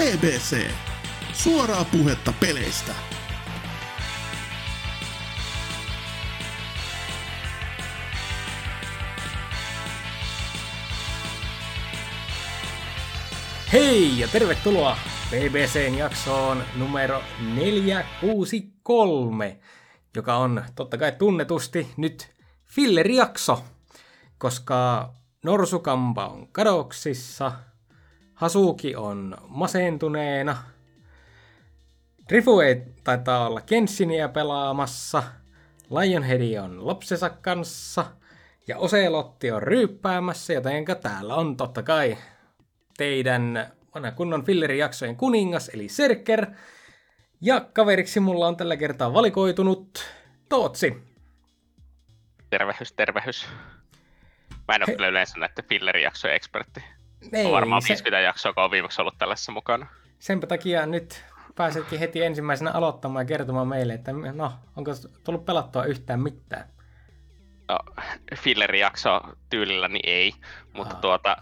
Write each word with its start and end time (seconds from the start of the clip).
BBC. 0.00 0.70
Suoraa 1.32 1.84
puhetta 1.84 2.32
peleistä. 2.40 2.92
Hei 13.72 14.18
ja 14.18 14.28
tervetuloa 14.28 14.96
BBCn 15.30 15.94
jaksoon 15.98 16.62
numero 16.76 17.22
463, 17.54 19.60
joka 20.16 20.36
on 20.36 20.64
totta 20.74 20.98
kai 20.98 21.12
tunnetusti 21.12 21.88
nyt 21.96 22.34
fillerijakso, 22.64 23.64
koska 24.38 25.10
Norsukampa 25.44 26.26
on 26.26 26.48
kadoksissa, 26.52 27.52
Hasuki 28.40 28.96
on 28.96 29.36
masentuneena, 29.48 30.56
Rifue 32.30 32.86
taitaa 33.04 33.46
olla 33.46 33.60
Kensinia 33.60 34.28
pelaamassa, 34.28 35.22
Lionhead 35.90 36.58
on 36.62 36.86
lapsensa 36.86 37.30
kanssa 37.30 38.06
ja 38.68 38.78
Oselotti 38.78 39.50
on 39.50 39.62
ryyppäämässä, 39.62 40.52
jotenka 40.52 40.94
täällä 40.94 41.34
on 41.34 41.56
totta 41.56 41.82
kai 41.82 42.18
teidän 42.96 43.72
vanha 43.94 44.10
kunnon 44.10 44.44
fillerijaksojen 44.44 45.16
kuningas, 45.16 45.68
eli 45.68 45.88
Serker. 45.88 46.46
Ja 47.40 47.60
kaveriksi 47.72 48.20
mulla 48.20 48.46
on 48.46 48.56
tällä 48.56 48.76
kertaa 48.76 49.12
valikoitunut 49.12 50.04
Tootsi. 50.48 50.96
Tervehys, 52.50 52.92
tervehys. 52.92 53.46
Mä 54.68 54.74
en 54.74 54.82
ole 54.82 54.86
He- 54.86 54.92
kyllä 54.92 55.08
yleensä 55.08 55.38
näiden 55.38 55.64
fillerijaksojen 55.68 56.36
ekspertti. 56.36 56.84
Ei, 57.32 57.46
on 57.46 57.52
varmaan 57.52 57.82
se, 57.82 57.88
50 57.88 58.20
jaksoa, 58.20 58.52
kun 58.52 58.62
on 58.62 58.70
viimeksi 58.70 59.00
ollut 59.00 59.18
tällaisessa 59.18 59.52
mukana. 59.52 59.86
senpä 60.18 60.46
takia 60.46 60.86
nyt 60.86 61.24
pääsetkin 61.54 61.98
heti 61.98 62.22
ensimmäisenä 62.22 62.70
aloittamaan 62.70 63.22
ja 63.22 63.26
kertomaan 63.26 63.68
meille, 63.68 63.94
että 63.94 64.12
no, 64.12 64.52
onko 64.76 64.90
tullut 65.24 65.44
pelattua 65.44 65.84
yhtään 65.84 66.20
mitään. 66.20 66.68
No, 67.68 67.78
fillerijakso 68.36 69.20
tyylillä, 69.50 69.88
niin 69.88 70.08
ei. 70.08 70.32
Mutta 70.72 70.94
Aa. 70.94 71.00
tuota, 71.00 71.36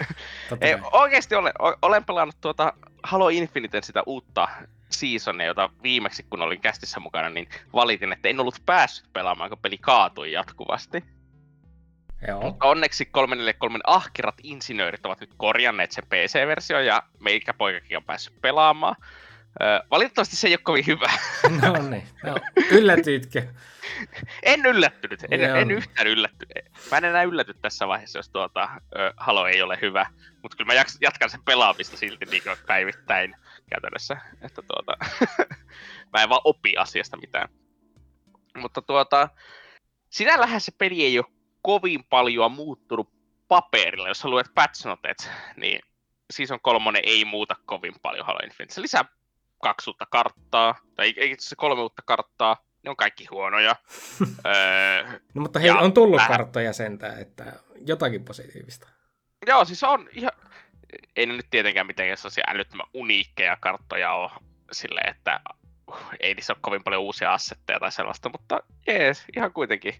ei, 0.60 0.76
oikeasti 0.92 1.34
olen, 1.34 1.52
olen 1.82 2.04
pelannut 2.04 2.36
tuota 2.40 2.72
Halo 3.02 3.28
Infiniten 3.28 3.82
sitä 3.82 4.02
uutta 4.06 4.48
seasonia, 4.90 5.46
jota 5.46 5.70
viimeksi 5.82 6.26
kun 6.30 6.42
olin 6.42 6.60
kästissä 6.60 7.00
mukana, 7.00 7.30
niin 7.30 7.48
valitin, 7.72 8.12
että 8.12 8.28
en 8.28 8.40
ollut 8.40 8.62
päässyt 8.66 9.12
pelaamaan, 9.12 9.50
kun 9.50 9.58
peli 9.58 9.78
kaatui 9.78 10.32
jatkuvasti. 10.32 11.04
Joo. 12.28 12.42
Mutta 12.42 12.66
onneksi 12.66 13.06
343 13.06 13.78
ahkerat 13.86 14.34
insinöörit 14.42 15.06
ovat 15.06 15.20
nyt 15.20 15.30
korjanneet 15.36 15.92
sen 15.92 16.04
PC-versio 16.06 16.80
ja 16.80 17.02
meikä 17.20 17.54
poikakin 17.54 17.96
on 17.96 18.04
päässyt 18.04 18.40
pelaamaan. 18.40 18.96
Valitettavasti 19.90 20.36
se 20.36 20.48
ei 20.48 20.52
ole 20.52 20.60
kovin 20.62 20.86
hyvä. 20.86 21.12
No 21.62 21.88
niin, 21.90 22.08
no, 22.22 22.34
yllätyitkö? 22.70 23.42
en 24.42 24.66
yllättynyt, 24.66 25.24
en, 25.30 25.40
Joo. 25.40 25.56
en 25.56 25.70
yhtään 25.70 26.06
yllättynyt. 26.06 26.64
Mä 26.90 26.98
en 26.98 27.04
enää 27.04 27.22
ylläty 27.22 27.54
tässä 27.54 27.88
vaiheessa, 27.88 28.18
jos 28.18 28.28
tuota, 28.28 28.68
ö, 28.96 29.12
Halo 29.16 29.46
ei 29.46 29.62
ole 29.62 29.78
hyvä. 29.82 30.06
Mutta 30.42 30.56
kyllä 30.56 30.74
mä 30.74 30.84
jatkan 31.00 31.30
sen 31.30 31.42
pelaamista 31.44 31.96
silti 31.96 32.24
niin 32.24 32.42
kuin 32.42 32.56
päivittäin 32.66 33.36
käytännössä. 33.70 34.16
Että 34.42 34.62
tuota, 34.62 34.96
mä 36.12 36.22
en 36.22 36.28
vaan 36.28 36.40
opi 36.44 36.76
asiasta 36.76 37.16
mitään. 37.16 37.48
Mutta 38.56 38.82
tuota, 38.82 39.28
sinällähän 40.10 40.60
se 40.60 40.72
peli 40.78 41.04
ei 41.04 41.18
ole 41.18 41.26
kovin 41.62 42.04
paljon 42.04 42.52
muuttunut 42.52 43.12
paperilla. 43.48 44.08
Jos 44.08 44.24
luet 44.24 44.46
patch 44.54 44.86
notet, 44.86 45.30
niin 45.56 45.80
Season 46.32 46.60
3 46.62 47.00
ei 47.04 47.24
muuta 47.24 47.56
kovin 47.66 47.94
paljon 48.02 48.26
Halo 48.26 48.38
Infinite. 48.44 48.74
Se 48.74 48.82
lisää 48.82 49.04
kaksi 49.62 49.90
uutta 49.90 50.06
karttaa, 50.10 50.74
tai 50.94 51.08
itse 51.08 51.22
asiassa 51.24 51.56
kolme 51.56 51.82
uutta 51.82 52.02
karttaa. 52.06 52.56
Ne 52.84 52.90
on 52.90 52.96
kaikki 52.96 53.26
huonoja. 53.30 53.76
öö, 54.46 55.04
No 55.34 55.42
mutta 55.42 55.58
hei, 55.58 55.70
on 55.70 55.92
tullut 55.92 56.16
vähän. 56.16 56.30
karttoja 56.32 56.72
sentään, 56.72 57.20
että 57.20 57.52
jotakin 57.86 58.24
positiivista. 58.24 58.88
joo, 59.46 59.64
siis 59.64 59.84
on 59.84 60.08
ihan... 60.12 60.32
Ei 61.16 61.26
ne 61.26 61.36
nyt 61.36 61.46
tietenkään 61.50 61.86
mitenkään 61.86 62.16
sellaisia 62.16 62.44
älyttömän 62.48 62.86
uniikkeja 62.94 63.56
karttoja 63.60 64.12
ole 64.12 64.30
silleen, 64.72 65.10
että 65.10 65.40
ei 66.20 66.34
niissä 66.34 66.52
ole 66.52 66.58
kovin 66.60 66.84
paljon 66.84 67.02
uusia 67.02 67.32
assetteja 67.32 67.80
tai 67.80 67.92
sellaista, 67.92 68.28
mutta 68.28 68.60
jees, 68.86 69.24
ihan 69.36 69.52
kuitenkin. 69.52 69.94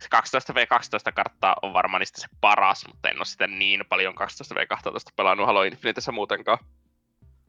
Se 0.00 0.08
12v12 0.16 1.12
karttaa 1.14 1.56
on 1.62 1.72
varmaan 1.72 2.00
niistä 2.00 2.20
se 2.20 2.26
paras, 2.40 2.84
mutta 2.88 3.08
en 3.08 3.16
ole 3.16 3.24
sitä 3.24 3.46
niin 3.46 3.84
paljon 3.88 4.14
12v12 4.14 5.12
pelannut 5.16 5.46
Halo 5.46 5.62
Infinitessä 5.62 6.12
muutenkaan. 6.12 6.58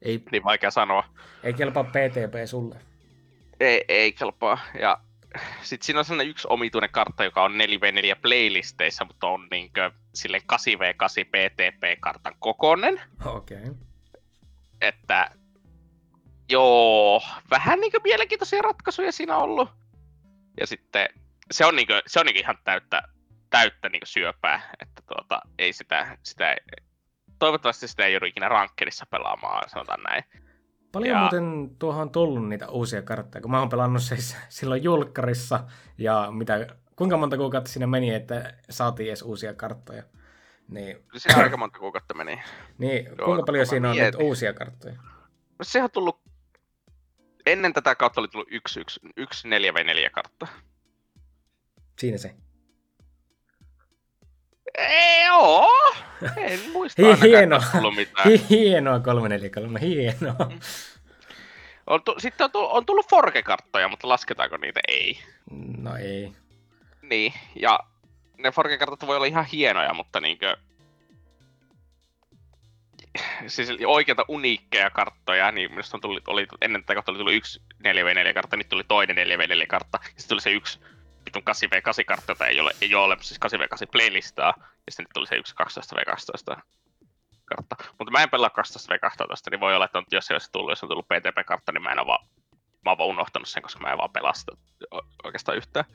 Ei, 0.02 0.24
Niin 0.32 0.44
vaikea 0.44 0.72
sanoa. 0.72 1.04
ei 1.44 1.54
kelpaa 1.54 1.84
PTP 1.84 2.46
sulle. 2.46 2.76
Ei, 3.60 3.86
ei 3.88 4.14
kelpaa. 4.14 4.58
Ja 4.80 4.98
sitten 5.62 5.86
siinä 5.86 6.00
on 6.00 6.06
sellainen 6.06 6.30
yksi 6.30 6.48
omituinen 6.52 6.90
kartta, 6.90 7.24
joka 7.24 7.44
on 7.44 7.52
4v4 7.52 8.20
playlisteissa, 8.22 9.06
mutta 9.06 9.28
on 9.28 9.48
niinkö 9.52 9.92
silleen 10.14 10.44
8v8 10.54 11.26
PTP-kartan 11.26 12.36
kokoinen. 12.40 13.02
Okei. 13.26 13.58
Okay. 13.58 13.74
Että 14.82 15.32
joo, 16.50 17.22
vähän 17.50 17.80
niinkö 17.80 18.00
mielenkiintoisia 18.04 18.62
ratkaisuja 18.62 19.12
siinä 19.12 19.38
on 19.38 19.44
ollut. 19.44 19.70
Ja 20.60 20.68
sitten 20.68 21.10
se 21.52 21.66
on 21.66 21.76
niinkö, 21.76 22.02
se 22.08 22.20
on 22.20 22.26
niinkö 22.26 22.40
ihan 22.40 22.58
täyttä, 22.64 23.02
täyttä 23.50 23.90
niinkö 23.90 24.06
syöpää, 24.06 24.62
että 24.80 25.02
tuota, 25.08 25.42
ei 25.60 25.74
sitä, 25.74 26.18
sitä 26.24 26.52
ei, 26.52 26.58
toivottavasti 27.40 27.88
sitä 27.88 28.06
ei 28.06 28.14
joudu 28.14 28.26
ikinä 28.26 28.50
rankkedissa 28.50 29.06
pelaamaan, 29.12 29.70
sanotaan 29.70 30.04
näin. 30.04 30.24
Paljon 30.92 31.16
Ja- 31.16 31.22
muuten 31.22 31.70
tuohon 31.80 32.02
on 32.02 32.10
tullut 32.10 32.50
niitä 32.50 32.68
uusia 32.70 33.02
kartteja, 33.02 33.42
kun 33.42 33.52
mä 33.52 33.60
oon 33.60 33.70
pelannut 33.70 34.02
siis 34.02 34.38
silloin 34.50 34.84
julkkarissa, 34.84 35.64
ja 35.98 36.28
mitä, 36.32 36.68
kuinka 36.96 37.18
monta 37.18 37.38
kuukautta 37.38 37.72
siinä 37.72 37.88
meni, 37.88 38.14
että 38.14 38.54
saatiin 38.70 39.08
edes 39.10 39.22
uusia 39.22 39.54
karttoja. 39.54 40.04
Niin, 40.68 40.98
siinä 41.18 41.44
aika 41.44 41.58
monta 41.58 41.80
kuukautta 41.80 42.14
meni. 42.14 42.42
niin 42.78 43.06
Joo, 43.06 43.26
kuinka 43.26 43.44
paljon 43.44 43.66
siinä 43.66 43.90
on 43.90 43.98
nyt 43.98 44.16
uusia 44.16 44.54
karttoja? 44.54 44.96
No 45.60 45.64
sehän 45.64 45.84
on 45.84 45.92
tullut, 45.92 46.22
ennen 47.46 47.74
tätä 47.74 47.96
kautta 47.96 48.22
oli 48.22 48.28
tullut 48.28 48.48
yksi, 48.52 48.80
yksi, 48.80 49.00
yksi 49.18 49.48
4v4 49.48 50.10
kartta. 50.12 50.48
Siinä 52.00 52.18
se. 52.18 52.36
Ei 54.78 55.26
joo, 55.26 55.70
en 56.38 56.60
muista 56.74 57.02
Hi- 57.02 57.08
ainakaan, 57.08 57.30
hieno. 57.30 57.56
että 57.56 57.66
olisi 57.68 57.72
tullut 57.78 57.96
mitään. 57.96 58.30
Hi- 58.30 58.46
hienoa 58.50 59.00
343, 59.00 59.80
hienoa. 59.82 60.36
On 61.88 62.04
tu- 62.04 62.16
sitten 62.18 62.46
on 62.46 62.52
tullut, 62.52 62.72
on 62.72 62.86
tullut 62.86 63.10
Forge-karttoja, 63.10 63.88
mutta 63.88 64.08
lasketaanko 64.10 64.58
niitä? 64.58 64.80
Ei. 64.88 65.20
No 65.78 65.96
ei. 65.96 66.32
Niin, 67.02 67.34
ja 67.56 67.80
ne 68.38 68.52
Forge-kartat 68.52 69.08
voi 69.08 69.16
olla 69.16 69.26
ihan 69.26 69.46
hienoja, 69.46 69.94
mutta 69.94 70.20
niinkö... 70.20 70.58
Siis 73.48 73.70
oikeita 73.86 74.26
uniikkeja 74.28 74.90
karttoja, 74.90 75.52
niin 75.52 75.72
minusta 75.72 75.98
on 75.98 76.02
tullut, 76.02 76.28
oli, 76.28 76.48
ennen 76.62 76.82
tätä 76.84 76.94
kautta 76.94 77.12
oli 77.12 77.18
tullut 77.18 77.34
yksi 77.34 77.62
4v4-kartta, 77.84 78.58
nyt 78.58 78.70
tuli 78.70 78.84
toinen 78.88 79.18
4v4-kartta, 79.18 80.00
ja 80.04 80.10
sitten 80.10 80.28
tuli 80.30 80.42
se 80.42 80.52
yksi 80.52 80.80
vitun 81.28 81.44
8v8-kartta, 81.50 82.32
jota 82.32 82.48
ei 82.48 82.60
ole, 82.60 82.72
ei 82.82 82.96
ole 82.96 83.06
olemassa 83.06 83.36
siis 83.36 83.54
8v8 83.54 83.88
playlistaa, 83.92 84.54
ja 84.58 84.92
sitten 84.92 85.04
nyt 85.04 85.14
tuli 85.14 85.28
se 85.28 85.36
yksi 85.36 85.56
12v12 85.64 86.62
kartta. 87.46 87.76
Mutta 87.98 88.12
mä 88.12 88.24
en 88.24 88.30
pelaa 88.30 88.50
12v12, 88.50 89.52
niin 89.52 89.60
voi 89.60 89.76
olla, 89.76 89.86
että 89.86 89.98
on, 89.98 90.06
jos 90.12 90.32
ei 90.32 90.36
olisi 90.36 90.52
tullut, 90.52 90.72
jos 90.72 90.84
on 90.84 90.90
tullut 90.90 91.08
PTP-kartta, 91.08 91.72
niin 91.72 91.84
mä 91.84 91.92
en 91.92 92.00
ole 92.00 92.08
vaan, 92.08 92.28
mä 92.86 92.92
oon 92.92 92.98
vaan 92.98 93.10
unohtanut 93.10 93.50
sen, 93.50 93.64
koska 93.64 93.80
mä 93.80 93.92
en 93.92 93.98
vaan 93.98 94.12
pelaa 94.14 94.34
sitä 94.34 94.52
oikeastaan 95.24 95.58
yhtään. 95.58 95.86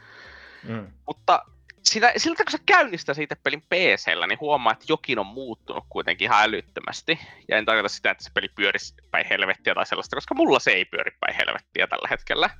Mm. 0.62 0.92
Mutta 1.06 1.44
sitä, 1.82 2.12
siltä 2.16 2.44
kun 2.44 2.52
sä 2.52 2.58
käynnistää 2.66 3.14
siitä 3.14 3.36
pelin 3.36 3.62
pc 3.62 4.06
niin 4.28 4.40
huomaa, 4.40 4.72
että 4.72 4.84
jokin 4.88 5.18
on 5.18 5.26
muuttunut 5.26 5.84
kuitenkin 5.88 6.24
ihan 6.24 6.42
älyttömästi. 6.42 7.20
Ja 7.48 7.58
en 7.58 7.64
tarkoita 7.64 7.88
sitä, 7.88 8.10
että 8.10 8.24
se 8.24 8.30
peli 8.34 8.48
pyörisi 8.48 8.94
päin 9.10 9.26
helvettiä 9.30 9.74
tai 9.74 9.86
sellaista, 9.86 10.16
koska 10.16 10.34
mulla 10.34 10.58
se 10.58 10.70
ei 10.70 10.84
pyöri 10.84 11.10
päin 11.20 11.36
helvettiä 11.36 11.86
tällä 11.86 12.08
hetkellä. 12.10 12.50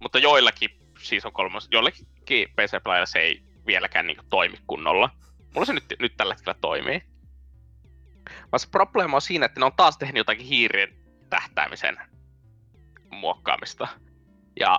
Mutta 0.00 0.18
joillakin, 0.18 0.70
siis 1.02 1.26
on 1.26 1.32
kolmas, 1.32 1.68
joillakin 1.70 2.06
pc 2.56 2.72
se 3.04 3.18
ei 3.18 3.42
vieläkään 3.66 4.06
niin 4.06 4.16
toimi 4.30 4.58
kunnolla. 4.66 5.10
Mulla 5.54 5.64
se 5.64 5.72
nyt, 5.72 5.84
nyt 5.98 6.16
tällä 6.16 6.34
hetkellä 6.34 6.58
toimii. 6.60 7.02
Vaan 8.52 8.60
se 8.60 8.68
probleema 8.70 9.16
on 9.16 9.22
siinä, 9.22 9.46
että 9.46 9.60
ne 9.60 9.66
on 9.66 9.72
taas 9.76 9.98
tehnyt 9.98 10.16
jotakin 10.16 10.46
hiirien 10.46 10.94
tähtäämisen 11.30 11.96
muokkaamista. 13.10 13.88
Ja 14.60 14.78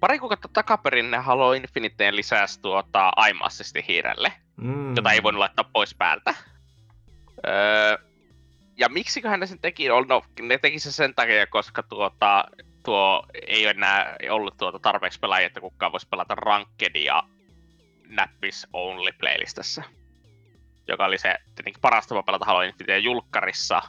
pari 0.00 0.18
kuukautta 0.18 0.48
takaperin 0.52 1.10
ne 1.10 1.16
Halo 1.16 1.52
Infiniteen 1.52 2.16
lisäsi 2.16 2.60
tuota 2.60 3.12
aim 3.16 3.36
assisti 3.40 3.84
hiirelle, 3.88 4.32
Mm. 4.56 4.96
jota 4.96 5.12
ei 5.12 5.22
voinut 5.22 5.38
laittaa 5.38 5.70
pois 5.72 5.94
päältä. 5.94 6.34
Öö, 7.46 7.98
ja 8.76 8.88
miksiköhän 8.88 9.40
ne 9.40 9.46
sen 9.46 9.58
teki? 9.58 9.88
No, 9.88 10.22
ne 10.40 10.58
teki 10.58 10.78
se 10.78 10.92
sen 10.92 11.14
takia, 11.14 11.46
koska 11.46 11.82
tuota, 11.82 12.44
tuo 12.84 13.26
ei 13.46 13.66
ole 13.66 13.70
enää 13.70 14.16
ollut 14.30 14.56
tuota 14.56 14.78
tarpeeksi 14.78 15.20
pelaajia, 15.20 15.46
että 15.46 15.60
kukaan 15.60 15.92
voisi 15.92 16.08
pelata 16.08 16.34
Rankedia 16.34 17.22
näppis 18.08 18.66
only 18.72 19.12
playlistassa. 19.12 19.82
Joka 20.88 21.04
oli 21.04 21.18
se 21.18 21.38
tietenkin 21.44 21.80
paras 21.80 22.06
tapa 22.06 22.22
pelata 22.22 22.44
Halo 22.44 22.62
Infiniteen 22.62 23.04
julkkarissa, 23.04 23.82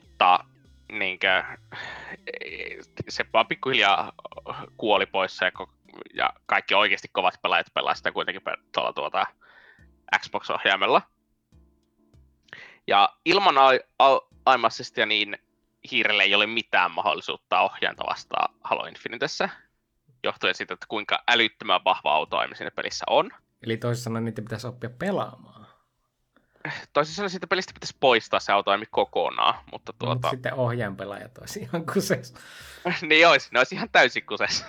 mutta 0.00 0.44
niinkö, 0.92 1.42
se 3.08 3.24
vaan 3.32 3.46
pikkuhiljaa 3.46 4.12
kuoli 4.76 5.06
pois 5.06 5.40
ja, 5.40 5.50
ja 6.14 6.30
kaikki 6.46 6.74
oikeasti 6.74 7.08
kovat 7.12 7.42
pelaajat 7.42 7.74
pelaa 7.74 7.94
sitä 7.94 8.12
kuitenkin 8.12 8.42
tuolla 8.72 8.92
tuota 8.92 9.26
Xbox-ohjaimella. 10.18 11.02
Ja 12.86 13.08
ilman 13.24 13.54
iMassistia 14.54 15.06
niin 15.06 15.38
hiirelle 15.90 16.22
ei 16.22 16.34
ole 16.34 16.46
mitään 16.46 16.90
mahdollisuutta 16.90 17.60
ohjainta 17.60 18.04
vastaan 18.06 18.54
Halo 18.64 18.86
Infinitessä, 18.86 19.48
johtuen 20.22 20.54
siitä, 20.54 20.74
että 20.74 20.86
kuinka 20.88 21.22
älyttömän 21.28 21.84
vahva 21.84 22.14
autoimi 22.14 22.56
siinä 22.56 22.70
pelissä 22.70 23.04
on. 23.10 23.30
Eli 23.62 23.76
toisin 23.76 24.04
sanoen 24.04 24.24
niitä 24.24 24.42
pitäisi 24.42 24.66
oppia 24.66 24.90
pelaamaan. 24.90 25.66
Toisin 26.92 27.14
sanoen 27.14 27.30
siitä 27.30 27.46
pelistä 27.46 27.74
pitäisi 27.74 27.96
poistaa 28.00 28.40
se 28.40 28.52
autoimi 28.52 28.86
kokonaan, 28.90 29.54
mutta 29.72 29.92
No, 29.92 29.96
tuota... 29.98 30.14
mutta 30.14 30.30
sitten 30.30 30.54
ohjainpelaajat 30.54 31.38
olisi 31.38 31.60
ihan 31.60 31.86
kuseessa. 31.86 32.38
niin 33.08 33.28
olisi, 33.28 33.48
ne 33.52 33.60
olisi 33.60 33.74
ihan 33.74 33.88
täysin 33.92 34.26
kuses. 34.26 34.64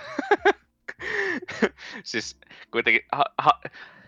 siis 2.02 2.40
kuitenkin, 2.70 3.02
ha, 3.12 3.24
ha, 3.38 3.60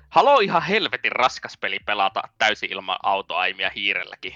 Halo 0.09 0.41
ihan 0.41 0.63
helvetin 0.63 1.13
raskas 1.13 1.57
peli 1.57 1.79
pelata 1.79 2.23
täysin 2.39 2.73
ilman 2.73 2.99
autoaimia 3.03 3.71
hiirelläkin. 3.77 4.35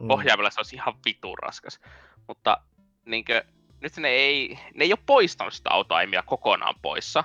Mm. 0.00 0.10
Ohjaimella 0.10 0.50
se 0.50 0.60
olisi 0.60 0.76
ihan 0.76 0.94
vitun 1.04 1.38
raskas. 1.38 1.80
Mutta 2.28 2.60
niinkö, 3.06 3.44
nyt 3.80 3.96
ne 3.96 4.08
ei, 4.08 4.58
ne 4.74 4.84
ei 4.84 4.92
ole 4.92 4.98
poistanut 5.06 5.54
sitä 5.54 5.70
autoaimia 5.70 6.22
kokonaan 6.22 6.74
poissa. 6.82 7.24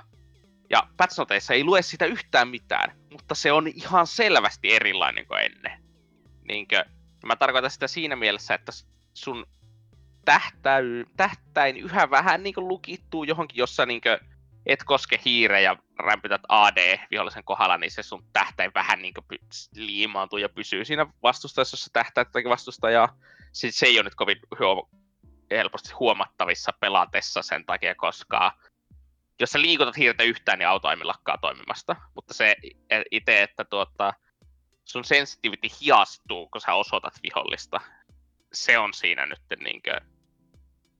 Ja 0.70 0.88
patchnoteissa 0.96 1.54
ei 1.54 1.64
lue 1.64 1.82
sitä 1.82 2.06
yhtään 2.06 2.48
mitään, 2.48 2.96
mutta 3.10 3.34
se 3.34 3.52
on 3.52 3.68
ihan 3.68 4.06
selvästi 4.06 4.72
erilainen 4.72 5.26
kuin 5.26 5.40
ennen. 5.40 5.82
Niinkö, 6.48 6.84
mä 7.26 7.36
tarkoitan 7.36 7.70
sitä 7.70 7.88
siinä 7.88 8.16
mielessä, 8.16 8.54
että 8.54 8.72
sun 9.14 9.46
tähtäy, 10.24 11.04
tähtäin 11.16 11.76
yhä 11.76 12.10
vähän 12.10 12.42
niin 12.42 12.54
lukittuu 12.56 13.24
johonkin, 13.24 13.58
jossa 13.58 13.86
niin 13.86 14.00
et 14.70 14.84
koske 14.84 15.20
hiire 15.24 15.62
ja 15.62 15.76
rämpytät 15.98 16.40
AD 16.48 16.98
vihollisen 17.10 17.44
kohdalla, 17.44 17.76
niin 17.76 17.90
se 17.90 18.02
sun 18.02 18.24
tähtäin 18.32 18.70
vähän 18.74 19.02
niin 19.02 19.14
liimaantuu 19.74 20.38
ja 20.38 20.48
pysyy 20.48 20.84
siinä 20.84 21.06
vastustaessa, 21.22 21.74
jos 21.74 21.84
sä 21.84 21.90
tähtäät 21.92 22.28
vastustajaa. 22.48 23.18
Se, 23.52 23.70
se 23.70 23.86
ei 23.86 23.98
ole 23.98 24.04
nyt 24.04 24.14
kovin 24.14 24.36
huom- 24.58 24.88
helposti 25.50 25.92
huomattavissa 25.92 26.72
pelatessa 26.80 27.42
sen 27.42 27.66
takia, 27.66 27.94
koska 27.94 28.52
jos 29.40 29.50
sä 29.50 29.60
liikutat 29.60 29.96
hiirtä 29.96 30.24
yhtään, 30.24 30.58
niin 30.58 30.68
autoimi 30.68 31.04
lakkaa 31.04 31.38
toimimasta. 31.38 31.96
Mutta 32.14 32.34
se 32.34 32.56
itse, 33.10 33.42
että 33.42 33.64
tuota, 33.64 34.14
sun 34.84 35.04
sensitivity 35.04 35.68
hiastuu, 35.80 36.48
kun 36.48 36.60
sä 36.60 36.74
osoitat 36.74 37.14
vihollista, 37.22 37.80
se 38.52 38.78
on 38.78 38.94
siinä 38.94 39.26
nyt 39.26 39.42
niinkö, 39.60 40.00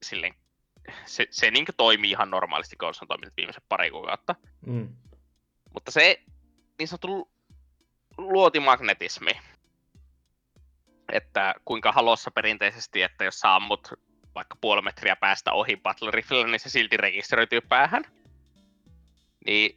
silleen, 0.02 0.34
se, 1.07 1.27
se 1.31 1.51
niinkö 1.51 1.73
toimii 1.77 2.11
ihan 2.11 2.31
normaalisti, 2.31 2.77
kun 2.77 2.95
se 2.95 3.05
on 3.05 3.09
toiminut 3.09 3.37
viimeiset 3.37 3.65
pari 3.69 3.91
kuukautta. 3.91 4.35
Mm. 4.67 4.89
Mutta 5.75 5.91
se 5.91 6.21
niin 6.79 6.89
sanottu 6.89 7.31
luotimagnetismi, 8.19 9.31
että 11.13 11.55
kuinka 11.65 11.93
halossa 11.93 12.31
perinteisesti, 12.31 13.03
että 13.03 13.25
jos 13.25 13.41
sä 13.41 13.55
ammut 13.55 13.93
vaikka 14.35 14.57
puoli 14.61 14.83
metriä 14.83 15.17
päästä 15.17 15.53
ohi 15.53 15.77
battle 15.77 16.11
riflellä, 16.11 16.47
niin 16.47 16.61
se 16.61 16.71
silti 16.71 16.97
rekisteröityy 16.97 17.61
päähän. 17.61 18.05
Niin 19.47 19.77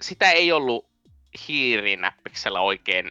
sitä 0.00 0.30
ei 0.30 0.52
ollut 0.52 0.86
hiirinäppiksellä 1.48 2.60
oikein 2.60 3.10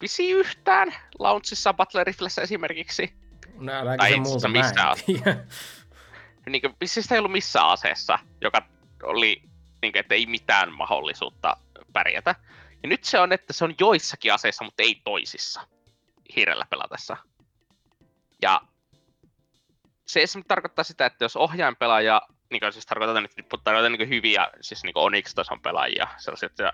visi 0.00 0.30
yhtään 0.30 0.94
launchissa 1.18 1.74
battle 1.74 2.04
riflessä 2.04 2.42
esimerkiksi. 2.42 3.12
No 3.58 3.72
Tai 3.72 3.96
mä 3.96 4.06
en 4.06 4.52
missään. 4.52 4.96
niin 6.48 6.62
kuin, 6.62 6.74
sitä 6.84 7.14
ei 7.14 7.18
ollut 7.18 7.32
missään 7.32 7.68
aseessa, 7.68 8.18
joka 8.40 8.62
oli, 9.02 9.42
niin 9.82 9.92
kuin, 9.92 10.00
että 10.00 10.14
ei 10.14 10.26
mitään 10.26 10.72
mahdollisuutta 10.72 11.56
pärjätä. 11.92 12.34
Ja 12.82 12.88
nyt 12.88 13.04
se 13.04 13.18
on, 13.18 13.32
että 13.32 13.52
se 13.52 13.64
on 13.64 13.74
joissakin 13.80 14.34
aseissa, 14.34 14.64
mutta 14.64 14.82
ei 14.82 15.00
toisissa 15.04 15.68
hiirellä 16.36 16.66
pelatessa. 16.70 17.16
Ja 18.42 18.60
se 20.06 20.22
esimerkiksi 20.22 20.48
tarkoittaa 20.48 20.84
sitä, 20.84 21.06
että 21.06 21.24
jos 21.24 21.36
ohjainpelaaja, 21.36 22.22
niin 22.50 22.60
kuin 22.60 22.72
siis 22.72 22.86
tarkoitan 22.86 23.22
nyt 23.22 23.48
tarkoitan 23.64 23.92
niin 23.92 24.08
hyviä, 24.08 24.48
siis 24.60 24.82
niin 24.84 24.92
Onyx-tason 24.98 25.60
pelaajia, 25.60 26.08
sellaiset 26.16 26.58
ja 26.58 26.72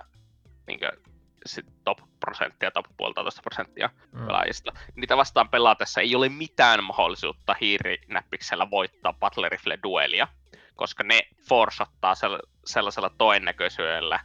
niin 0.67 0.79
kuin, 0.79 1.14
sit 1.47 1.67
top 1.85 1.99
prosenttia, 2.21 2.71
top 2.71 2.87
puolitoista 2.97 3.43
prosenttia 3.43 3.91
Mm. 4.13 4.27
pelaajista. 4.27 4.73
Niitä 4.97 5.17
vastaan 5.17 5.49
pelatessa 5.49 6.01
ei 6.01 6.15
ole 6.15 6.29
mitään 6.29 6.85
mahdollisuutta 6.85 7.55
hiirinäppiksellä 7.61 8.71
voittaa 8.71 9.13
Battle 9.13 9.49
Rifle 9.49 9.79
duelia, 9.83 10.29
koska 10.77 11.05
ne 11.05 11.21
forsottaa 11.49 12.15
sell- 12.15 12.49
sellaisella 12.67 13.11
todennäköisyydellä, 13.19 14.21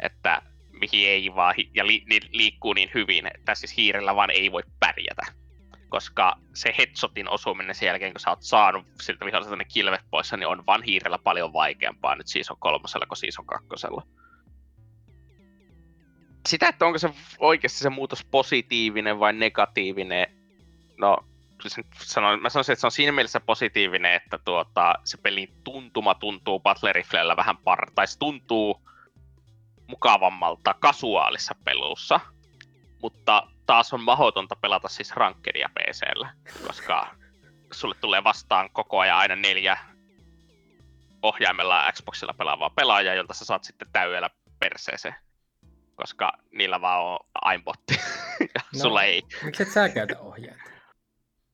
että 0.00 0.42
mihin 0.72 1.08
ei 1.08 1.34
vaan, 1.34 1.54
hi- 1.54 1.70
ja 1.74 1.86
li- 1.86 2.04
ni- 2.08 2.28
liikkuu 2.32 2.72
niin 2.72 2.90
hyvin, 2.94 3.26
että 3.34 3.54
siis 3.54 3.76
hiirellä 3.76 4.16
vaan 4.16 4.30
ei 4.30 4.52
voi 4.52 4.62
pärjätä. 4.80 5.22
Koska 5.88 6.36
se 6.54 6.74
headshotin 6.78 7.28
osuminen 7.30 7.74
sen 7.74 7.86
jälkeen, 7.86 8.12
kun 8.12 8.20
sä 8.20 8.30
oot 8.30 8.42
saanut 8.42 8.86
siltä 9.00 9.24
viholliselta 9.24 9.56
ne 9.56 9.64
kilvet 9.64 10.00
poissa, 10.10 10.36
niin 10.36 10.46
on 10.46 10.66
vaan 10.66 10.82
hiirellä 10.82 11.18
paljon 11.18 11.52
vaikeampaa 11.52 12.14
nyt 12.16 12.26
Season 12.26 12.56
kolmosella 12.60 13.06
kuin 13.06 13.16
Season 13.18 13.46
kakkosella 13.46 14.02
sitä, 16.48 16.68
että 16.68 16.86
onko 16.86 16.98
se 16.98 17.10
oikeasti 17.38 17.78
se 17.78 17.90
muutos 17.90 18.24
positiivinen 18.24 19.20
vai 19.20 19.32
negatiivinen, 19.32 20.26
no 20.98 21.18
sanon, 22.04 22.42
mä 22.42 22.50
sanoisin, 22.50 22.72
että 22.72 22.80
se 22.80 22.86
on 22.86 22.90
siinä 22.90 23.12
mielessä 23.12 23.40
positiivinen, 23.40 24.12
että 24.12 24.38
tuota, 24.38 24.94
se 25.04 25.16
pelin 25.16 25.48
tuntuma 25.64 26.14
tuntuu 26.14 26.60
Battle 26.60 26.92
Riflellä 26.92 27.36
vähän 27.36 27.56
par, 27.56 27.90
tai 27.94 28.06
se 28.06 28.18
tuntuu 28.18 28.82
mukavammalta 29.86 30.74
kasuaalissa 30.74 31.54
pelussa, 31.64 32.20
mutta 33.02 33.46
taas 33.66 33.92
on 33.92 34.00
mahdotonta 34.00 34.56
pelata 34.56 34.88
siis 34.88 35.12
rankkeria 35.12 35.68
PCllä, 35.74 36.32
koska 36.66 37.14
sulle 37.72 37.94
tulee 38.00 38.24
vastaan 38.24 38.70
koko 38.72 38.98
ajan 38.98 39.18
aina 39.18 39.36
neljä 39.36 39.78
ohjaimella 41.22 41.92
Xboxilla 41.92 42.34
pelaavaa 42.34 42.70
pelaajaa, 42.70 43.14
jolta 43.14 43.34
sä 43.34 43.44
saat 43.44 43.64
sitten 43.64 43.88
täydellä 43.92 44.30
perseeseen 44.60 45.14
koska 45.98 46.32
niillä 46.52 46.80
vaan 46.80 47.04
on 47.04 47.18
aimbotti 47.34 47.94
ja 48.54 48.60
no. 48.74 48.80
sulla 48.80 49.02
ei. 49.02 49.22
Miksi 49.44 49.62
et 49.62 49.70
sä 49.70 49.88
käytä 49.88 50.18
ohjainta? 50.18 50.70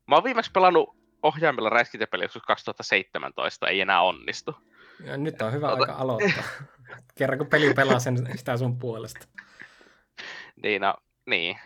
Mä 0.06 0.14
oon 0.14 0.25
viimeksi 0.25 0.50
pelannut 0.50 0.96
ohjaimella 1.23 1.71
räiskintäpeliä 1.71 2.25
joskus 2.25 2.42
2017, 2.42 3.68
ei 3.68 3.80
enää 3.80 4.02
onnistu. 4.02 4.57
Ja 5.04 5.16
nyt 5.16 5.42
on 5.42 5.52
hyvä 5.52 5.68
Ota- 5.68 5.80
aika 5.80 5.92
aloittaa. 5.92 6.45
Kerran 7.18 7.38
kun 7.38 7.47
peli 7.47 7.75
pelaa 7.75 7.99
sen, 7.99 8.28
sitä 8.37 8.57
sun 8.57 8.78
puolesta. 8.78 9.28
Niin, 10.62 10.83
no, 10.83 10.95
niin. 11.26 11.59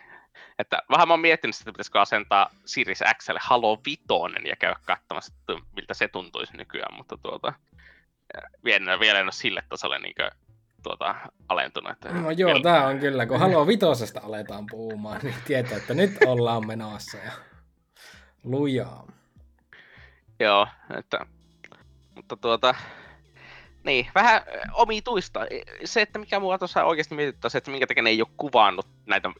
Että 0.59 0.81
vähän 0.89 1.07
mä 1.07 1.13
oon 1.13 1.19
miettinyt, 1.19 1.55
että 1.55 1.71
pitäisikö 1.71 2.01
asentaa 2.01 2.49
Series 2.65 3.03
Xlle 3.17 3.39
Halo 3.43 3.81
Vitoinen 3.85 4.45
ja 4.45 4.55
käydä 4.55 4.79
katsomassa, 4.85 5.33
miltä 5.75 5.93
se 5.93 6.07
tuntuisi 6.07 6.57
nykyään, 6.57 6.95
mutta 6.97 7.17
tuota, 7.17 7.53
vielä, 8.63 8.99
vielä 8.99 9.19
en 9.19 9.25
ole 9.25 9.31
sille 9.31 9.63
tasolle 9.69 9.99
niin 9.99 10.15
tuota, 10.83 11.15
alentunut. 11.49 11.91
Että 11.91 12.09
No 12.13 12.31
joo, 12.31 12.47
vielä- 12.47 12.63
tää 12.63 12.87
on 12.87 12.99
kyllä, 12.99 13.25
kun 13.25 13.39
Halo 13.39 13.67
Vitosesta 13.67 14.21
aletaan 14.23 14.65
puhumaan, 14.71 15.19
niin 15.23 15.35
tietää, 15.47 15.77
että 15.77 15.93
nyt 15.93 16.17
ollaan 16.25 16.67
menossa 16.67 17.17
ja 17.17 17.31
lujaa. 18.43 19.07
Joo, 20.39 20.67
että, 20.97 21.25
mutta 22.15 22.35
tuota, 22.37 22.75
niin, 23.83 24.07
vähän 24.15 24.41
ö, 24.47 24.61
omituista. 24.73 25.39
Se, 25.85 26.01
että 26.01 26.19
mikä 26.19 26.39
mua 26.39 26.57
tuossa 26.57 26.83
oikeasti 26.83 27.15
mietittää, 27.15 27.49
se, 27.49 27.57
että 27.57 27.71
minkä 27.71 27.87
takia 27.87 28.03
ne 28.03 28.09
ei 28.09 28.21
ole 28.21 28.29
kuvannut 28.37 28.87
näitä 29.05 29.31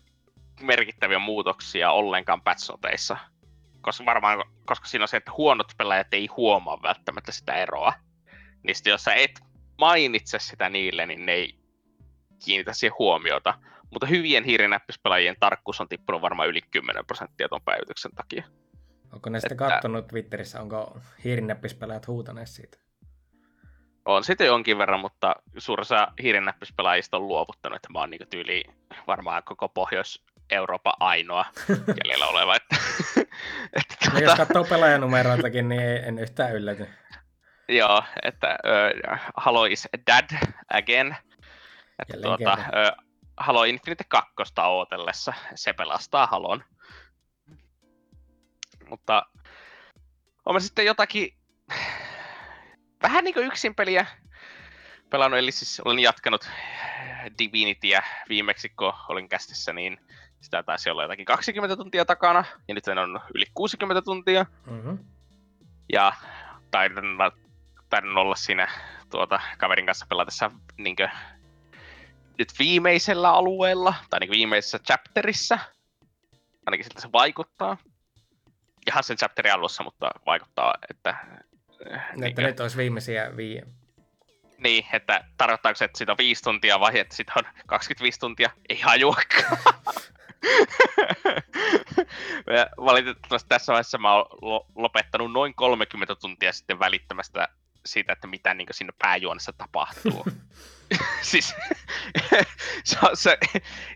merkittäviä 0.61 1.19
muutoksia 1.19 1.91
ollenkaan 1.91 2.41
patchnoteissa. 2.41 3.17
Koska 3.81 4.05
varmaan, 4.05 4.43
koska 4.65 4.87
siinä 4.87 5.03
on 5.03 5.07
se, 5.07 5.17
että 5.17 5.31
huonot 5.37 5.71
pelaajat 5.77 6.13
ei 6.13 6.27
huomaa 6.37 6.81
välttämättä 6.81 7.31
sitä 7.31 7.53
eroa. 7.53 7.93
Niin 8.63 8.75
sitten 8.75 8.91
jos 8.91 9.03
sä 9.03 9.13
et 9.13 9.39
mainitse 9.79 10.39
sitä 10.39 10.69
niille, 10.69 11.05
niin 11.05 11.25
ne 11.25 11.31
ei 11.31 11.55
kiinnitä 12.45 12.73
siihen 12.73 12.95
huomiota. 12.99 13.53
Mutta 13.91 14.05
hyvien 14.07 14.43
hiirinäppispelaajien 14.43 15.35
tarkkuus 15.39 15.81
on 15.81 15.87
tippunut 15.89 16.21
varmaan 16.21 16.49
yli 16.49 16.61
10 16.71 17.05
prosenttia 17.05 17.49
tuon 17.49 17.61
päivityksen 17.65 18.11
takia. 18.15 18.43
Onko 19.13 19.29
ne 19.29 19.39
sitten 19.39 19.55
Että- 19.55 19.69
kattonut 19.69 20.07
Twitterissä, 20.07 20.61
onko 20.61 20.97
hiirinnäppispelaajat 21.23 22.07
huutaneet 22.07 22.47
siitä? 22.47 22.77
On 24.05 24.23
sitten 24.23 24.47
jonkin 24.47 24.77
verran, 24.77 24.99
mutta 24.99 25.35
suurin 25.57 25.81
osa 25.81 26.07
hiirinnäppispelaajista 26.23 27.17
on 27.17 27.27
luovuttanut, 27.27 27.75
että 27.75 27.89
mä 27.93 27.99
oon 27.99 28.09
niin 28.09 28.29
tyyli 28.29 28.63
varmaan 29.07 29.43
koko 29.43 29.69
Pohjois-Euroopan 29.69 30.93
ainoa 30.99 31.45
jäljellä 32.03 32.25
oleva. 32.27 32.55
Että, 32.55 32.75
että 33.79 33.95
No, 34.13 34.19
jos 34.19 34.23
tuota, 34.23 34.45
katsoo 34.45 34.63
pelaajanumeroitakin, 34.63 35.69
niin 35.69 35.81
en 35.81 36.19
yhtään 36.19 36.55
ylläty. 36.55 36.87
Joo, 37.69 38.03
että 38.23 38.57
uh, 38.63 39.19
Halo 39.37 39.65
is 39.65 39.87
dead 40.07 40.29
again. 40.73 41.15
Että 41.99 42.17
Jälleen 42.17 42.37
tuota, 42.37 42.55
kerran. 42.55 42.93
uh, 42.99 43.05
Halo 43.37 43.63
Infinite 43.63 44.03
2 44.03 44.33
ootellessa 44.61 45.33
se 45.55 45.73
pelastaa 45.73 46.27
Halon. 46.27 46.63
Mutta 48.89 49.25
olen 50.45 50.61
sitten 50.61 50.85
jotakin 50.85 51.33
vähän 53.03 53.23
niin 53.23 53.33
kuin 53.33 53.45
yksin 53.45 53.75
peliä 53.75 54.05
pelannut, 55.09 55.39
eli 55.39 55.51
siis 55.51 55.79
olen 55.85 55.99
jatkanut 55.99 56.49
Divinityä 57.39 58.03
viimeksi, 58.29 58.69
kun 58.69 58.93
olin 59.09 59.29
kästissä, 59.29 59.73
niin 59.73 59.97
sitä 60.41 60.63
taisi 60.63 60.89
olla 60.89 61.03
jotakin 61.03 61.25
20 61.25 61.75
tuntia 61.75 62.05
takana, 62.05 62.43
ja 62.67 62.73
nyt 62.73 62.87
on 62.87 63.21
yli 63.35 63.45
60 63.53 64.01
tuntia. 64.01 64.45
Mm-hmm. 64.65 64.99
Ja 65.93 66.13
taidan, 66.71 67.17
taidan 67.89 68.17
olla 68.17 68.35
siinä 68.35 68.67
tuota, 69.09 69.41
kaverin 69.57 69.85
kanssa 69.85 70.05
pelatessa 70.09 70.51
niin 70.77 70.95
kuin, 70.95 71.09
nyt 72.37 72.53
viimeisellä 72.59 73.31
alueella, 73.31 73.93
tai 74.09 74.19
niin 74.19 74.31
viimeisessä 74.31 74.79
chapterissa. 74.79 75.59
Ainakin 76.65 76.83
siltä 76.83 77.01
se 77.01 77.11
vaikuttaa. 77.11 77.77
Ihan 78.87 79.03
sen 79.03 79.17
chapterin 79.17 79.53
alussa, 79.53 79.83
mutta 79.83 80.11
vaikuttaa, 80.25 80.73
että... 80.89 81.15
Niin, 82.15 82.23
että 82.23 82.41
nyt 82.41 82.59
olisi 82.59 82.77
viimeisiä 82.77 83.37
viime. 83.37 83.67
Niin, 84.57 84.85
että 84.93 85.23
tarkoittaako 85.37 85.75
se, 85.75 85.85
että 85.85 85.97
siitä 85.97 86.11
on 86.11 86.17
viisi 86.17 86.43
tuntia 86.43 86.79
vai 86.79 86.99
että 86.99 87.15
siitä 87.15 87.33
on 87.35 87.43
25 87.67 88.19
tuntia? 88.19 88.49
Ei 88.69 88.81
hajuakaan. 88.81 89.57
Valitettavasti 92.77 93.49
tässä 93.49 93.71
vaiheessa 93.71 93.97
mä 93.97 94.13
oon 94.13 94.65
lopettanut 94.75 95.31
noin 95.31 95.55
30 95.55 96.15
tuntia 96.15 96.53
sitten 96.53 96.79
välittämästä 96.79 97.47
siitä, 97.85 98.13
että 98.13 98.27
mitä 98.27 98.53
niin 98.53 98.67
siinä 98.71 98.93
pääjuonessa 98.99 99.53
tapahtuu. 99.53 100.25
siis 101.21 101.55
se, 102.83 102.97
se, 103.13 103.37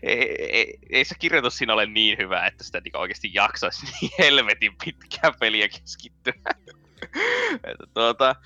ei, 0.02 0.52
ei, 0.52 0.78
ei, 0.90 1.04
se 1.04 1.14
kirjoitus 1.18 1.58
siinä 1.58 1.72
ole 1.72 1.86
niin 1.86 2.18
hyvä, 2.18 2.46
että 2.46 2.64
sitä 2.64 2.80
niin 2.80 2.96
oikeasti 2.96 3.30
jaksaisi 3.34 3.86
niin 4.00 4.10
helvetin 4.18 4.72
pitkää 4.84 5.32
peliä 5.40 5.68
keskittyä. 5.68 6.32
että 7.64 7.86
tuota, 7.94 8.36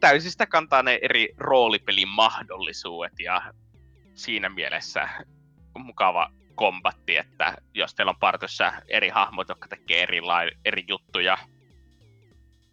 täysin 0.00 0.30
sitä 0.30 0.46
kantaa 0.46 0.82
ne 0.82 0.98
eri 1.02 1.28
roolipelin 1.36 2.08
mahdollisuudet 2.08 3.20
ja 3.20 3.52
siinä 4.14 4.48
mielessä 4.48 5.08
mukava 5.78 6.30
kombatti, 6.54 7.16
että 7.16 7.56
jos 7.74 7.94
teillä 7.94 8.10
on 8.10 8.20
partiossa 8.20 8.72
eri 8.88 9.08
hahmot, 9.08 9.48
jotka 9.48 9.68
tekee 9.68 10.02
eri, 10.02 10.20
lai, 10.20 10.50
eri 10.64 10.84
juttuja, 10.88 11.38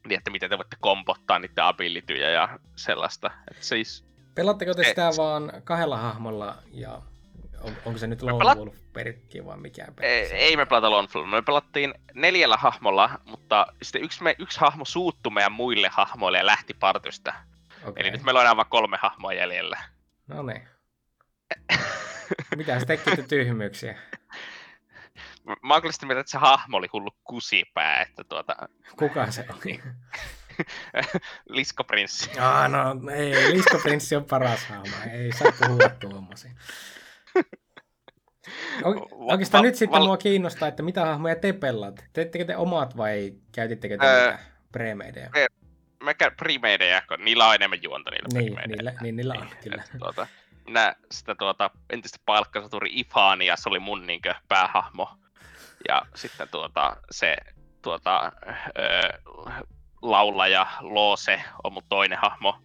niin 0.06 0.18
että 0.18 0.32
miten 0.32 0.50
te 0.50 0.58
voitte 0.58 0.78
kompottaa 0.80 1.40
niiden 1.40 1.64
abilityjä 1.64 2.30
ja 2.30 2.60
sellaista. 2.76 3.32
Et 3.52 3.64
siis, 3.64 4.06
Pelatteko 4.36 4.74
te 4.74 4.84
sitä 4.84 5.10
et, 5.10 5.18
vaan 5.18 5.52
kahdella 5.64 5.98
hahmolla 5.98 6.58
ja 6.72 7.02
on, 7.62 7.74
onko 7.86 8.00
se 8.00 8.08
nyt 8.08 8.22
Lone 8.22 8.38
pelat... 8.38 8.58
Wolf 8.58 8.76
perkki 8.94 9.46
vai 9.46 9.58
mikä 9.58 9.88
Ei, 10.02 10.34
ei 10.34 10.58
me 10.58 10.66
pelata 10.66 10.92
Lone 10.92 11.08
Wolf, 11.16 11.30
me 11.30 11.42
pelattiin 11.42 11.94
neljällä 12.14 12.58
hahmolla, 12.58 13.20
mutta 13.26 13.68
sitten 13.82 14.04
yksi, 14.04 14.24
me, 14.24 14.36
yksi 14.40 14.60
hahmo 14.60 14.86
suuttui 14.86 15.32
meidän 15.32 15.52
muille 15.52 15.90
hahmoille 15.92 16.38
ja 16.38 16.46
lähti 16.46 16.74
partista. 16.74 17.34
Okay. 17.82 17.94
Eli 17.98 18.12
nyt 18.12 18.24
meillä 18.24 18.40
on 18.40 18.48
aivan 18.48 18.66
kolme 18.70 18.98
hahmoa 19.02 19.34
jäljellä. 19.34 19.78
No 20.28 20.44
niin. 20.44 20.68
Mitä 22.56 22.80
se 22.80 22.86
teki 22.86 23.24
tyhmyyksiä? 23.24 24.00
Mä 25.62 25.74
oon 25.74 25.82
kyllä 25.82 25.92
sitä 25.92 26.06
mieltä, 26.06 26.20
että 26.20 26.32
se 26.32 26.38
hahmo 26.38 26.78
oli 26.78 26.88
hullu 26.94 27.12
kusipää, 27.24 28.02
että 28.02 28.24
tuota... 28.24 28.56
Kuka 29.00 29.32
se 29.32 29.46
oli? 29.50 29.84
Liskoprinssi. 31.50 32.40
Ah, 32.40 32.70
no 32.70 33.12
ei, 33.12 33.54
Liskoprinssi 33.54 34.16
on 34.16 34.26
paras 34.26 34.66
hahmo, 34.66 34.96
ei 35.12 35.32
saa 35.32 35.52
puhua 35.68 35.90
tuommoisia. 35.90 36.52
Oikeastaan 39.12 39.64
Va- 39.64 39.68
nyt 39.68 39.76
sitten 39.76 40.00
val- 40.00 40.06
mua 40.08 40.18
kiinnostaa, 40.18 40.68
että 40.68 40.84
mitä 40.84 41.06
hahmoja 41.06 41.36
te 41.36 41.54
pelaatte. 41.54 42.04
Teettekö 42.14 42.46
te 42.46 42.58
omat 42.58 42.98
vai 42.98 43.34
käytittekö 43.52 43.98
te 43.98 44.06
öö, 44.06 44.38
premeidejä? 44.72 45.30
Me, 45.34 45.48
me 46.04 46.16
premeidejä, 46.38 47.02
kun 47.08 47.26
niillä 47.26 47.48
on 47.48 47.56
enemmän 47.56 47.84
juonta 47.84 48.12
niillä 48.12 48.28
niin, 48.34 48.56
niillä, 48.68 48.94
niin, 49.02 49.16
niillä 49.16 49.34
on, 49.34 49.50
kyllä. 49.64 49.84
Et, 49.94 50.00
tuota, 50.00 50.28
minä 50.66 50.96
sitä 51.12 51.36
tuota, 51.36 51.70
entistä 51.90 52.20
palkkasaturi 52.26 52.90
Ifania, 52.94 53.56
se 53.56 53.70
oli 53.70 53.80
mun 53.80 54.08
niinkö, 54.08 54.36
päähahmo. 54.48 55.18
Ja 55.88 56.02
sitten 56.16 56.48
tuota, 56.52 56.98
se 57.12 57.36
tuota, 57.82 58.32
öö, 58.80 59.20
laulaja 60.02 60.68
Loose 60.82 61.42
on 61.64 61.74
mun 61.74 61.84
toinen 61.90 62.18
hahmo. 62.22 62.60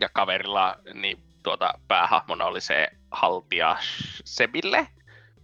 Ja 0.00 0.08
kaverilla 0.08 0.78
niin 0.94 1.22
tuota, 1.42 1.74
päähahmona 1.88 2.44
oli 2.44 2.60
se 2.60 2.88
haltija 3.10 3.76
Sebille, 4.24 4.88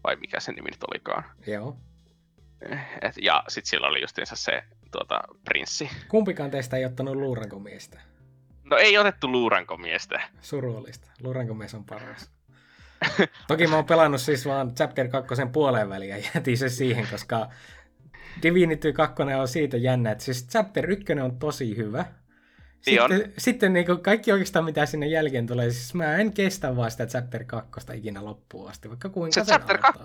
vai 0.04 0.16
mikä 0.16 0.40
se 0.40 0.52
nimi 0.52 0.70
nyt 0.70 0.85
olikaan. 0.90 1.25
Joo. 1.47 1.76
Et, 3.02 3.14
ja 3.23 3.44
sitten 3.49 3.70
sillä 3.70 3.87
oli 3.87 4.00
justiinsa 4.00 4.37
se 4.37 4.62
tuota, 4.90 5.20
prinssi. 5.44 5.90
Kumpikaan 6.08 6.50
teistä 6.50 6.76
ei 6.76 6.85
ottanut 6.85 7.16
luurankomiestä? 7.16 8.00
No 8.64 8.76
ei 8.76 8.99
otettu 8.99 9.32
luurankomiestä. 9.32 10.20
Surullista. 10.40 11.11
Luurankomies 11.23 11.75
on 11.75 11.85
paras. 11.85 12.30
Toki 13.49 13.67
mä 13.67 13.76
oon 13.76 13.85
pelannut 13.85 14.21
siis 14.21 14.47
vaan 14.47 14.75
Chapter 14.75 15.09
2 15.09 15.35
puoleen 15.52 15.88
väliin 15.88 16.11
ja 16.11 16.31
jätin 16.35 16.59
se 16.59 16.69
siihen, 16.69 17.07
koska 17.11 17.49
Divinity 18.43 18.93
2 18.93 19.23
on 19.23 19.49
siitä 19.49 19.76
jännä, 19.76 20.11
että 20.11 20.25
siis 20.25 20.49
Chapter 20.49 20.90
1 20.90 21.12
on 21.12 21.38
tosi 21.38 21.76
hyvä. 21.76 22.05
Niin 22.87 23.00
sitten, 23.00 23.26
on. 23.26 23.33
sitten 23.38 23.73
niin 23.73 23.87
kuin 23.87 24.00
kaikki 24.00 24.33
oikeastaan 24.33 24.64
mitä 24.64 24.87
sinne 24.87 25.07
jälkeen 25.07 25.47
tulee, 25.47 25.71
siis 25.71 25.95
mä 25.95 26.17
en 26.17 26.33
kestä 26.33 26.76
vaan 26.76 26.90
sitä 26.90 27.07
Chapter 27.07 27.45
2 27.45 27.81
ikinä 27.95 28.25
loppuun 28.25 28.71
asti, 28.71 28.88
vaikka 28.88 29.09
kuinka 29.09 29.45
se 29.45 29.50
Chapter 29.52 29.78
2, 29.78 30.02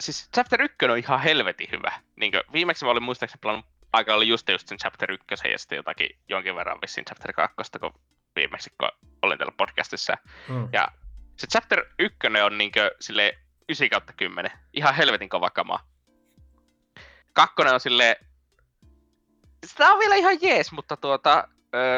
siis 0.00 0.28
Chapter 0.34 0.62
1 0.62 0.76
on 0.88 0.98
ihan 0.98 1.20
helvetin 1.20 1.68
hyvä. 1.72 1.92
Niin 2.16 2.32
kuin, 2.32 2.42
viimeksi 2.52 2.84
mä 2.84 2.90
olin 2.90 3.02
muistaakseni 3.02 3.40
pelannut 3.40 3.66
aika 3.92 4.14
oli 4.14 4.28
just, 4.28 4.48
just 4.48 4.68
sen 4.68 4.78
Chapter 4.78 5.12
1 5.12 5.26
ja 5.52 5.58
sitten 5.58 5.76
jotakin 5.76 6.18
jonkin 6.28 6.54
verran 6.54 6.78
vissiin 6.82 7.04
Chapter 7.04 7.32
2, 7.32 7.56
kun 7.80 7.92
viimeksi 8.36 8.70
kun 8.80 8.88
olin 9.22 9.38
täällä 9.38 9.54
podcastissa. 9.56 10.16
Mm. 10.48 10.68
Ja 10.72 10.88
se 11.38 11.46
Chapter 11.46 11.84
1 11.98 12.16
on 12.44 12.58
niinkö 12.58 12.90
sille 13.00 13.38
9 13.68 13.90
kautta 13.90 14.12
10. 14.12 14.50
Ihan 14.72 14.94
helvetin 14.94 15.28
kova 15.28 15.50
kama. 15.50 15.80
Kakkonen 17.32 17.74
on 17.74 17.80
sille 17.80 18.20
sitä 19.66 19.92
on 19.92 19.98
vielä 19.98 20.14
ihan 20.14 20.38
jees, 20.42 20.72
mutta 20.72 20.96
tuota, 20.96 21.48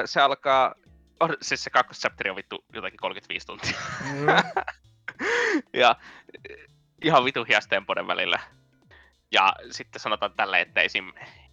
se 0.05 0.21
alkaa, 0.21 0.75
on, 1.21 1.37
siis 1.43 1.65
se 1.65 1.71
kakkoschapteri 1.71 2.31
on 2.31 2.37
vittu 2.37 2.65
jotakin 2.73 2.99
35 2.99 3.47
tuntia. 3.47 3.79
Mm. 4.13 4.27
ja 5.81 5.97
ihan 7.03 7.25
vitu 7.25 7.45
hiastempoiden 7.45 8.07
välillä. 8.07 8.41
Ja 9.33 9.53
sitten 9.71 10.01
sanotaan 10.01 10.33
tällä, 10.37 10.59
että 10.59 10.81
esim. 10.81 11.13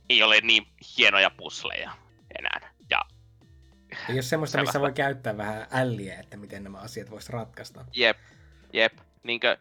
ei 0.10 0.24
ole 0.24 0.42
niin 0.42 0.68
hienoja 0.98 1.30
pusleja 1.30 1.92
enää. 2.40 2.67
Ei 4.10 4.16
ole 4.16 4.22
semmoista, 4.22 4.62
missä 4.62 4.82
voi 4.82 4.94
käyttää 4.94 5.38
vähän 5.38 5.68
älliä, 5.72 6.20
että 6.20 6.38
miten 6.38 6.64
nämä 6.64 6.78
asiat 6.78 7.12
voisi 7.12 7.32
ratkaista. 7.32 7.86
Jep, 7.94 8.18
jep. 8.74 8.94
Niinkö, 9.24 9.58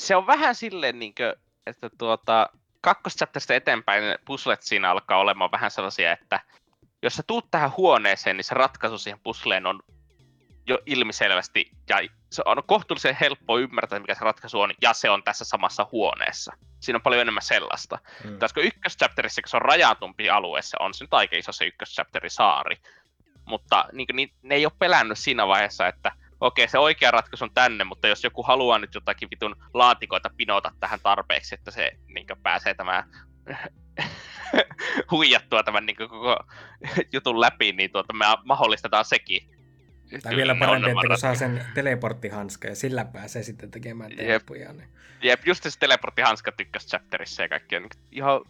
se 0.00 0.16
on 0.16 0.26
vähän 0.26 0.54
silleen, 0.54 0.98
niinkö, 0.98 1.36
että 1.66 1.90
tuota, 1.98 2.50
kakkoschapterista 2.80 3.54
eteenpäin 3.54 4.18
puslet 4.24 4.62
siinä 4.62 4.90
alkaa 4.90 5.18
olemaan 5.18 5.52
vähän 5.52 5.70
sellaisia, 5.70 6.12
että 6.12 6.40
jos 7.02 7.16
sä 7.16 7.22
tuut 7.26 7.50
tähän 7.50 7.72
huoneeseen, 7.76 8.36
niin 8.36 8.44
se 8.44 8.54
ratkaisu 8.54 8.98
siihen 8.98 9.20
pusleen 9.22 9.66
on 9.66 9.80
jo 10.66 10.78
ilmiselvästi, 10.86 11.70
ja 11.88 11.96
se 12.30 12.42
on 12.44 12.62
kohtuullisen 12.66 13.16
helppo 13.20 13.58
ymmärtää, 13.58 13.98
mikä 13.98 14.14
se 14.14 14.24
ratkaisu 14.24 14.60
on, 14.60 14.74
ja 14.82 14.92
se 14.92 15.10
on 15.10 15.22
tässä 15.22 15.44
samassa 15.44 15.86
huoneessa. 15.92 16.52
Siinä 16.80 16.96
on 16.96 17.02
paljon 17.02 17.22
enemmän 17.22 17.42
sellaista. 17.42 17.98
Mm. 18.24 18.38
Tässä 18.38 18.60
ykköschapterissa, 18.60 19.42
kun 19.42 19.48
se 19.48 19.56
on 19.56 19.62
rajatumpi 19.62 20.30
alueessa, 20.30 20.76
on 20.80 20.94
se 20.94 21.04
nyt 21.04 21.14
aika 21.14 21.36
iso 21.36 21.52
se 21.52 21.64
ykköschapteri 21.64 22.30
saari. 22.30 22.76
Mutta 23.50 23.84
niin 23.92 24.06
kuin, 24.06 24.16
niin, 24.16 24.32
ne 24.42 24.54
ei 24.54 24.66
ole 24.66 24.72
pelännyt 24.78 25.18
siinä 25.18 25.46
vaiheessa, 25.46 25.88
että 25.88 26.12
okei, 26.40 26.68
se 26.68 26.78
oikea 26.78 27.10
ratkaisu 27.10 27.44
on 27.44 27.54
tänne, 27.54 27.84
mutta 27.84 28.08
jos 28.08 28.24
joku 28.24 28.42
haluaa 28.42 28.78
nyt 28.78 28.94
jotakin 28.94 29.30
vitun 29.30 29.56
laatikoita 29.74 30.30
pinota 30.36 30.72
tähän 30.80 31.00
tarpeeksi, 31.02 31.54
että 31.54 31.70
se 31.70 31.90
niin 32.14 32.26
kuin, 32.26 32.42
pääsee 32.42 32.74
tämä 32.74 33.04
huijattua 35.10 35.62
tämän 35.62 35.86
niin 35.86 35.96
kuin, 35.96 36.08
koko 36.08 36.36
jutun 37.12 37.40
läpi, 37.40 37.72
niin 37.72 37.92
tuota, 37.92 38.12
me 38.12 38.24
mahdollistetaan 38.44 39.04
sekin. 39.04 39.50
Tai 40.22 40.36
vielä 40.36 40.54
parempi, 40.54 40.90
että 40.90 41.06
kun 41.06 41.18
saa 41.18 41.34
sen 41.34 41.66
teleporttihanska 41.74 42.68
ja 42.68 42.74
sillä 42.74 43.04
pääsee 43.04 43.42
sitten 43.42 43.70
tekemään 43.70 44.16
temppuja. 44.16 44.72
Niin... 44.72 44.88
Jep, 45.22 45.46
just 45.46 45.62
se 45.62 45.78
teleporttihanska 45.78 46.52
tykkäsi 46.52 46.88
chapterissa 46.88 47.42
ja 47.42 47.48
kaikkea. 47.48 47.80
Niin 47.80 47.90
ihan, 48.10 48.40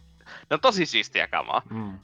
ne 0.49 0.53
on 0.53 0.59
tosi 0.59 0.85
siistiä 0.85 1.27
kamaa. 1.27 1.61
Mm. 1.69 1.99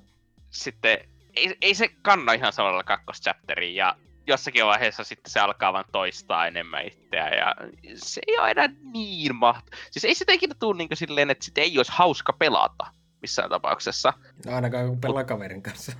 Sitten 0.49 0.97
ei, 1.37 1.57
ei 1.61 1.75
se 1.75 1.89
kanna 2.01 2.33
ihan 2.33 2.53
samalla 2.53 2.83
kakkoschapteriin 2.83 3.75
ja 3.75 3.95
jossakin 4.27 4.65
vaiheessa 4.65 5.03
sitten 5.03 5.31
se 5.31 5.39
alkaa 5.39 5.73
vaan 5.73 5.85
toistaa 5.91 6.47
enemmän 6.47 6.85
itseä 6.85 7.29
ja 7.29 7.55
se 7.95 8.21
ei 8.27 8.37
ole 8.37 8.51
enää 8.51 8.69
niin 8.93 9.35
maht... 9.35 9.67
Siis 9.91 10.05
ei 10.05 10.15
sitä 10.15 10.33
ikinä 10.33 10.55
tule 10.59 10.77
niin 10.77 10.89
silleen, 10.93 11.29
että 11.29 11.45
sitä 11.45 11.61
ei 11.61 11.77
olisi 11.77 11.91
hauska 11.95 12.33
pelata 12.33 12.85
missään 13.21 13.49
tapauksessa. 13.49 14.13
No 14.45 14.55
ainakaan 14.55 14.87
kun 14.87 15.01
pelaa 15.01 15.23
kaverin 15.23 15.63
kanssa. 15.63 15.91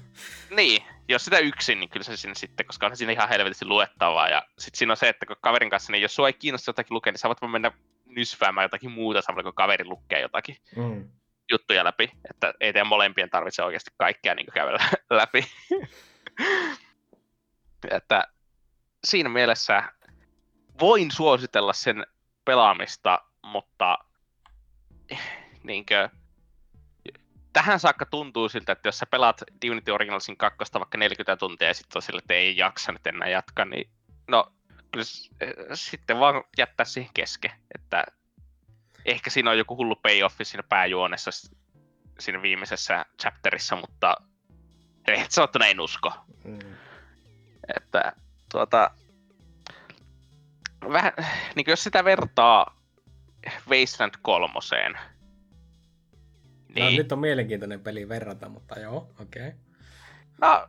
Niin, 0.55 0.83
jos 1.07 1.25
sitä 1.25 1.39
yksin, 1.39 1.79
niin 1.79 1.89
kyllä 1.89 2.03
se 2.03 2.17
sinne 2.17 2.35
sitten, 2.35 2.65
koska 2.65 2.85
on 2.85 2.97
siinä 2.97 3.11
ihan 3.11 3.29
helvetisti 3.29 3.65
luettavaa. 3.65 4.29
Ja 4.29 4.43
sitten 4.57 4.77
siinä 4.77 4.93
on 4.93 4.97
se, 4.97 5.09
että 5.09 5.25
kun 5.25 5.35
kaverin 5.41 5.69
kanssa, 5.69 5.91
niin 5.91 6.01
jos 6.01 6.15
sua 6.15 6.27
ei 6.27 6.33
kiinnosta 6.33 6.69
jotakin 6.69 6.93
lukea, 6.93 7.11
niin 7.11 7.19
sä 7.19 7.27
voit 7.27 7.51
mennä 7.51 7.71
nysväämään 8.05 8.65
jotakin 8.65 8.91
muuta 8.91 9.21
samalla, 9.21 9.43
kun 9.43 9.53
kaveri 9.53 9.85
lukee 9.85 10.21
jotakin. 10.21 10.57
Mm. 10.75 11.09
Juttuja 11.51 11.83
läpi, 11.83 12.11
että 12.29 12.53
ei 12.59 12.73
teidän 12.73 12.87
molempien 12.87 13.29
tarvitse 13.29 13.63
oikeasti 13.63 13.91
kaikkea 13.97 14.35
niin 14.35 14.47
käydä 14.53 14.77
läpi. 15.09 15.45
että 17.91 18.27
siinä 19.03 19.29
mielessä 19.29 19.83
voin 20.79 21.11
suositella 21.11 21.73
sen 21.73 22.05
pelaamista, 22.45 23.19
mutta 23.43 23.97
niin 25.63 25.85
kuin, 25.85 26.09
tähän 27.53 27.79
saakka 27.79 28.05
tuntuu 28.05 28.49
siltä, 28.49 28.71
että 28.71 28.87
jos 28.87 28.97
sä 28.97 29.05
pelaat 29.05 29.43
Divinity 29.61 29.91
Originalsin 29.91 30.37
kakkosta 30.37 30.79
vaikka 30.79 30.97
40 30.97 31.37
tuntia 31.37 31.67
ja 31.67 31.73
sitten 31.73 31.97
on 31.97 32.01
sille, 32.01 32.19
että 32.19 32.33
ei 32.33 32.57
jaksa 32.57 32.91
nyt 32.91 33.07
enää 33.07 33.29
jatkaa, 33.29 33.65
niin 33.65 33.89
no 34.27 34.53
kyllä 34.91 35.05
sitten 35.73 36.19
vaan 36.19 36.43
jättää 36.57 36.85
siihen 36.85 37.11
kesken. 37.13 37.51
Että 37.75 38.03
ehkä 39.07 39.29
siinä 39.29 39.51
on 39.51 39.57
joku 39.57 39.77
hullu 39.77 39.95
payoffi 39.95 40.45
siinä 40.45 40.63
pääjuonessa 40.63 41.31
siinä 42.19 42.41
viimeisessä 42.41 43.05
chapterissa, 43.21 43.75
mutta 43.75 44.15
rehellisesti 45.07 45.35
sanottuna 45.35 45.65
en 45.65 45.79
usko. 45.79 46.13
Mm. 46.43 46.59
Että 47.75 48.13
tuota, 48.51 48.91
vähän, 50.91 51.13
niin 51.55 51.65
jos 51.67 51.83
sitä 51.83 52.03
vertaa 52.03 52.77
Wasteland 53.69 54.13
kolmoseen, 54.21 54.97
niin... 56.75 56.85
No, 56.85 56.97
nyt 56.97 57.11
on 57.11 57.19
mielenkiintoinen 57.19 57.79
peli 57.79 58.09
verrata, 58.09 58.49
mutta 58.49 58.79
joo, 58.79 59.09
okei. 59.21 59.47
Okay. 59.47 59.59
No, 60.41 60.67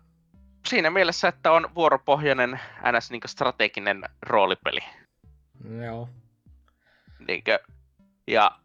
siinä 0.69 0.91
mielessä, 0.91 1.29
että 1.29 1.53
on 1.53 1.75
vuoropohjainen 1.75 2.61
ns. 2.93 3.11
Niin 3.11 3.21
strateginen 3.27 4.03
roolipeli. 4.23 4.81
Joo. 5.85 6.09
Niinkö, 7.29 7.59
ja 8.29 8.59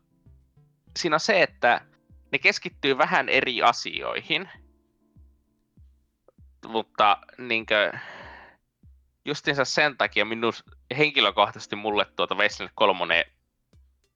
siinä 1.00 1.16
on 1.16 1.20
se, 1.20 1.42
että 1.42 1.82
ne 2.32 2.40
keskittyy 2.40 2.98
vähän 2.98 3.30
eri 3.30 3.62
asioihin, 3.62 4.50
mutta 6.68 7.18
niinkö, 7.38 7.94
justiinsa 9.26 9.66
sen 9.66 9.98
takia 9.98 10.26
minus, 10.26 10.64
henkilökohtaisesti 10.98 11.76
mulle 11.76 12.06
tuota 12.16 12.36
Wasteland 12.36 12.72
3 12.76 13.26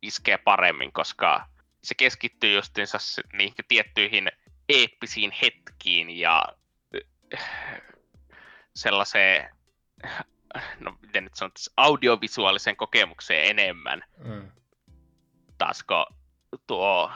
iskee 0.01 0.37
paremmin, 0.37 0.91
koska 0.91 1.45
se 1.83 1.95
keskittyy 1.95 2.55
justiinsa 2.55 2.97
niihin 3.33 3.55
tiettyihin 3.67 4.31
eeppisiin 4.69 5.31
hetkiin 5.41 6.09
ja 6.09 6.43
sellaiseen, 8.75 9.49
no 10.79 10.97
miten 11.01 11.23
nyt 11.23 11.35
sanotaan, 11.35 11.73
audiovisuaaliseen 11.77 12.75
kokemukseen 12.75 13.49
enemmän. 13.49 14.03
Mm. 14.17 14.51
Taasko 15.57 16.05
tuo 16.67 17.11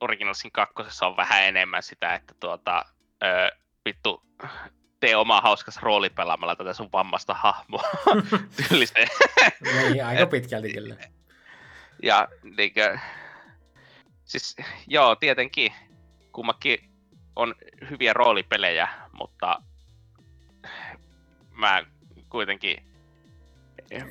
Originalsin 0.00 0.52
kakkosessa 0.52 1.06
on 1.06 1.16
vähän 1.16 1.42
enemmän 1.42 1.82
sitä, 1.82 2.14
että 2.14 2.34
tuota, 2.40 2.84
ö, 3.22 3.56
vittu, 3.84 4.22
tee 5.00 5.16
oma 5.16 5.40
hauskas 5.40 5.76
rooli 5.82 6.10
pelaamalla 6.10 6.56
tätä 6.56 6.72
sun 6.72 6.92
vammasta 6.92 7.34
hahmoa 7.34 7.82
tyyliseen. 8.56 9.08
niin, 9.92 10.06
aika 10.06 10.26
pitkälti 10.26 10.72
kyllä. 10.72 10.96
Ja 12.02 12.28
niinkö, 12.56 12.98
siis 14.24 14.56
joo, 14.86 15.16
tietenkin 15.16 15.72
kummakin 16.32 16.90
on 17.36 17.54
hyviä 17.90 18.12
roolipelejä, 18.12 18.88
mutta 19.12 19.62
mä 21.50 21.84
kuitenkin 22.28 22.82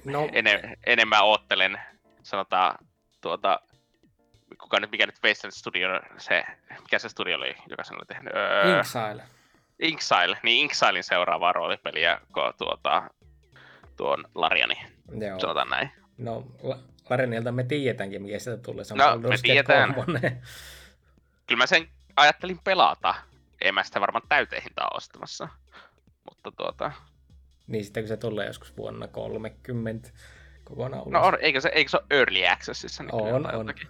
no. 0.06 0.30
ene, 0.32 0.78
enemmän 0.86 1.24
oottelen, 1.24 1.80
sanotaan, 2.24 2.86
tuota, 3.22 3.60
kuka 4.62 4.80
nyt, 4.80 4.92
mikä 4.92 5.06
nyt 5.06 5.24
Wasteland 5.24 5.52
Studio, 5.52 5.90
se, 6.18 6.44
mikä 6.82 7.00
se 7.00 7.10
studio 7.10 7.38
oli, 7.38 7.56
joka 7.70 7.84
sen 7.84 7.98
oli 7.98 8.06
tehnyt? 8.06 8.34
Öö, 8.36 8.78
Inksile. 8.78 9.24
Inksile, 9.80 10.38
niin 10.44 10.62
Inksilein 10.62 11.04
seuraavaa 11.04 11.54
roolipeliä, 11.54 12.22
kun 12.34 12.54
tuota, 12.58 13.10
tuon 13.96 14.24
Lariani, 14.36 14.78
Joo. 15.28 15.40
sanotaan 15.40 15.70
näin. 15.70 15.92
No, 16.18 16.46
Larianilta 17.10 17.52
me 17.52 17.64
tiedetäänkin, 17.64 18.22
mikä 18.22 18.40
sitä 18.40 18.58
tulee. 18.58 18.84
Se 18.84 18.94
on 18.94 19.22
no, 19.22 19.30
me 19.30 19.38
tiedetään. 19.42 19.94
Kyllä 21.48 21.58
mä 21.58 21.66
sen 21.66 21.88
ajattelin 22.16 22.60
pelata. 22.64 23.16
En 23.62 23.74
mä 23.74 23.84
sitä 23.84 24.02
varmaan 24.02 24.28
täyteihintaan 24.30 24.98
ostamassa. 24.98 25.48
Mutta 26.30 26.52
tuota... 26.52 26.92
Niin 27.68 27.84
sitten 27.84 28.04
kun 28.04 28.08
se 28.08 28.18
tulee 28.18 28.48
joskus 28.48 28.78
vuonna 28.78 29.08
30 29.08 30.10
kokonaan 30.64 31.02
ulos. 31.02 31.14
No 31.14 31.22
on, 31.22 31.38
eikö 31.42 31.62
se, 31.62 31.70
eikö 31.74 31.92
se 31.92 31.98
ole 31.98 32.06
Early 32.10 32.48
Accessissa? 32.48 33.04
Niin 33.04 33.16
on, 33.16 33.46
on. 33.46 33.54
Jotakin? 33.54 33.88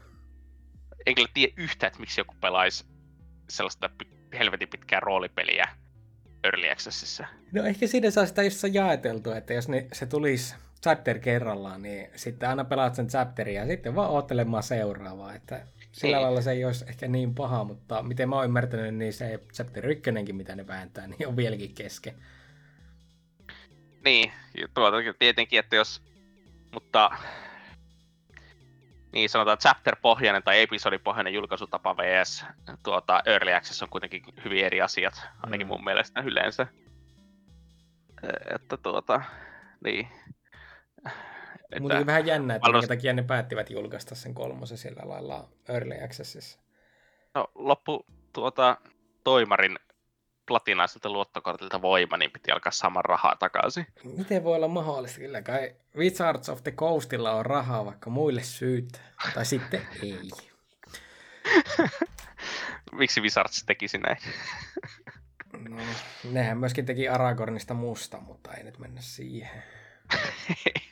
En 1.06 1.16
kyllä 1.16 1.28
tiedä 1.34 1.54
yhtään, 1.58 1.88
että 1.88 2.00
miksi 2.00 2.22
joku 2.22 2.36
pelaisi 2.42 2.86
sellaista 3.50 3.90
helvetin 4.34 4.70
pitkää 4.70 5.00
roolipeliä 5.00 5.70
Early 6.44 6.70
Accessissa. 6.72 7.28
No 7.52 7.64
ehkä 7.64 7.88
siinä 7.88 8.12
saa 8.12 8.26
sitä 8.26 8.44
just 8.44 8.64
jaeteltua, 8.72 9.38
että 9.38 9.54
jos 9.54 9.70
ne, 9.70 9.88
se 9.94 10.06
tulisi 10.06 10.56
chapter 10.84 11.20
kerrallaan, 11.20 11.82
niin 11.82 12.10
sitten 12.16 12.50
aina 12.50 12.66
pelaat 12.66 12.96
sen 12.96 13.08
chapterin 13.08 13.56
ja 13.56 13.68
sitten 13.68 13.96
vaan 13.96 14.10
oottelemaan 14.10 14.64
seuraavaa. 14.64 15.36
Että 15.36 15.68
sillä 15.92 16.18
niin. 16.18 16.24
lailla 16.24 16.42
se 16.42 16.52
ei 16.52 16.66
olisi 16.66 16.86
ehkä 16.90 17.08
niin 17.08 17.36
paha, 17.36 17.64
mutta 17.64 18.04
miten 18.04 18.30
mä 18.30 18.36
oon 18.36 18.46
ymmärtänyt, 18.46 18.96
niin 18.96 19.14
se 19.14 19.40
chapter 19.54 19.90
ykkönen, 19.90 20.36
mitä 20.36 20.56
ne 20.56 20.68
vääntää, 20.68 21.08
niin 21.08 21.28
on 21.28 21.36
vieläkin 21.36 21.74
kesken. 21.74 22.16
Niin, 24.06 24.32
tuota, 24.74 24.98
tietenkin, 25.20 25.60
että 25.60 25.76
jos, 25.76 26.02
mutta 26.74 27.12
niin 29.12 29.30
sanotaan 29.30 29.58
chapter-pohjainen 29.58 30.44
tai 30.44 30.62
episodipohjainen 30.62 31.34
julkaisutapa 31.34 31.98
vs. 31.98 32.46
Tuota, 32.84 33.22
Early 33.26 33.54
Access 33.54 33.84
on 33.84 33.90
kuitenkin 33.90 34.24
hyvin 34.46 34.66
eri 34.66 34.82
asiat, 34.82 35.22
ainakin 35.44 35.68
mm. 35.68 35.70
mun 35.70 35.84
mielestä 35.84 36.22
yleensä. 36.22 36.68
Että 38.56 38.78
tuota, 38.78 39.22
niin. 39.84 40.08
Mutta 41.80 42.06
vähän 42.06 42.26
jännä, 42.26 42.56
että 42.56 42.72
minkä 42.72 42.88
takia 42.88 43.14
ne 43.14 43.24
päättivät 43.24 43.70
julkaista 43.70 44.16
sen 44.16 44.34
kolmosen 44.34 44.78
sillä 44.78 45.02
lailla 45.06 45.50
Early 45.70 46.04
Accessissa. 46.04 46.60
No, 47.36 47.48
loppu 47.56 48.06
tuota, 48.34 48.78
toimarin 49.24 49.80
platinaiselta 50.48 51.10
luottokortilta 51.10 51.82
voima, 51.82 52.18
niin 52.18 52.32
piti 52.32 52.52
alkaa 52.52 52.72
saman 52.72 53.06
rahaa 53.06 53.36
takaisin. 53.36 53.88
Miten 54.18 54.44
voi 54.44 54.56
olla 54.56 54.68
mahdollista? 54.68 55.20
Kyllä 55.20 55.42
kai 55.42 55.76
Wizards 55.98 56.50
of 56.50 56.64
the 56.64 56.72
Coastilla 56.72 57.32
on 57.32 57.46
rahaa 57.46 57.86
vaikka 57.86 58.10
muille 58.10 58.44
syyt. 58.44 59.02
Tai 59.34 59.46
sitten 59.46 59.88
ei. 60.04 60.30
Miksi 62.92 63.22
Wizards 63.22 63.64
tekisi 63.64 63.98
näin? 63.98 64.18
no, 65.70 65.82
nehän 66.32 66.58
myöskin 66.58 66.86
teki 66.86 67.08
Aragornista 67.08 67.74
musta, 67.74 68.18
mutta 68.18 68.54
ei 68.54 68.64
nyt 68.64 68.80
mennä 68.80 69.02
siihen. 69.02 69.64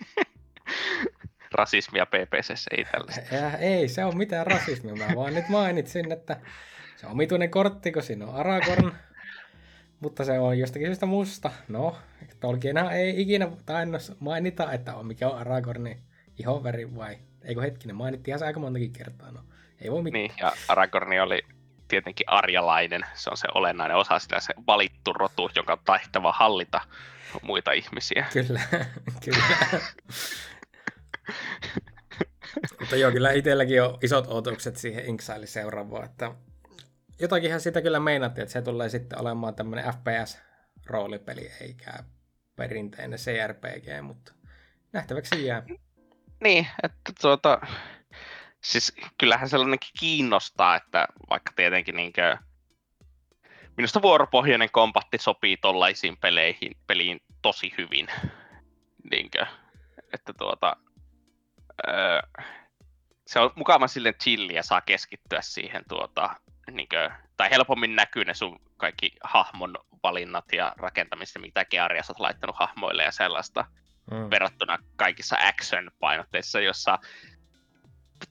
rasismia 1.56 2.06
PPC 2.06 2.66
ei 2.78 2.86
tällaista. 2.92 3.22
Ja, 3.36 3.58
ei 3.58 3.88
se 3.88 4.06
on 4.06 4.18
mitään 4.18 4.48
rasismia, 4.48 4.96
mä 4.96 5.16
vaan 5.16 5.34
nyt 5.34 5.50
mainitsin, 5.50 6.12
että 6.12 6.38
se 6.96 7.06
on 7.06 7.12
omituinen 7.12 7.52
kortti, 7.52 7.92
kun 7.92 8.04
siinä 8.04 8.26
on 8.26 8.36
Aragorn, 8.36 8.92
mutta 10.06 10.26
se 10.26 10.40
on 10.40 10.60
jostakin 10.60 10.88
syystä 10.88 11.06
musta. 11.06 11.52
No, 11.68 11.98
Tolkienhan 12.40 12.94
ei 12.94 13.22
ikinä 13.22 13.52
tainnut 13.66 14.02
mainita, 14.20 14.72
että 14.72 14.96
on 14.96 15.06
mikä 15.06 15.30
on 15.30 15.38
Aragornin 15.38 15.98
ihoväri 16.40 16.96
vai, 16.96 17.18
eikö 17.42 17.62
hetkinen, 17.62 17.96
mainittiin 17.96 18.40
se 18.40 18.46
aika 18.46 18.60
montakin 18.60 18.92
kertaa. 18.92 19.32
No, 19.32 19.40
ei 19.82 19.92
voi 19.92 20.02
mitään. 20.02 20.22
Niin, 20.22 20.32
ja 20.40 20.52
Aragorni 20.68 21.20
oli 21.20 21.42
tietenkin 21.88 22.30
arjalainen, 22.30 23.02
se 23.14 23.30
on 23.30 23.38
se 23.38 23.48
olennainen 23.54 23.98
osa 23.98 24.20
sitä, 24.20 24.40
se 24.40 24.54
valittu 24.68 25.14
rotu, 25.14 25.50
joka 25.56 25.74
on 25.74 25.80
tahtava 25.86 26.32
hallita 26.32 26.82
muita 27.42 27.72
ihmisiä. 27.72 28.26
Kyllä, 28.34 28.62
kyllä. 29.26 29.46
Mutta 32.80 32.96
joo, 32.96 33.12
kyllä 33.12 33.32
itselläkin 33.32 33.84
on 33.84 33.98
isot 34.02 34.28
odotukset 34.28 34.78
siihen 34.78 35.06
Inksilein 35.06 35.48
seuraavaan, 35.48 36.06
että 36.06 36.32
jotakinhan 37.20 37.62
sitä 37.62 37.82
kyllä 37.82 38.00
meinattiin, 38.00 38.44
että 38.44 38.54
se 38.54 38.62
tulee 38.62 38.90
sitten 38.90 39.22
olemaan 39.22 39.56
tämmöinen 39.56 39.86
FPS-roolipeli, 39.94 41.52
eikä 41.62 41.94
perinteinen 42.56 43.20
CRPG, 43.20 44.04
mutta 44.04 44.34
nähtäväksi 44.94 45.46
jää. 45.46 45.64
Niin, 46.44 46.68
että 46.84 47.12
tuota, 47.22 47.62
siis 48.64 48.94
kyllähän 49.18 49.50
sellainenkin 49.50 49.90
kiinnostaa, 50.00 50.76
että 50.76 51.08
vaikka 51.30 51.52
tietenkin 51.56 51.96
niinkö, 51.96 52.38
minusta 53.78 54.02
vuoropohjainen 54.02 54.72
kompatti 54.72 55.18
sopii 55.18 55.58
tollaisiin 55.58 56.18
peleihin, 56.18 56.78
peliin 56.88 57.20
tosi 57.42 57.74
hyvin. 57.78 58.08
Niinkö, 59.12 59.46
että 60.14 60.34
tuota, 60.38 60.76
öö, 61.88 62.22
se 63.28 63.40
on 63.40 63.52
mukava 63.56 63.88
sille 63.88 64.14
chilliä, 64.14 64.64
saa 64.64 64.82
keskittyä 64.82 65.42
siihen 65.42 65.84
tuota, 65.90 66.36
niinkö, 66.72 67.12
tai 67.38 67.50
helpommin 67.50 67.96
näkyy 67.96 68.26
ne 68.26 68.34
sun 68.34 68.60
kaikki 68.78 69.12
hahmon 69.24 69.76
valinnat 70.04 70.46
ja 70.54 70.74
rakentamista, 70.78 71.40
mitä 71.40 71.66
Gearia 71.66 72.04
olet 72.10 72.20
laittanut 72.20 72.56
hahmoille 72.56 73.04
ja 73.04 73.12
sellaista, 73.12 73.66
mm. 74.12 74.30
verrattuna 74.30 74.78
kaikissa 74.96 75.36
action-painotteissa, 75.36 76.60
jossa 76.60 77.00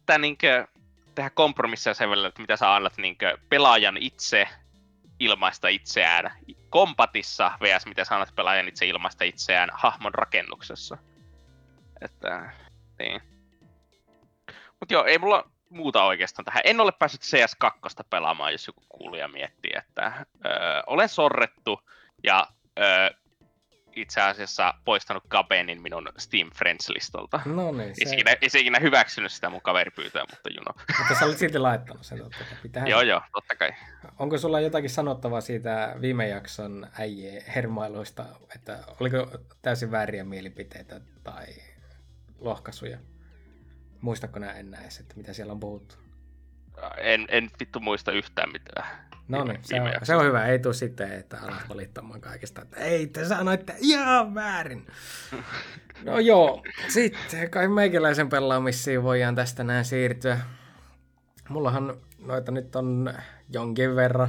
tämä 0.06 0.18
niinkö, 0.18 0.66
tehdä 1.14 1.30
kompromisseja 1.30 1.94
sen 1.94 2.10
välillä, 2.10 2.28
että 2.28 2.40
mitä 2.40 2.56
sä 2.56 2.74
annat 2.74 2.96
niin 2.96 3.16
pelaajan 3.48 3.96
itse 3.96 4.48
ilmaista 5.18 5.68
itseään 5.68 6.32
kompatissa 6.70 7.52
vs. 7.60 7.86
mitä 7.86 8.04
sä 8.04 8.14
annat 8.14 8.34
pelaajan 8.34 8.68
itse 8.68 8.86
ilmaista 8.86 9.24
itseään 9.24 9.70
hahmon 9.72 10.14
rakennuksessa. 10.14 10.98
Että, 12.00 12.52
niin. 12.98 13.22
Mut 14.80 14.90
joo, 14.90 15.04
ei 15.04 15.18
mulla 15.18 15.50
muuta 15.74 16.04
oikeastaan 16.04 16.44
tähän. 16.44 16.62
En 16.64 16.80
ole 16.80 16.92
päässyt 16.92 17.22
CS2 17.22 18.04
pelaamaan, 18.10 18.52
jos 18.52 18.66
joku 18.66 18.82
kuulija 18.88 19.28
miettii, 19.28 19.72
että 19.76 20.26
öö, 20.46 20.52
olen 20.86 21.08
sorrettu 21.08 21.80
ja 22.24 22.46
öö, 22.78 23.10
itse 23.96 24.20
asiassa 24.20 24.74
poistanut 24.84 25.24
Gabenin 25.30 25.82
minun 25.82 26.08
Steam 26.18 26.50
Friends-listolta. 26.50 27.40
No 27.44 27.72
niin, 27.72 27.88
Ei 27.88 28.06
se... 28.06 28.14
ikinä, 28.14 28.36
ei 28.40 28.50
se 28.50 28.58
ikinä 28.58 28.78
hyväksynyt 28.78 29.32
sitä 29.32 29.50
mun 29.50 29.60
kaveripyytöä, 29.60 30.22
mutta 30.30 30.50
know. 30.62 30.86
Mutta 30.98 31.14
sä 31.14 31.24
olit 31.24 31.38
silti 31.38 31.58
laittanut 31.58 32.06
sen, 32.06 32.18
totta 32.18 32.38
kai. 32.38 32.58
Pitää... 32.62 32.86
joo, 32.86 33.02
joo, 33.02 33.20
totta 33.32 33.56
kai. 33.56 33.70
Onko 34.18 34.38
sulla 34.38 34.60
jotakin 34.60 34.90
sanottavaa 34.90 35.40
siitä 35.40 35.96
viime 36.00 36.28
jakson 36.28 36.86
äijien 36.98 37.42
hermailuista, 37.54 38.24
että 38.54 38.78
oliko 39.00 39.38
täysin 39.62 39.90
vääriä 39.90 40.24
mielipiteitä 40.24 41.00
tai 41.24 41.46
lohkaisuja? 42.38 42.98
Muistatko 44.04 44.38
nää 44.38 44.52
enää 44.52 44.80
edes, 44.80 44.98
että 44.98 45.14
mitä 45.16 45.32
siellä 45.32 45.52
on 45.52 45.60
puhuttu? 45.60 45.94
En, 46.98 47.26
en 47.28 47.50
vittu 47.60 47.80
muista 47.80 48.12
yhtään 48.12 48.52
mitään. 48.52 48.86
No 49.28 49.44
niin, 49.44 49.60
se, 49.62 49.80
on, 49.80 49.90
se 50.02 50.16
on 50.16 50.24
hyvä. 50.26 50.46
Ei 50.46 50.58
tule 50.58 50.74
sitten, 50.74 51.12
että 51.12 51.38
alat 51.42 51.68
valittamaan 51.68 52.20
kaikesta, 52.20 52.62
että 52.62 52.76
ei, 52.76 53.06
te 53.06 53.24
sanoitte 53.24 53.74
ihan 53.78 54.34
väärin. 54.34 54.86
No 56.02 56.18
joo, 56.18 56.62
sitten 56.88 57.50
kai 57.50 57.68
meikäläisen 57.68 58.28
pelaamisiin 58.28 59.02
voidaan 59.02 59.34
tästä 59.34 59.64
näin 59.64 59.84
siirtyä. 59.84 60.40
Mullahan 61.48 61.96
noita 62.18 62.52
nyt 62.52 62.76
on 62.76 63.14
jonkin 63.48 63.96
verran. 63.96 64.28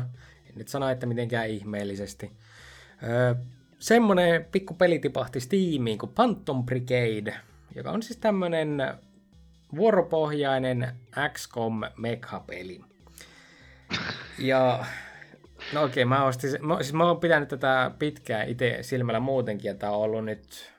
En 0.49 0.55
nyt 0.55 0.67
sano, 0.67 0.89
että 0.89 1.05
mitenkään 1.05 1.49
ihmeellisesti. 1.49 2.31
Öö, 3.03 3.35
semmonen 3.79 4.45
pikku 4.45 4.73
peli 4.73 4.99
tipahti 4.99 5.39
Steamiin 5.39 5.97
kuin 5.97 6.11
Phantom 6.11 6.65
Brigade, 6.65 7.35
joka 7.75 7.91
on 7.91 8.03
siis 8.03 8.17
tämmönen 8.17 8.77
vuoropohjainen 9.75 10.95
XCOM 11.33 11.81
Mecha-peli. 11.97 12.81
Ja 14.39 14.85
no 15.73 15.83
okei, 15.83 16.05
mä, 16.05 16.25
ostin, 16.25 16.65
mä, 16.65 16.83
siis 16.83 16.93
mä 16.93 17.07
oon 17.07 17.19
pitänyt 17.19 17.49
tätä 17.49 17.91
pitkään 17.99 18.49
itse 18.49 18.77
silmällä 18.81 19.19
muutenkin, 19.19 19.69
ja 19.69 19.75
tää 19.75 19.91
on 19.91 20.01
ollut 20.01 20.25
nyt 20.25 20.73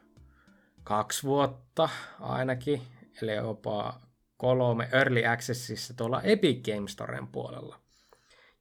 kaksi 0.85 1.22
vuotta 1.22 1.88
ainakin, 2.20 2.82
eli 3.22 3.35
jopa 3.35 4.00
kolme 4.37 4.88
Early 4.92 5.26
Accessissa 5.26 5.94
tuolla 5.94 6.22
Epic 6.22 6.74
Games 6.74 6.92
Storen 6.92 7.26
puolella. 7.26 7.80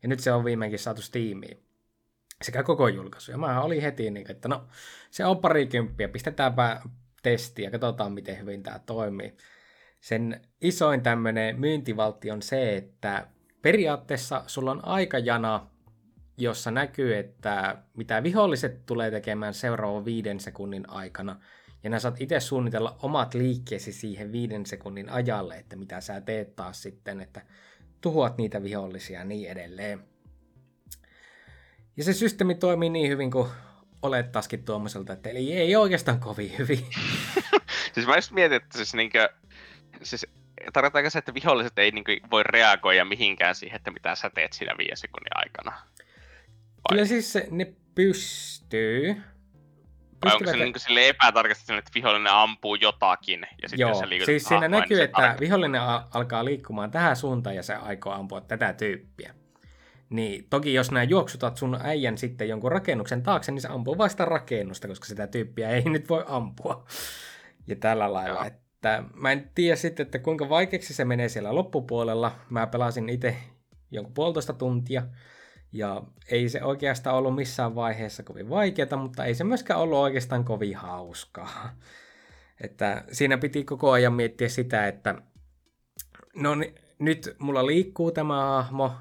Ja 0.03 0.09
nyt 0.09 0.19
se 0.19 0.31
on 0.31 0.45
viimeinkin 0.45 0.79
saatu 0.79 1.01
Steamiin. 1.01 1.65
Sekä 2.41 2.63
koko 2.63 2.87
julkaisu. 2.87 3.31
Ja 3.31 3.37
mä 3.37 3.61
olin 3.61 3.81
heti 3.81 4.11
niin, 4.11 4.31
että 4.31 4.47
no, 4.47 4.67
se 5.11 5.25
on 5.25 5.37
parikymppiä, 5.37 6.07
pistetäänpä 6.07 6.81
testi 7.23 7.63
ja 7.63 7.71
katsotaan, 7.71 8.13
miten 8.13 8.39
hyvin 8.39 8.63
tämä 8.63 8.79
toimii. 8.79 9.37
Sen 10.05 10.41
isoin 10.61 11.01
tämmöinen 11.01 11.59
myyntivaltti 11.59 12.31
on 12.31 12.41
se, 12.41 12.77
että 12.77 13.27
periaatteessa 13.61 14.43
sulla 14.47 14.71
on 14.71 14.85
aikajana, 14.85 15.67
jossa 16.37 16.71
näkyy, 16.71 17.17
että 17.17 17.77
mitä 17.97 18.23
viholliset 18.23 18.85
tulee 18.85 19.11
tekemään 19.11 19.53
seuraavan 19.53 20.05
viiden 20.05 20.39
sekunnin 20.39 20.89
aikana, 20.89 21.39
ja 21.83 21.89
nää 21.89 21.99
saat 21.99 22.21
itse 22.21 22.39
suunnitella 22.39 22.97
omat 23.01 23.33
liikkeesi 23.33 23.91
siihen 23.91 24.31
viiden 24.31 24.65
sekunnin 24.65 25.09
ajalle, 25.09 25.57
että 25.57 25.75
mitä 25.75 26.01
sä 26.01 26.21
teet 26.21 26.55
taas 26.55 26.81
sitten, 26.81 27.21
että 27.21 27.41
tuhoat 28.01 28.37
niitä 28.37 28.63
vihollisia 28.63 29.19
ja 29.19 29.25
niin 29.25 29.49
edelleen. 29.49 30.03
Ja 31.97 32.03
se 32.03 32.13
systeemi 32.13 32.55
toimii 32.55 32.89
niin 32.89 33.11
hyvin 33.11 33.31
kuin 33.31 33.49
olettaisikin 34.01 34.65
tuommoiselta, 34.65 35.13
että 35.13 35.29
eli 35.29 35.53
ei 35.53 35.75
oikeastaan 35.75 36.19
kovin 36.19 36.57
hyvin. 36.57 36.85
siis 37.93 38.07
mä 38.07 38.15
just 38.15 38.31
mietin, 38.31 38.55
että 38.55 38.77
siis 38.77 38.93
niinkö, 38.93 39.29
siis 40.03 40.27
tarkoittaako 40.73 41.09
se, 41.09 41.19
että 41.19 41.33
viholliset 41.33 41.79
ei 41.79 41.91
niin 41.91 42.05
voi 42.31 42.43
reagoida 42.43 43.05
mihinkään 43.05 43.55
siihen, 43.55 43.75
että 43.75 43.91
mitä 43.91 44.15
sä 44.15 44.29
teet 44.29 44.53
siinä 44.53 44.75
viiden 44.77 44.97
sekunnin 44.97 45.31
aikana? 45.35 45.71
Vai? 45.71 46.89
Kyllä 46.89 47.05
siis 47.05 47.37
ne 47.51 47.73
pystyy. 47.95 49.21
Vai 50.25 50.33
onko 50.33 50.51
se 50.51 50.57
niin 50.57 50.73
sille 50.77 51.09
epätarkasti 51.09 51.73
että 51.73 51.91
vihollinen 51.95 52.33
ampuu 52.33 52.75
jotakin 52.75 53.47
ja 53.61 53.69
sitten 53.69 53.87
Joo, 53.87 53.93
se 53.93 54.09
liikut 54.09 54.25
siis 54.25 54.43
siinä 54.43 54.67
näkyy, 54.67 54.97
niin 54.97 55.03
että 55.05 55.15
tarkoittaa. 55.15 55.39
vihollinen 55.39 55.81
alkaa 56.11 56.45
liikkumaan 56.45 56.91
tähän 56.91 57.15
suuntaan 57.15 57.55
ja 57.55 57.63
se 57.63 57.75
aikoo 57.75 58.13
ampua 58.13 58.41
tätä 58.41 58.73
tyyppiä. 58.73 59.33
Niin 60.09 60.47
toki 60.49 60.73
jos 60.73 60.91
nämä 60.91 61.03
juoksutat 61.03 61.57
sun 61.57 61.79
äijän 61.83 62.17
sitten 62.17 62.49
jonkun 62.49 62.71
rakennuksen 62.71 63.23
taakse, 63.23 63.51
niin 63.51 63.61
se 63.61 63.67
ampuu 63.67 63.97
vasta 63.97 64.25
rakennusta, 64.25 64.87
koska 64.87 65.05
sitä 65.05 65.27
tyyppiä 65.27 65.69
ei 65.69 65.81
nyt 65.89 66.09
voi 66.09 66.23
ampua. 66.27 66.85
Ja 67.67 67.75
tällä 67.75 68.13
lailla. 68.13 68.45
Joo. 68.45 68.64
Että 68.85 69.03
mä 69.13 69.31
en 69.31 69.51
tiedä 69.55 69.75
sitten, 69.75 70.05
että 70.05 70.19
kuinka 70.19 70.49
vaikeaksi 70.49 70.93
se 70.93 71.05
menee 71.05 71.29
siellä 71.29 71.55
loppupuolella. 71.55 72.31
Mä 72.49 72.67
pelasin 72.67 73.09
itse 73.09 73.37
jonkun 73.91 74.13
puolitoista 74.13 74.53
tuntia. 74.53 75.03
Ja 75.71 76.03
ei 76.31 76.49
se 76.49 76.63
oikeastaan 76.63 77.15
ollut 77.15 77.35
missään 77.35 77.75
vaiheessa 77.75 78.23
kovin 78.23 78.49
vaikeaa, 78.49 78.97
mutta 78.97 79.25
ei 79.25 79.35
se 79.35 79.43
myöskään 79.43 79.79
ollut 79.79 79.97
oikeastaan 79.97 80.45
kovin 80.45 80.75
hauskaa. 80.75 81.75
Että 82.61 83.03
siinä 83.11 83.37
piti 83.37 83.63
koko 83.63 83.91
ajan 83.91 84.13
miettiä 84.13 84.49
sitä, 84.49 84.87
että 84.87 85.15
no 86.35 86.51
nyt 86.99 87.35
mulla 87.39 87.65
liikkuu 87.65 88.11
tämä 88.11 88.45
hahmo, 88.45 88.91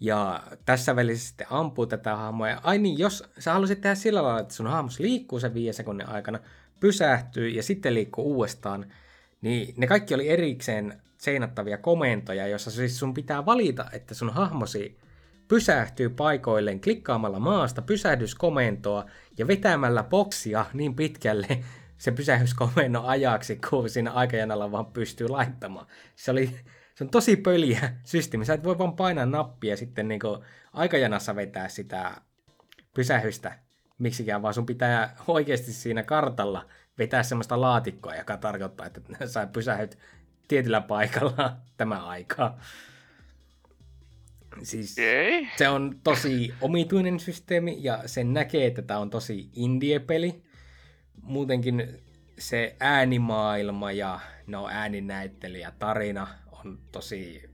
ja 0.00 0.42
tässä 0.64 0.96
välissä 0.96 1.28
sitten 1.28 1.46
ampuu 1.50 1.86
tätä 1.86 2.16
hahmoa. 2.16 2.48
Ja 2.48 2.60
ai 2.62 2.78
niin, 2.78 2.98
jos 2.98 3.24
sä 3.38 3.52
haluaisit 3.52 3.80
tehdä 3.80 3.94
sillä 3.94 4.22
lailla, 4.22 4.40
että 4.40 4.54
sun 4.54 4.66
hahmos 4.66 5.00
liikkuu 5.00 5.40
sen 5.40 5.54
viiden 5.54 5.74
sekunnin 5.74 6.08
aikana, 6.08 6.38
pysähtyy 6.80 7.48
ja 7.48 7.62
sitten 7.62 7.94
liikkuu 7.94 8.24
uudestaan, 8.24 8.92
niin 9.40 9.74
ne 9.76 9.86
kaikki 9.86 10.14
oli 10.14 10.28
erikseen 10.28 11.02
seinattavia 11.18 11.78
komentoja, 11.78 12.46
jossa 12.46 12.70
siis 12.70 12.98
sun 12.98 13.14
pitää 13.14 13.46
valita, 13.46 13.86
että 13.92 14.14
sun 14.14 14.30
hahmosi 14.30 14.98
pysähtyy 15.48 16.08
paikoilleen 16.08 16.80
klikkaamalla 16.80 17.38
maasta 17.38 17.82
pysähdyskomentoa 17.82 19.06
ja 19.38 19.46
vetämällä 19.46 20.02
boksia 20.02 20.66
niin 20.72 20.94
pitkälle 20.94 21.48
se 21.98 22.12
pysähdyskomennon 22.12 23.04
ajaksi, 23.04 23.60
kun 23.70 23.90
siinä 23.90 24.12
aikajanalla 24.12 24.72
vaan 24.72 24.86
pystyy 24.86 25.28
laittamaan. 25.28 25.86
Se 26.16 26.30
oli 26.30 26.60
se 27.00 27.04
on 27.04 27.10
tosi 27.10 27.36
pöliä 27.36 27.92
systeemi. 28.04 28.44
Sä 28.44 28.54
et 28.54 28.64
voi 28.64 28.78
vaan 28.78 28.96
painaa 28.96 29.26
nappia 29.26 29.76
sitten 29.76 30.08
niin 30.08 30.20
aikajanassa 30.72 31.36
vetää 31.36 31.68
sitä 31.68 32.12
pysähystä 32.94 33.58
miksikään, 33.98 34.42
vaan 34.42 34.54
sun 34.54 34.66
pitää 34.66 35.16
oikeasti 35.26 35.72
siinä 35.72 36.02
kartalla 36.02 36.66
vetää 37.00 37.22
semmoista 37.22 37.60
laatikkoa, 37.60 38.14
joka 38.14 38.36
tarkoittaa, 38.36 38.86
että 38.86 39.00
sä 39.26 39.46
pysähyt 39.46 39.98
tietyllä 40.48 40.80
paikalla 40.80 41.56
tämä 41.76 42.06
aikaa. 42.06 42.60
Siis 44.62 44.92
okay. 44.92 45.46
se 45.56 45.68
on 45.68 46.00
tosi 46.04 46.54
omituinen 46.60 47.20
systeemi 47.20 47.76
ja 47.80 48.02
sen 48.06 48.34
näkee, 48.34 48.66
että 48.66 48.82
tämä 48.82 49.00
on 49.00 49.10
tosi 49.10 49.50
indie-peli. 49.52 50.42
Muutenkin 51.22 52.02
se 52.38 52.76
äänimaailma 52.80 53.92
ja 53.92 54.20
no 54.46 54.68
ääninäyttely 54.68 55.58
ja 55.58 55.72
tarina 55.78 56.28
on 56.52 56.78
tosi 56.92 57.50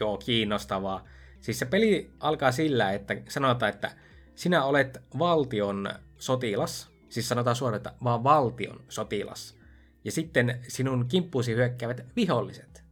joo, 0.00 0.18
kiinnostavaa. 0.18 1.04
Siis 1.40 1.58
se 1.58 1.66
peli 1.66 2.10
alkaa 2.20 2.52
sillä, 2.52 2.92
että 2.92 3.16
sanotaan, 3.28 3.72
että 3.72 3.90
sinä 4.34 4.64
olet 4.64 5.02
valtion 5.18 5.90
sotilas, 6.16 6.93
siis 7.14 7.28
sanotaan 7.28 7.56
suoraan, 7.56 7.76
että 7.76 7.92
vaan 8.04 8.24
valtion 8.24 8.80
sotilas, 8.88 9.56
ja 10.04 10.12
sitten 10.12 10.60
sinun 10.68 11.06
kimppuusi 11.08 11.54
hyökkäävät 11.54 12.06
viholliset. 12.16 12.84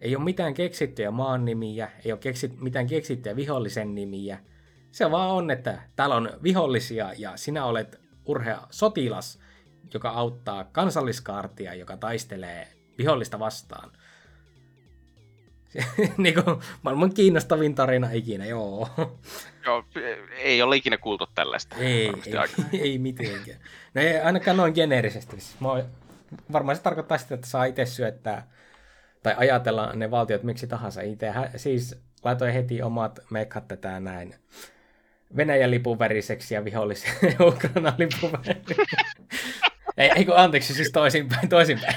Ei 0.00 0.16
ole 0.16 0.24
mitään 0.24 0.54
keksittyjä 0.54 1.10
maan 1.10 1.44
nimiä, 1.44 1.90
ei 2.04 2.12
ole 2.12 2.20
keksit, 2.20 2.60
mitään 2.60 2.86
keksittyjä 2.86 3.36
vihollisen 3.36 3.94
nimiä. 3.94 4.38
Se 4.92 5.10
vaan 5.10 5.30
on, 5.30 5.50
että 5.50 5.82
täällä 5.96 6.14
on 6.14 6.30
vihollisia 6.42 7.12
ja 7.18 7.36
sinä 7.36 7.64
olet 7.64 8.00
urhea 8.26 8.66
sotilas, 8.70 9.38
joka 9.94 10.10
auttaa 10.10 10.64
kansalliskaartia, 10.64 11.74
joka 11.74 11.96
taistelee 11.96 12.68
vihollista 12.98 13.38
vastaan. 13.38 13.92
niin 16.16 16.34
kuin 16.34 16.56
maailman 16.82 17.14
kiinnostavin 17.14 17.74
tarina 17.74 18.10
ikinä, 18.12 18.46
joo. 18.46 18.88
Joo, 19.66 19.84
ei 20.38 20.62
ole 20.62 20.76
ikinä 20.76 20.96
kuultu 20.98 21.26
tällaista. 21.34 21.76
Ei, 21.76 22.12
ei, 22.72 22.80
ei 22.80 22.98
mitenkään. 22.98 23.58
No 23.94 24.02
ei 24.02 24.20
ainakaan 24.20 24.56
noin 24.56 24.72
geneerisesti. 24.74 25.40
Siis 25.40 25.60
mä 25.60 25.68
varmaan 26.52 26.76
se 26.76 26.82
tarkoittaa 26.82 27.18
sitä, 27.18 27.34
että 27.34 27.46
saa 27.46 27.64
itse 27.64 27.86
syöttää 27.86 28.50
tai 29.22 29.34
ajatella 29.36 29.92
ne 29.92 30.10
valtiot 30.10 30.42
miksi 30.42 30.66
tahansa 30.66 31.00
itse. 31.00 31.32
Siis 31.56 32.00
laitoin 32.24 32.52
heti 32.52 32.82
omat 32.82 33.18
mekat 33.30 33.68
tätä 33.68 34.00
näin. 34.00 34.34
Venäjän 35.36 35.70
lipun 35.70 35.98
väriseksi 35.98 36.54
ja 36.54 36.64
vihollisen 36.64 37.12
Ukrainan 37.48 37.94
lipun 37.98 38.30
ei, 39.96 40.10
ei 40.16 40.24
kun 40.24 40.36
anteeksi, 40.36 40.74
siis 40.74 40.92
toisinpäin, 40.92 41.48
toisinpäin. 41.48 41.96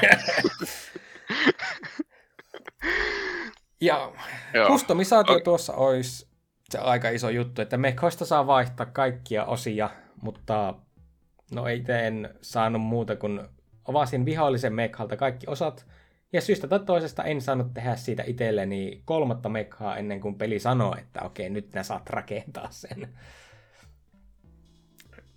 Ja 3.84 4.12
Joo. 4.54 4.67
kustomisaatio 4.67 5.34
Okei. 5.34 5.43
tuossa 5.43 5.74
olisi 5.74 6.28
se 6.69 6.78
aika 6.78 7.10
iso 7.10 7.30
juttu, 7.30 7.62
että 7.62 7.78
mekhoista 7.78 8.26
saa 8.26 8.48
vaihtaa 8.48 8.86
kaikkia 8.86 9.46
osia, 9.46 9.89
mutta 10.22 10.74
no 11.52 11.67
ei 11.67 11.84
en 12.08 12.30
saanut 12.41 12.82
muuta 12.82 13.15
kuin 13.15 13.41
avasin 13.86 14.26
vihollisen 14.26 14.74
mekhalta 14.74 15.17
kaikki 15.17 15.48
osat, 15.48 15.86
ja 16.34 16.41
syystä 16.41 16.67
tai 16.67 16.80
toisesta 16.80 17.24
en 17.24 17.41
saanut 17.41 17.74
tehdä 17.74 17.96
siitä 17.96 18.24
itselleni 18.28 19.02
kolmatta 19.06 19.50
mekhaa 19.50 19.98
ennen 19.98 20.22
kuin 20.22 20.36
peli 20.36 20.60
sanoo, 20.60 20.96
että 21.00 21.22
okei, 21.22 21.50
nyt 21.50 21.74
nää 21.74 21.84
saat 21.84 22.10
rakentaa 22.10 22.67
sen. 22.72 23.10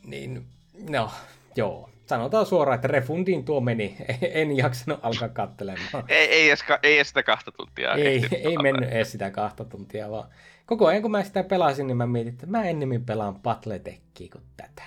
Niin, 0.07 0.47
no, 0.91 1.11
joo. 1.57 1.91
Sanotaan 2.07 2.47
suoraan, 2.47 2.75
että 2.75 2.89
refundiin 2.89 3.45
tuo 3.45 3.61
meni. 3.61 3.97
En 4.33 4.57
jaksanut 4.57 5.01
alkaa 5.03 5.29
katselemaan. 5.29 6.05
Ei, 6.09 6.29
ei, 6.29 6.49
edes, 6.49 6.65
ei 6.83 6.97
edes 6.97 7.09
sitä 7.09 7.23
kahta 7.23 7.53
tuntia. 7.53 7.93
Ei, 7.95 8.25
ei 8.33 8.57
mennyt 8.57 8.91
edes 8.91 9.13
sitä 9.13 9.31
kahta 9.31 9.65
tuntia, 9.65 10.11
vaan 10.11 10.29
koko 10.67 10.87
ajan 10.87 11.03
kun 11.03 11.11
mä 11.11 11.25
sitä 11.25 11.43
pelasin, 11.45 11.87
niin 11.87 11.97
mä 11.97 12.07
mietin, 12.07 12.33
että 12.33 12.47
mä 12.47 12.65
ennemmin 12.65 13.05
pelaan 13.05 13.41
Battletechiä 13.41 14.29
kuin 14.33 14.45
tätä. 14.57 14.83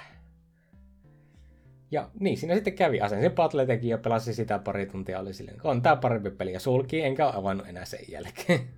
Ja 1.91 2.10
niin, 2.19 2.38
siinä 2.38 2.55
sitten 2.55 2.73
kävi. 2.73 3.01
Asensin 3.01 3.32
Battletechin 3.32 3.89
ja 3.89 3.97
pelasin 3.97 4.34
sitä 4.34 4.60
pari 4.60 4.86
tuntia. 4.86 5.19
Oli 5.19 5.34
silleen, 5.34 5.58
on 5.63 5.82
tää 5.82 5.95
parempi 5.95 6.32
peli 6.32 6.53
ja 6.53 6.60
sulki, 6.60 7.01
enkä 7.01 7.27
avannut 7.27 7.67
enää 7.67 7.86
sen 7.86 7.99
jälkeen. 8.08 8.60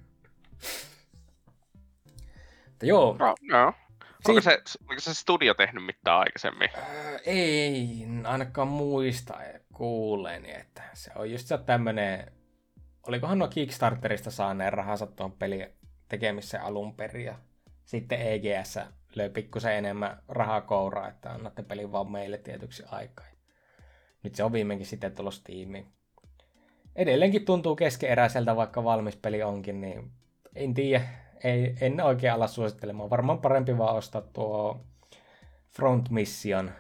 Mutta 2.68 2.86
joo, 2.86 3.16
No, 3.20 3.36
no. 3.52 3.74
Onko 4.28 4.42
se, 4.42 4.62
onko 4.90 5.00
se 5.00 5.14
studio 5.14 5.54
tehnyt 5.54 5.86
mitään 5.86 6.20
aikaisemmin? 6.20 6.70
Öö, 6.78 7.20
ei 7.26 8.08
ainakaan 8.24 8.68
muista 8.68 9.38
kuuleeni, 9.74 10.52
että 10.52 10.84
se 10.94 11.12
on 11.16 11.32
just 11.32 11.48
se 11.48 11.58
tämmönen, 11.58 12.32
olikohan 13.08 13.40
nuo 13.40 13.48
Kickstarterista 13.48 14.32
saaneen 14.32 14.74
rahansa 14.74 15.08
tuon 15.08 15.32
pelin 15.32 15.68
tekemiseen 16.10 16.64
alun 16.64 16.96
perin 16.96 17.26
ja 17.26 17.36
sitten 17.86 18.22
EGS 18.22 18.80
löi 19.16 19.30
pikkusen 19.30 19.74
enemmän 19.74 20.18
rahaa 20.28 20.62
kouraa, 20.62 21.08
että 21.08 21.32
annatte 21.32 21.64
pelin 21.64 21.92
vaan 21.92 22.12
meille 22.12 22.38
tietyksi 22.38 22.84
aikaa. 22.92 23.26
Nyt 24.24 24.36
se 24.36 24.44
on 24.44 24.54
viimeinkin 24.54 24.88
sitten 24.88 25.16
tullut 25.16 25.34
Steamiin. 25.34 25.88
Edelleenkin 26.96 27.46
tuntuu 27.46 27.76
keskeeräiseltä, 27.76 28.56
vaikka 28.56 28.84
valmis 28.84 29.16
peli 29.16 29.44
onkin, 29.44 29.82
niin 29.82 30.12
en 30.56 30.74
tiedä, 30.74 31.06
ei, 31.44 31.76
en 31.82 32.02
oikein 32.02 32.34
ala 32.34 32.48
suosittelemaan. 32.48 33.10
Varmaan 33.10 33.40
parempi 33.40 33.78
vaan 33.78 33.96
ostaa 33.96 34.22
tuo 34.22 34.82
Front 35.72 36.10
Mission 36.10 36.72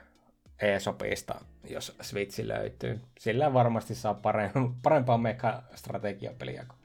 eSopista, 0.61 1.41
jos 1.69 1.97
Switch 2.01 2.39
löytyy. 2.39 3.01
Sillä 3.19 3.53
varmasti 3.53 3.95
saa 3.95 4.13
parem- 4.13 4.73
parempaa 4.83 5.17
meka-strategiapeliä 5.17 6.65
kuin 6.67 6.79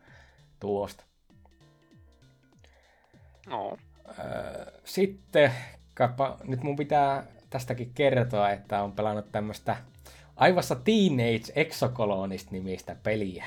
tuosta. 0.60 1.04
No. 3.46 3.76
Öö, 4.18 4.72
Sitten, 4.84 5.52
kapa, 5.94 6.38
nyt 6.44 6.62
mun 6.62 6.76
pitää 6.76 7.26
tästäkin 7.50 7.92
kertoa, 7.94 8.50
että 8.50 8.82
on 8.82 8.92
pelannut 8.92 9.32
tämmöistä 9.32 9.76
aivassa 10.36 10.74
Teenage 10.74 11.52
Exocolonist 11.54 12.50
nimistä 12.50 12.96
peliä. 13.02 13.44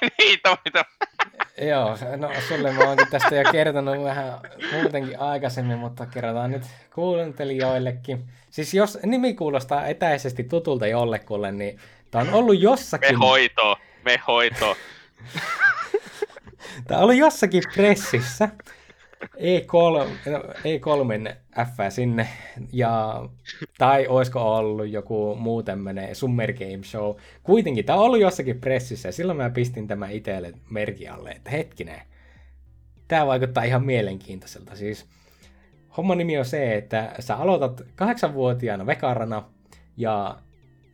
Niitä, 0.18 0.56
mitä... 0.64 0.84
Joo, 1.68 1.98
no 2.16 2.30
sulle 2.48 2.72
mä 2.72 2.84
oonkin 2.84 3.06
tästä 3.10 3.34
jo 3.34 3.52
kertonut 3.52 4.04
vähän 4.04 4.40
muutenkin 4.72 5.20
aikaisemmin, 5.20 5.78
mutta 5.78 6.06
kerrotaan 6.06 6.50
nyt 6.50 6.62
kuuntelijoillekin. 6.94 8.24
Siis 8.50 8.74
jos 8.74 8.98
nimi 9.02 9.34
kuulostaa 9.34 9.86
etäisesti 9.86 10.44
tutulta 10.44 10.86
jollekulle, 10.86 11.52
niin 11.52 11.78
tää 12.10 12.22
on 12.22 12.34
ollut 12.34 12.54
Me 12.54 12.60
jossakin, 12.60 13.18
hoito, 13.18 13.76
me 14.04 14.20
hoito. 14.26 14.76
tää 16.86 16.98
on 16.98 17.04
ollut 17.04 17.16
jossakin 17.16 17.62
pressissä. 17.74 18.48
E3, 19.24 20.30
no, 20.30 20.38
E3 20.38 21.36
F 21.64 21.92
sinne, 21.94 22.28
ja, 22.72 23.22
tai 23.78 24.06
olisiko 24.06 24.56
ollut 24.56 24.88
joku 24.88 25.34
muu 25.34 25.62
tämmönen 25.62 26.14
Summer 26.14 26.52
Game 26.52 26.82
Show. 26.82 27.16
Kuitenkin 27.42 27.84
tämä 27.84 27.98
on 27.98 28.04
ollut 28.04 28.20
jossakin 28.20 28.60
pressissä, 28.60 29.08
ja 29.08 29.12
silloin 29.12 29.36
mä 29.36 29.50
pistin 29.50 29.86
tämän 29.86 30.12
itselle 30.12 30.52
merki 30.70 31.08
alle, 31.08 31.30
että 31.30 31.50
hetkinen, 31.50 32.00
tämä 33.08 33.26
vaikuttaa 33.26 33.64
ihan 33.64 33.84
mielenkiintoiselta. 33.84 34.76
Siis 34.76 35.06
homman 35.96 36.18
nimi 36.18 36.38
on 36.38 36.44
se, 36.44 36.74
että 36.74 37.14
sä 37.20 37.36
aloitat 37.36 37.82
kahdeksanvuotiaana 37.96 38.86
vekarana, 38.86 39.42
ja 39.96 40.38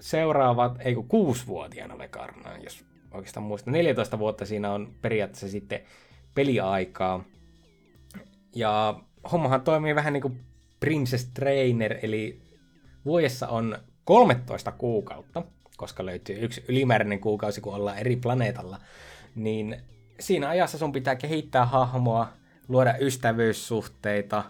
seuraavat, 0.00 0.78
ei 0.78 0.94
kun 0.94 1.08
kuusivuotiaana 1.08 1.98
vekarana, 1.98 2.56
jos 2.64 2.84
oikeastaan 3.12 3.46
muistan. 3.46 3.72
14 3.72 4.18
vuotta 4.18 4.46
siinä 4.46 4.72
on 4.72 4.94
periaatteessa 5.02 5.48
sitten 5.48 5.80
peliaikaa. 6.34 7.24
Ja 8.54 9.00
hommahan 9.32 9.62
toimii 9.62 9.94
vähän 9.94 10.12
niin 10.12 10.22
kuin 10.22 10.40
Princess 10.86 11.24
Trainer, 11.34 11.98
eli 12.02 12.40
vuodessa 13.04 13.48
on 13.48 13.78
13 14.04 14.72
kuukautta, 14.72 15.42
koska 15.76 16.06
löytyy 16.06 16.36
yksi 16.40 16.64
ylimääräinen 16.68 17.20
kuukausi, 17.20 17.60
kun 17.60 17.74
ollaan 17.74 17.98
eri 17.98 18.16
planeetalla, 18.16 18.80
niin 19.34 19.76
siinä 20.20 20.48
ajassa 20.48 20.78
sun 20.78 20.92
pitää 20.92 21.16
kehittää 21.16 21.64
hahmoa, 21.64 22.28
luoda 22.68 22.94
ystävyyssuhteita, 23.00 24.44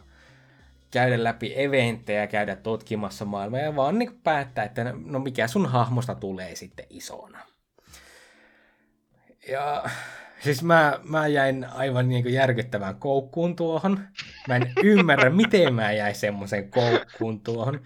käydä 0.90 1.24
läpi 1.24 1.52
eventtejä, 1.56 2.26
käydä 2.26 2.56
tutkimassa 2.56 3.24
maailmaa 3.24 3.60
ja 3.60 3.76
vaan 3.76 3.98
niin 3.98 4.20
päättää, 4.24 4.64
että 4.64 4.94
no 5.04 5.18
mikä 5.18 5.48
sun 5.48 5.66
hahmosta 5.66 6.14
tulee 6.14 6.56
sitten 6.56 6.86
isona. 6.90 7.38
Ja 9.48 9.84
siis 10.46 10.62
mä, 10.62 11.00
mä 11.04 11.26
jäin 11.26 11.64
aivan 11.64 12.08
niin 12.08 12.32
järkyttävään 12.32 12.96
koukkuun 12.96 13.56
tuohon. 13.56 14.00
Mä 14.48 14.56
en 14.56 14.72
ymmärrä, 14.84 15.30
miten 15.42 15.74
mä 15.74 15.92
jäin 15.92 16.14
semmoisen 16.14 16.70
koukkuun 16.70 17.40
tuohon. 17.40 17.80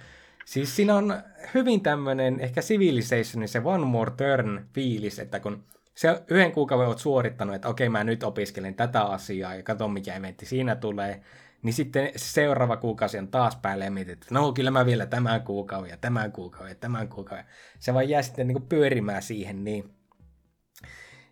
Siis 0.45 0.77
siinä 0.77 0.95
on 0.95 1.23
hyvin 1.55 1.81
tämmönen 1.81 2.41
ehkä 2.41 2.61
Civilizationin 2.61 3.49
se 3.49 3.61
one 3.65 3.85
more 3.85 4.11
turn 4.11 4.67
fiilis, 4.75 5.19
että 5.19 5.41
kun 5.41 5.65
se 5.95 6.23
yhden 6.29 6.53
kuukauden 6.53 6.89
oot 6.89 6.99
suorittanut, 6.99 7.55
että 7.55 7.69
okei 7.69 7.89
mä 7.89 8.05
nyt 8.05 8.23
opiskelen 8.23 8.75
tätä 8.75 9.03
asiaa 9.03 9.55
ja 9.55 9.63
katson 9.63 9.93
mikä 9.93 10.15
eventti 10.15 10.47
siinä 10.47 10.77
tulee, 10.77 11.21
niin 11.63 11.73
sitten 11.73 12.11
seuraava 12.17 12.77
kuukausi 12.77 13.19
on 13.19 13.29
taas 13.29 13.57
päälle 13.57 13.85
ja 13.85 13.91
mietit, 13.91 14.13
että 14.23 14.35
no 14.35 14.53
kyllä 14.53 14.71
mä 14.71 14.87
vielä 14.87 15.07
tämän 15.07 15.43
kuukauden 15.43 15.91
ja 15.91 15.97
tämän 15.97 16.33
kuukauden 16.33 16.71
ja 16.71 16.75
tämän 16.75 17.09
kuukauden. 17.09 17.45
Se 17.79 17.95
vaan 17.95 18.09
jää 18.09 18.23
sitten 18.23 18.49
niin 18.49 18.63
pyörimään 18.63 19.23
siihen 19.23 19.65
niin. 19.65 19.95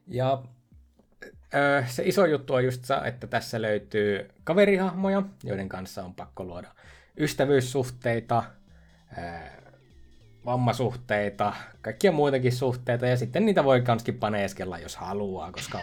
Ja 0.07 0.43
Öö, 1.55 1.83
se 1.87 2.03
iso 2.07 2.27
juttu 2.27 2.55
on 2.55 2.65
just 2.65 2.85
se, 2.85 2.95
että 3.05 3.27
tässä 3.27 3.63
löytyy 3.63 4.31
kaverihahmoja, 4.45 5.23
joiden 5.45 5.69
kanssa 5.69 6.05
on 6.05 6.15
pakko 6.15 6.45
luoda 6.45 6.69
ystävyyssuhteita, 7.21 8.45
öö, 9.19 9.25
vammasuhteita, 10.45 11.53
kaikkia 11.83 12.13
muitakin 12.13 12.53
suhteita, 12.53 13.07
ja 13.07 13.17
sitten 13.17 13.47
niitä 13.47 13.65
voi 13.65 13.81
kanskin 13.83 14.19
paneeskella, 14.19 14.79
jos 14.79 14.97
haluaa, 14.97 15.53
koska 15.53 15.79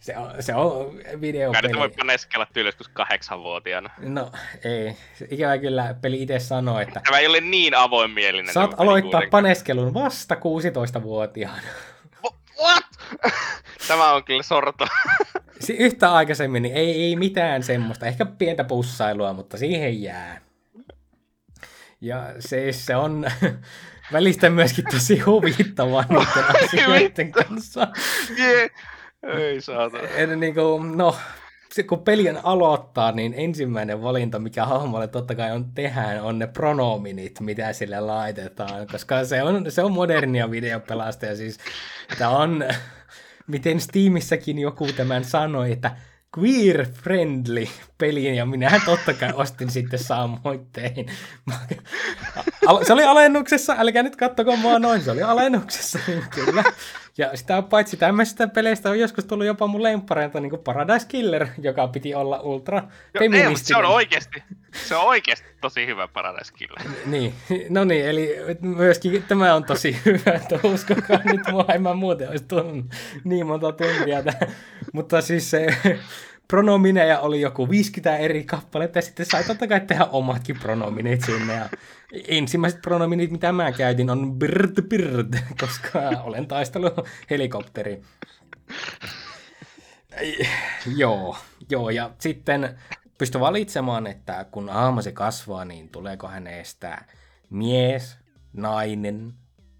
se 0.00 0.16
on, 0.16 0.42
se 0.42 0.54
on 0.54 0.94
Kai 1.04 1.20
videopeli. 1.20 1.78
voi 1.78 1.88
paneskella 1.90 2.46
tyyli 2.52 2.68
joskus 2.68 2.88
kahdeksanvuotiaana. 2.88 3.90
No 3.98 4.32
ei, 4.64 4.96
ikävä 5.30 5.58
kyllä 5.58 5.94
peli 6.00 6.22
itse 6.22 6.38
sanoo, 6.38 6.80
että 6.80 7.00
Tämä 7.04 7.18
ei 7.18 7.26
ole 7.26 7.40
niin 7.40 7.74
avoinmielinen. 7.74 8.54
saat 8.54 8.70
peli 8.70 8.80
aloittaa 8.82 9.10
kuitenkaan. 9.10 9.30
paneskelun 9.30 9.94
vasta 9.94 10.34
16-vuotiaana. 10.34 11.62
What? 12.62 12.84
Tämä 13.88 14.12
on 14.12 14.24
kyllä 14.24 14.42
sorto. 14.42 14.86
Si- 15.60 15.76
yhtä 15.76 16.12
aikaisemmin 16.12 16.62
niin 16.62 16.74
ei, 16.74 17.02
ei 17.02 17.16
mitään 17.16 17.62
semmoista, 17.62 18.06
ehkä 18.06 18.26
pientä 18.26 18.64
pussailua, 18.64 19.32
mutta 19.32 19.56
siihen 19.56 20.02
jää. 20.02 20.40
Ja 22.00 22.34
se, 22.38 22.72
se 22.72 22.96
on 22.96 23.26
välistä 24.12 24.50
myöskin 24.50 24.84
tosi 24.90 25.18
huvittavaa 25.18 26.04
niiden 26.08 26.64
asioiden 26.64 27.32
kanssa. 27.32 27.88
Ei 29.38 29.60
saata. 29.60 29.98
En, 30.00 30.40
niin 30.40 30.54
kuin, 30.54 30.98
no, 30.98 31.16
se, 31.72 31.82
kun 31.82 32.04
pelin 32.04 32.38
aloittaa, 32.42 33.12
niin 33.12 33.34
ensimmäinen 33.36 34.02
valinta, 34.02 34.38
mikä 34.38 34.64
hahmolle 34.64 35.08
totta 35.08 35.34
kai 35.34 35.52
on 35.52 35.72
tehdään, 35.74 36.22
on 36.22 36.38
ne 36.38 36.46
pronominit, 36.46 37.40
mitä 37.40 37.72
sille 37.72 38.00
laitetaan, 38.00 38.86
koska 38.86 39.24
se 39.24 39.42
on, 39.42 39.70
se 39.70 39.82
on 39.82 39.92
modernia 39.92 40.50
videopelasta 40.50 41.26
ja 41.26 41.36
siis 41.36 41.58
tämä 42.18 42.30
on, 42.30 42.64
miten 43.50 43.80
Steamissäkin 43.80 44.58
joku 44.58 44.92
tämän 44.92 45.24
sanoi, 45.24 45.72
että 45.72 45.96
queer 46.38 46.86
friendly 46.92 47.66
peli, 47.98 48.36
ja 48.36 48.46
minähän 48.46 48.80
totta 48.84 49.14
kai 49.14 49.32
ostin 49.34 49.70
sitten 49.70 49.98
samoittein. 49.98 51.06
Al- 52.66 52.84
Se 52.84 52.92
oli 52.92 53.04
alennuksessa, 53.04 53.76
älkää 53.78 54.02
nyt 54.02 54.16
kattoko 54.16 54.56
mua 54.56 54.78
noin, 54.78 55.02
se 55.02 55.10
oli 55.10 55.22
alennuksessa, 55.22 55.98
kyllä. 56.34 56.64
Ja 57.20 57.36
sitä 57.36 57.62
paitsi 57.62 57.96
tämmöisistä 57.96 58.46
peleistä 58.48 58.90
on 58.90 58.98
joskus 58.98 59.24
tullut 59.24 59.46
jopa 59.46 59.66
mun 59.66 59.82
lempareilta 59.82 60.40
niin 60.40 60.50
kuin 60.50 60.62
Paradise 60.62 61.06
Killer, 61.08 61.46
joka 61.62 61.88
piti 61.88 62.14
olla 62.14 62.40
ultra 62.40 62.80
mutta 62.80 62.94
se 63.18 63.24
on 63.24 63.32
feministinen. 63.32 63.84
oikeasti. 63.86 64.42
Se 64.88 64.96
on 64.96 65.04
oikeasti 65.04 65.46
tosi 65.60 65.86
hyvä 65.86 66.08
Paradise 66.08 66.52
Killer. 66.52 66.82
Niin, 67.06 67.34
no 67.68 67.84
niin, 67.84 68.06
eli 68.06 68.36
myöskin 68.60 69.22
tämä 69.28 69.54
on 69.54 69.64
tosi 69.64 69.96
hyvä, 70.04 70.32
että 70.32 70.58
uskokaa 70.62 71.20
nyt 71.24 71.40
mua, 71.50 71.64
en 71.74 71.82
mä 71.82 71.94
muuten 71.94 72.30
olisi 72.30 72.44
tuonut 72.44 72.84
niin 73.24 73.46
monta 73.46 73.72
tuntia. 73.72 74.22
Mutta 74.92 75.20
siis 75.20 75.50
se 75.50 75.66
pronomineja 76.50 77.20
oli 77.20 77.40
joku 77.40 77.70
50 77.70 78.16
eri 78.16 78.44
kappaletta 78.44 78.98
ja 78.98 79.02
sitten 79.02 79.26
sai 79.26 79.44
totta 79.44 79.66
kai 79.66 79.80
tehdä 79.80 80.04
omatkin 80.04 80.58
pronominit 80.58 81.24
sinne. 81.24 81.54
Ja 81.54 81.68
ensimmäiset 82.28 82.82
pronominit, 82.82 83.30
mitä 83.30 83.52
mä 83.52 83.72
käytin, 83.72 84.10
on 84.10 84.38
bird 84.38 84.82
bird, 84.82 85.34
koska 85.60 85.98
olen 86.24 86.46
taistellut 86.46 86.94
helikopteri. 87.30 88.02
joo, 90.96 91.36
joo, 91.70 91.90
ja 91.90 92.10
sitten 92.18 92.78
pysty 93.18 93.40
valitsemaan, 93.40 94.06
että 94.06 94.46
kun 94.50 94.70
aamasi 94.70 95.12
kasvaa, 95.12 95.64
niin 95.64 95.88
tuleeko 95.88 96.28
hänestä 96.28 97.04
mies, 97.50 98.18
nainen 98.52 99.34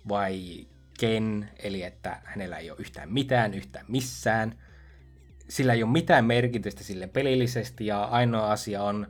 vai 0.09 0.66
ken, 1.00 1.50
eli 1.59 1.83
että 1.83 2.20
hänellä 2.24 2.59
ei 2.59 2.70
ole 2.70 2.80
yhtään 2.80 3.12
mitään, 3.12 3.54
yhtään 3.54 3.85
missään. 3.88 4.69
Sillä 5.50 5.72
ei 5.72 5.82
ole 5.82 5.92
mitään 5.92 6.24
merkitystä 6.24 6.84
sille 6.84 7.06
pelillisesti, 7.06 7.86
ja 7.86 8.04
ainoa 8.04 8.52
asia 8.52 8.82
on, 8.82 9.06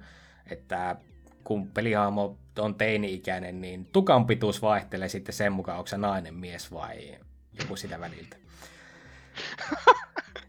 että 0.51 0.97
kun 1.45 1.71
pelihaamo 1.71 2.39
on 2.59 2.75
teini-ikäinen, 2.75 3.61
niin 3.61 3.85
tukan 3.85 4.27
pituus 4.27 4.63
vaihtelee 4.63 5.09
sitten 5.09 5.35
sen 5.35 5.53
mukaan, 5.53 5.79
onko 5.79 5.87
se 5.87 5.97
nainen, 5.97 6.35
mies 6.35 6.73
vai 6.73 7.19
joku 7.61 7.77
sitä 7.77 8.01
väliltä. 8.01 8.37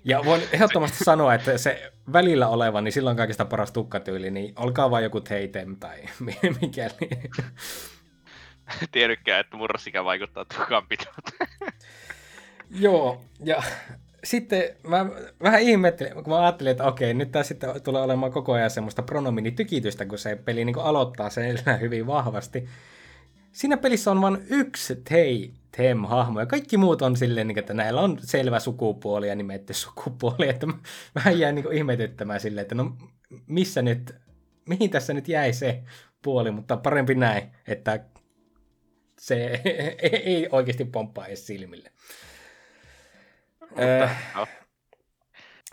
Ja 0.04 0.26
voin 0.26 0.42
ehdottomasti 0.52 1.04
sanoa, 1.04 1.34
että 1.34 1.58
se 1.58 1.92
välillä 2.14 2.48
oleva, 2.48 2.82
niin 2.82 2.92
silloin 2.92 3.18
kaikista 3.18 3.46
paras 3.46 3.72
tukkatyyli, 3.72 4.32
niin 4.32 4.54
olkaa 4.56 4.92
vain 4.92 5.04
joku 5.04 5.22
teitem 5.22 5.76
tai 5.76 6.00
mikäli. 6.62 7.10
Tiedätkään, 8.92 9.40
että 9.40 9.58
murrosikä 9.58 10.04
vaikuttaa 10.04 10.46
tukan 10.46 10.88
pituuteen. 10.88 11.74
Joo, 12.70 13.22
ja 13.44 13.64
sitten 14.24 14.64
mä 14.88 15.06
vähän 15.44 15.62
ihmettelin, 15.62 16.14
kun 16.14 16.30
mä 16.30 16.42
ajattelin, 16.42 16.72
että 16.72 16.84
okei, 16.84 17.14
nyt 17.14 17.32
tämä 17.32 17.44
sitten 17.44 17.82
tulee 17.82 18.02
olemaan 18.02 18.32
koko 18.32 18.54
ajan 18.54 18.70
semmoista 18.70 19.02
pronominitykitystä, 19.02 20.06
kun 20.06 20.18
se 20.18 20.36
peli 20.36 20.66
niin 20.66 20.78
aloittaa 20.78 21.30
sen 21.30 21.60
hyvin 21.82 22.08
vahvasti. 22.08 22.68
Siinä 23.52 23.78
pelissä 23.78 24.12
on 24.12 24.22
vain 24.22 24.38
yksi 24.50 24.96
tei 24.96 25.54
Tem-hahmo, 25.78 26.40
ja 26.40 26.46
kaikki 26.46 26.78
muut 26.78 27.02
on 27.02 27.18
silleen, 27.18 27.48
niin 27.48 27.60
että 27.60 27.74
näillä 27.74 28.02
on 28.02 28.20
selvä 28.24 28.60
sukupuoli 28.60 29.28
ja 29.28 29.36
nimetty 29.36 29.74
sukupuoli, 29.74 30.50
että 30.50 30.68
vähän 31.16 31.40
jää 31.40 31.52
niin 31.52 31.74
ihmetyttämään 31.74 32.40
silleen, 32.40 32.62
että 32.62 32.76
no 32.76 32.98
missä 33.48 33.82
nyt, 33.82 34.16
mihin 34.70 34.90
tässä 34.90 35.14
nyt 35.14 35.28
jäi 35.28 35.54
se 35.54 35.84
puoli, 36.22 36.52
mutta 36.52 36.78
parempi 36.78 37.16
näin, 37.16 37.44
että 37.68 38.06
se 39.20 39.62
ei 40.24 40.48
oikeasti 40.52 40.86
pomppaa 40.86 41.28
edes 41.28 41.48
silmille. 41.48 41.92
Mutta, 43.76 44.04
äh, 44.04 44.34
no. 44.36 44.48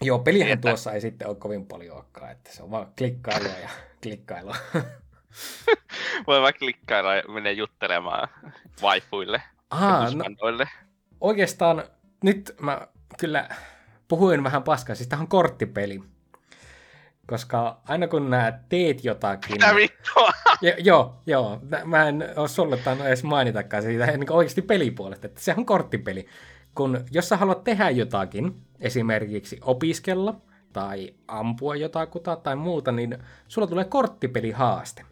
Joo, 0.00 0.18
pelihän 0.18 0.50
että... 0.50 0.68
tuossa 0.68 0.92
ei 0.92 1.00
sitten 1.00 1.28
ole 1.28 1.36
kovin 1.36 1.66
paljon 1.66 1.96
aikaa, 1.96 2.30
että 2.30 2.52
se 2.52 2.62
on 2.62 2.70
vaan 2.70 2.92
klikkailua 2.98 3.52
ja 3.62 3.68
klikkailua. 4.02 4.56
Voi 6.26 6.42
vaikka 6.42 6.58
klikkailla 6.58 7.14
ja 7.14 7.22
mennä 7.28 7.50
juttelemaan 7.50 8.28
waifuille. 8.82 9.42
Aha, 9.70 10.10
no, 10.10 10.24
oikeastaan 11.20 11.84
nyt 12.22 12.54
mä 12.60 12.88
kyllä 13.18 13.48
puhuin 14.08 14.44
vähän 14.44 14.62
paskaa, 14.62 14.94
siis 14.94 15.08
tämä 15.08 15.22
on 15.22 15.28
korttipeli. 15.28 16.02
Koska 17.26 17.80
aina 17.88 18.08
kun 18.08 18.30
nää 18.30 18.64
teet 18.68 19.04
jotakin... 19.04 19.52
Mitä 19.52 19.74
vittua? 19.74 20.30
Jo, 20.62 20.72
joo, 20.78 21.20
joo. 21.26 21.60
Mä 21.84 22.08
en 22.08 22.24
ole 22.36 22.48
sulle 22.48 22.76
tainnut 22.76 23.06
edes 23.06 23.24
mainitakaan 23.24 23.82
siitä 23.82 24.06
niin 24.06 24.32
oikeasti 24.32 24.62
pelipuolesta, 24.62 25.26
että 25.26 25.40
se 25.40 25.54
on 25.56 25.66
korttipeli. 25.66 26.26
Kun 26.78 27.04
jos 27.10 27.28
sä 27.28 27.36
haluat 27.36 27.64
tehdä 27.64 27.90
jotakin, 27.90 28.54
esimerkiksi 28.80 29.58
opiskella 29.62 30.40
tai 30.72 31.14
ampua 31.28 31.76
jotakuta 31.76 32.36
tai 32.36 32.56
muuta, 32.56 32.92
niin 32.92 33.18
sulla 33.48 33.66
tulee 33.68 33.84
korttipelihaaste. 33.84 35.04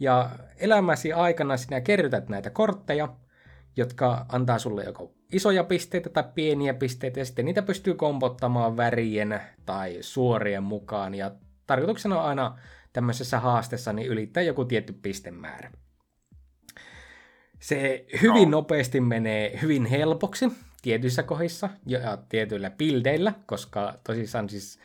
Ja 0.00 0.30
elämäsi 0.56 1.12
aikana 1.12 1.56
sinä 1.56 1.80
kerrytät 1.80 2.28
näitä 2.28 2.50
kortteja, 2.50 3.08
jotka 3.76 4.26
antaa 4.28 4.58
sulle 4.58 4.84
joko 4.84 5.12
isoja 5.32 5.64
pisteitä 5.64 6.10
tai 6.10 6.24
pieniä 6.34 6.74
pisteitä, 6.74 7.20
ja 7.20 7.24
sitten 7.24 7.44
niitä 7.44 7.62
pystyy 7.62 7.94
kompottamaan 7.94 8.76
värien 8.76 9.40
tai 9.66 9.96
suorien 10.00 10.62
mukaan, 10.62 11.14
ja 11.14 11.30
tarkoituksena 11.66 12.20
on 12.20 12.28
aina 12.28 12.58
tämmöisessä 12.92 13.40
haasteessa 13.40 13.92
niin 13.92 14.08
ylittää 14.08 14.42
joku 14.42 14.64
tietty 14.64 14.92
pistemäärä. 15.02 15.70
Se 17.60 18.06
hyvin 18.22 18.50
no. 18.50 18.58
nopeasti 18.58 19.00
menee 19.00 19.58
hyvin 19.62 19.86
helpoksi 19.86 20.52
tietyissä 20.86 21.22
kohdissa 21.22 21.68
ja 21.86 22.18
tietyillä 22.28 22.70
bildeillä, 22.70 23.32
koska 23.46 23.98
tosissaan 24.04 24.48
siis 24.48 24.78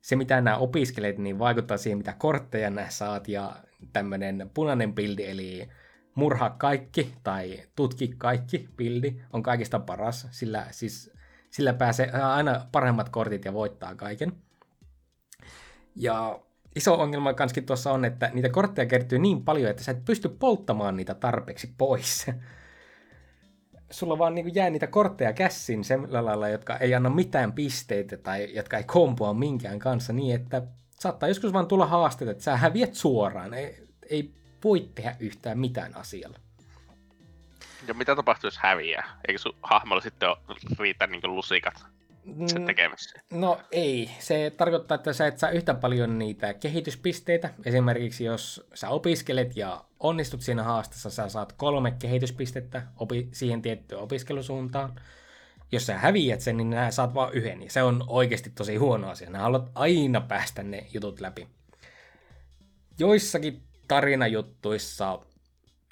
se, 0.00 0.16
mitä 0.16 0.40
nämä 0.40 0.56
opiskelet, 0.56 1.18
niin 1.18 1.38
vaikuttaa 1.38 1.76
siihen, 1.76 1.98
mitä 1.98 2.14
kortteja 2.18 2.70
nämä 2.70 2.90
saat, 2.90 3.28
ja 3.28 3.56
tämmöinen 3.92 4.50
punainen 4.54 4.94
bildi, 4.94 5.24
eli 5.24 5.68
murhaa 6.14 6.50
kaikki 6.50 7.12
tai 7.22 7.62
tutki 7.76 8.14
kaikki 8.18 8.68
bildi 8.76 9.22
on 9.32 9.42
kaikista 9.42 9.78
paras, 9.78 10.28
sillä, 10.30 10.66
siis, 10.70 11.12
sillä 11.50 11.72
pääsee 11.72 12.10
aina 12.10 12.66
paremmat 12.72 13.08
kortit 13.08 13.44
ja 13.44 13.52
voittaa 13.52 13.94
kaiken. 13.94 14.32
Ja 15.96 16.40
iso 16.76 16.94
ongelma 16.94 17.34
kanskin 17.34 17.66
tuossa 17.66 17.92
on, 17.92 18.04
että 18.04 18.30
niitä 18.34 18.48
kortteja 18.48 18.86
kertyy 18.86 19.18
niin 19.18 19.44
paljon, 19.44 19.70
että 19.70 19.84
sä 19.84 19.92
et 19.92 20.04
pysty 20.04 20.28
polttamaan 20.28 20.96
niitä 20.96 21.14
tarpeeksi 21.14 21.74
pois. 21.78 22.26
Sulla 23.90 24.18
vaan 24.18 24.34
niin 24.34 24.54
jää 24.54 24.70
niitä 24.70 24.86
kortteja 24.86 25.32
kässin 25.32 25.84
sillä 25.84 26.24
lailla, 26.24 26.48
jotka 26.48 26.76
ei 26.76 26.94
anna 26.94 27.10
mitään 27.10 27.52
pisteitä 27.52 28.16
tai 28.16 28.54
jotka 28.54 28.76
ei 28.76 28.84
kompoa 28.84 29.34
minkään 29.34 29.78
kanssa 29.78 30.12
niin, 30.12 30.34
että 30.34 30.62
saattaa 30.90 31.28
joskus 31.28 31.52
vaan 31.52 31.66
tulla 31.66 31.86
haasteita, 31.86 32.30
että 32.30 32.44
sä 32.44 32.56
häviät 32.56 32.94
suoraan. 32.94 33.54
Ei, 33.54 33.88
ei 34.10 34.30
voi 34.64 34.88
tehdä 34.94 35.16
yhtään 35.20 35.58
mitään 35.58 35.96
asialla. 35.96 36.38
Ja 37.88 37.94
mitä 37.94 38.16
tapahtuu, 38.16 38.48
jos 38.48 38.58
häviää? 38.58 39.20
Eikö 39.28 39.38
sun 39.38 39.56
hahmolla 39.62 40.00
sitten 40.00 40.28
riitä 40.78 41.06
niin 41.06 41.20
lusikat 41.24 41.86
sen 42.46 42.60
mm, 42.62 42.66
tekemiseen? 42.66 43.24
No 43.32 43.60
ei. 43.72 44.10
Se 44.18 44.52
tarkoittaa, 44.56 44.94
että 44.94 45.12
sä 45.12 45.26
et 45.26 45.38
saa 45.38 45.50
yhtä 45.50 45.74
paljon 45.74 46.18
niitä 46.18 46.54
kehityspisteitä. 46.54 47.54
Esimerkiksi 47.64 48.24
jos 48.24 48.68
sä 48.74 48.88
opiskelet 48.88 49.56
ja 49.56 49.84
onnistut 50.00 50.42
siinä 50.42 50.62
haastassa, 50.62 51.10
sä 51.10 51.28
saat 51.28 51.52
kolme 51.52 51.90
kehityspistettä 51.90 52.82
opi- 52.96 53.28
siihen 53.32 53.62
tiettyyn 53.62 54.00
opiskelusuuntaan. 54.00 55.00
Jos 55.72 55.86
sä 55.86 55.98
häviät 55.98 56.40
sen, 56.40 56.56
niin 56.56 56.70
nää 56.70 56.90
saat 56.90 57.14
vaan 57.14 57.32
yhden. 57.32 57.62
Ja 57.62 57.70
se 57.70 57.82
on 57.82 58.04
oikeasti 58.06 58.50
tosi 58.50 58.76
huono 58.76 59.10
asia. 59.10 59.30
Nää 59.30 59.42
haluat 59.42 59.70
aina 59.74 60.20
päästä 60.20 60.62
ne 60.62 60.86
jutut 60.92 61.20
läpi. 61.20 61.48
Joissakin 62.98 63.62
tarinajuttuissa 63.88 65.18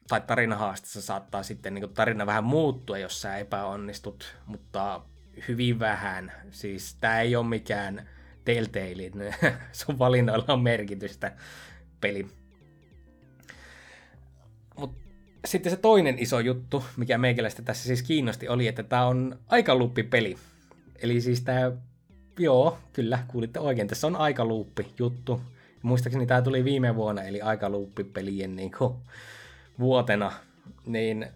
tai 0.08 0.20
tarinahaasteessa 0.20 1.02
saattaa 1.02 1.42
sitten 1.42 1.74
niin 1.74 1.94
tarina 1.94 2.26
vähän 2.26 2.44
muuttua, 2.44 2.98
jos 2.98 3.22
sä 3.22 3.36
epäonnistut, 3.36 4.36
mutta 4.46 5.00
hyvin 5.48 5.78
vähän. 5.78 6.32
Siis 6.50 6.96
tämä 7.00 7.20
ei 7.20 7.36
ole 7.36 7.46
mikään 7.46 8.08
Telltale, 8.44 9.34
sun 9.72 9.98
valinnoilla 9.98 10.44
on 10.48 10.62
merkitystä 10.62 11.32
peli. 12.00 12.26
Mut 14.78 14.92
sitten 15.44 15.70
se 15.70 15.76
toinen 15.76 16.18
iso 16.18 16.40
juttu, 16.40 16.84
mikä 16.96 17.18
meikäläistä 17.18 17.62
tässä 17.62 17.86
siis 17.86 18.02
kiinnosti, 18.02 18.48
oli, 18.48 18.66
että 18.66 18.82
tämä 18.82 19.06
on 19.06 19.38
aikaluuppi-peli. 19.46 20.36
Eli 21.02 21.20
siis 21.20 21.40
tämä, 21.40 21.72
joo, 22.38 22.78
kyllä, 22.92 23.18
kuulitte 23.28 23.60
oikein, 23.60 23.88
tässä 23.88 24.06
on 24.06 24.16
aikaluuppi 24.16 24.86
juttu. 24.98 25.40
Muistaakseni 25.82 26.26
tämä 26.26 26.42
tuli 26.42 26.64
viime 26.64 26.94
vuonna, 26.94 27.22
eli 27.22 27.40
aikaluuppipelien 27.40 28.56
niin 28.56 28.72
vuotena. 29.78 30.32
Niin 30.86 31.26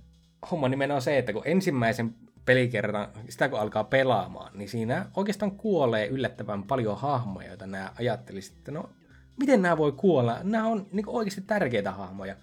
homma 0.51 0.69
nimenomaan 0.69 0.97
on 0.97 1.03
se, 1.03 1.19
että 1.19 1.33
kun 1.33 1.42
ensimmäisen 1.44 2.15
pelikerran, 2.45 3.09
sitä 3.29 3.49
kun 3.49 3.61
alkaa 3.61 3.85
pelaamaan, 3.85 4.59
niin 4.59 4.69
siinä 4.69 5.11
oikeastaan 5.17 5.51
kuolee 5.51 6.07
yllättävän 6.07 6.63
paljon 6.63 6.99
hahmoja, 6.99 7.49
joita 7.49 7.67
nämä 7.67 7.93
ajattelisivat, 7.99 8.59
että 8.59 8.71
no, 8.73 8.91
miten 9.37 9.63
nämä 9.63 9.77
voi 9.77 9.93
kuolla? 9.93 10.38
Nämä 10.43 10.67
on 10.67 10.87
niin 10.93 11.09
oikeasti 11.09 11.41
tärkeitä 11.41 11.93
hahmoja. 11.93 12.37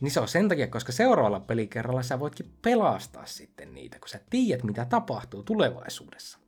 Niin 0.00 0.10
se 0.10 0.20
on 0.20 0.28
sen 0.28 0.48
takia, 0.48 0.66
koska 0.66 0.92
seuraavalla 0.92 1.40
pelikerralla 1.40 2.02
sä 2.02 2.20
voitkin 2.20 2.52
pelastaa 2.62 3.26
sitten 3.26 3.74
niitä, 3.74 3.98
kun 3.98 4.08
sä 4.08 4.20
tiedät, 4.30 4.64
mitä 4.64 4.84
tapahtuu 4.84 5.42
tulevaisuudessa. 5.42 6.38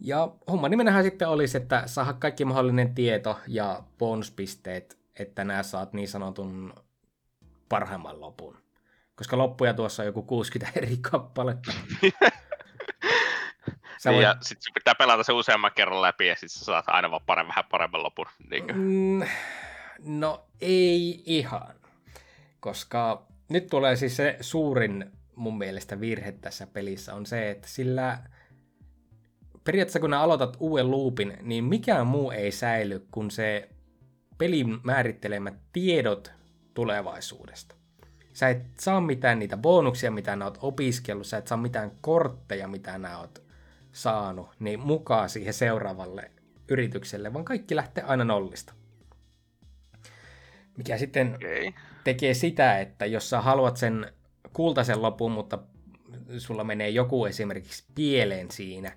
Ja 0.00 0.32
homma 0.50 0.68
nimenähän 0.68 1.04
sitten 1.04 1.28
olisi, 1.28 1.56
että 1.56 1.82
saada 1.86 2.12
kaikki 2.12 2.44
mahdollinen 2.44 2.94
tieto 2.94 3.38
ja 3.46 3.82
bonuspisteet, 3.98 4.98
että 5.18 5.44
nämä 5.44 5.62
saat 5.62 5.92
niin 5.92 6.08
sanotun 6.08 6.74
parhaimman 7.68 8.20
lopun. 8.20 8.65
Koska 9.16 9.38
loppuja 9.38 9.74
tuossa 9.74 10.02
on 10.02 10.06
joku 10.06 10.22
60 10.22 10.78
eri 10.80 10.96
kappaletta. 10.96 11.72
Sä 13.98 14.10
voit- 14.12 14.22
Ja 14.22 14.36
sit 14.42 14.62
sun 14.62 14.74
pitää 14.74 14.94
pelata 14.94 15.22
se 15.22 15.32
useamman 15.32 15.70
kerran 15.74 16.02
läpi, 16.02 16.26
ja 16.26 16.36
sit 16.36 16.50
sä 16.50 16.64
saat 16.64 16.84
aina 16.88 17.10
vaan 17.10 17.22
paremmin, 17.26 17.48
vähän 17.48 17.64
paremman 17.70 18.02
lopun. 18.02 18.26
Niin 18.50 18.64
Mm, 18.74 19.22
no 20.04 20.44
ei 20.60 21.22
ihan, 21.26 21.74
koska 22.60 23.26
nyt 23.48 23.66
tulee 23.66 23.96
siis 23.96 24.16
se 24.16 24.36
suurin 24.40 25.12
mun 25.36 25.58
mielestä 25.58 26.00
virhe 26.00 26.32
tässä 26.32 26.66
pelissä 26.66 27.14
on 27.14 27.26
se, 27.26 27.50
että 27.50 27.68
sillä 27.68 28.18
periaatteessa 29.64 30.00
kun 30.00 30.14
aloitat 30.14 30.56
uuden 30.60 30.90
loopin, 30.90 31.36
niin 31.42 31.64
mikään 31.64 32.06
muu 32.06 32.30
ei 32.30 32.52
säily 32.52 33.06
kuin 33.10 33.30
se 33.30 33.68
pelin 34.38 34.78
määrittelemät 34.82 35.54
tiedot 35.72 36.32
tulevaisuudesta. 36.74 37.74
Sä 38.36 38.48
et 38.48 38.62
saa 38.80 39.00
mitään 39.00 39.38
niitä 39.38 39.56
bonuksia, 39.56 40.10
mitä 40.10 40.36
nää 40.36 40.46
oot 40.46 40.58
opiskellut, 40.62 41.26
sä 41.26 41.36
et 41.36 41.46
saa 41.46 41.58
mitään 41.58 41.92
kortteja, 42.00 42.68
mitä 42.68 42.98
nää 42.98 43.18
oot 43.18 43.42
saanut, 43.92 44.48
niin 44.58 44.80
mukaan 44.80 45.28
siihen 45.28 45.54
seuraavalle 45.54 46.30
yritykselle, 46.68 47.32
vaan 47.32 47.44
kaikki 47.44 47.76
lähtee 47.76 48.04
aina 48.04 48.24
nollista. 48.24 48.72
Mikä 50.76 50.98
sitten 50.98 51.34
Okei. 51.34 51.74
tekee 52.04 52.34
sitä, 52.34 52.78
että 52.78 53.06
jos 53.06 53.30
sä 53.30 53.40
haluat 53.40 53.76
sen 53.76 54.12
kultaisen 54.52 55.02
lopun, 55.02 55.32
mutta 55.32 55.58
sulla 56.38 56.64
menee 56.64 56.88
joku 56.88 57.24
esimerkiksi 57.24 57.84
pieleen 57.94 58.50
siinä, 58.50 58.92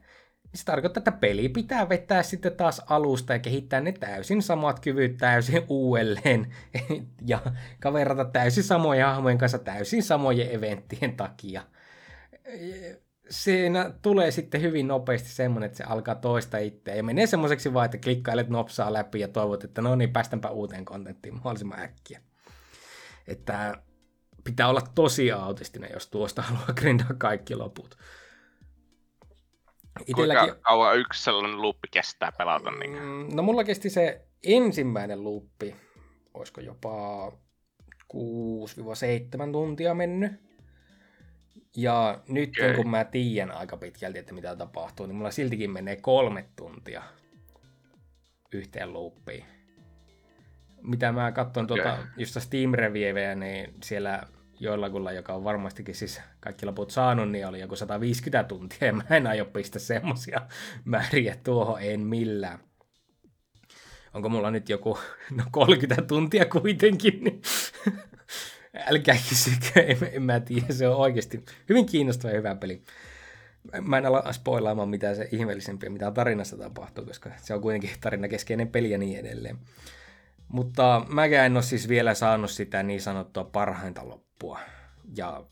se 0.56 0.66
tarkoittaa, 0.66 1.00
että 1.00 1.12
peli 1.12 1.50
pitää 1.50 1.89
vetää 1.89 2.24
sitten 2.24 2.56
taas 2.56 2.82
alusta 2.88 3.34
ja 3.34 3.39
kehittää 3.39 3.82
ne 3.82 3.91
täysin 3.91 4.41
samat 4.41 4.80
kyvyt 4.80 5.18
täysin 5.18 5.64
uudelleen 5.68 6.54
ja 7.28 7.39
kaverata 7.80 8.26
täysin 8.26 8.64
samojen 8.64 9.06
hahmojen 9.06 9.38
kanssa 9.38 9.60
täysin 9.60 10.04
samojen 10.04 10.52
eventtien 10.52 11.16
takia. 11.16 11.62
Siinä 13.30 13.91
tulee 14.02 14.32
sitten 14.32 14.62
hyvin 14.62 14.88
nopeasti 14.88 15.30
semmoinen, 15.30 15.66
että 15.66 15.78
se 15.78 15.84
alkaa 15.84 16.16
toista 16.16 16.58
itseä 16.58 16.95
ja 16.95 17.04
menee 17.04 17.28
semmoiseksi 17.28 17.74
vaan, 17.74 17.86
että 17.86 17.97
klikkailet 17.97 18.50
nopsaa 18.50 18.93
läpi 18.93 19.20
ja 19.20 19.28
toivot, 19.28 19.64
että 19.64 19.82
no 19.82 19.95
niin, 19.95 20.14
päästänpä 20.14 20.50
uuteen 20.50 20.86
kontenttiin 20.86 21.34
mahdollisimman 21.34 21.80
äkkiä. 21.80 22.22
Että 23.28 23.76
pitää 24.43 24.68
olla 24.68 24.82
tosi 24.95 25.32
autistinen, 25.32 25.89
jos 25.93 26.08
tuosta 26.08 26.41
haluaa 26.41 26.74
grindaa 26.74 27.14
kaikki 27.18 27.56
loput. 27.56 27.97
Kuinka 30.15 30.55
kauan 30.61 30.97
yksi 30.99 31.23
sellainen 31.23 31.61
luuppi 31.61 31.87
kestää 31.91 32.31
pelata? 32.31 32.71
Niin? 32.71 32.91
Mm, 33.03 33.27
No 33.35 33.43
mulla 33.43 33.63
kesti 33.63 33.89
se 33.89 34.21
ensimmäinen 34.43 35.23
luuppi, 35.23 35.75
olisiko 36.33 36.61
jopa 36.61 37.27
6-7 38.13 39.51
tuntia 39.51 39.93
mennyt. 39.93 40.31
Ja 41.77 42.19
nyt 42.27 42.49
Okei. 42.49 42.75
kun 42.75 42.89
mä 42.89 43.03
tiedän 43.03 43.51
aika 43.51 43.77
pitkälti, 43.77 44.19
että 44.19 44.33
mitä 44.33 44.55
tapahtuu, 44.55 45.05
niin 45.05 45.15
mulla 45.15 45.31
siltikin 45.31 45.71
menee 45.71 45.95
kolme 45.95 46.45
tuntia 46.55 47.03
yhteen 48.53 48.93
luuppiin. 48.93 49.45
Mitä 50.81 51.11
mä 51.11 51.31
katson 51.31 51.67
tuota, 51.67 51.93
Okei. 51.93 52.05
just 52.17 52.41
Steam 52.41 52.71
Reviewejä, 52.73 53.35
niin 53.35 53.73
siellä 53.83 54.23
joillakulla, 54.60 55.12
joka 55.12 55.34
on 55.34 55.43
varmastikin 55.43 55.95
siis 55.95 56.22
kaikki 56.39 56.66
loput 56.66 56.91
saanut, 56.91 57.32
niin 57.32 57.47
oli 57.47 57.60
joku 57.60 57.76
150 57.76 58.47
tuntia, 58.47 58.88
ja 58.88 58.93
mä 58.99 59.03
en 59.10 59.28
aio 59.28 59.45
pistä 59.45 59.80
semmosia 59.80 60.41
määriä 60.86 61.36
tuohon, 61.43 61.82
en 61.82 61.99
millään. 61.99 62.60
Onko 64.14 64.30
mulla 64.30 64.51
nyt 64.51 64.70
joku 64.70 64.99
no 65.36 65.43
30 65.51 66.01
tuntia 66.01 66.45
kuitenkin, 66.45 67.24
niin 67.24 67.41
älkää 68.91 69.18
kysykö, 69.30 69.80
en, 69.80 69.97
en 70.12 70.24
mä 70.24 70.39
tiedä, 70.39 70.74
se 70.74 70.88
on 70.88 70.95
oikeasti 70.95 71.45
hyvin 71.70 71.86
kiinnostava 71.86 72.32
ja 72.32 72.38
hyvä 72.38 72.55
peli. 72.55 72.82
Mä 73.82 73.97
en 73.97 74.05
ala 74.05 74.34
spoilaamaan 74.34 74.89
mitään 74.89 75.16
se 75.16 75.30
ihmeellisempiä, 75.32 75.89
mitä 75.89 76.12
tarinassa 76.12 76.57
tapahtuu, 76.57 77.05
koska 77.05 77.30
se 77.38 77.53
on 77.53 77.62
kuitenkin 77.62 77.89
tarinakeskeinen 78.01 78.68
peli 78.68 78.91
ja 78.91 78.97
niin 78.97 79.20
edelleen. 79.20 79.57
Mutta 80.47 81.05
mäkään 81.10 81.45
en 81.45 81.57
ole 81.57 81.64
siis 81.64 81.88
vielä 81.88 82.14
saanut 82.14 82.51
sitä 82.51 82.84
niin 82.84 83.01
sanottua 83.01 83.43
parhainta 83.43 84.07
loppua. 84.07 84.28
Ja 85.17 85.43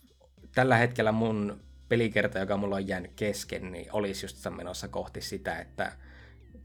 tällä 0.55 0.77
hetkellä 0.77 1.11
mun 1.11 1.61
pelikerta, 1.89 2.39
joka 2.39 2.57
mulla 2.57 2.75
on 2.75 2.87
jäänyt 2.87 3.11
kesken, 3.15 3.71
niin 3.71 3.87
olisi 3.91 4.25
just 4.25 4.37
menossa 4.55 4.87
kohti 4.87 5.21
sitä, 5.21 5.59
että 5.59 5.91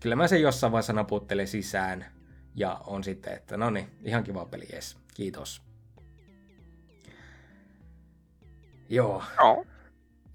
kyllä 0.01 0.17
mä 0.17 0.29
sen 0.29 0.43
jossain 0.43 0.73
vaiheessa 0.73 0.93
naputtelen 0.93 1.49
sisään 1.49 2.07
ja 2.55 2.81
on 2.87 3.05
sitten, 3.05 3.33
että 3.33 3.57
no 3.57 3.71
niin, 3.71 3.91
ihan 4.03 4.25
kiva 4.25 4.45
peli, 4.45 4.67
jes, 4.73 4.97
kiitos. 5.15 5.63
Joo, 8.89 9.23
Joo. 9.39 9.67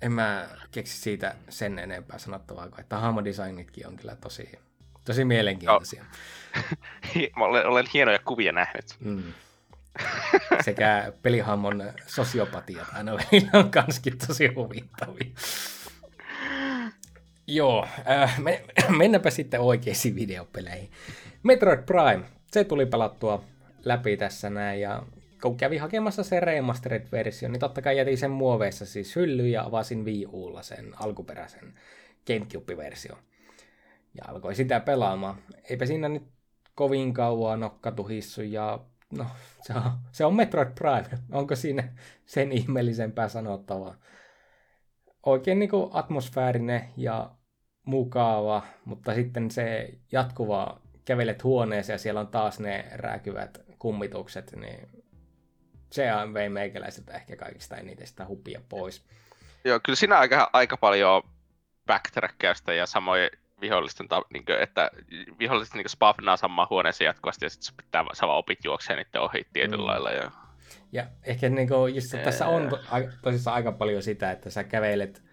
en 0.02 0.12
mä 0.12 0.50
keksi 0.72 1.02
siitä 1.02 1.36
sen 1.50 1.80
enempää 1.80 2.18
sanottavaa, 2.20 2.70
kuin 2.70 2.80
että 2.80 2.98
hahmodesignitkin 2.98 3.88
on 3.88 3.96
kyllä 3.96 4.16
tosi, 4.16 4.52
tosi 5.06 5.26
mielenkiintoisia. 5.26 6.06
Mä 7.38 7.46
olen, 7.46 7.68
olen 7.68 7.86
hienoja 7.94 8.20
kuvia 8.20 8.52
nähnyt. 8.52 8.86
Mm. 9.00 9.34
Sekä 10.66 11.14
pelihahmon 11.22 11.84
sosiopatiat 12.08 12.88
aina 12.94 13.12
välillä 13.14 13.50
on 13.54 13.72
kanskin 13.72 14.18
tosi 14.28 14.48
huvittavia. 14.48 15.32
Joo, 17.48 17.88
äh, 18.10 18.40
me, 18.40 18.64
mennäänpä 18.98 19.30
sitten 19.30 19.60
oikeisiin 19.60 20.16
videopeleihin. 20.16 20.90
Metroid 21.44 21.84
Prime, 21.84 22.26
se 22.52 22.64
tuli 22.64 22.86
pelattua 22.86 23.44
läpi 23.86 24.18
tässä 24.18 24.50
näin 24.50 24.82
ja 24.82 25.04
kun 25.42 25.58
kävin 25.58 25.82
hakemassa 25.82 26.24
se 26.24 26.40
remastered-versio, 26.40 27.50
niin 27.50 27.60
totta 27.60 27.82
kai 27.82 27.98
jätin 27.98 28.18
sen 28.18 28.32
muoveissa 28.32 28.86
siis 28.86 29.16
hyllyyn 29.16 29.52
ja 29.52 29.64
avasin 29.64 30.06
Wii 30.06 30.26
Ulla 30.26 30.64
sen 30.64 30.94
alkuperäisen 31.00 31.74
Gamecube-versio. 32.28 33.18
Ja 34.14 34.24
alkoi 34.28 34.56
sitä 34.56 34.80
pelaamaan. 34.80 35.36
Eipä 35.70 35.86
siinä 35.86 36.10
nyt 36.10 36.24
kovin 36.76 37.14
kauan 37.14 37.60
nokkatuhissu 37.60 38.42
ja 38.42 38.80
no, 39.12 39.26
se 39.62 39.74
on, 39.74 39.92
se 40.12 40.26
on 40.26 40.36
Metroid 40.36 40.72
Prime. 40.76 41.24
Onko 41.32 41.56
siinä 41.56 41.94
sen 42.26 42.52
ihmeellisempää 42.52 43.28
sanottavaa? 43.30 43.96
Oikein 45.26 45.60
niin 45.60 45.70
kuin 45.70 45.90
atmosfäärinen 45.94 46.90
ja 46.98 47.32
mukava, 47.84 48.64
mutta 48.86 49.14
sitten 49.14 49.52
se 49.52 49.90
jatkuva 50.12 50.82
kävelet 51.06 51.44
huoneeseen 51.44 51.94
ja 51.94 52.00
siellä 52.00 52.20
on 52.20 52.28
taas 52.28 52.60
ne 52.60 52.86
rääkyvät 52.92 53.62
kummitukset, 53.80 54.56
niin 54.56 54.88
se 55.92 56.08
vei 56.34 56.50
meikäläiseltä 56.50 57.14
ehkä 57.14 57.36
kaikista 57.36 57.78
eniten 57.78 58.08
sitä 58.08 58.26
hupia 58.28 58.62
pois. 58.70 59.06
Joo, 59.66 59.80
kyllä 59.84 59.96
siinä 59.96 60.20
aika, 60.20 60.50
aika 60.54 60.78
paljon 60.78 61.24
backtrackkausta 61.86 62.74
ja 62.74 62.86
samoin 62.86 63.30
vihollisten, 63.62 64.08
ta- 64.08 64.26
niin 64.34 64.46
kuin, 64.46 64.60
että 64.62 64.92
viholliset 65.40 65.74
niin 65.74 65.90
spavnaa 65.90 66.38
samaan 66.38 66.68
huoneeseen 66.70 67.06
jatkuvasti 67.06 67.46
ja 67.46 67.50
sitten 67.50 67.74
pitää 67.86 68.06
vaan 68.06 68.38
opit 68.38 68.60
juokseen 68.66 68.98
niiden 68.98 69.22
ohi 69.22 69.48
tietyllä 69.54 69.84
Mm. 69.84 69.88
lailla. 69.88 70.12
Ja... 70.12 70.32
Ja 70.92 71.06
ehkä 71.24 71.50
niin 71.50 71.68
kuin, 71.68 71.96
just, 71.96 72.08
tässä 72.24 72.48
on 72.48 72.70
to- 72.70 72.80
tosissaan 73.22 73.56
aika 73.56 73.72
paljon 73.72 74.04
sitä, 74.04 74.32
että 74.32 74.50
sä 74.50 74.64
kävelet 74.64 75.24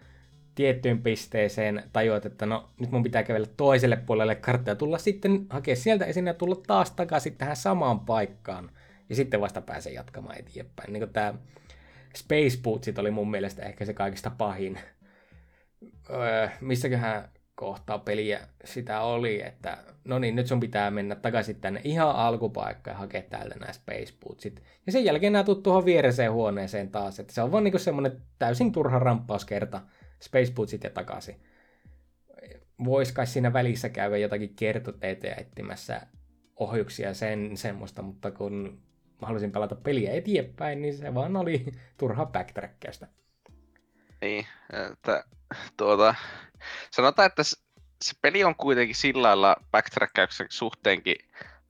tiettyyn 0.55 1.01
pisteeseen, 1.01 1.83
tajuat, 1.93 2.25
että 2.25 2.45
no 2.45 2.69
nyt 2.79 2.91
mun 2.91 3.03
pitää 3.03 3.23
kävellä 3.23 3.47
toiselle 3.57 3.95
puolelle 3.95 4.35
karttaa 4.35 4.71
ja 4.71 4.75
tulla 4.75 4.97
sitten, 4.97 5.45
hakea 5.49 5.75
sieltä 5.75 6.05
esiin 6.05 6.27
ja 6.27 6.33
tulla 6.33 6.55
taas 6.67 6.91
takaisin 6.91 7.37
tähän 7.37 7.55
samaan 7.55 7.99
paikkaan. 7.99 8.71
Ja 9.09 9.15
sitten 9.15 9.41
vasta 9.41 9.61
pääsee 9.61 9.93
jatkamaan 9.93 10.39
eteenpäin. 10.39 10.93
Niin 10.93 11.09
tämä 11.09 11.33
Space 12.15 12.57
Bootsit 12.63 12.99
oli 12.99 13.11
mun 13.11 13.31
mielestä 13.31 13.63
ehkä 13.65 13.85
se 13.85 13.93
kaikista 13.93 14.31
pahin. 14.37 14.79
Öö, 16.09 16.49
missäköhän 16.61 17.29
kohtaa 17.55 17.99
peliä 17.99 18.47
sitä 18.63 19.01
oli, 19.01 19.41
että 19.41 19.77
no 20.03 20.19
niin, 20.19 20.35
nyt 20.35 20.47
sun 20.47 20.59
pitää 20.59 20.91
mennä 20.91 21.15
takaisin 21.15 21.61
tänne 21.61 21.81
ihan 21.83 22.15
alkupaikkaan 22.15 22.95
ja 22.95 22.99
hakea 22.99 23.21
täältä 23.21 23.55
nämä 23.55 23.73
Space 23.73 24.13
Bootsit. 24.23 24.63
Ja 24.85 24.91
sen 24.91 25.05
jälkeen 25.05 25.33
nää 25.33 25.43
tuut 25.43 25.63
tuohon 25.63 25.85
viereseen 25.85 26.31
huoneeseen 26.31 26.91
taas, 26.91 27.19
että 27.19 27.33
se 27.33 27.41
on 27.41 27.51
vaan 27.51 27.63
niinku 27.63 27.79
semmonen 27.79 28.21
täysin 28.39 28.71
turha 28.71 28.99
ramppauskerta, 28.99 29.81
Space 30.21 30.53
Bootsit 30.53 30.83
ja 30.83 30.89
takaisin. 30.89 31.35
Vois 32.85 33.11
kai 33.11 33.27
siinä 33.27 33.53
välissä 33.53 33.89
käydä 33.89 34.17
jotakin 34.17 34.55
kertoteitä 34.55 35.27
ja 35.27 35.35
etsimässä 35.35 36.01
ohjuksia 36.55 37.13
sen 37.13 37.57
semmoista, 37.57 38.01
mutta 38.01 38.31
kun 38.31 38.81
mä 39.21 39.27
halusin 39.27 39.51
pelata 39.51 39.75
peliä 39.75 40.11
eteenpäin, 40.11 40.81
niin 40.81 40.97
se 40.97 41.13
vaan 41.13 41.37
oli 41.37 41.65
turha 41.97 42.25
backtrackkausta. 42.25 43.07
Niin, 44.21 44.47
että 44.91 45.23
tuota, 45.77 46.15
sanotaan, 46.91 47.25
että 47.25 47.43
se 47.43 48.15
peli 48.21 48.43
on 48.43 48.55
kuitenkin 48.55 48.95
sillä 48.95 49.27
lailla 49.27 49.55
backtrackkauksen 49.71 50.47
suhteenkin 50.49 51.15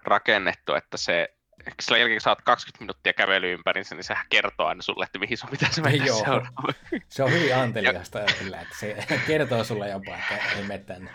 rakennettu, 0.04 0.74
että 0.74 0.98
se 0.98 1.36
sillä 1.82 1.98
jälkeen 1.98 2.18
kun 2.18 2.22
saat 2.22 2.42
20 2.42 2.82
minuuttia 2.84 3.14
kävely 3.14 3.54
ympärinsä, 3.54 3.96
niin 3.96 4.04
sehän 4.04 4.26
kertoo 4.30 4.68
aina 4.68 4.82
sulle, 4.82 5.06
että 5.06 5.20
mihin 5.20 5.38
sun 5.38 5.50
pitäisi 5.50 5.82
mennä 5.82 6.06
Joo. 6.06 6.18
seuraavaksi. 6.18 7.02
Se 7.10 7.24
on 7.24 7.32
hyvin 7.32 7.56
anteliasta 7.56 8.20
kyllä, 8.40 8.62
että 8.62 8.76
se 8.80 8.98
kertoo 9.28 9.64
sulle 9.64 9.90
jopa, 9.90 10.16
että 10.16 10.52
ei 10.56 10.64
mene 10.64 10.84
tänne. 10.84 11.12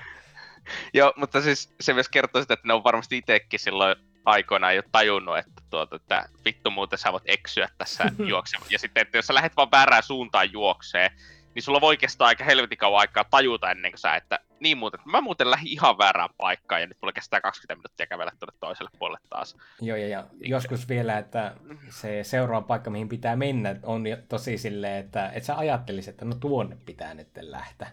Joo, 0.94 1.12
mutta 1.16 1.40
siis 1.40 1.74
se 1.80 1.94
myös 1.94 2.08
kertoo 2.08 2.42
sitä, 2.42 2.54
että 2.54 2.66
ne 2.66 2.74
on 2.74 2.84
varmasti 2.84 3.18
itsekin 3.18 3.60
silloin 3.60 3.96
aikoinaan 4.24 4.76
jo 4.76 4.82
tajunnut, 4.92 5.38
että, 5.38 5.62
tuota, 5.70 5.96
että 5.96 6.28
vittu 6.44 6.70
muuten 6.70 6.98
sä 6.98 7.12
voit 7.12 7.22
eksyä 7.26 7.68
tässä 7.78 8.04
juoksemaan. 8.30 8.70
Ja 8.70 8.78
sitten, 8.78 9.00
että 9.00 9.18
jos 9.18 9.26
sä 9.26 9.34
lähdet 9.34 9.56
vaan 9.56 9.70
väärään 9.70 10.02
suuntaan 10.02 10.52
juoksee, 10.52 11.10
niin 11.54 11.62
sulla 11.62 11.80
voi 11.80 11.96
kestää 11.96 12.26
aika 12.26 12.44
helvetin 12.44 12.78
kauan 12.78 13.00
aikaa 13.00 13.24
tajuta 13.24 13.70
ennen 13.70 13.92
kuin 13.92 13.98
sä, 13.98 14.16
että 14.16 14.38
niin 14.60 14.78
muuten, 14.78 15.00
mä 15.04 15.20
muuten 15.20 15.50
lähdin 15.50 15.72
ihan 15.72 15.98
väärään 15.98 16.28
paikkaan 16.36 16.80
ja 16.80 16.86
nyt 16.86 16.96
mulla 17.02 17.12
kestää 17.12 17.40
20 17.40 17.74
minuuttia 17.74 18.06
kävellä 18.06 18.32
tuonne 18.38 18.56
toiselle 18.60 18.90
puolelle 18.98 19.26
taas. 19.30 19.56
Joo, 19.80 19.96
ja, 19.96 20.08
ja 20.08 20.24
joskus 20.40 20.88
vielä, 20.88 21.18
että 21.18 21.54
se 21.88 22.24
seuraava 22.24 22.66
paikka, 22.66 22.90
mihin 22.90 23.08
pitää 23.08 23.36
mennä, 23.36 23.76
on 23.82 24.04
tosi 24.28 24.58
silleen, 24.58 25.04
että 25.04 25.30
et 25.34 25.44
sä 25.44 25.56
ajattelisit, 25.56 26.10
että 26.10 26.24
no 26.24 26.34
tuonne 26.34 26.76
pitää 26.86 27.14
nyt 27.14 27.28
lähteä. 27.40 27.90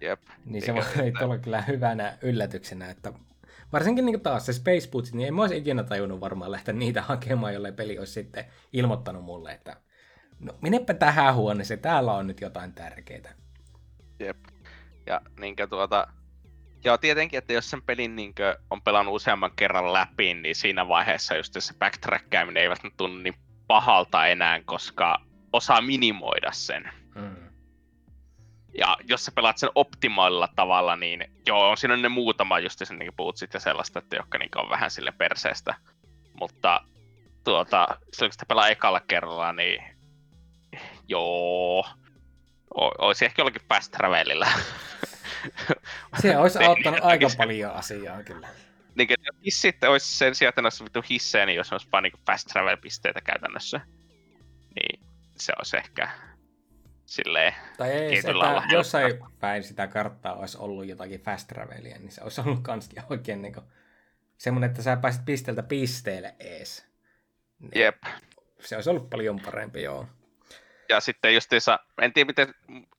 Jep. 0.00 0.20
Niin 0.44 0.62
se 0.62 0.74
voi 0.74 0.82
olla 1.22 1.38
kyllä 1.44 1.62
hyvänä 1.62 2.18
yllätyksenä, 2.22 2.90
että 2.90 3.12
varsinkin 3.72 4.06
niin 4.06 4.20
taas 4.20 4.46
se 4.46 4.52
Space 4.52 4.90
Boots, 4.90 5.14
niin 5.14 5.28
en 5.28 5.34
mä 5.34 5.42
olisi 5.42 5.56
ikinä 5.56 5.82
tajunnut 5.82 6.20
varmaan 6.20 6.52
lähteä 6.52 6.74
niitä 6.74 7.02
hakemaan, 7.02 7.54
jolle 7.54 7.72
peli 7.72 7.98
olisi 7.98 8.12
sitten 8.12 8.44
ilmoittanut 8.72 9.24
mulle, 9.24 9.52
että 9.52 9.76
no 10.40 10.54
menepä 10.60 10.94
tähän 10.94 11.34
huoneeseen, 11.34 11.80
täällä 11.80 12.12
on 12.12 12.26
nyt 12.26 12.40
jotain 12.40 12.72
tärkeää. 12.72 13.34
Jep. 14.20 14.36
Ja 15.06 15.20
niinkö 15.40 15.66
tuota, 15.66 16.08
Joo, 16.84 16.98
tietenkin, 16.98 17.38
että 17.38 17.52
jos 17.52 17.70
sen 17.70 17.82
pelin 17.82 18.16
niin 18.16 18.34
on 18.70 18.82
pelannut 18.82 19.14
useamman 19.14 19.50
kerran 19.56 19.92
läpi, 19.92 20.34
niin 20.34 20.54
siinä 20.54 20.88
vaiheessa 20.88 21.36
just 21.36 21.54
se 21.58 21.74
backtrackkaaminen 21.78 22.62
eivät 22.62 22.78
tunnu 22.96 23.18
niin 23.18 23.34
pahalta 23.66 24.26
enää, 24.26 24.60
koska 24.64 25.18
osaa 25.52 25.80
minimoida 25.80 26.52
sen. 26.52 26.90
Mm. 27.14 27.47
Ja 28.74 28.96
jos 29.04 29.24
sä 29.24 29.32
pelaat 29.32 29.58
sen 29.58 29.70
optimaalilla 29.74 30.48
tavalla, 30.56 30.96
niin 30.96 31.30
joo, 31.46 31.70
on 31.70 31.76
siinä 31.76 31.96
ne 31.96 32.08
muutama 32.08 32.58
just 32.58 32.78
sen 32.84 32.98
niin 32.98 33.12
puhut 33.16 33.36
sitten 33.36 33.60
sellaista, 33.60 33.98
että 33.98 34.16
jotka 34.16 34.38
niin 34.38 34.50
on 34.56 34.70
vähän 34.70 34.90
sille 34.90 35.12
perseestä. 35.12 35.74
Mutta 36.34 36.80
tuota, 37.44 37.86
silloin 37.90 38.28
kun 38.28 38.32
sitä 38.32 38.46
pelaa 38.48 38.68
ekalla 38.68 39.00
kerralla, 39.00 39.52
niin 39.52 39.82
joo, 41.08 41.86
o- 42.74 43.04
olisi 43.06 43.24
ehkä 43.24 43.40
jollakin 43.40 43.62
fast 43.68 43.92
travelilla. 43.92 44.46
Se 46.20 46.36
olisi 46.36 46.64
auttanut 46.64 47.00
aika 47.02 47.26
paljon 47.36 47.72
asiaa 47.72 48.22
kyllä. 48.22 48.48
Niin, 48.94 49.08
hissit 49.44 49.84
olisi 49.84 50.18
sen 50.18 50.34
sijaan, 50.34 50.48
että 50.48 50.60
olisi 50.62 50.84
vittu 50.84 51.02
hissejä, 51.10 51.46
niin 51.46 51.56
jos 51.56 51.72
olisi 51.72 51.88
vain 51.92 52.02
niin 52.02 52.12
fast 52.26 52.48
travel-pisteitä 52.48 53.20
käytännössä, 53.20 53.80
niin 54.74 55.00
se 55.36 55.52
olisi 55.58 55.76
ehkä 55.76 56.08
silleen 57.08 57.54
Tai 57.76 57.90
ei, 57.90 58.22
se, 58.22 58.30
että 58.30 58.62
jossain 58.72 59.18
päin 59.40 59.62
sitä 59.62 59.86
karttaa 59.86 60.34
olisi 60.34 60.58
ollut 60.58 60.86
jotakin 60.86 61.20
fast 61.20 61.48
travelia, 61.48 61.98
niin 61.98 62.10
se 62.10 62.22
olisi 62.22 62.40
ollut 62.40 62.60
kans 62.62 62.90
oikein 63.10 63.42
niin 63.42 63.54
semmoinen, 64.38 64.70
että 64.70 64.82
sä 64.82 64.96
pääsit 64.96 65.24
pisteeltä 65.24 65.62
pisteelle 65.62 66.34
ees. 66.38 66.86
Niin 67.58 67.82
Jep. 67.82 68.02
Se 68.60 68.74
olisi 68.74 68.90
ollut 68.90 69.10
paljon 69.10 69.40
parempi, 69.40 69.82
joo. 69.82 70.06
Ja 70.88 71.00
sitten 71.00 71.34
justiinsa, 71.34 71.78
en 72.02 72.12
tiedä 72.12 72.26
miten 72.26 72.54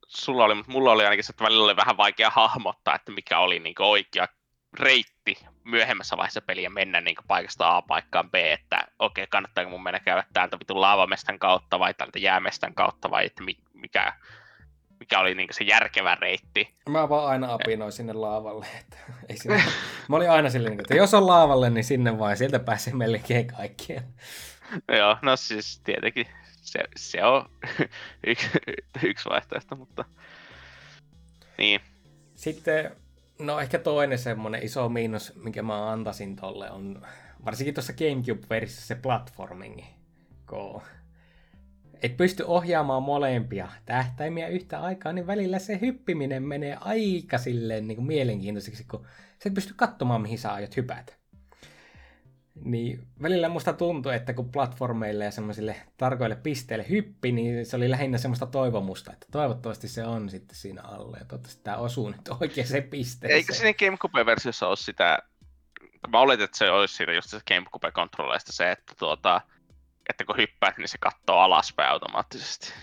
sulla 0.07 0.43
oli, 0.43 0.55
mutta 0.55 0.71
mulla 0.71 0.91
oli 0.91 1.03
ainakin 1.03 1.23
se, 1.23 1.31
että 1.31 1.43
välillä 1.43 1.63
oli 1.63 1.75
vähän 1.75 1.97
vaikea 1.97 2.29
hahmottaa, 2.29 2.95
että 2.95 3.11
mikä 3.11 3.39
oli 3.39 3.59
niin 3.59 3.75
oikea 3.79 4.27
reitti 4.79 5.45
myöhemmässä 5.69 6.17
vaiheessa 6.17 6.41
peliä 6.41 6.69
mennä 6.69 7.01
niin 7.01 7.15
paikasta 7.27 7.77
A 7.77 7.81
paikkaan 7.81 8.31
B, 8.31 8.35
että 8.35 8.87
okei, 8.99 9.23
okay, 9.23 9.29
kannattaako 9.29 9.69
mun 9.69 9.83
mennä 9.83 9.99
käydä 9.99 10.23
täältä 10.33 10.59
vitun 10.59 10.81
laavamestan 10.81 11.39
kautta 11.39 11.79
vai 11.79 11.93
täältä 11.93 12.19
jäämestän 12.19 12.73
kautta 12.73 13.11
vai 13.11 13.25
että 13.25 13.43
mikä, 13.73 14.13
mikä 14.99 15.19
oli 15.19 15.35
niin 15.35 15.47
se 15.51 15.63
järkevä 15.63 16.15
reitti. 16.15 16.75
Mä 16.89 17.09
vaan 17.09 17.27
aina 17.27 17.53
apinoin 17.53 17.91
sinne 17.91 18.13
laavalle. 18.13 18.65
Että 18.79 18.97
ei 19.29 19.37
sinne... 19.37 19.63
Mä 20.09 20.15
olin 20.15 20.31
aina 20.31 20.49
silleen, 20.49 20.79
että 20.79 20.95
jos 20.95 21.13
on 21.13 21.27
laavalle, 21.27 21.69
niin 21.69 21.83
sinne 21.83 22.19
vaan, 22.19 22.37
sieltä 22.37 22.59
pääsee 22.59 22.93
melkein 22.93 23.47
kaikkien. 23.47 24.03
Joo, 24.97 25.17
no 25.21 25.35
siis 25.35 25.81
tietenkin 25.83 26.27
se, 26.61 26.79
se 26.95 27.23
on 27.23 27.49
yksi, 28.27 28.49
yksi 29.03 29.29
vaihtoehto, 29.29 29.75
mutta 29.75 30.05
niin. 31.57 31.81
Sitten, 32.35 32.91
no 33.39 33.59
ehkä 33.59 33.79
toinen 33.79 34.19
semmoinen 34.19 34.63
iso 34.63 34.89
miinus, 34.89 35.33
minkä 35.43 35.63
mä 35.63 35.91
antaisin 35.91 36.35
tolle 36.35 36.71
on, 36.71 37.01
varsinkin 37.45 37.73
tuossa 37.73 37.93
Gamecube-versiossa 37.93 38.87
se 38.87 38.95
platformingi, 38.95 39.85
kun 40.49 40.81
et 42.03 42.17
pysty 42.17 42.43
ohjaamaan 42.47 43.03
molempia 43.03 43.69
tähtäimiä 43.85 44.47
yhtä 44.47 44.79
aikaa, 44.79 45.13
niin 45.13 45.27
välillä 45.27 45.59
se 45.59 45.79
hyppiminen 45.81 46.43
menee 46.43 46.77
aika 46.81 47.37
silleen 47.37 47.87
niin 47.87 47.95
kuin 47.95 48.07
mielenkiintoiseksi, 48.07 48.83
kun 48.83 49.05
sä 49.43 49.49
et 49.49 49.53
pysty 49.53 49.73
katsomaan, 49.77 50.21
mihin 50.21 50.39
sä 50.39 50.53
aiot 50.53 50.77
hypätä. 50.77 51.18
Niin 52.63 53.07
välillä 53.21 53.49
musta 53.49 53.73
tuntui, 53.73 54.15
että 54.15 54.33
kun 54.33 54.51
platformeille 54.51 55.25
ja 55.25 55.31
semmoisille 55.31 55.75
tarkoille 55.97 56.35
pisteille 56.35 56.85
hyppi, 56.89 57.31
niin 57.31 57.65
se 57.65 57.75
oli 57.75 57.89
lähinnä 57.89 58.17
semmoista 58.17 58.45
toivomusta, 58.45 59.13
että 59.13 59.27
toivottavasti 59.31 59.87
se 59.87 60.05
on 60.05 60.29
sitten 60.29 60.55
siinä 60.55 60.81
alle 60.81 61.17
ja 61.17 61.25
toivottavasti 61.25 61.63
tämä 61.63 61.77
osuu 61.77 62.09
nyt 62.09 62.29
oikeaan 62.41 62.83
pisteeseen. 62.89 63.37
Eikö 63.37 63.53
siinä 63.53 63.73
GameCube-versiossa 63.73 64.67
ole 64.67 64.75
sitä, 64.75 65.19
mä 66.07 66.19
oletin, 66.19 66.43
että 66.43 66.57
se 66.57 66.71
olisi 66.71 66.95
siinä 66.95 67.13
just 67.13 67.29
se 67.29 67.39
GameCube-kontrolleista 67.47 68.51
se, 68.51 68.71
että, 68.71 68.93
tuota, 68.99 69.41
että 70.09 70.25
kun 70.25 70.37
hyppäät, 70.37 70.77
niin 70.77 70.87
se 70.87 70.97
katsoo 70.97 71.37
alaspäin 71.37 71.89
automaattisesti. 71.89 72.73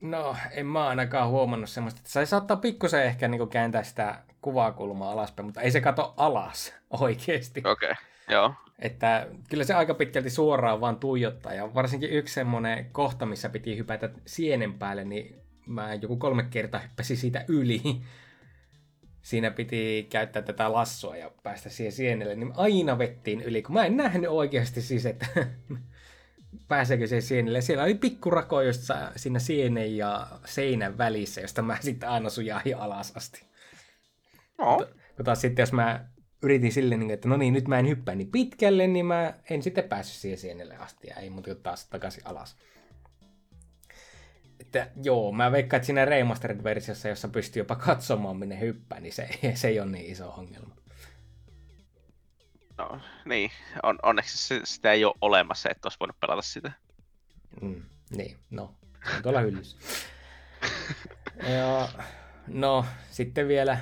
No, 0.00 0.36
en 0.50 0.66
mä 0.66 0.88
ainakaan 0.88 1.28
huomannut 1.28 1.70
semmoista. 1.70 2.00
Se 2.04 2.26
saattaa 2.26 2.56
pikkusen 2.56 3.04
ehkä 3.04 3.28
niin 3.28 3.48
kääntää 3.48 3.82
sitä 3.82 4.22
kuvakulmaa 4.42 5.12
alaspäin, 5.12 5.46
mutta 5.46 5.60
ei 5.60 5.70
se 5.70 5.80
kato 5.80 6.14
alas 6.16 6.74
oikeasti. 6.90 7.60
Okei, 7.64 7.90
okay. 7.90 8.04
joo. 8.28 8.54
Että 8.78 9.26
kyllä 9.48 9.64
se 9.64 9.74
aika 9.74 9.94
pitkälti 9.94 10.30
suoraan 10.30 10.80
vaan 10.80 10.96
tuijottaa. 10.96 11.54
Ja 11.54 11.74
varsinkin 11.74 12.10
yksi 12.10 12.34
semmoinen 12.34 12.90
kohta, 12.92 13.26
missä 13.26 13.48
piti 13.48 13.76
hypätä 13.76 14.10
sienen 14.26 14.74
päälle, 14.74 15.04
niin 15.04 15.40
mä 15.66 15.94
joku 15.94 16.16
kolme 16.16 16.42
kertaa 16.50 16.80
hyppäsin 16.80 17.16
siitä 17.16 17.44
yli. 17.48 17.82
Siinä 19.22 19.50
piti 19.50 20.06
käyttää 20.10 20.42
tätä 20.42 20.72
lassoa 20.72 21.16
ja 21.16 21.30
päästä 21.42 21.68
siihen 21.68 21.92
sienelle, 21.92 22.34
niin 22.34 22.52
aina 22.56 22.98
vettiin 22.98 23.40
yli, 23.40 23.62
kun 23.62 23.74
mä 23.74 23.84
en 23.84 23.96
nähnyt 23.96 24.30
oikeasti 24.30 24.82
siis, 24.82 25.06
että 25.06 25.26
pääseekö 26.68 27.06
se 27.06 27.20
sienelle. 27.20 27.60
Siellä 27.60 27.84
oli 27.84 27.94
pikkurako 27.94 28.62
josta 28.62 29.12
siinä 29.16 29.38
sienen 29.38 29.96
ja 29.96 30.26
seinän 30.44 30.98
välissä, 30.98 31.40
josta 31.40 31.62
mä 31.62 31.78
sitten 31.80 32.08
aina 32.08 32.30
sujahin 32.30 32.76
alas 32.76 33.12
asti. 33.16 33.42
No. 34.58 34.86
Kun 35.16 35.24
taas 35.24 35.40
sitten, 35.40 35.62
jos 35.62 35.72
mä 35.72 36.04
yritin 36.42 36.72
silleen, 36.72 37.00
niin 37.00 37.10
että 37.10 37.28
no 37.28 37.36
niin, 37.36 37.52
nyt 37.52 37.68
mä 37.68 37.78
en 37.78 37.88
hyppää 37.88 38.14
niin 38.14 38.30
pitkälle, 38.30 38.86
niin 38.86 39.06
mä 39.06 39.34
en 39.50 39.62
sitten 39.62 39.84
päässyt 39.84 40.16
siihen 40.16 40.38
sienelle 40.38 40.76
asti 40.76 41.06
ja 41.06 41.16
ei 41.16 41.30
muuta 41.30 41.54
taas 41.54 41.86
takaisin 41.88 42.26
alas. 42.26 42.56
Että 44.60 44.90
joo, 45.02 45.32
mä 45.32 45.52
veikkaan, 45.52 45.78
että 45.78 45.86
siinä 45.86 46.04
remastered-versiossa, 46.04 47.08
jossa 47.08 47.28
pystyy 47.28 47.60
jopa 47.60 47.76
katsomaan, 47.76 48.36
minne 48.36 48.60
hyppää, 48.60 49.00
niin 49.00 49.12
se, 49.12 49.28
se 49.54 49.68
ei 49.68 49.80
ole 49.80 49.90
niin 49.90 50.12
iso 50.12 50.30
ongelma. 50.30 50.79
No 52.80 53.00
niin, 53.24 53.50
on, 53.82 53.98
onneksi 54.02 54.38
se, 54.38 54.60
sitä 54.64 54.92
ei 54.92 55.04
ole 55.04 55.14
olemassa, 55.20 55.68
että 55.70 55.86
olisi 55.86 56.00
voinut 56.00 56.20
pelata 56.20 56.42
sitä. 56.42 56.72
Mm, 57.60 57.82
niin, 58.16 58.36
no, 58.50 58.62
on 59.16 59.22
tuolla 59.22 59.40
hyllyssä. 59.40 59.76
ja, 61.58 61.88
no, 62.46 62.84
sitten 63.10 63.48
vielä 63.48 63.78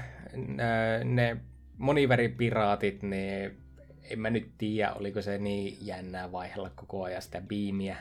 ne 1.05 1.37
moniväripiraatit, 1.79 3.03
ne 3.03 3.55
en 4.03 4.19
mä 4.19 4.31
nyt 4.31 4.51
tiedä, 4.59 4.93
oliko 4.93 5.23
se 5.23 5.39
niin 5.39 5.79
jännää 5.81 6.33
vaihella 6.33 6.71
koko 6.71 7.03
ajan 7.05 7.23
sitä 7.23 7.41
biimiä, 7.41 7.97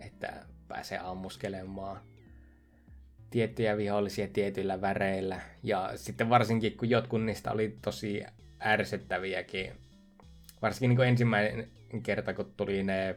että 0.00 0.46
pääsee 0.68 0.98
ammuskelemaan 0.98 2.00
tiettyjä 3.30 3.76
vihollisia 3.76 4.28
tietyillä 4.28 4.80
väreillä. 4.80 5.40
Ja 5.62 5.92
sitten 5.96 6.28
varsinkin, 6.28 6.76
kun 6.76 6.90
jotkut 6.90 7.24
niistä 7.24 7.52
oli 7.52 7.78
tosi 7.82 8.24
ärsyttäviäkin 8.64 9.81
varsinkin 10.62 10.96
niin 10.98 11.08
ensimmäinen 11.08 11.70
kerta, 12.02 12.34
kun 12.34 12.54
tuli 12.56 12.82
ne 12.82 13.16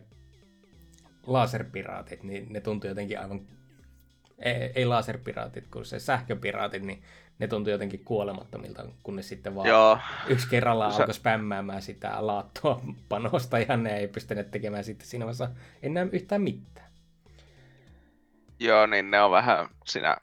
laserpiraatit, 1.27 2.23
niin 2.23 2.53
ne 2.53 2.61
tuntui 2.61 2.89
jotenkin 2.89 3.19
aivan, 3.19 3.41
ei, 4.39 4.71
ei 4.75 4.85
laserpiraatit, 4.85 5.67
kun 5.67 5.85
se 5.85 5.99
sähköpiraatit, 5.99 6.83
niin 6.83 7.03
ne 7.39 7.47
tuntui 7.47 7.73
jotenkin 7.73 8.05
kuolemattomilta, 8.05 8.85
kun 9.03 9.15
ne 9.15 9.21
sitten 9.21 9.55
vaan 9.55 9.67
Joo. 9.67 9.99
yksi 10.27 10.49
kerralla 10.49 10.91
Sä... 10.91 10.97
alkoi 10.97 11.13
spämmäämään 11.13 11.81
sitä 11.81 12.27
laattua 12.27 12.81
panosta 13.09 13.59
ja 13.59 13.77
ne 13.77 13.97
ei 13.97 14.07
pystyneet 14.07 14.51
tekemään 14.51 14.83
sitten 14.83 15.07
siinä 15.07 15.25
vaiheessa 15.25 15.49
enää 15.81 16.07
yhtään 16.11 16.41
mitään. 16.41 16.91
Joo, 18.59 18.85
niin 18.85 19.11
ne 19.11 19.21
on 19.21 19.31
vähän 19.31 19.69
siinä 19.85 20.17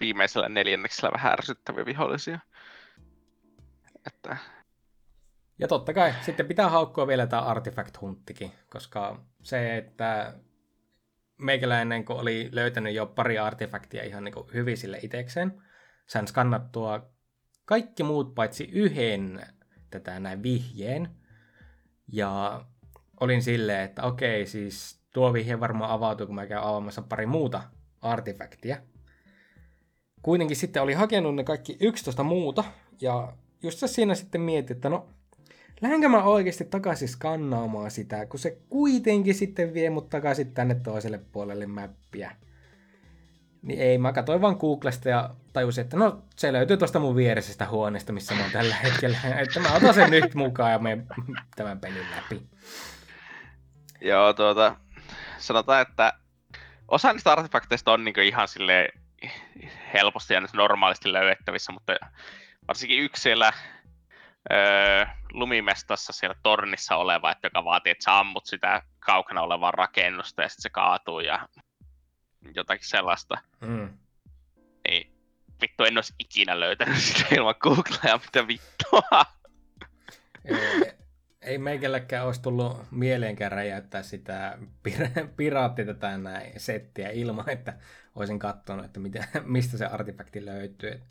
viimeisellä 0.00 0.48
neljänneksellä 0.48 1.12
vähän 1.12 1.32
ärsyttäviä 1.32 1.86
vihollisia. 1.86 2.38
Että 4.06 4.36
ja 5.58 5.68
totta 5.68 5.94
kai, 5.94 6.14
sitten 6.22 6.46
pitää 6.46 6.68
haukkua 6.68 7.06
vielä 7.06 7.26
tämä 7.26 7.42
Artifact-hunttikin, 7.42 8.50
koska 8.70 9.24
se, 9.42 9.76
että 9.76 10.34
meikäläinen 11.38 12.04
kun 12.04 12.20
oli 12.20 12.48
löytänyt 12.52 12.94
jo 12.94 13.06
pari 13.06 13.38
artefaktia 13.38 14.04
ihan 14.04 14.24
niin 14.24 14.34
kuin 14.34 14.46
hyvin 14.54 14.76
sille 14.76 14.98
itekseen, 15.02 15.62
sain 16.06 16.26
skannattua 16.26 17.10
kaikki 17.64 18.02
muut 18.02 18.34
paitsi 18.34 18.64
yhden 18.64 19.46
tätä 19.90 20.20
näin 20.20 20.42
vihjeen. 20.42 21.10
Ja 22.12 22.64
olin 23.20 23.42
silleen, 23.42 23.84
että 23.84 24.02
okei, 24.02 24.46
siis 24.46 25.00
tuo 25.12 25.32
vihje 25.32 25.60
varmaan 25.60 25.90
avautuu, 25.90 26.26
kun 26.26 26.34
mä 26.34 26.46
käyn 26.46 26.62
avaamassa 26.62 27.02
pari 27.02 27.26
muuta 27.26 27.62
artefaktia. 28.00 28.76
Kuitenkin 30.22 30.56
sitten 30.56 30.82
oli 30.82 30.92
hakenut 30.92 31.34
ne 31.34 31.44
kaikki 31.44 31.76
11 31.80 32.22
muuta, 32.22 32.64
ja 33.00 33.32
just 33.62 33.78
se 33.78 33.86
siinä 33.86 34.14
sitten 34.14 34.40
mietin, 34.40 34.76
että 34.76 34.88
no, 34.88 35.08
lähdenkö 35.80 36.08
mä 36.08 36.22
oikeasti 36.22 36.64
takaisin 36.64 37.08
skannaamaan 37.08 37.90
sitä, 37.90 38.26
kun 38.26 38.40
se 38.40 38.58
kuitenkin 38.68 39.34
sitten 39.34 39.74
vie 39.74 39.90
mut 39.90 40.10
takaisin 40.10 40.54
tänne 40.54 40.74
toiselle 40.74 41.18
puolelle 41.32 41.66
mäppiä. 41.66 42.36
Niin 43.62 43.80
ei, 43.80 43.98
mä 43.98 44.12
katsoin 44.12 44.40
vaan 44.40 44.56
Googlesta 44.60 45.08
ja 45.08 45.30
tajusin, 45.52 45.82
että 45.82 45.96
no 45.96 46.22
se 46.36 46.52
löytyy 46.52 46.76
tuosta 46.76 46.98
mun 46.98 47.16
viereisestä 47.16 47.68
huoneesta, 47.68 48.12
missä 48.12 48.34
mä 48.34 48.42
oon 48.42 48.50
tällä 48.52 48.74
hetkellä. 48.74 49.18
Että 49.42 49.60
mä 49.60 49.74
otan 49.74 49.94
sen 49.94 50.10
nyt 50.10 50.34
mukaan 50.34 50.72
ja 50.72 50.78
menen 50.78 51.06
tämän 51.56 51.80
pelin 51.80 52.06
läpi. 52.16 52.42
Joo, 54.00 54.32
tuota, 54.32 54.76
sanotaan, 55.38 55.82
että 55.82 56.12
osa 56.88 57.12
niistä 57.12 57.32
artefakteista 57.32 57.92
on 57.92 58.04
niin 58.04 58.20
ihan 58.20 58.48
sille 58.48 58.88
helposti 59.94 60.34
ja 60.34 60.42
normaalisti 60.52 61.12
löydettävissä, 61.12 61.72
mutta 61.72 61.96
varsinkin 62.68 63.02
yksi 63.02 63.22
siellä 63.22 63.52
öö, 64.52 65.06
lumimestassa 65.32 66.12
siellä 66.12 66.36
tornissa 66.42 66.96
oleva, 66.96 67.32
että 67.32 67.46
joka 67.46 67.64
vaatii, 67.64 67.90
että 67.90 68.04
sä 68.04 68.18
ammut 68.18 68.46
sitä 68.46 68.82
kaukana 69.00 69.42
olevaa 69.42 69.70
rakennusta 69.70 70.42
ja 70.42 70.48
sitten 70.48 70.62
se 70.62 70.70
kaatuu 70.70 71.20
ja 71.20 71.48
jotakin 72.54 72.88
sellaista. 72.88 73.38
Mm. 73.60 73.98
Niin 74.88 75.12
vittu 75.60 75.84
en 75.84 75.98
olisi 75.98 76.14
ikinä 76.18 76.60
löytänyt 76.60 76.98
sitä 76.98 77.34
ilman 77.34 77.54
Googlea, 77.60 78.20
mitä 78.24 78.48
vittua. 78.48 79.26
Ei, 80.44 80.92
ei 81.40 81.58
meikälläkään 81.58 82.26
olisi 82.26 82.42
tullut 82.42 82.90
mieleenkään 82.90 83.52
räjäyttää 83.52 84.02
sitä 84.02 84.58
pir- 84.88 85.28
piraatti 85.36 85.84
tätä 85.84 86.18
näin 86.18 86.60
settiä 86.60 87.10
ilman, 87.10 87.48
että 87.48 87.78
olisin 88.14 88.38
katsonut, 88.38 88.84
että 88.84 89.00
mitä, 89.00 89.28
mistä 89.44 89.78
se 89.78 89.86
artefakti 89.86 90.44
löytyy. 90.44 91.02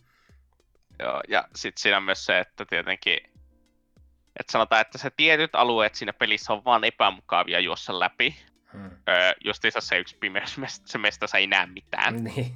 Joo, 0.99 1.21
ja 1.27 1.47
sitten 1.55 1.81
siinä 1.81 1.97
on 1.97 2.03
myös 2.03 2.25
se, 2.25 2.39
että 2.39 2.65
tietenkin, 2.65 3.17
että 4.39 4.51
sanotaan, 4.51 4.81
että 4.81 4.97
se 4.97 5.09
tietyt 5.17 5.55
alueet 5.55 5.95
siinä 5.95 6.13
pelissä 6.13 6.53
on 6.53 6.65
vaan 6.65 6.83
epämukavia 6.83 7.59
juossa 7.59 7.99
läpi. 7.99 8.35
Hmm. 8.73 8.91
Öö, 9.09 9.33
justiinsa 9.45 9.81
se 9.81 9.97
yksi 9.97 10.17
pimeys, 10.17 10.59
se 10.85 10.97
mesta 10.97 11.37
ei 11.37 11.47
näe 11.47 11.65
mitään. 11.65 12.23
Niin. 12.23 12.55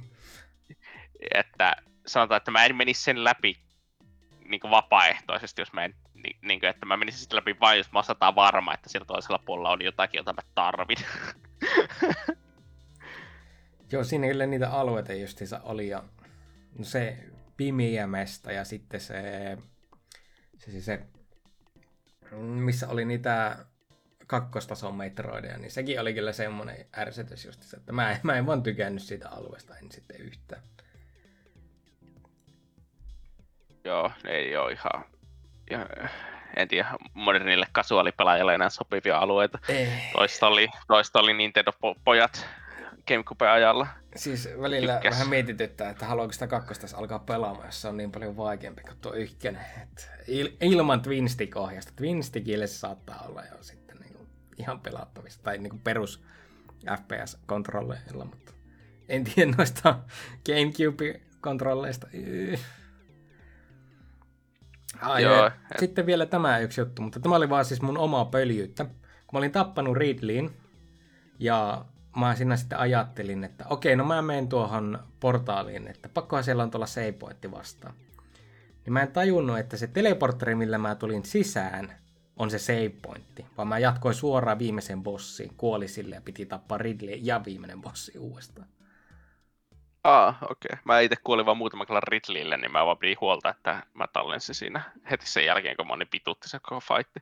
Että 1.34 1.76
sanotaan, 2.06 2.36
että 2.36 2.50
mä 2.50 2.64
en 2.64 2.76
menisi 2.76 3.02
sen 3.02 3.24
läpi 3.24 3.56
niin 4.44 4.60
kuin 4.60 4.70
vapaaehtoisesti, 4.70 5.62
jos 5.62 5.72
mä 5.72 5.84
en, 5.84 5.94
niin, 6.14 6.36
niin 6.42 6.60
kuin, 6.60 6.70
että 6.70 6.86
mä 6.86 6.96
menisin 6.96 7.20
sitten 7.20 7.36
läpi 7.36 7.56
vain, 7.60 7.78
jos 7.78 7.92
mä 7.92 7.98
osataan 7.98 8.34
varma, 8.34 8.74
että 8.74 8.88
siellä 8.88 9.06
toisella 9.06 9.38
puolella 9.38 9.70
on 9.70 9.82
jotakin, 9.82 10.18
jota 10.18 10.32
mä 10.32 10.42
tarvin. 10.54 10.98
Joo, 13.92 14.04
siinä 14.04 14.26
kyllä 14.26 14.46
niitä 14.46 14.70
alueita 14.70 15.12
justiinsa 15.12 15.60
oli 15.64 15.88
ja 15.88 16.02
no 16.78 16.84
se 16.84 17.18
pimiä 17.60 18.06
mesta 18.06 18.52
ja 18.52 18.64
sitten 18.64 19.00
se, 19.00 19.22
se, 20.58 20.70
se, 20.70 20.80
se 20.80 21.00
missä 22.36 22.88
oli 22.88 23.04
niitä 23.04 23.56
kakkostason 24.26 24.94
metroideja, 24.94 25.58
niin 25.58 25.70
sekin 25.70 26.00
oli 26.00 26.14
kyllä 26.14 26.32
semmoinen 26.32 26.86
ärsytys 26.96 27.44
just, 27.44 27.74
että 27.74 27.92
mä, 27.92 28.16
mä 28.22 28.34
en 28.34 28.46
vaan 28.46 28.62
tykännyt 28.62 29.02
siitä 29.02 29.28
alueesta 29.28 29.76
en 29.76 29.92
sitten 29.92 30.20
yhtään. 30.20 30.62
Joo, 33.84 34.12
ne 34.24 34.30
ei 34.30 34.56
ole 34.56 34.72
ihan, 34.72 35.04
ja, 35.70 35.86
en 36.56 36.68
tiedä, 36.68 36.88
modernille 37.14 37.66
kasuaalipelaajalle 37.72 38.54
enää 38.54 38.70
sopivia 38.70 39.18
alueita. 39.18 39.58
Ei. 39.68 39.88
Toista 40.12 40.46
oli, 40.46 40.68
toista 40.86 41.18
oli 41.18 41.32
Nintendo-pojat 41.32 42.46
Gamecube-ajalla. 43.14 43.86
Siis 44.16 44.48
välillä 44.60 44.92
Tykkäs. 44.94 45.14
vähän 45.14 45.28
mietityttää, 45.28 45.90
että 45.90 46.06
haluanko 46.06 46.32
sitä 46.32 46.46
kakkosta 46.46 46.86
alkaa 46.96 47.18
pelaamaan, 47.18 47.66
jos 47.66 47.82
se 47.82 47.88
on 47.88 47.96
niin 47.96 48.12
paljon 48.12 48.36
vaikeampi 48.36 48.82
kuin 48.82 48.96
tuo 49.00 49.14
ykkönen. 49.14 49.62
Et 49.82 50.10
il- 50.28 50.56
ilman 50.60 51.02
Twin 51.02 51.28
Stick-ohjasta. 51.28 51.92
Twin 51.96 52.22
Stickille 52.22 52.66
se 52.66 52.74
saattaa 52.78 53.24
olla 53.28 53.42
jo 53.44 53.56
sitten 53.62 53.96
niinku 54.00 54.26
ihan 54.58 54.80
pelattavissa. 54.80 55.42
Tai 55.42 55.58
niinku 55.58 55.78
perus 55.84 56.24
FPS-kontrolleilla, 56.96 58.24
mutta 58.24 58.52
en 59.08 59.24
tiedä 59.24 59.52
noista 59.58 59.98
Gamecube-kontrolleista. 60.46 62.06
Ai, 65.00 65.22
Joo, 65.22 65.34
Joo, 65.36 65.46
et- 65.46 65.52
Sitten 65.78 66.06
vielä 66.06 66.26
tämä 66.26 66.58
yksi 66.58 66.80
juttu, 66.80 67.02
mutta 67.02 67.20
tämä 67.20 67.36
oli 67.36 67.48
vaan 67.48 67.64
siis 67.64 67.82
mun 67.82 67.98
omaa 67.98 68.24
pöljyyttä. 68.24 68.84
Kun 68.84 68.94
mä 69.32 69.38
olin 69.38 69.52
tappanut 69.52 69.96
Ridleyin 69.96 70.50
ja 71.38 71.84
mä 72.20 72.36
siinä 72.36 72.56
sitten 72.56 72.78
ajattelin, 72.78 73.44
että 73.44 73.64
okei, 73.70 73.96
no 73.96 74.04
mä 74.04 74.22
menen 74.22 74.48
tuohon 74.48 74.98
portaaliin, 75.20 75.88
että 75.88 76.08
pakkohan 76.08 76.44
siellä 76.44 76.62
on 76.62 76.70
tuolla 76.70 76.86
save 76.86 77.12
pointti 77.12 77.50
vastaan. 77.50 77.94
Niin 78.84 78.92
mä 78.92 79.02
en 79.02 79.12
tajunnut, 79.12 79.58
että 79.58 79.76
se 79.76 79.86
teleportteri, 79.86 80.54
millä 80.54 80.78
mä 80.78 80.94
tulin 80.94 81.24
sisään, 81.24 81.96
on 82.36 82.50
se 82.50 82.58
save 82.58 82.92
pointti, 83.02 83.46
vaan 83.56 83.68
mä 83.68 83.78
jatkoin 83.78 84.14
suoraan 84.14 84.58
viimeisen 84.58 85.02
bossiin, 85.02 85.54
kuoli 85.56 85.88
sille 85.88 86.14
ja 86.14 86.20
piti 86.20 86.46
tappaa 86.46 86.78
Ridley 86.78 87.14
ja 87.14 87.40
viimeinen 87.44 87.82
bossi 87.82 88.18
uudestaan. 88.18 88.68
Aa, 90.04 90.38
okei. 90.42 90.68
Okay. 90.72 90.78
Mä 90.84 91.00
itse 91.00 91.16
kuolin 91.24 91.46
vaan 91.46 91.56
muutaman 91.56 91.86
kerran 91.86 92.02
Ridleylle, 92.02 92.56
niin 92.56 92.72
mä 92.72 92.86
vaan 92.86 92.98
pidin 92.98 93.16
huolta, 93.20 93.48
että 93.48 93.82
mä 93.94 94.06
tallensin 94.06 94.54
siinä 94.54 94.82
heti 95.10 95.26
sen 95.26 95.44
jälkeen, 95.44 95.76
kun 95.76 95.86
mä 95.86 95.96
niin 95.96 96.08
pituutti 96.08 96.48
se 96.48 96.58
koko 96.62 96.80
fight. 96.80 97.16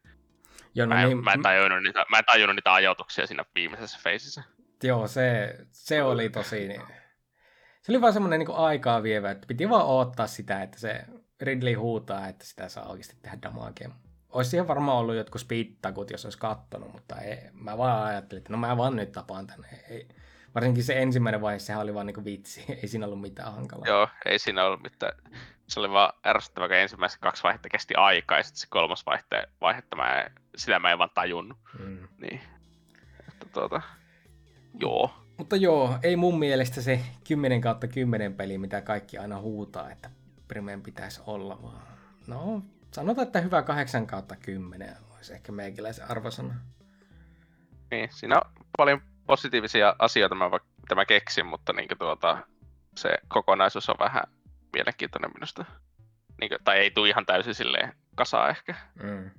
Joo, 0.74 0.86
no 0.86 0.94
Mä 0.94 1.02
en, 1.02 1.08
niin, 1.08 1.24
mä 1.24 1.32
en, 1.32 1.42
tajunnut, 1.42 1.82
niitä, 1.82 2.06
mä 2.10 2.18
en 2.18 2.24
tajunnut 2.24 2.56
niitä 2.56 2.74
ajoituksia 2.74 3.26
siinä 3.26 3.44
viimeisessä 3.54 3.98
feisissä. 4.02 4.42
Joo, 4.82 5.08
se, 5.08 5.56
se 5.72 6.02
oli 6.02 6.30
tosi... 6.30 6.68
Se 7.82 7.92
oli 7.92 8.00
vaan 8.00 8.12
semmoinen 8.12 8.38
niin 8.38 8.56
aikaa 8.56 9.02
vievä, 9.02 9.30
että 9.30 9.46
piti 9.46 9.68
vaan 9.68 9.86
odottaa 9.86 10.26
sitä, 10.26 10.62
että 10.62 10.78
se 10.78 11.04
Ridley 11.40 11.74
huutaa, 11.74 12.28
että 12.28 12.44
sitä 12.44 12.68
saa 12.68 12.88
oikeasti 12.88 13.16
tehdä 13.22 13.38
damagea. 13.42 13.90
Olisi 14.28 14.50
siihen 14.50 14.68
varmaan 14.68 14.98
ollut 14.98 15.14
jotkut 15.14 15.40
speed 15.40 15.66
jos 16.10 16.24
olisi 16.24 16.38
kattonut, 16.38 16.92
mutta 16.92 17.16
ei, 17.16 17.38
mä 17.52 17.78
vaan 17.78 18.06
ajattelin, 18.06 18.40
että 18.40 18.52
no 18.52 18.58
mä 18.58 18.76
vaan 18.76 18.96
nyt 18.96 19.12
tapaan 19.12 19.46
tänne. 19.46 19.68
Ei, 19.90 20.08
varsinkin 20.54 20.84
se 20.84 21.02
ensimmäinen 21.02 21.40
vaihe, 21.40 21.58
sehän 21.58 21.82
oli 21.82 21.94
vaan 21.94 22.06
niin 22.06 22.24
vitsi, 22.24 22.64
ei 22.82 22.88
siinä 22.88 23.06
ollut 23.06 23.20
mitään 23.20 23.52
hankalaa. 23.52 23.88
Joo, 23.88 24.08
ei 24.26 24.38
siinä 24.38 24.64
ollut 24.64 24.82
mitään. 24.82 25.12
Se 25.68 25.80
oli 25.80 25.90
vaan 25.90 26.12
ärsyttävä, 26.26 26.68
kun 26.68 26.76
ensimmäiset 26.76 27.20
kaksi 27.20 27.42
vaihetta 27.42 27.68
kesti 27.68 27.94
aikaa, 27.94 28.38
ja 28.38 28.42
sitten 28.42 28.60
se 28.60 28.66
kolmas 28.70 29.06
vaihte, 29.06 29.48
vaihetta, 29.60 29.96
mä 29.96 30.20
en, 30.20 30.32
sitä 30.56 30.78
mä 30.78 30.92
en 30.92 30.98
vaan 30.98 31.10
tajunnut. 31.14 31.58
Mm. 31.78 32.08
Niin. 32.18 32.40
Että 33.28 33.46
tuota, 33.52 33.82
joo. 34.80 35.10
Mutta 35.36 35.56
joo, 35.56 35.98
ei 36.02 36.16
mun 36.16 36.38
mielestä 36.38 36.80
se 36.80 37.00
10 37.28 37.60
kautta 37.60 37.88
10 37.88 38.34
peli, 38.34 38.58
mitä 38.58 38.80
kaikki 38.80 39.18
aina 39.18 39.40
huutaa, 39.40 39.90
että 39.90 40.10
Primen 40.48 40.82
pitäisi 40.82 41.20
olla, 41.26 41.62
vaan 41.62 41.82
no 42.26 42.62
sanotaan, 42.90 43.26
että 43.26 43.40
hyvä 43.40 43.62
8 43.62 44.06
kautta 44.06 44.36
10 44.36 44.96
olisi 45.16 45.32
ehkä 45.32 45.52
meikäläisen 45.52 46.10
arvosana. 46.10 46.54
Niin, 47.90 48.08
siinä 48.12 48.36
on 48.36 48.50
paljon 48.76 49.00
positiivisia 49.26 49.96
asioita, 49.98 50.34
mä, 50.34 50.50
va- 50.50 50.94
mä 50.94 51.04
keksin, 51.04 51.46
mutta 51.46 51.72
niin 51.72 51.88
tuota, 51.98 52.38
se 52.96 53.08
kokonaisuus 53.28 53.88
on 53.88 53.96
vähän 53.98 54.22
mielenkiintoinen 54.72 55.30
minusta. 55.34 55.64
Niin 56.40 56.48
kuin, 56.48 56.64
tai 56.64 56.78
ei 56.78 56.90
tule 56.90 57.08
ihan 57.08 57.26
täysin 57.26 57.54
silleen 57.54 57.92
kasaa 58.14 58.48
ehkä. 58.48 58.74
Mm. 59.02 59.30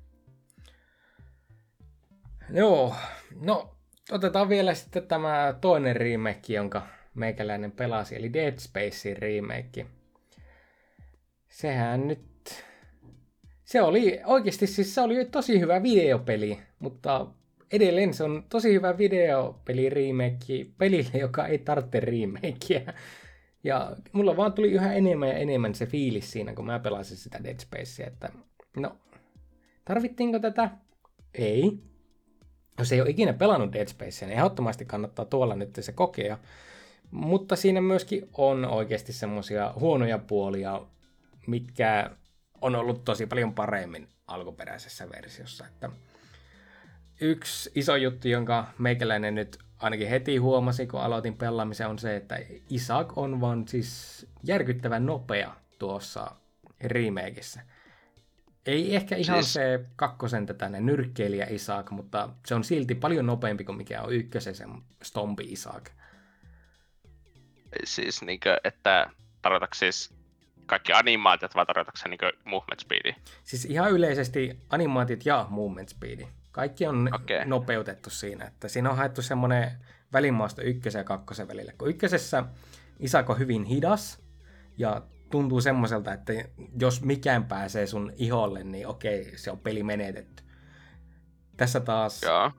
Joo, 2.49 2.95
no 3.41 3.78
otetaan 4.11 4.49
vielä 4.49 4.73
sitten 4.73 5.07
tämä 5.07 5.55
toinen 5.61 5.95
remake, 5.95 6.53
jonka 6.53 6.87
meikäläinen 7.13 7.71
pelasi, 7.71 8.15
eli 8.15 8.33
Dead 8.33 8.57
Spacein 8.57 9.17
remake. 9.17 9.85
Sehän 11.49 12.07
nyt... 12.07 12.63
Se 13.63 13.81
oli 13.81 14.19
oikeasti 14.25 14.67
siis 14.67 14.95
se 14.95 15.01
oli 15.01 15.25
tosi 15.25 15.59
hyvä 15.59 15.83
videopeli, 15.83 16.59
mutta 16.79 17.27
edelleen 17.71 18.13
se 18.13 18.23
on 18.23 18.43
tosi 18.49 18.73
hyvä 18.73 18.97
videopeli 18.97 19.89
remake 19.89 20.65
pelille, 20.77 21.19
joka 21.19 21.47
ei 21.47 21.57
tarvitse 21.57 21.99
remakeä. 21.99 22.93
Ja 23.63 23.95
mulla 24.11 24.37
vaan 24.37 24.53
tuli 24.53 24.71
yhä 24.71 24.93
enemmän 24.93 25.29
ja 25.29 25.37
enemmän 25.37 25.75
se 25.75 25.85
fiilis 25.85 26.31
siinä, 26.31 26.53
kun 26.53 26.65
mä 26.65 26.79
pelasin 26.79 27.17
sitä 27.17 27.43
Dead 27.43 27.59
Spacea, 27.59 28.07
että 28.07 28.29
no, 28.77 28.97
tarvittiinko 29.85 30.39
tätä? 30.39 30.69
Ei. 31.33 31.88
Jos 32.79 32.91
ei 32.91 33.01
ole 33.01 33.09
ikinä 33.09 33.33
pelannut 33.33 33.73
Dead 33.73 33.87
Spacea, 33.87 34.27
niin 34.27 34.37
ehdottomasti 34.37 34.85
kannattaa 34.85 35.25
tuolla 35.25 35.55
nyt 35.55 35.77
se 35.79 35.91
kokea. 35.91 36.37
Mutta 37.11 37.55
siinä 37.55 37.81
myöskin 37.81 38.29
on 38.33 38.65
oikeasti 38.65 39.13
semmoisia 39.13 39.73
huonoja 39.79 40.17
puolia, 40.17 40.81
mitkä 41.47 42.11
on 42.61 42.75
ollut 42.75 43.05
tosi 43.05 43.25
paljon 43.25 43.53
paremmin 43.53 44.07
alkuperäisessä 44.27 45.09
versiossa. 45.09 45.65
Että 45.67 45.89
yksi 47.21 47.71
iso 47.75 47.95
juttu, 47.95 48.27
jonka 48.27 48.67
meikäläinen 48.77 49.35
nyt 49.35 49.57
ainakin 49.79 50.09
heti 50.09 50.37
huomasi, 50.37 50.87
kun 50.87 51.01
aloitin 51.01 51.37
pelaamisen, 51.37 51.87
on 51.87 51.99
se, 51.99 52.15
että 52.15 52.39
Isaac 52.69 53.13
on 53.15 53.41
vaan 53.41 53.67
siis 53.67 54.25
järkyttävän 54.43 55.05
nopea 55.05 55.55
tuossa 55.79 56.31
remakeissa. 56.83 57.61
Ei 58.69 58.95
ehkä 58.95 59.15
ihan 59.15 59.43
Siis- 59.43 59.53
se 59.53 59.85
kakkosen 59.95 60.45
tätä 60.45 60.69
nyrkkeilijä 60.69 61.47
Isaac, 61.49 61.91
mutta 61.91 62.29
se 62.45 62.55
on 62.55 62.63
silti 62.63 62.95
paljon 62.95 63.25
nopeampi 63.25 63.63
kuin 63.63 63.77
mikä 63.77 64.01
on 64.01 64.13
ykkösen 64.13 64.55
se 64.55 64.65
Stompi 65.03 65.43
Isaac. 65.43 65.89
Siis 67.83 68.21
niinkö, 68.21 68.57
että 68.63 69.09
tarkoitatko 69.41 69.73
siis 69.75 70.13
kaikki 70.65 70.93
animaatiot 70.93 71.55
vai 71.55 71.65
tarkoitatko 71.65 71.97
se 71.97 72.09
niinkö 72.09 72.31
movement 72.45 72.79
speedi? 72.79 73.15
Siis 73.43 73.65
ihan 73.65 73.91
yleisesti 73.91 74.59
animaatit 74.69 75.25
ja 75.25 75.45
movement 75.49 75.89
speedi. 75.89 76.27
Kaikki 76.51 76.85
on 76.87 77.09
Okei. 77.13 77.45
nopeutettu 77.45 78.09
siinä, 78.09 78.45
että 78.45 78.67
siinä 78.67 78.89
on 78.89 78.97
haettu 78.97 79.21
semmoinen 79.21 79.71
välimaasto 80.13 80.61
ykkösen 80.61 80.99
ja 80.99 81.03
kakkosen 81.03 81.47
välille. 81.47 81.73
Kun 81.77 81.89
ykkösessä 81.89 82.43
Isaac 82.99 83.29
on 83.29 83.39
hyvin 83.39 83.63
hidas 83.63 84.19
ja 84.77 85.01
tuntuu 85.29 85.61
semmoiselta, 85.61 86.13
että 86.13 86.33
jos 86.79 87.01
mikään 87.01 87.45
pääsee 87.45 87.87
sun 87.87 88.13
iholle, 88.15 88.63
niin 88.63 88.87
okei, 88.87 89.37
se 89.37 89.51
on 89.51 89.59
peli 89.59 89.83
menetetty. 89.83 90.43
Tässä 91.57 91.79
taas 91.79 92.23
Joo. 92.23 92.51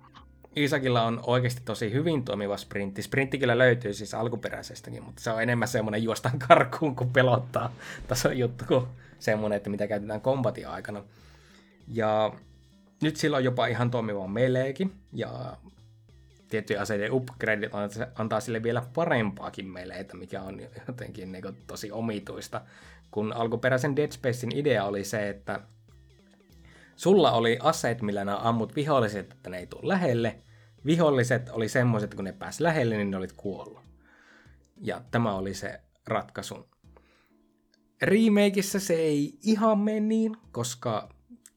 Isakilla 0.56 1.02
on 1.02 1.20
oikeasti 1.26 1.62
tosi 1.64 1.92
hyvin 1.92 2.24
toimiva 2.24 2.56
sprintti. 2.56 3.02
Sprintti 3.02 3.38
kyllä 3.38 3.58
löytyy 3.58 3.94
siis 3.94 4.14
alkuperäisestäkin, 4.14 5.02
mutta 5.02 5.22
se 5.22 5.30
on 5.30 5.42
enemmän 5.42 5.68
semmoinen 5.68 6.02
juostan 6.02 6.38
karkuun, 6.48 6.96
kun 6.96 7.12
pelottaa 7.12 7.72
tason 8.08 8.38
juttu 8.38 8.64
kuin 8.68 8.86
semmoinen, 9.18 9.56
että 9.56 9.70
mitä 9.70 9.86
käytetään 9.86 10.20
kombatin 10.20 10.68
aikana. 10.68 11.04
Ja 11.88 12.32
nyt 13.02 13.16
sillä 13.16 13.36
on 13.36 13.44
jopa 13.44 13.66
ihan 13.66 13.90
toimiva 13.90 14.28
meleekin, 14.28 14.92
ja 15.12 15.56
tiettyjen 16.50 16.82
aseiden 16.82 17.12
upgrade 17.12 17.70
antaa 18.14 18.40
sille 18.40 18.62
vielä 18.62 18.82
parempaakin 18.94 19.66
meleitä, 19.66 20.16
mikä 20.16 20.42
on 20.42 20.60
jotenkin 20.88 21.32
niin 21.32 21.44
tosi 21.66 21.92
omituista. 21.92 22.60
Kun 23.10 23.32
alkuperäisen 23.32 23.96
Dead 23.96 24.12
Spacein 24.12 24.56
idea 24.56 24.84
oli 24.84 25.04
se, 25.04 25.28
että 25.28 25.60
sulla 26.96 27.32
oli 27.32 27.58
aseet, 27.62 28.02
millä 28.02 28.24
nämä 28.24 28.38
ammut 28.38 28.76
viholliset, 28.76 29.32
että 29.32 29.50
ne 29.50 29.58
ei 29.58 29.66
tule 29.66 29.88
lähelle. 29.88 30.36
Viholliset 30.86 31.48
oli 31.48 31.68
semmoiset, 31.68 32.14
kun 32.14 32.24
ne 32.24 32.32
pääsi 32.32 32.62
lähelle, 32.62 32.96
niin 32.96 33.10
ne 33.10 33.16
olit 33.16 33.32
kuollut. 33.32 33.80
Ja 34.80 35.02
tämä 35.10 35.34
oli 35.34 35.54
se 35.54 35.80
ratkaisu. 36.06 36.68
Remakeissa 38.02 38.80
se 38.80 38.94
ei 38.94 39.38
ihan 39.42 39.78
mene 39.78 40.00
niin, 40.00 40.36
koska 40.52 41.08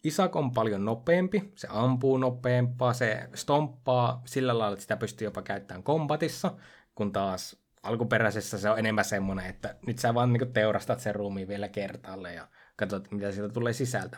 Isak 0.03 0.35
on 0.35 0.51
paljon 0.51 0.85
nopeampi, 0.85 1.51
se 1.55 1.67
ampuu 1.71 2.17
nopeampaa, 2.17 2.93
se 2.93 3.29
stomppaa 3.35 4.21
sillä 4.25 4.59
lailla, 4.59 4.73
että 4.73 4.81
sitä 4.81 4.97
pystyy 4.97 5.27
jopa 5.27 5.41
käyttämään 5.41 5.83
kombatissa, 5.83 6.55
kun 6.95 7.11
taas 7.11 7.63
alkuperäisessä 7.83 8.57
se 8.57 8.69
on 8.69 8.79
enemmän 8.79 9.05
semmoinen, 9.05 9.45
että 9.45 9.75
nyt 9.87 9.99
sä 9.99 10.13
vaan 10.13 10.33
niin 10.33 10.53
teurastat 10.53 10.99
sen 10.99 11.15
ruumiin 11.15 11.47
vielä 11.47 11.67
kertaalle 11.67 12.33
ja 12.33 12.47
katsot, 12.75 13.11
mitä 13.11 13.31
sieltä 13.31 13.53
tulee 13.53 13.73
sisältä. 13.73 14.17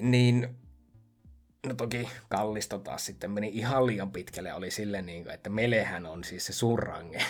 Niin, 0.00 0.56
no 1.66 1.74
toki 1.74 2.08
kallisto 2.28 2.78
taas 2.78 3.06
sitten 3.06 3.30
meni 3.30 3.50
ihan 3.54 3.86
liian 3.86 4.12
pitkälle, 4.12 4.54
oli 4.54 4.70
sille 4.70 5.02
niin 5.02 5.22
kuin, 5.22 5.34
että 5.34 5.50
melehän 5.50 6.06
on 6.06 6.24
siis 6.24 6.46
se 6.46 6.52
surrange, 6.52 7.24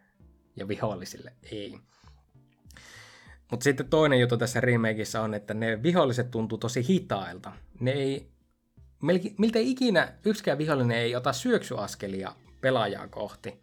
ja 0.56 0.68
vihollisille 0.68 1.32
ei. 1.42 1.78
Mutta 3.50 3.64
sitten 3.64 3.88
toinen 3.88 4.20
juttu 4.20 4.36
tässä 4.36 4.60
remakeissa 4.60 5.20
on, 5.20 5.34
että 5.34 5.54
ne 5.54 5.82
viholliset 5.82 6.30
tuntuu 6.30 6.58
tosi 6.58 6.88
hitailta. 6.88 7.52
Ne 7.80 7.90
ei, 7.90 8.30
melki, 9.02 9.34
miltei 9.38 9.70
ikinä 9.70 10.12
yksikään 10.24 10.58
vihollinen 10.58 10.98
ei 10.98 11.16
ota 11.16 11.32
syöksyaskelia 11.32 12.32
pelaajaa 12.60 13.08
kohti, 13.08 13.62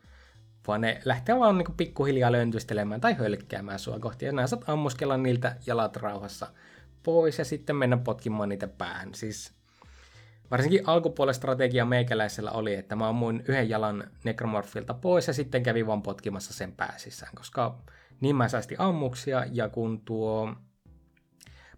vaan 0.67 0.81
ne 0.81 1.01
lähtee 1.05 1.39
vaan 1.39 1.57
niin 1.57 1.77
pikkuhiljaa 1.77 2.31
löntystelemään 2.31 3.01
tai 3.01 3.13
hölkkäämään 3.13 3.79
sua 3.79 3.99
kohti, 3.99 4.25
ja 4.25 4.31
nää 4.31 4.47
saat 4.47 4.69
ammuskella 4.69 5.17
niiltä 5.17 5.55
jalat 5.65 5.95
rauhassa 5.95 6.47
pois 7.03 7.37
ja 7.37 7.45
sitten 7.45 7.75
mennä 7.75 7.97
potkimaan 7.97 8.49
niitä 8.49 8.67
päähän. 8.67 9.13
Siis 9.13 9.53
varsinkin 10.51 10.87
alkupuolen 10.87 11.35
strategia 11.35 11.85
meikäläisellä 11.85 12.51
oli, 12.51 12.75
että 12.75 12.95
mä 12.95 13.09
ammuin 13.09 13.43
yhden 13.47 13.69
jalan 13.69 14.03
nekromorfilta 14.23 14.93
pois 14.93 15.27
ja 15.27 15.33
sitten 15.33 15.63
kävin 15.63 15.87
vaan 15.87 16.01
potkimassa 16.01 16.53
sen 16.53 16.71
pääsissään, 16.71 17.35
koska 17.35 17.77
niin 18.21 18.35
mä 18.35 18.47
säästin 18.47 18.79
ammuksia 18.79 19.45
ja 19.51 19.69
kun 19.69 20.01
tuo 20.05 20.55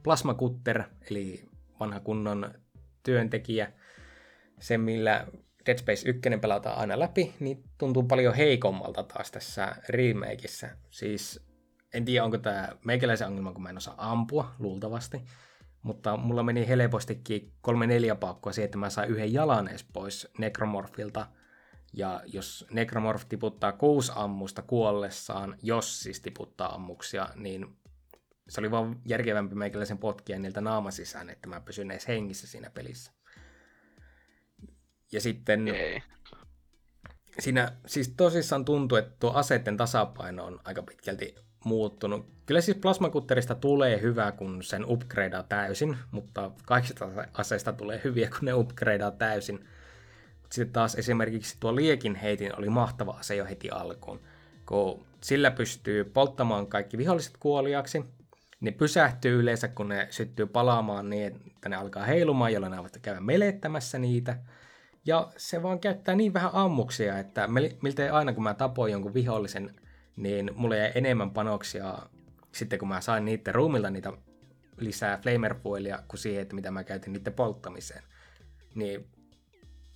Plasma 0.04 0.34
Cutter, 0.34 0.84
eli 1.12 1.50
vanha 1.80 2.00
kunnon 2.00 2.54
työntekijä, 3.04 3.72
se 4.60 4.78
millä 4.78 5.28
Dead 5.66 5.78
Space 5.78 6.10
1 6.10 6.22
pelataan 6.42 6.78
aina 6.78 7.00
läpi, 7.00 7.34
niin 7.40 7.64
tuntuu 7.78 8.04
paljon 8.04 8.36
heikommalta 8.36 9.04
taas 9.04 9.32
tässä 9.32 9.76
remakeissa. 9.90 10.68
Siis 10.90 11.50
en 11.94 12.06
tiedä, 12.06 12.24
onko 12.24 12.38
tämä 12.38 12.70
meikäläisen 12.86 13.28
ongelma, 13.28 13.54
kun 13.54 13.64
mä 13.64 13.70
en 13.70 13.78
osaa 13.78 14.12
ampua, 14.12 14.56
luultavasti. 14.60 15.22
Mutta 15.84 16.18
mulla 16.18 16.44
meni 16.44 16.68
helpostikin 16.68 17.52
kolme 17.62 17.88
neljä 17.88 18.16
paukkua 18.16 18.52
siihen, 18.52 18.66
että 18.66 18.78
mä 18.78 18.90
sain 18.90 19.10
yhden 19.10 19.34
jalan 19.34 19.68
edes 19.68 19.86
pois 19.94 20.28
Necromorphilta. 20.38 21.28
Ja 21.94 22.22
jos 22.26 22.66
Necromorph 22.72 23.26
tiputtaa 23.26 23.72
kuusi 23.72 24.12
ammusta 24.16 24.62
kuollessaan, 24.62 25.56
jos 25.64 26.04
siis 26.04 26.22
tiputtaa 26.22 26.76
ammuksia, 26.76 27.30
niin 27.36 27.78
se 28.50 28.62
oli 28.62 28.72
vaan 28.72 29.02
järkevämpi 29.06 29.56
meikäläisen 29.56 29.98
potkia 29.98 30.40
niiltä 30.40 30.62
naama 30.62 30.92
sisään, 30.92 31.30
että 31.30 31.50
mä 31.50 31.62
pysyn 31.62 31.92
edes 31.92 32.08
hengissä 32.08 32.48
siinä 32.48 32.70
pelissä. 32.70 33.12
Ja 35.12 35.22
sitten 35.22 35.68
Ei. 35.68 36.04
siinä 37.40 37.72
siis 37.86 38.14
tosissaan 38.18 38.66
tuntuu, 38.66 38.98
että 38.98 39.16
tuo 39.20 39.32
aseiden 39.32 39.78
tasapaino 39.78 40.46
on 40.46 40.60
aika 40.64 40.84
pitkälti 40.84 41.36
muuttunut. 41.66 42.26
Kyllä 42.46 42.62
siis 42.62 42.78
plasmakutterista 42.78 43.56
tulee 43.56 44.02
hyvä, 44.02 44.32
kun 44.32 44.64
sen 44.64 44.86
upgradeaa 44.86 45.44
täysin, 45.44 45.98
mutta 46.12 46.52
kaikista 46.66 47.10
aseista 47.34 47.74
tulee 47.74 48.02
hyviä, 48.04 48.30
kun 48.30 48.46
ne 48.46 48.54
upgradeaa 48.54 49.12
täysin. 49.12 49.68
Sitten 50.52 50.74
taas 50.74 50.96
esimerkiksi 50.96 51.58
tuo 51.60 51.76
liekin 51.76 52.16
heitin 52.16 52.60
oli 52.60 52.70
mahtava 52.70 53.12
ase 53.12 53.36
jo 53.36 53.46
heti 53.46 53.70
alkuun, 53.70 54.22
kun 54.66 55.06
sillä 55.22 55.52
pystyy 55.52 56.04
polttamaan 56.04 56.68
kaikki 56.68 56.98
viholliset 56.98 57.38
kuoliaksi. 57.40 58.06
Ne 58.62 58.72
pysähtyy 58.72 59.40
yleensä, 59.40 59.68
kun 59.68 59.90
ne 59.90 60.08
syttyy 60.10 60.46
palaamaan 60.46 61.10
niin, 61.10 61.28
että 61.28 61.70
ne 61.70 61.76
alkaa 61.76 62.06
heilumaan, 62.06 62.54
jolloin 62.54 62.72
ne 62.72 62.78
voivat 62.78 62.98
käydä 63.02 63.20
melettämässä 63.20 64.00
niitä. 64.00 64.40
Ja 65.06 65.32
se 65.38 65.64
vaan 65.64 65.80
käyttää 65.80 66.16
niin 66.16 66.34
vähän 66.34 66.52
ammuksia, 66.54 67.20
että 67.20 67.48
miltei 67.82 68.10
aina 68.10 68.34
kun 68.34 68.44
mä 68.44 68.54
tapoin 68.54 68.92
jonkun 68.92 69.14
vihollisen, 69.14 69.76
niin 70.16 70.52
mulle 70.56 70.78
jäi 70.78 70.92
enemmän 70.96 71.32
panoksia 71.32 72.00
sitten 72.52 72.80
kun 72.80 72.88
mä 72.88 73.02
sain 73.02 73.26
niiden 73.26 73.56
ruumilta 73.56 73.90
niitä 73.90 74.14
lisää 74.78 75.18
flamer 75.18 75.56
foilia 75.56 76.04
kuin 76.08 76.20
siihen, 76.20 76.42
että 76.42 76.56
mitä 76.56 76.72
mä 76.72 76.84
käytin 76.84 77.14
niiden 77.14 77.34
polttamiseen. 77.34 78.04
Niin 78.76 79.08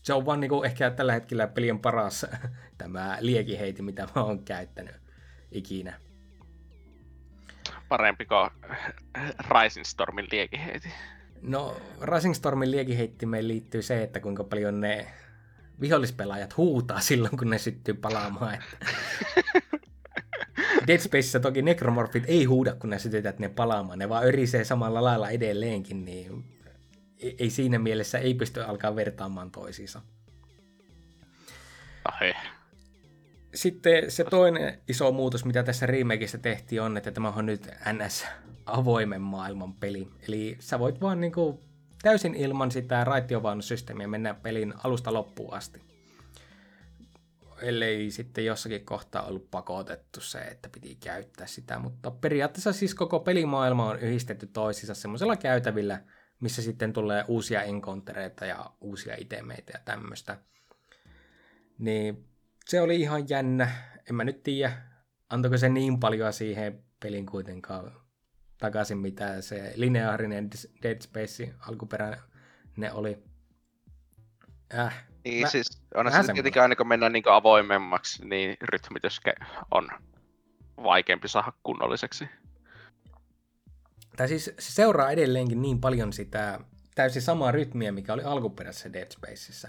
se 0.03 0.13
on 0.13 0.25
vaan 0.25 0.39
niinku 0.39 0.63
ehkä 0.63 0.89
tällä 0.89 1.13
hetkellä 1.13 1.47
pelien 1.47 1.79
paras 1.79 2.25
tämä 2.77 3.17
liekiheiti, 3.19 3.81
mitä 3.81 4.07
mä 4.15 4.23
oon 4.23 4.43
käyttänyt 4.43 4.95
ikinä. 5.51 5.99
Parempi 7.89 8.25
kuin 8.25 8.49
Rising 9.49 9.85
Stormin 9.85 10.27
liekiheiti. 10.31 10.89
No, 11.41 11.77
Rising 12.01 12.33
Stormin 12.33 12.71
liekiheittimeen 12.71 13.47
liittyy 13.47 13.81
se, 13.81 14.03
että 14.03 14.19
kuinka 14.19 14.43
paljon 14.43 14.81
ne 14.81 15.07
vihollispelaajat 15.81 16.57
huutaa 16.57 16.99
silloin, 16.99 17.37
kun 17.37 17.49
ne 17.49 17.57
syttyy 17.57 17.93
palaamaan. 17.93 18.53
Että... 18.53 18.77
Dead 20.87 20.99
Spaceissa 20.99 21.39
toki 21.39 21.61
nekromorfit 21.61 22.23
ei 22.27 22.45
huuda, 22.45 22.75
kun 22.75 22.89
ne 22.89 22.99
sytytät 22.99 23.39
ne 23.39 23.49
palaamaan. 23.49 23.99
Ne 23.99 24.09
vaan 24.09 24.25
örisee 24.25 24.63
samalla 24.63 25.03
lailla 25.03 25.29
edelleenkin, 25.29 26.05
niin 26.05 26.52
ei 27.39 27.49
siinä 27.49 27.79
mielessä 27.79 28.17
ei 28.17 28.33
pysty 28.33 28.61
alkaa 28.61 28.95
vertaamaan 28.95 29.51
toisiinsa. 29.51 30.01
Ahe. 32.05 32.35
Sitten 33.55 34.11
se 34.11 34.23
toinen 34.23 34.81
iso 34.87 35.11
muutos, 35.11 35.45
mitä 35.45 35.63
tässä 35.63 35.85
remakeissa 35.85 36.37
tehtiin, 36.37 36.81
on, 36.81 36.97
että 36.97 37.11
tämä 37.11 37.29
on 37.29 37.45
nyt 37.45 37.67
NS 37.93 38.25
avoimen 38.65 39.21
maailman 39.21 39.73
peli. 39.73 40.07
Eli 40.27 40.57
sä 40.59 40.79
voit 40.79 41.01
vaan 41.01 41.21
niinku 41.21 41.59
täysin 42.01 42.35
ilman 42.35 42.71
sitä 42.71 43.03
raitiovaunusysteemiä 43.03 44.07
mennä 44.07 44.33
pelin 44.33 44.73
alusta 44.83 45.13
loppuun 45.13 45.53
asti. 45.53 45.81
Ellei 47.61 48.11
sitten 48.11 48.45
jossakin 48.45 48.85
kohtaa 48.85 49.23
ollut 49.23 49.51
pakotettu 49.51 50.21
se, 50.21 50.39
että 50.39 50.69
piti 50.69 50.95
käyttää 50.95 51.47
sitä, 51.47 51.79
mutta 51.79 52.11
periaatteessa 52.11 52.73
siis 52.73 52.95
koko 52.95 53.19
pelimaailma 53.19 53.89
on 53.89 53.99
yhdistetty 53.99 54.47
toisiinsa 54.47 54.93
semmoisella 54.93 55.35
käytävillä, 55.35 55.99
missä 56.43 56.61
sitten 56.61 56.93
tulee 56.93 57.25
uusia 57.27 57.61
encountereita 57.63 58.45
ja 58.45 58.71
uusia 58.81 59.15
itemeitä 59.17 59.71
ja 59.73 59.79
tämmöistä. 59.85 60.37
Niin 61.77 62.25
se 62.65 62.81
oli 62.81 62.95
ihan 62.95 63.29
jännä. 63.29 63.71
En 64.09 64.15
mä 64.15 64.23
nyt 64.23 64.43
tiedä, 64.43 64.73
antoiko 65.29 65.57
se 65.57 65.69
niin 65.69 65.99
paljon 65.99 66.33
siihen 66.33 66.83
pelin 66.99 67.25
kuitenkaan 67.25 67.91
takaisin, 68.57 68.97
mitä 68.97 69.41
se 69.41 69.73
lineaarinen 69.75 70.49
Dead 70.83 71.01
Space 71.01 71.53
alkuperäinen 71.59 72.93
oli. 72.93 73.23
Äh, 74.77 75.05
Niin 75.25 75.41
Mä- 75.41 75.49
siis 75.49 75.83
on 75.95 76.11
se 76.11 76.33
tietenkin 76.33 76.61
aina 76.61 76.75
kun 76.75 76.87
mennään 76.87 77.13
niin 77.13 77.23
avoimemmaksi, 77.27 78.25
niin 78.25 78.57
rytmitys 78.61 79.21
on 79.71 79.89
vaikeampi 80.83 81.27
saada 81.27 81.53
kunnolliseksi. 81.63 82.29
Tai 84.17 84.27
siis 84.27 84.45
se 84.59 84.71
seuraa 84.71 85.11
edelleenkin 85.11 85.61
niin 85.61 85.81
paljon 85.81 86.13
sitä 86.13 86.59
täysin 86.95 87.21
samaa 87.21 87.51
rytmiä, 87.51 87.91
mikä 87.91 88.13
oli 88.13 88.23
alkuperäisessä 88.23 88.93
Dead 88.93 89.11
Spaceissa. 89.11 89.67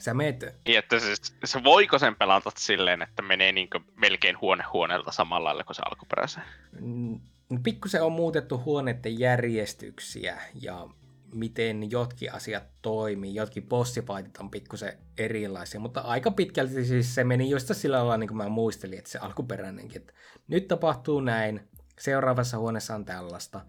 Sä 0.00 0.14
meet... 0.14 0.40
Niin, 0.66 0.78
että 0.78 0.98
se, 0.98 1.14
se 1.44 1.64
voiko 1.64 1.98
sen 1.98 2.16
pelata 2.16 2.50
silleen, 2.56 3.02
että 3.02 3.22
menee 3.22 3.52
niin 3.52 3.68
melkein 3.96 4.40
huone 4.40 4.64
huoneelta 4.72 5.12
samalla 5.12 5.48
lailla 5.48 5.64
kuin 5.64 5.76
se 5.76 5.82
alkuperäisen? 5.90 6.42
Mm, 6.80 7.20
pikkusen 7.62 8.02
on 8.02 8.12
muutettu 8.12 8.58
huoneiden 8.64 9.18
järjestyksiä 9.18 10.42
ja 10.54 10.88
miten 11.34 11.90
jotkin 11.90 12.32
asiat 12.34 12.64
toimii, 12.82 13.34
jotkin 13.34 13.68
bossifaitit 13.68 14.36
on 14.36 14.50
pikkusen 14.50 14.98
erilaisia, 15.18 15.80
mutta 15.80 16.00
aika 16.00 16.30
pitkälti 16.30 16.84
siis 16.84 17.14
se 17.14 17.24
meni 17.24 17.50
just 17.50 17.70
sillä 17.72 17.96
lailla, 17.96 18.16
niin 18.16 18.28
kuin 18.28 18.38
mä 18.38 18.48
muistelin, 18.48 18.98
että 18.98 19.10
se 19.10 19.18
alkuperäinenkin, 19.18 20.00
että 20.00 20.12
nyt 20.48 20.68
tapahtuu 20.68 21.20
näin, 21.20 21.68
seuraavassa 21.98 22.58
huoneessa 22.58 22.94
on 22.94 23.04
tällaista, 23.04 23.60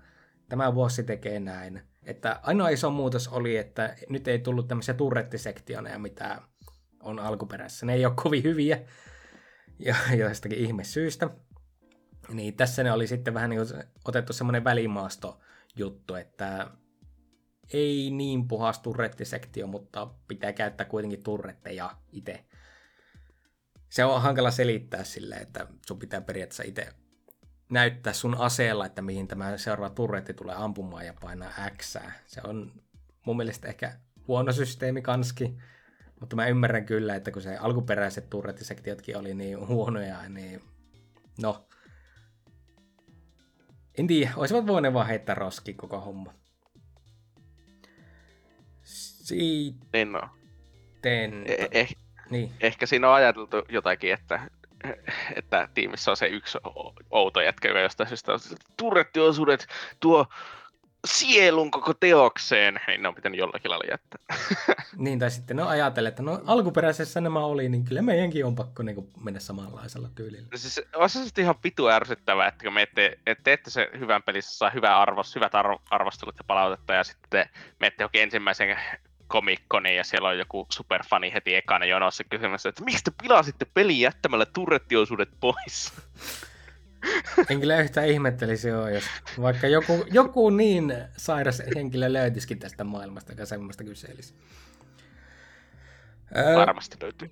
tämä 0.50 0.72
bossi 0.72 1.04
tekee 1.04 1.40
näin. 1.40 1.82
Että 2.04 2.40
ainoa 2.44 2.70
iso 2.70 2.90
muutos 2.90 3.28
oli, 3.28 3.58
että 3.58 3.96
nyt 4.10 4.28
ei 4.28 4.40
tullut 4.40 4.68
tämmöisiä 4.68 4.94
turrettisektioneja, 4.94 6.00
mitä 6.00 6.42
on 7.00 7.20
alkuperäisessä. 7.20 7.86
Ne 7.86 7.94
ei 7.94 8.06
ole 8.06 8.14
kovin 8.16 8.44
hyviä 8.44 8.80
ja 9.80 9.96
jostakin 10.18 10.58
ihme 10.58 10.84
syystä. 10.84 11.30
Niin 12.30 12.56
tässä 12.56 12.84
ne 12.84 12.92
oli 12.92 13.08
sitten 13.08 13.34
vähän 13.34 13.50
niin 13.50 13.62
otettu 14.06 14.34
semmoinen 14.34 14.64
välimaasto 14.64 15.40
juttu, 15.76 16.16
että 16.16 16.72
ei 17.74 18.12
niin 18.12 18.48
puhas 18.48 18.80
turrettisektio, 18.80 19.68
mutta 19.68 20.08
pitää 20.28 20.54
käyttää 20.54 20.86
kuitenkin 20.86 21.24
turretteja 21.24 21.98
itse. 22.12 22.46
Se 23.90 24.06
on 24.06 24.22
hankala 24.22 24.52
selittää 24.52 25.04
sille, 25.04 25.36
että 25.36 25.68
sun 25.88 26.00
pitää 26.00 26.22
periaatteessa 26.22 26.64
itse 26.64 26.94
näyttää 27.70 28.14
sun 28.14 28.36
aseella, 28.38 28.86
että 28.86 29.01
mihin 29.01 29.28
tämä 29.28 29.57
seuraava 29.57 29.95
turretti 29.95 30.34
tulee 30.34 30.55
ampumaan 30.55 31.05
ja 31.05 31.14
painaa 31.22 31.51
X. 31.78 31.97
Se 32.28 32.41
on 32.43 32.72
mun 33.26 33.38
mielestä 33.38 33.68
ehkä 33.68 33.93
huono 34.28 34.51
systeemi 34.51 35.01
kanski, 35.01 35.57
mutta 36.20 36.36
mä 36.36 36.47
ymmärrän 36.47 36.86
kyllä, 36.86 37.16
että 37.16 37.32
kun 37.32 37.41
se 37.41 37.57
alkuperäiset 37.57 38.30
turrettisektiotkin 38.30 39.18
oli 39.18 39.34
niin 39.34 39.68
huonoja, 39.68 40.30
niin 40.30 40.61
no, 41.41 41.68
en 43.97 44.07
tiedä, 44.07 44.32
olisivat 44.36 44.68
voineet 44.68 44.93
vaan 44.93 45.07
heittää 45.07 45.36
roski 45.36 45.74
koko 45.74 45.99
homma. 45.99 46.34
Sitten... 48.84 49.78
Niin 49.93 50.11
no. 50.11 50.30
Ten... 51.01 51.45
Eh, 51.47 51.68
eh, 51.72 51.95
niin. 52.30 52.51
Ehkä 52.61 52.86
siinä 52.86 53.09
on 53.09 53.16
ajateltu 53.16 53.57
jotakin, 53.70 54.14
että, 54.14 54.49
että 55.36 55.70
tiimissä 55.74 56.12
on 56.12 56.18
se 56.18 56.28
yksi 56.28 56.58
outo 57.12 57.42
jätkä, 57.42 57.68
joka 57.68 57.80
jostain 57.80 58.10
syystä 58.10 58.34
on 58.34 58.40
turrettiosuudet 58.78 59.68
tuo 60.00 60.28
sielun 61.08 61.72
koko 61.72 61.94
teokseen, 61.94 62.80
niin 62.88 63.02
ne 63.02 63.08
on 63.08 63.16
pitänyt 63.16 63.40
jollakin 63.40 63.72
lailla 63.72 63.92
jättää. 63.92 64.20
niin, 64.98 65.20
tai 65.20 65.32
sitten 65.32 65.58
ne 65.58 65.64
on 65.64 65.70
ajatellut, 65.70 66.08
että 66.08 66.24
no 66.24 66.42
alkuperäisessä 66.46 67.22
nämä 67.22 67.40
oli, 67.40 67.70
niin 67.70 67.86
kyllä 67.86 68.02
meidänkin 68.02 68.46
on 68.46 68.56
pakko 68.56 68.84
niin 68.84 69.12
mennä 69.24 69.40
samanlaisella 69.40 70.10
tyylillä. 70.16 70.48
No 70.52 70.58
siis, 70.58 70.82
on 70.96 71.10
se 71.10 71.24
sitten 71.24 71.44
ihan 71.44 71.56
pitu 71.62 71.88
ärsyttävää, 71.88 72.48
että 72.48 72.64
kun 72.64 72.74
menette, 72.74 73.20
että 73.28 73.44
teette 73.44 73.70
se 73.70 73.90
hyvän 74.00 74.24
pelissä, 74.24 74.58
saa 74.58 74.70
hyvä 74.70 74.98
arvos, 74.98 75.36
hyvät 75.36 75.56
arvo, 75.56 75.82
arvostelut 75.90 76.38
ja 76.38 76.44
palautetta, 76.48 76.94
ja 76.94 77.04
sitten 77.04 77.50
menette 77.80 78.04
johonkin 78.04 78.24
ensimmäisen 78.24 78.78
komikkoni 79.34 79.96
ja 79.96 80.04
siellä 80.04 80.30
on 80.30 80.38
joku 80.38 80.66
superfani 80.70 81.34
heti 81.34 81.56
ekana 81.56 81.86
jonossa 81.86 82.24
kysymässä, 82.24 82.70
että 82.70 82.84
miksi 82.84 83.04
te 83.04 83.12
pilasitte 83.22 83.66
pelin 83.74 84.00
jättämällä 84.00 84.46
turrettiosuudet 84.46 85.30
pois? 85.40 85.94
En 87.50 87.60
kyllä 87.60 87.80
yhtään 87.80 88.08
ihmettelisi 88.08 88.68
joo, 88.68 88.88
jos 88.88 89.04
vaikka 89.42 89.68
joku, 89.68 90.06
joku 90.12 90.50
niin 90.50 90.94
sairas 91.18 91.62
henkilö 91.76 92.14
löytyisikin 92.14 92.60
tästä 92.60 92.84
maailmasta, 92.84 93.32
joka 93.32 93.46
semmoista 93.46 93.84
kyselisi. 93.84 94.34
Varmasti 96.56 96.98
löytyy. 97.02 97.32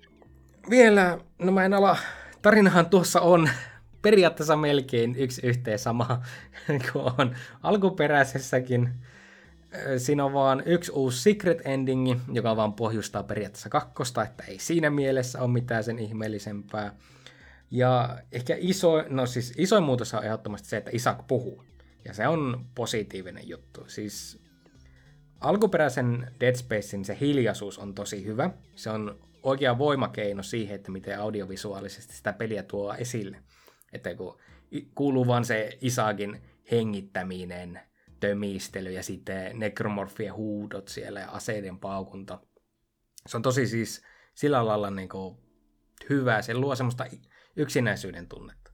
Vielä, 0.70 1.18
no 1.38 1.52
mä 1.52 1.64
en 1.64 1.74
ala, 1.74 1.96
tarinahan 2.42 2.86
tuossa 2.86 3.20
on 3.20 3.50
periaatteessa 4.02 4.56
melkein 4.56 5.16
yksi 5.16 5.46
yhteen 5.46 5.78
sama 5.78 6.22
kuin 6.92 7.12
on 7.18 7.36
alkuperäisessäkin. 7.62 8.88
Siinä 9.98 10.24
on 10.24 10.32
vaan 10.32 10.62
yksi 10.66 10.92
uusi 10.92 11.22
secret 11.22 11.62
endingi, 11.64 12.16
joka 12.32 12.56
vaan 12.56 12.72
pohjustaa 12.72 13.22
periaatteessa 13.22 13.68
kakkosta, 13.68 14.22
että 14.22 14.44
ei 14.48 14.58
siinä 14.58 14.90
mielessä 14.90 15.40
ole 15.40 15.50
mitään 15.50 15.84
sen 15.84 15.98
ihmeellisempää. 15.98 16.94
Ja 17.70 18.18
ehkä 18.32 18.56
iso, 18.58 19.04
no 19.08 19.26
siis 19.26 19.54
isoin 19.56 19.84
muutos 19.84 20.14
on 20.14 20.24
ehdottomasti 20.24 20.68
se, 20.68 20.76
että 20.76 20.90
Isak 20.94 21.26
puhuu. 21.26 21.64
Ja 22.04 22.14
se 22.14 22.28
on 22.28 22.66
positiivinen 22.74 23.48
juttu. 23.48 23.84
Siis 23.86 24.40
alkuperäisen 25.40 26.30
Dead 26.40 26.54
Spacein 26.54 27.04
se 27.04 27.16
hiljaisuus 27.20 27.78
on 27.78 27.94
tosi 27.94 28.24
hyvä. 28.24 28.50
Se 28.74 28.90
on 28.90 29.18
oikea 29.42 29.78
voimakeino 29.78 30.42
siihen, 30.42 30.74
että 30.74 30.90
miten 30.90 31.20
audiovisuaalisesti 31.20 32.16
sitä 32.16 32.32
peliä 32.32 32.62
tuo 32.62 32.94
esille. 32.94 33.36
Että 33.92 34.14
kun 34.14 34.38
kuuluu 34.94 35.26
vaan 35.26 35.44
se 35.44 35.78
Isakin 35.80 36.42
hengittäminen, 36.70 37.80
tömistely 38.22 38.90
ja 38.90 39.02
sitten 39.02 39.58
nekromorfien 39.58 40.34
huudot 40.34 40.88
siellä 40.88 41.20
ja 41.20 41.30
aseiden 41.30 41.78
paukunta. 41.78 42.38
Se 43.26 43.36
on 43.36 43.42
tosi 43.42 43.66
siis 43.66 44.02
sillä 44.34 44.66
lailla 44.66 44.90
niin 44.90 45.08
kuin 45.08 45.36
hyvä. 46.10 46.42
Se 46.42 46.54
luo 46.54 46.74
semmoista 46.74 47.06
yksinäisyyden 47.56 48.28
tunnetta. 48.28 48.70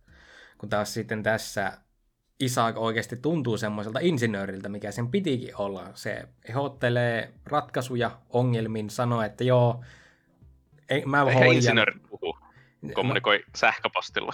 Kun 0.58 0.68
taas 0.68 0.94
sitten 0.94 1.22
tässä 1.22 1.72
Isaac 2.40 2.76
oikeasti 2.76 3.16
tuntuu 3.16 3.56
semmoiselta 3.56 3.98
insinööriltä, 4.02 4.68
mikä 4.68 4.90
sen 4.90 5.10
pitikin 5.10 5.56
olla. 5.56 5.90
Se 5.94 6.28
ehdottelee 6.48 7.32
ratkaisuja 7.46 8.10
ongelmiin, 8.30 8.90
sanoo, 8.90 9.22
että 9.22 9.44
joo, 9.44 9.84
ei, 10.88 11.04
mä 11.06 11.22
Eikä 11.22 11.32
hoidan. 11.32 11.54
insinööri 11.54 11.92
puhu, 12.08 12.38
kommunikoi 12.94 13.38
no, 13.38 13.44
sähköpostilla. 13.56 14.32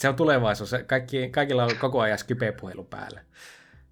Se 0.00 0.08
on 0.08 0.16
tulevaisuus. 0.16 0.74
Kaikki, 0.86 1.30
kaikilla 1.30 1.64
on 1.64 1.76
koko 1.76 2.00
ajan 2.00 2.18
Skype-puhelu 2.18 2.84
päällä. 2.84 3.20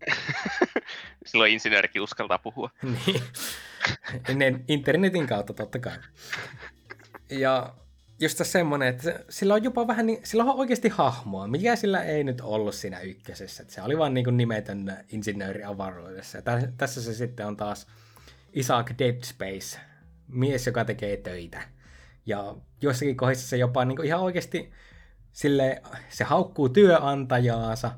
Silloin 1.26 1.52
insinöörikin 1.52 2.02
uskaltaa 2.02 2.38
puhua. 2.38 2.70
niin. 4.34 4.64
Internetin 4.68 5.26
kautta 5.26 5.54
totta 5.54 5.78
kai. 5.78 5.98
Ja 7.30 7.74
just 8.20 8.40
semmoinen, 8.42 8.88
että 8.88 9.20
sillä 9.28 9.54
on 9.54 9.64
jopa 9.64 9.86
vähän 9.86 10.06
niin, 10.06 10.20
sillä 10.24 10.44
on 10.44 10.58
oikeasti 10.58 10.88
hahmoa, 10.88 11.46
mikä 11.46 11.76
sillä 11.76 12.02
ei 12.02 12.24
nyt 12.24 12.40
ollut 12.40 12.74
siinä 12.74 13.00
ykkösessä. 13.00 13.62
Että 13.62 13.74
se 13.74 13.82
oli 13.82 13.98
vaan 13.98 14.14
niin 14.14 14.24
kuin 14.24 14.36
nimetön 14.36 14.96
insinööri 15.08 15.64
avaruudessa. 15.64 16.38
Ja 16.38 16.42
tässä 16.76 17.02
se 17.02 17.14
sitten 17.14 17.46
on 17.46 17.56
taas 17.56 17.86
Isaac 18.52 18.90
Dead 18.98 19.24
Space, 19.24 19.80
mies, 20.28 20.66
joka 20.66 20.84
tekee 20.84 21.16
töitä. 21.16 21.62
Ja 22.26 22.54
jossakin 22.82 23.16
kohdissa 23.16 23.48
se 23.48 23.56
jopa 23.56 23.84
niin 23.84 23.96
kuin 23.96 24.06
ihan 24.06 24.20
oikeasti 24.20 24.72
sille, 25.32 25.82
se 26.08 26.24
haukkuu 26.24 26.68
työantajaansa, 26.68 27.90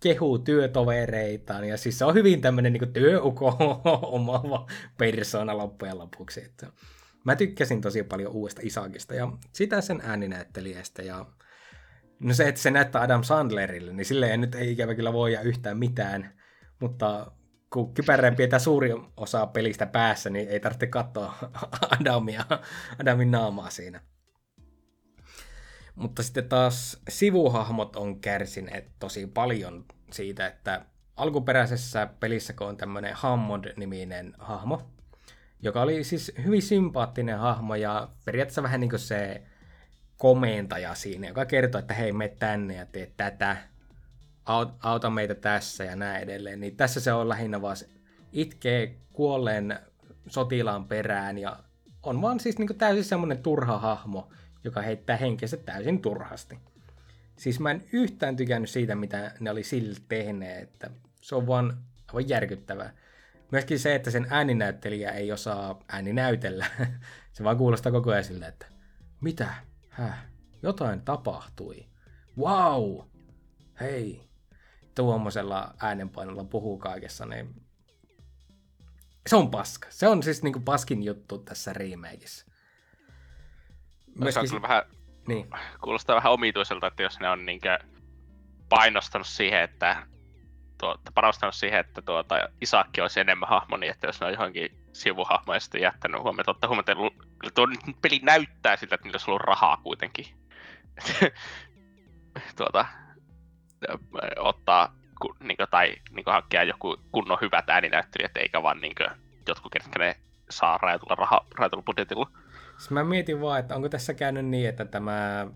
kehuu 0.00 0.38
työtovereitaan, 0.38 1.64
ja 1.64 1.76
siis 1.76 1.98
se 1.98 2.04
on 2.04 2.14
hyvin 2.14 2.40
tämmöinen 2.40 2.72
niin 2.72 2.92
työuko 2.92 3.56
omaava 4.02 4.66
persona 4.98 5.56
loppujen 5.56 5.98
lopuksi. 5.98 6.44
Että 6.44 6.66
Mä 7.24 7.36
tykkäsin 7.36 7.80
tosi 7.80 8.02
paljon 8.02 8.32
uudesta 8.32 8.60
Isakista 8.64 9.14
ja 9.14 9.32
sitä 9.52 9.80
sen 9.80 10.00
ääninäyttelijästä 10.04 11.02
ja 11.02 11.26
no 12.20 12.34
se, 12.34 12.48
että 12.48 12.60
se 12.60 12.70
näyttää 12.70 13.02
Adam 13.02 13.22
Sandlerille, 13.22 13.92
niin 13.92 14.04
silleen 14.04 14.40
nyt 14.40 14.54
ei 14.54 14.72
ikävä 14.72 14.94
kyllä 14.94 15.12
voi 15.12 15.38
yhtään 15.42 15.78
mitään, 15.78 16.32
mutta 16.80 17.32
kun 17.72 17.94
kypärän 17.94 18.36
pidetään 18.36 18.60
suuri 18.60 18.90
osa 19.16 19.46
pelistä 19.46 19.86
päässä, 19.86 20.30
niin 20.30 20.48
ei 20.48 20.60
tarvitse 20.60 20.86
katsoa 20.86 21.34
Adamia, 22.00 22.44
Adamin 23.00 23.30
naamaa 23.30 23.70
siinä. 23.70 24.00
Mutta 25.98 26.22
sitten 26.22 26.48
taas 26.48 27.00
sivuhahmot 27.08 27.96
on 27.96 28.20
kärsineet 28.20 28.88
tosi 28.98 29.26
paljon 29.26 29.84
siitä, 30.10 30.46
että 30.46 30.84
alkuperäisessä 31.16 32.08
pelissä, 32.20 32.52
kun 32.52 32.66
on 32.66 32.76
tämmöinen 32.76 33.14
Hammond-niminen 33.14 34.34
hahmo, 34.38 34.82
joka 35.62 35.82
oli 35.82 36.04
siis 36.04 36.32
hyvin 36.44 36.62
sympaattinen 36.62 37.38
hahmo 37.38 37.74
ja 37.74 38.08
periaatteessa 38.24 38.62
vähän 38.62 38.80
niin 38.80 38.90
kuin 38.90 39.00
se 39.00 39.42
komentaja 40.16 40.94
siinä, 40.94 41.28
joka 41.28 41.44
kertoo, 41.44 41.78
että 41.78 41.94
hei, 41.94 42.12
me 42.12 42.28
tänne 42.28 42.74
ja 42.74 42.86
tee 42.86 43.12
tätä, 43.16 43.56
auta 44.82 45.10
meitä 45.10 45.34
tässä 45.34 45.84
ja 45.84 45.96
näin 45.96 46.22
edelleen. 46.22 46.60
Niin 46.60 46.76
tässä 46.76 47.00
se 47.00 47.12
on 47.12 47.28
lähinnä 47.28 47.62
vaan 47.62 47.76
itkee 48.32 48.96
kuolleen 49.12 49.78
sotilaan 50.28 50.84
perään 50.84 51.38
ja 51.38 51.56
on 52.02 52.22
vaan 52.22 52.40
siis 52.40 52.58
niin 52.58 52.78
täysin 52.78 53.04
semmoinen 53.04 53.42
turha 53.42 53.78
hahmo, 53.78 54.28
joka 54.64 54.82
heittää 54.82 55.16
henkensä 55.16 55.56
täysin 55.56 56.02
turhasti. 56.02 56.58
Siis 57.36 57.60
mä 57.60 57.70
en 57.70 57.84
yhtään 57.92 58.36
tykännyt 58.36 58.70
siitä, 58.70 58.94
mitä 58.94 59.32
ne 59.40 59.50
oli 59.50 59.64
sille 59.64 59.98
tehneet, 60.08 60.62
että 60.62 60.90
se 61.20 61.34
on 61.34 61.46
vaan 61.46 61.78
aivan 62.08 62.28
järkyttävää. 62.28 62.92
Myöskin 63.52 63.78
se, 63.78 63.94
että 63.94 64.10
sen 64.10 64.26
ääninäyttelijä 64.30 65.10
ei 65.10 65.32
osaa 65.32 65.82
ääninäytellä. 65.88 66.66
se 67.32 67.44
vaan 67.44 67.56
kuulostaa 67.56 67.92
koko 67.92 68.10
ajan 68.10 68.24
siltä, 68.24 68.48
että 68.48 68.66
mitä? 69.20 69.54
Häh? 69.88 70.26
Jotain 70.62 71.00
tapahtui. 71.00 71.86
Wow! 72.38 73.00
Hei! 73.80 74.28
tuommoisella 75.02 75.74
äänenpainolla 75.78 76.44
puhuu 76.44 76.78
kaikessa, 76.78 77.26
niin 77.26 77.62
se 79.26 79.36
on 79.36 79.50
paska. 79.50 79.88
Se 79.90 80.08
on 80.08 80.22
siis 80.22 80.42
niinku 80.42 80.60
paskin 80.60 81.02
juttu 81.02 81.38
tässä 81.38 81.72
remakeissa. 81.72 82.46
No, 84.18 84.30
se 84.30 84.40
on 84.40 84.48
kyllä 84.48 84.62
vähän, 84.62 84.82
niin. 85.28 85.50
kuulostaa 85.80 86.16
vähän 86.16 86.32
omituiselta, 86.32 86.86
että 86.86 87.02
jos 87.02 87.20
ne 87.20 87.30
on 87.30 87.46
niinkö 87.46 87.78
painostanut 88.68 89.26
siihen, 89.26 89.62
että 89.62 90.06
tuota, 90.78 91.12
panostanut 91.14 91.54
siihen, 91.54 91.80
että 91.80 92.02
tuota, 92.02 92.48
Isakki 92.60 93.00
olisi 93.00 93.20
enemmän 93.20 93.48
hahmo, 93.48 93.76
niin 93.76 93.90
että 93.90 94.06
jos 94.06 94.20
ne 94.20 94.26
on 94.26 94.32
johonkin 94.32 94.78
sivuhahmoja 94.92 95.60
sitten 95.60 95.80
jättänyt 95.80 96.22
huomioon, 96.22 96.44
ottaa 96.50 96.68
huomioon, 96.68 97.10
että 97.42 97.54
tuo 97.54 97.66
peli 98.02 98.20
näyttää 98.22 98.76
siltä, 98.76 98.94
että 98.94 99.04
niillä 99.04 99.14
olisi 99.14 99.30
ollut 99.30 99.42
rahaa 99.42 99.76
kuitenkin. 99.76 100.26
tuota, 102.56 102.86
ottaa 104.36 104.94
niin 105.40 105.56
kuin, 105.56 105.68
tai 105.70 105.94
niin 106.10 106.24
kuin, 106.24 106.34
hankkia 106.34 106.64
joku 106.64 106.96
kunnon 107.12 107.38
hyvät 107.40 107.70
ääninäyttelijät, 107.70 108.36
eikä 108.36 108.62
vaan 108.62 108.80
niin 108.80 108.94
kuin, 108.94 109.08
jotkut, 109.48 109.72
ketkä 109.72 109.98
ne 109.98 110.16
saa 110.50 110.78
rajatulla, 110.78 111.14
raha, 111.14 111.46
rajatulla 111.54 111.82
budjetilla. 111.82 112.30
Siis 112.78 112.90
mä 112.90 113.04
mietin 113.04 113.40
vaan, 113.40 113.60
että 113.60 113.76
onko 113.76 113.88
tässä 113.88 114.14
käynyt 114.14 114.46
niin, 114.46 114.68
että 114.68 114.84
tämä 114.84 115.46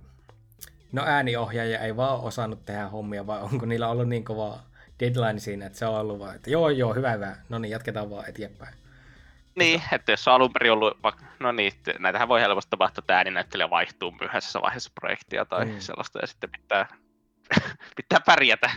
no 0.93 1.03
ääniohjaaja 1.07 1.79
ei 1.79 1.97
vaan 1.97 2.21
osannut 2.21 2.65
tehdä 2.67 2.89
hommia, 2.89 3.27
vai 3.27 3.41
onko 3.41 3.67
niillä 3.67 3.89
ollut 3.89 4.09
niin 4.09 4.25
kova 4.25 4.59
deadline 5.01 5.39
siinä, 5.39 5.67
että 5.67 5.79
se 5.79 5.87
on 5.87 6.01
ollut 6.01 6.19
vaan, 6.19 6.37
että 6.37 6.51
joo 6.51 6.69
joo, 6.69 6.95
hyvä 6.95 7.11
hyvä, 7.11 7.37
no 7.49 7.59
niin, 7.59 7.71
jatketaan 7.71 8.11
vaan 8.11 8.29
eteenpäin. 8.29 8.75
Niin, 9.55 9.83
että 9.93 10.13
jos 10.13 10.29
on 10.29 10.35
alun 10.35 10.53
perin 10.53 10.73
ollut, 10.73 10.99
no 11.41 11.53
niin, 11.53 11.73
näitähän 11.99 12.29
voi 12.29 12.41
helposti 12.41 12.71
tapahtua, 12.71 13.03
että 13.03 13.17
ääninäyttelijä 13.17 13.71
vaihtuu 13.71 14.15
myöhäisessä 14.21 14.61
vaiheessa 14.63 14.91
projektia 15.01 15.45
tai 15.45 15.65
mm. 15.65 15.79
sellaista, 15.79 16.19
ja 16.19 16.27
sitten 16.27 16.51
pitää, 16.51 16.87
pitää 17.97 18.21
pärjätä. 18.27 18.71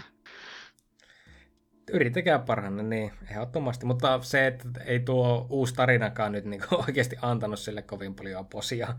Yritäkää 1.92 2.40
parhaanne, 2.40 2.84
niin 2.84 3.12
ehdottomasti. 3.32 3.86
Mutta 3.86 4.20
se, 4.22 4.48
että 4.48 4.70
ei 4.86 5.00
tuo 5.00 5.48
uusi 5.50 5.74
tarinakaan 5.74 6.32
nyt 6.32 6.46
niin 6.46 6.64
oikeasti 6.88 7.16
antanut 7.22 7.60
sille 7.60 7.82
kovin 7.82 8.16
paljon 8.16 8.48
posia. 8.48 8.96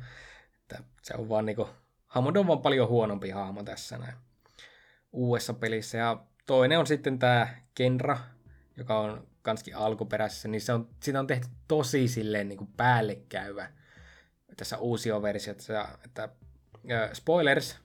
Että 0.62 0.84
se 1.02 1.14
on 1.18 1.28
vaan 1.28 1.46
niin 1.46 1.56
kuin, 1.56 1.68
Hammond 2.06 2.36
on 2.36 2.46
vaan 2.46 2.62
paljon 2.62 2.88
huonompi 2.88 3.30
hahmo 3.30 3.62
tässä 3.62 3.98
näin 3.98 4.14
uudessa 5.12 5.54
pelissä. 5.54 5.98
Ja 5.98 6.24
toinen 6.46 6.78
on 6.78 6.86
sitten 6.86 7.18
tämä 7.18 7.48
Kenra, 7.74 8.18
joka 8.76 8.98
on 8.98 9.26
kanskin 9.42 9.76
alkuperäisessä, 9.76 10.48
niin 10.48 10.60
se 10.60 10.72
on, 10.72 10.88
siitä 11.02 11.20
on 11.20 11.26
tehty 11.26 11.48
tosi 11.68 12.08
silleen 12.08 12.48
niin 12.48 12.58
kuin 12.58 12.72
päällekäyvä 12.76 13.68
tässä 14.56 14.78
uusio 14.78 15.22
versiossa, 15.22 15.88
että 16.04 16.28
äh, 16.92 17.12
spoilers, 17.12 17.78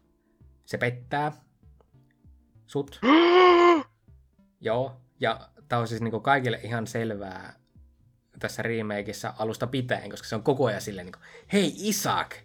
se 0.66 0.78
pettää 0.78 1.32
sut. 2.68 3.00
Joo, 4.62 5.02
ja 5.20 5.50
tämä 5.68 5.80
on 5.80 5.88
siis 5.88 6.02
niin 6.02 6.12
kuin 6.12 6.24
kaikille 6.24 6.60
ihan 6.64 6.88
selvää 6.88 7.54
tässä 8.40 8.62
remakeissa 8.62 9.34
alusta 9.38 9.68
pitäen, 9.68 10.10
koska 10.10 10.28
se 10.28 10.36
on 10.36 10.44
koko 10.44 10.66
ajan 10.66 10.82
silleen 10.82 11.06
niin 11.06 11.14
kuin, 11.14 11.24
hei 11.54 11.74
Isaac, 11.78 12.36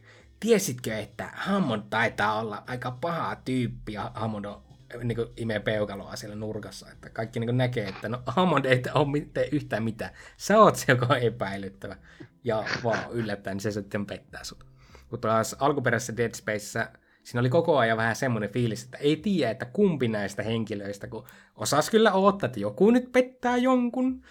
tiesitkö, 0.40 0.98
että 0.98 1.30
Hammond 1.34 1.82
taitaa 1.90 2.40
olla 2.40 2.62
aika 2.66 2.90
paha 2.90 3.36
tyyppi 3.36 3.92
ja 3.92 4.10
Hammond 4.14 4.44
on 4.44 4.62
niin 5.02 5.16
kuin 5.16 5.28
imee 5.36 5.60
peukaloa 5.60 6.16
siellä 6.16 6.36
nurkassa, 6.36 6.90
että 6.92 7.10
kaikki 7.10 7.40
niin 7.40 7.48
kuin 7.48 7.56
näkee, 7.56 7.88
että 7.88 8.08
no 8.08 8.22
Hammond 8.26 8.64
ei 8.64 8.82
ole 8.94 9.26
tee 9.34 9.48
yhtään 9.52 9.82
mitään. 9.82 10.10
Sä 10.36 10.58
oot 10.58 10.76
se, 10.76 10.84
joka 10.92 11.06
on 11.10 11.18
epäilyttävä. 11.18 11.96
Ja 12.44 12.64
vaan 12.84 13.10
yllättäen, 13.10 13.54
niin 13.56 13.62
se 13.62 13.70
sitten 13.70 14.06
pettää 14.06 14.44
sut. 14.44 14.66
Mutta 15.10 15.28
taas 15.28 15.56
alkuperäisessä 15.58 16.16
Dead 16.16 16.34
Spaceissa 16.34 16.90
siinä 17.26 17.40
oli 17.40 17.50
koko 17.50 17.78
ajan 17.78 17.96
vähän 17.96 18.16
semmoinen 18.16 18.50
fiilis, 18.50 18.84
että 18.84 18.98
ei 18.98 19.16
tiedä, 19.16 19.50
että 19.50 19.64
kumpi 19.64 20.08
näistä 20.08 20.42
henkilöistä, 20.42 21.06
kun 21.06 21.26
osas 21.56 21.90
kyllä 21.90 22.12
odottaa, 22.12 22.46
että 22.46 22.60
joku 22.60 22.90
nyt 22.90 23.12
pettää 23.12 23.56
jonkun, 23.56 24.22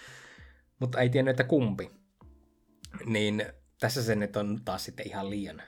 mutta 0.80 1.00
ei 1.00 1.10
tiennyt, 1.10 1.32
että 1.32 1.44
kumpi. 1.44 1.92
Niin 3.06 3.46
tässä 3.80 4.04
se 4.04 4.16
nyt 4.16 4.36
on 4.36 4.62
taas 4.66 4.86
sitten 4.86 5.08
ihan 5.08 5.30
liian 5.30 5.62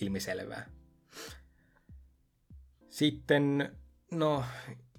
ilmiselvää. 0.00 0.70
Sitten 2.88 3.70
No, 4.10 4.44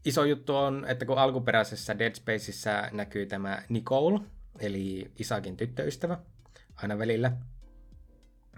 iso 0.06 0.26
juttu 0.26 0.56
on, 0.56 0.86
että 0.88 1.06
kun 1.06 1.18
alkuperäisessä 1.18 2.00
Dead 2.00 2.16
Spaceissa 2.16 2.90
näkyy 2.92 3.26
tämä 3.26 3.64
Nicole, 3.70 4.20
eli 4.60 5.12
Isakin 5.20 5.58
tyttöystävä, 5.58 6.18
aina 6.76 6.98
välillä. 6.98 7.32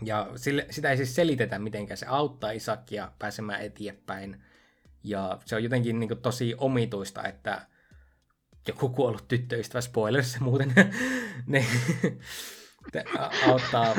Ja 0.06 0.32
sille, 0.36 0.68
sitä 0.70 0.91
ei 0.91 0.97
siis 0.97 1.16
selitetä, 1.16 1.60
miten 1.60 1.97
se 1.97 2.06
auttaa 2.06 2.51
Isakia 2.51 3.12
pääsemään 3.20 3.62
eteenpäin. 3.62 4.43
Ja 5.04 5.39
se 5.45 5.56
on 5.56 5.64
jotenkin 5.64 5.99
niin 5.99 6.08
kuin, 6.08 6.22
tosi 6.22 6.56
omituista, 6.58 7.24
että 7.24 7.68
joku 8.68 8.89
kuollut 8.89 9.28
tyttöystävä, 9.28 9.82
spoilers 9.82 10.39
muuten, 10.39 10.74
ne 11.47 11.66
auttaa 13.47 13.95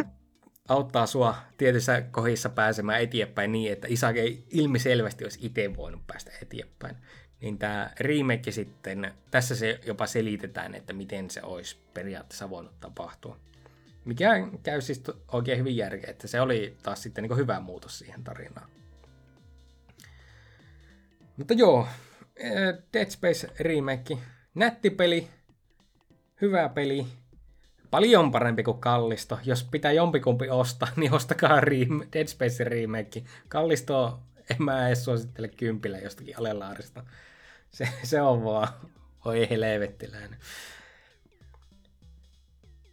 auttaa 0.69 1.07
sua 1.07 1.37
tietyissä 1.57 2.03
kohdissa 2.03 2.49
pääsemään 2.49 3.03
eteenpäin 3.03 3.53
niin, 3.53 3.73
että 3.73 3.87
Isaac 3.91 4.17
ei 4.17 4.45
ilmiselvästi 4.51 5.25
olisi 5.25 5.39
itse 5.43 5.77
voinut 5.77 6.07
päästä 6.07 6.31
eteenpäin. 6.43 6.97
Niin 7.41 7.59
tämä 7.59 7.91
remake 8.01 8.53
sitten, 8.53 9.15
tässä 9.31 9.57
se 9.57 9.81
jopa 9.87 10.07
selitetään, 10.07 10.75
että 10.75 10.93
miten 10.93 11.31
se 11.31 11.43
olisi 11.43 11.77
periaatteessa 11.95 12.51
voinut 12.51 12.81
tapahtua. 12.81 13.39
Mikä 14.05 14.49
käy 14.63 14.81
siis 14.81 15.03
oikein 15.33 15.59
hyvin 15.59 15.77
järkeä, 15.77 16.11
että 16.11 16.29
se 16.29 16.41
oli 16.41 16.77
taas 16.83 17.03
sitten 17.03 17.25
niin 17.25 17.37
hyvä 17.37 17.61
muutos 17.61 17.99
siihen 17.99 18.25
tarinaan. 18.25 18.69
Mutta 21.37 21.55
joo, 21.55 21.89
eh, 22.37 22.75
Dead 22.93 23.11
Space 23.11 23.49
remake, 23.61 24.19
nätti 24.55 24.91
peli, 24.91 25.29
hyvä 26.41 26.69
peli, 26.69 27.07
paljon 27.91 28.31
parempi 28.31 28.63
kuin 28.63 28.81
kallisto. 28.81 29.39
Jos 29.45 29.65
pitää 29.65 29.93
jompikumpi 29.93 30.49
ostaa, 30.49 30.89
niin 30.97 31.13
ostakaa 31.13 31.61
Reem- 31.61 32.09
Dead 32.13 32.27
Space 32.27 32.65
remake. 32.65 33.25
Kallisto 33.49 34.21
en 34.51 34.57
mä 34.63 34.87
edes 34.87 35.05
suosittele 35.05 35.49
kympillä 35.49 35.99
jostakin 35.99 36.39
alelaarista. 36.39 37.05
Se, 37.71 37.89
se 38.03 38.23
on 38.23 38.45
vaan, 38.45 38.69
oi 39.25 39.51
helvettiläinen. 39.51 40.39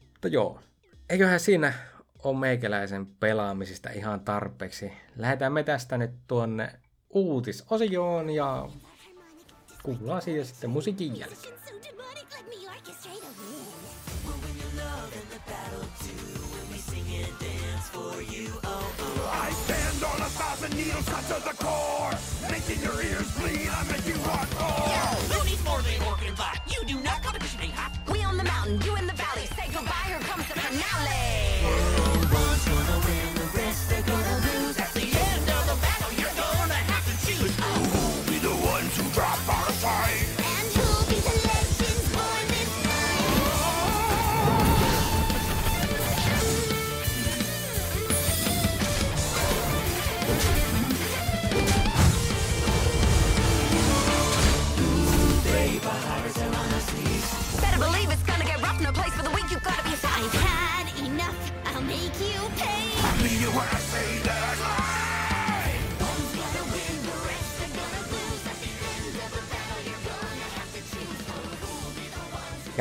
Mutta 0.09 0.27
joo, 0.27 0.59
eiköhän 1.11 1.39
siinä 1.39 1.73
ole 2.23 2.39
meikäläisen 2.39 3.05
pelaamisista 3.05 3.89
ihan 3.89 4.19
tarpeeksi. 4.19 4.91
Lähdetään 5.15 5.53
me 5.53 5.63
tästä 5.63 5.97
nyt 5.97 6.11
tuonne 6.27 6.73
uutisosioon 7.09 8.29
ja 8.29 8.69
kuullaan 9.83 10.21
siitä 10.21 10.43
sitten 10.43 10.69
musiikin 10.69 11.19
jälkeen. 11.19 11.61
needles 20.75 21.05
cut 21.05 21.27
to 21.27 21.49
the 21.49 21.55
core, 21.63 22.15
making 22.49 22.81
your 22.83 23.01
ears 23.01 23.29
bleed. 23.37 23.67
I 23.67 23.83
make 23.91 24.07
you 24.07 24.17
want 24.27 24.49
more. 24.59 24.87
Yeah, 24.87 25.15
who 25.31 25.43
needs 25.43 25.63
more 25.63 25.81
than 25.81 26.07
organ 26.07 26.35
bot? 26.35 26.57
You 26.73 26.85
do 26.85 27.03
not 27.03 27.21
competition 27.23 27.61
ain't 27.61 27.73
hot. 27.73 28.00
The 28.41 28.47
mountain, 28.47 28.81
you 28.81 28.95
in 28.95 29.05
the 29.05 29.13
valley. 29.13 29.45
Say 29.55 29.69
goodbye, 29.71 29.91
here 30.07 30.17
comes 30.21 30.47
the 30.47 30.59
finale. 30.59 31.63
World 31.63 32.33
one's 32.33 32.65
gonna 32.65 32.97
win, 33.05 33.35
the 33.35 33.57
rest 33.57 33.89
they're 33.89 34.01
gonna 34.01 34.37
lose. 34.37 34.50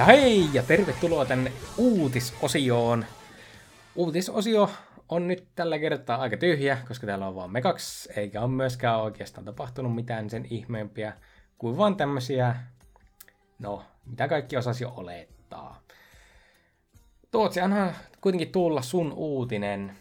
Ja 0.01 0.07
hei 0.07 0.49
ja 0.53 0.63
tervetuloa 0.63 1.25
tänne 1.25 1.53
uutisosioon. 1.77 3.05
Uutisosio 3.95 4.71
on 5.09 5.29
nyt 5.29 5.49
tällä 5.55 5.79
kertaa 5.79 6.21
aika 6.21 6.37
tyhjä, 6.37 6.79
koska 6.89 7.07
täällä 7.07 7.27
on 7.27 7.35
vaan 7.35 7.51
me 7.51 7.63
kaksi, 7.63 8.13
eikä 8.17 8.41
ole 8.41 8.51
myöskään 8.51 9.01
oikeastaan 9.01 9.45
tapahtunut 9.45 9.95
mitään 9.95 10.31
sen 10.31 10.47
ihmeempiä 10.51 11.13
kuin 11.59 11.77
vaan 11.77 11.97
tämmösiä, 11.97 12.57
no, 13.59 13.85
mitä 14.07 14.29
kaikki 14.29 14.57
osasi 14.57 14.85
olettaa. 14.85 15.81
Tootsi, 17.31 17.61
anna 17.61 17.95
kuitenkin 18.21 18.53
tulla 18.53 18.83
sun 18.83 19.13
uutinen. 19.13 19.97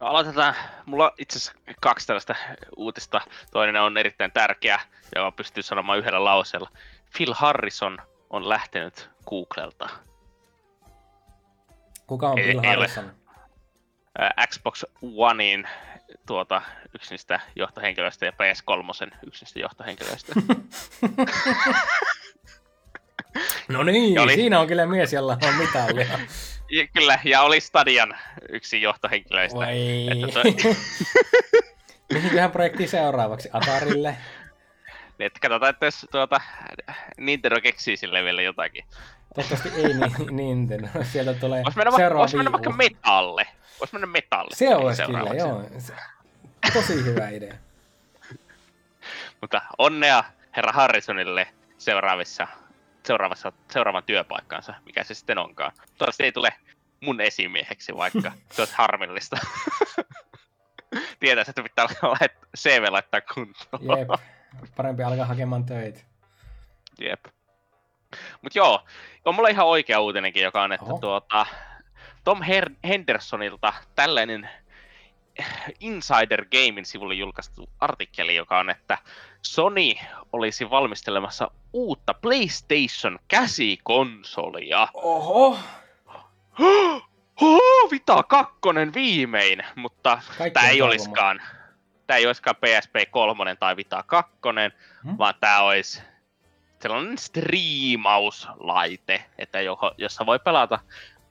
No, 0.00 0.06
aloitetaan. 0.06 0.54
Mulla 0.86 1.04
on 1.04 1.12
itse 1.18 1.38
asiassa 1.38 1.52
kaksi 1.80 2.06
tällaista 2.06 2.34
uutista. 2.76 3.20
Toinen 3.50 3.82
on 3.82 3.98
erittäin 3.98 4.32
tärkeä, 4.32 4.80
joka 5.16 5.32
pystyy 5.32 5.62
sanomaan 5.62 5.98
yhdellä 5.98 6.24
lauseella. 6.24 6.70
Phil 7.16 7.34
Harrison 7.36 7.98
on 8.32 8.48
lähtenyt 8.48 9.10
Googlelta. 9.28 9.88
Kuka 12.06 12.28
on 12.28 12.34
Bill. 12.34 12.60
Harrison? 12.66 13.12
Xbox 14.50 14.84
Onein 15.16 15.68
tuota, 16.26 16.62
yksi 16.94 17.10
niistä 17.10 17.40
johtohenkilöistä 17.56 18.26
ja 18.26 18.32
PS3 18.32 19.16
yksi 19.26 19.44
niistä 19.44 19.60
johtohenkilöistä. 19.60 20.32
No 23.68 23.82
niin, 23.82 24.14
Ja 24.14 24.22
oli- 24.22 24.34
siinä 24.34 24.60
on 24.60 24.66
kyllä 24.66 24.86
mies, 24.86 25.12
jolla 25.12 25.38
on 25.48 25.54
mitallia. 25.54 26.06
ja, 26.70 26.86
kyllä, 26.94 27.18
ja 27.24 27.42
oli 27.42 27.60
Stadian 27.60 28.14
yksi 28.48 28.82
johtohenkilöistä. 28.82 29.56
Voi. 29.56 29.66
Että 30.12 30.26
toi- 30.42 30.74
Mihinköhän 32.12 32.50
projektiin 32.52 32.88
seuraavaksi? 32.88 33.48
Atarille? 33.52 34.16
Niin, 35.18 35.26
että 35.26 35.40
katsotaan, 35.40 35.70
että 35.70 35.86
jos 35.86 36.06
tuota, 36.10 36.40
Nintendo 37.18 37.60
keksii 37.60 37.96
sille 37.96 38.24
vielä 38.24 38.42
jotakin. 38.42 38.84
Toivottavasti 39.34 39.68
ei 39.80 39.94
niin, 39.94 40.36
Nintendo. 40.36 40.88
Sieltä 41.02 41.34
tulee 41.34 41.62
Vois 41.64 41.76
mennä, 41.76 41.92
va- 41.92 41.96
seuraava 41.96 42.18
vois 42.18 42.34
mennä 42.34 42.52
vaikka 42.52 42.70
metalle. 42.72 43.46
Vois 43.80 43.92
mennä 43.92 44.06
metalle. 44.06 44.56
Se 44.56 44.76
olisi 44.76 45.02
kyllä, 45.02 45.30
joo. 45.34 45.62
Tosi 46.72 47.04
hyvä 47.04 47.28
idea. 47.28 47.54
Mutta 49.40 49.62
onnea 49.78 50.24
herra 50.56 50.72
Harrisonille 50.72 51.46
seuraavissa, 51.78 52.46
seuraavassa, 53.06 53.52
seuraavan 53.70 54.02
työpaikkaansa, 54.04 54.74
mikä 54.86 55.04
se 55.04 55.14
sitten 55.14 55.38
onkaan. 55.38 55.72
Toivottavasti 55.76 56.24
ei 56.24 56.32
tule 56.32 56.52
mun 57.00 57.20
esimieheksi, 57.20 57.96
vaikka 57.96 58.32
se 58.50 58.62
olisi 58.62 58.74
harmillista. 58.76 59.36
Tietäisi, 61.20 61.50
että 61.50 61.62
pitää 61.62 61.86
lait- 62.02 62.46
CV 62.58 62.84
laittaa 62.90 63.20
kuntoon. 63.34 63.98
Jep. 63.98 64.08
Parempi 64.76 65.02
alkaa 65.02 65.26
hakemaan 65.26 65.64
töitä. 65.66 66.00
Jep. 67.00 67.24
Mut 68.42 68.54
joo, 68.54 68.84
on 69.24 69.34
mulla 69.34 69.48
ihan 69.48 69.66
oikea 69.66 70.00
uutinenkin, 70.00 70.42
joka 70.42 70.62
on, 70.62 70.72
että 70.72 70.86
Oho. 70.86 70.98
tuota, 70.98 71.46
Tom 72.24 72.40
Her- 72.40 72.74
Hendersonilta 72.88 73.72
tällainen 73.94 74.50
Insider 75.80 76.44
Gamein 76.44 76.86
sivulle 76.86 77.14
julkaistu 77.14 77.70
artikkeli, 77.80 78.34
joka 78.34 78.58
on, 78.58 78.70
että 78.70 78.98
Sony 79.42 79.94
olisi 80.32 80.70
valmistelemassa 80.70 81.50
uutta 81.72 82.14
PlayStation 82.14 83.18
käsikonsolia. 83.28 84.88
Oho! 84.94 85.58
Oh, 87.40 87.90
Vita 87.90 88.22
kakkonen 88.22 88.94
viimein, 88.94 89.64
mutta 89.74 90.22
Kaikki 90.38 90.54
tämä 90.54 90.68
ei 90.68 90.82
olisikaan, 90.82 91.42
tämä 92.06 92.16
ei 92.16 92.26
olisikaan 92.26 92.56
PSP 92.56 92.94
3 93.10 93.56
tai 93.56 93.76
Vita 93.76 94.04
2, 94.06 94.32
Hmm? 95.04 95.18
vaan 95.18 95.34
tämä 95.40 95.62
olisi 95.62 96.02
sellainen 96.82 97.18
striimauslaite, 97.18 99.24
että 99.38 99.60
joho, 99.60 99.94
jossa 99.98 100.26
voi 100.26 100.38
pelata 100.38 100.78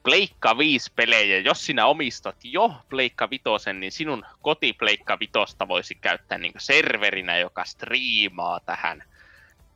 Pleikka 0.04 0.58
5 0.58 0.92
pelejä. 0.96 1.40
Jos 1.40 1.66
sinä 1.66 1.86
omistat 1.86 2.36
jo 2.44 2.74
Pleikka 2.90 3.30
5, 3.30 3.44
niin 3.74 3.92
sinun 3.92 4.26
koti 4.42 4.74
Pleikka 4.74 5.20
5 5.20 5.32
voisi 5.68 5.96
käyttää 5.96 6.38
niin 6.38 6.54
serverinä, 6.58 7.38
joka 7.38 7.66
striimaa 7.66 8.60
tähän 8.60 9.04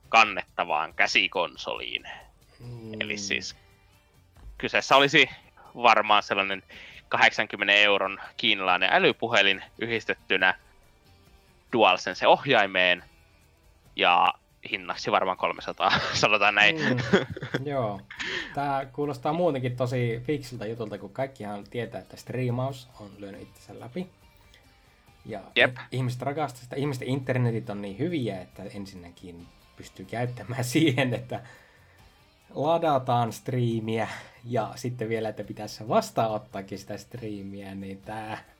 kannettavaan 0.09 0.93
käsikonsoliin. 0.93 2.07
Mm. 2.59 3.01
Eli 3.01 3.17
siis 3.17 3.55
kyseessä 4.57 4.95
olisi 4.95 5.29
varmaan 5.75 6.23
sellainen 6.23 6.63
80 7.07 7.73
euron 7.73 8.19
kiinalainen 8.37 8.89
älypuhelin 8.93 9.63
yhdistettynä 9.79 10.53
DualSense 11.75 12.27
ohjaimeen 12.27 13.03
ja 13.95 14.33
hinnaksi 14.71 15.11
varmaan 15.11 15.37
300, 15.37 15.91
sanotaan 16.13 16.55
näin. 16.55 16.75
Mm, 16.75 16.97
joo. 17.73 18.01
Tämä 18.53 18.85
kuulostaa 18.93 19.33
muutenkin 19.33 19.75
tosi 19.75 20.21
fiksiltä 20.23 20.65
jutulta, 20.65 20.97
kun 20.97 21.13
kaikkihan 21.13 21.63
tietää, 21.69 22.01
että 22.01 22.17
striimaus 22.17 22.89
on 22.99 23.09
lyönyt 23.17 23.41
itsensä 23.41 23.79
läpi. 23.79 24.07
Ja 25.25 25.41
Jep. 25.55 25.75
ihmiset 25.91 26.21
rakastavat 26.21 26.63
sitä. 26.63 26.75
Ihmisten 26.75 27.07
internetit 27.07 27.69
on 27.69 27.81
niin 27.81 27.99
hyviä, 27.99 28.41
että 28.41 28.63
ensinnäkin 28.63 29.47
pystyy 29.75 30.05
käyttämään 30.05 30.63
siihen, 30.75 31.13
että 31.13 31.39
ladataan 32.53 33.33
striimiä 33.33 34.07
ja 34.45 34.71
sitten 34.75 35.09
vielä, 35.09 35.29
että 35.29 35.43
pitäisi 35.43 35.87
vastaanottaakin 35.87 36.79
sitä 36.79 36.97
striimiä, 36.97 37.75
niin 37.75 38.01
tää... 38.01 38.54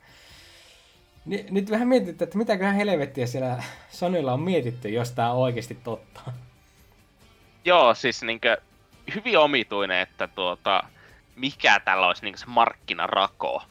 Ni- 1.26 1.46
Nyt 1.50 1.70
vähän 1.70 1.88
mietitään, 1.88 2.26
että 2.26 2.38
mitäköhän 2.38 2.74
helvettiä 2.74 3.26
siellä 3.26 3.62
Sonylla 3.90 4.32
on 4.32 4.40
mietitty, 4.40 4.88
jos 4.88 5.12
tää 5.12 5.32
on 5.32 5.38
oikeasti 5.38 5.74
totta. 5.84 6.20
Joo, 7.64 7.94
siis 7.94 8.22
niinkö 8.22 8.56
hyvin 9.14 9.38
omituinen, 9.38 10.00
että 10.00 10.28
tuota, 10.28 10.82
mikä 11.36 11.80
tällä 11.80 12.06
olisi 12.06 12.22
niinkö 12.22 12.38
se 12.40 12.46
markkinarako. 12.46 13.62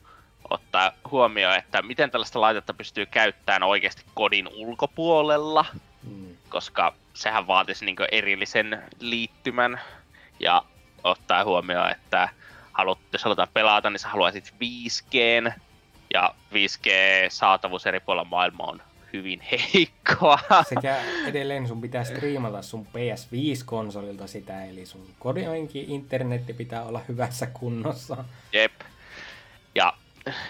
Ottaa 0.50 0.92
huomioon, 1.12 1.56
että 1.56 1.82
miten 1.82 2.12
tällaista 2.12 2.42
laitetta 2.42 2.74
pystyy 2.74 3.06
käyttämään 3.06 3.64
oikeasti 3.64 4.04
kodin 4.14 4.48
ulkopuolella, 4.56 5.66
Mm. 6.04 6.38
koska 6.50 6.94
sehän 7.14 7.48
vaatisi 7.48 7.86
niin 7.86 7.96
erillisen 8.12 8.84
liittymän. 9.00 9.80
Ja 10.40 10.64
ottaa 11.04 11.44
huomioon, 11.44 11.92
että 11.92 12.30
haluat, 12.74 13.00
jos 13.14 13.24
halutaan 13.24 13.48
pelata, 13.54 13.90
niin 13.90 14.00
sä 14.00 14.08
haluaisit 14.10 14.54
5G. 14.60 15.52
Ja 16.16 16.36
5G-saatavuus 16.54 17.86
eri 17.88 18.00
puolilla 18.00 18.24
maailmaa 18.24 18.68
on 18.68 18.82
hyvin 19.14 19.42
heikkoa. 19.52 20.40
Sekä 20.70 20.98
edelleen 21.28 21.68
sun 21.68 21.82
pitää 21.82 22.04
striimata 22.04 22.62
sun 22.62 22.88
PS5-konsolilta 22.88 24.28
sitä, 24.28 24.66
eli 24.66 24.86
sun 24.86 25.08
kodinkin 25.20 25.90
internetti 25.90 26.54
pitää 26.54 26.84
olla 26.84 27.02
hyvässä 27.08 27.48
kunnossa. 27.48 28.24
Jep. 28.54 28.72
Ja 29.76 29.94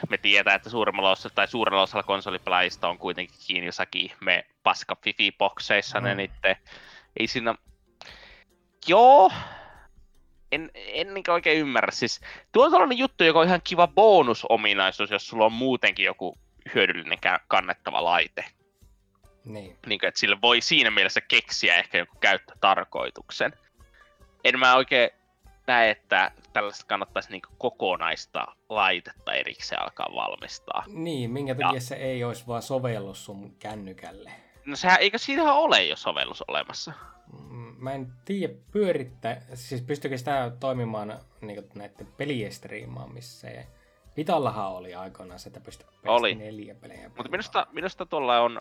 me 0.10 0.18
tietää, 0.18 0.56
että 0.56 0.70
suurimmalla 0.70 1.12
osalla, 1.12 1.36
tai 1.36 1.48
suurella 1.48 1.82
osalla 1.82 2.04
konsolipelaajista 2.04 2.90
on 2.90 2.98
kuitenkin 2.98 3.38
kiinni 3.48 3.66
jossakin 3.66 4.12
me 4.22 4.46
paska 4.64 4.98
fifi-bokseissa 5.06 6.00
ne 6.02 6.14
Mm. 6.14 6.18
nitte. 6.18 6.58
Ei 7.20 7.28
siinä... 7.28 7.56
Joo. 8.88 9.32
En, 10.56 10.72
en 10.74 11.14
niin 11.14 11.32
oikein 11.32 11.60
ymmärrä. 11.60 11.92
Siis, 11.92 12.22
tuo 12.52 12.66
on 12.66 12.72
sellainen 12.72 12.98
juttu, 12.98 13.24
joka 13.24 13.40
on 13.40 13.48
ihan 13.48 13.62
kiva 13.64 13.88
bonusominaisuus, 13.88 15.12
jos 15.12 15.28
sulla 15.28 15.46
on 15.46 15.54
muutenkin 15.54 16.06
joku 16.06 16.38
hyödyllinen 16.76 17.18
kannettava 17.48 18.04
laite. 18.04 18.46
Niin. 19.46 19.78
Niin 19.86 20.00
kuin, 20.00 20.08
että 20.08 20.20
sille 20.20 20.42
voi 20.42 20.62
siinä 20.62 20.92
mielessä 20.92 21.22
keksiä 21.22 21.76
ehkä 21.76 21.98
joku 21.98 22.16
käyttötarkoituksen. 22.20 23.54
En 24.44 24.60
mä 24.60 24.76
oikein 24.76 25.10
näe, 25.68 25.90
että 25.90 26.32
tällaista 26.54 26.86
kannattaisi 26.88 27.32
niin 27.32 27.42
kokonaista 27.58 28.48
laitetta 28.70 29.34
erikseen 29.34 29.82
alkaa 29.82 30.10
valmistaa. 30.16 30.84
Niin, 30.88 31.32
minkä 31.32 31.56
takia 31.56 31.82
se 31.82 31.96
ei 31.96 32.24
olisi 32.24 32.48
vaan 32.48 32.62
sovellus 32.62 33.26
sun 33.26 33.56
kännykälle. 33.60 34.32
No 34.66 34.76
sehän, 34.76 34.98
eikö 35.00 35.18
siitähän 35.18 35.56
ole 35.56 35.84
jo 35.84 35.96
sovellus 35.96 36.44
olemassa? 36.48 36.94
Mm, 37.34 37.45
Mä 37.86 37.94
en 37.94 38.14
tiedä 38.26 38.54
pyörittää, 38.72 39.42
siis 39.54 39.82
pystyykö 39.82 40.18
sitä 40.18 40.52
toimimaan 40.60 41.20
niin 41.42 41.70
näiden 41.76 42.08
pelien 42.18 42.52
striimaamiseen. 42.52 43.66
Vitallahan 44.18 44.72
oli 44.72 44.96
aikoinaan 44.96 45.40
se, 45.40 45.50
että 45.50 45.60
pystyy 45.60 45.88
Oli. 46.08 46.36
neljä 46.36 46.76
pelejä 46.76 47.10
Mutta 47.10 47.32
minusta, 47.32 47.68
minusta 47.72 48.06
tuolla 48.06 48.40
on, 48.42 48.60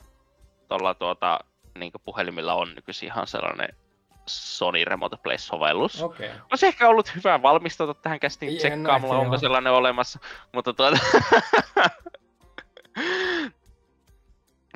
tuolla 0.69 0.95
tuota, 0.95 1.41
niin 1.79 1.93
puhelimilla 2.05 2.55
on 2.55 2.75
nykyisin 2.75 3.07
ihan 3.07 3.27
sellainen 3.27 3.69
Sony 4.27 4.85
Remote 4.85 5.17
Play-sovellus. 5.17 6.03
Okay. 6.03 6.31
Olisi 6.51 6.67
ehkä 6.67 6.89
ollut 6.89 7.15
hyvä 7.15 7.43
valmistautua 7.43 7.95
tähän 7.95 8.21
kästiin 8.21 8.53
no 8.53 8.59
tsekkaamalla, 8.59 9.19
onko 9.19 9.35
joo. 9.35 9.41
sellainen 9.41 9.73
olemassa. 9.73 10.19
Mutta 10.53 10.73
tuota... 10.73 10.99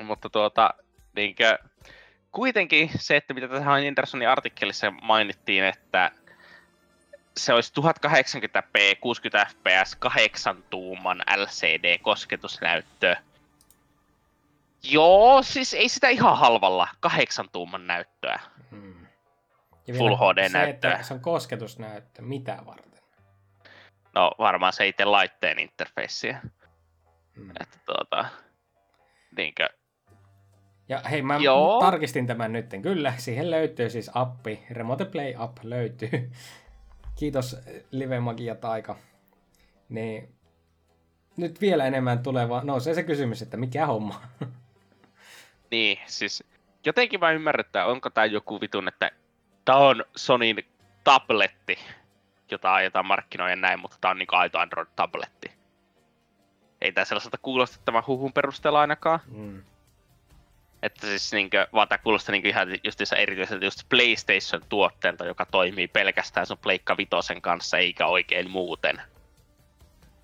Mutta 0.04 0.30
tuota, 0.30 0.74
niinkö, 1.16 1.58
kuitenkin 2.32 2.90
se, 2.98 3.16
että 3.16 3.34
mitä 3.34 3.48
tässä 3.48 3.72
Andersonin 3.72 4.28
artikkelissa 4.28 4.90
mainittiin, 4.90 5.64
että 5.64 6.10
se 7.36 7.52
olisi 7.52 7.72
1080p, 7.80 8.96
60 9.00 9.46
fps, 9.50 9.96
8 9.96 10.64
tuuman 10.70 11.22
LCD-kosketusnäyttö. 11.36 13.16
Joo, 14.82 15.42
siis 15.42 15.74
ei 15.74 15.88
sitä 15.88 16.08
ihan 16.08 16.38
halvalla 16.38 16.88
8 17.00 17.48
tuuman 17.52 17.86
näyttöä. 17.86 18.40
Hmm. 18.70 19.06
Ja 19.86 19.94
Full 19.94 20.18
vielä 20.18 20.32
HD 20.32 20.48
se, 20.48 20.58
näyttöä. 20.58 20.92
että 20.92 21.06
se 21.06 21.14
on 21.14 21.20
kosketusnäyttö, 21.20 22.22
mitä 22.22 22.58
varten? 22.66 22.88
No 24.14 24.32
varmaan 24.38 24.72
se 24.72 24.86
itse 24.86 25.04
laitteen 25.04 25.58
interfeissiä. 25.58 26.40
Hmm. 27.36 27.50
Että 27.60 27.78
tuota, 27.86 28.28
niinkö, 29.36 29.68
Ja 30.88 31.00
hei, 31.10 31.22
mä 31.22 31.36
Joo. 31.36 31.80
tarkistin 31.80 32.26
tämän 32.26 32.52
nytten. 32.52 32.82
Kyllä, 32.82 33.12
siihen 33.16 33.50
löytyy 33.50 33.90
siis 33.90 34.10
appi. 34.14 34.62
Remote 34.70 35.04
Play 35.04 35.34
App 35.36 35.58
löytyy. 35.62 36.30
Kiitos 37.18 37.56
Live 37.90 38.20
Magia 38.20 38.54
Taika. 38.54 38.96
Niin, 39.88 40.28
nyt 41.36 41.60
vielä 41.60 41.86
enemmän 41.86 42.22
tuleva, 42.22 42.60
nousee 42.64 42.94
se 42.94 43.02
kysymys, 43.02 43.42
että 43.42 43.56
mikä 43.56 43.86
homma? 43.86 44.20
Niin, 45.70 45.98
siis 46.06 46.44
jotenkin 46.84 47.20
ymmärrän, 47.34 47.66
että 47.66 47.84
onko 47.84 48.10
tämä 48.10 48.24
joku 48.24 48.60
vitun, 48.60 48.88
että 48.88 49.10
tämä 49.64 49.78
on 49.78 50.04
Sonyn 50.16 50.56
tabletti, 51.04 51.78
jota 52.50 52.72
aiotaan 52.72 53.06
markkinoida 53.06 53.56
näin, 53.56 53.80
mutta 53.80 53.96
tämä 54.00 54.10
on 54.10 54.18
niin 54.18 54.28
aito 54.30 54.58
Android-tabletti. 54.58 55.50
Ei 56.80 56.92
tämä 56.92 57.04
sellaiselta 57.04 57.38
kuulosta 57.42 57.78
tämän 57.84 58.02
huhun 58.06 58.32
perusteella 58.32 58.80
ainakaan. 58.80 59.20
Mm. 59.26 59.62
Että 60.82 61.06
siis 61.06 61.32
niinkö, 61.32 61.66
vaan 61.72 61.88
tämä 61.88 61.98
kuulostaa 61.98 62.32
niinkö 62.32 62.48
ihan 62.48 62.68
justiinsa 62.84 63.16
erityiseltä 63.16 63.64
just 63.64 63.82
PlayStation-tuotteelta, 63.88 65.26
joka 65.26 65.46
toimii 65.46 65.88
pelkästään 65.88 66.46
sun 66.46 66.58
Pleikka 66.58 66.96
Vitosen 66.96 67.42
kanssa, 67.42 67.78
eikä 67.78 68.06
oikein 68.06 68.50
muuten. 68.50 69.02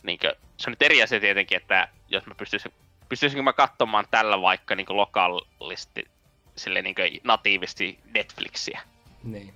Niinkö, 0.02 0.36
se 0.56 0.70
on 0.70 0.72
nyt 0.72 0.82
eri 0.82 1.02
asia 1.02 1.20
tietenkin, 1.20 1.56
että 1.56 1.88
jos 2.08 2.26
mä 2.26 2.34
pystyisin, 2.34 2.72
pystyisinkö 3.08 3.42
mä 3.42 3.52
katsomaan 3.52 4.04
tällä 4.10 4.40
vaikka 4.42 4.74
niinkö 4.74 4.94
lokaalisti, 4.94 6.08
sille 6.56 6.82
niinkö 6.82 7.10
natiivisti 7.24 7.98
Netflixiä. 8.14 8.80
Niin. 9.22 9.54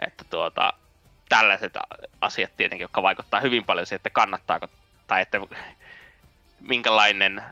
Että 0.00 0.24
tuota, 0.30 0.72
tällaiset 1.28 1.72
asiat 2.20 2.56
tietenkin, 2.56 2.84
jotka 2.84 3.02
vaikuttaa 3.02 3.40
hyvin 3.40 3.64
paljon 3.64 3.86
siihen, 3.86 3.96
että 3.96 4.10
kannattaako, 4.10 4.68
tai 5.06 5.22
että 5.22 5.40
minkälainen 6.60 7.42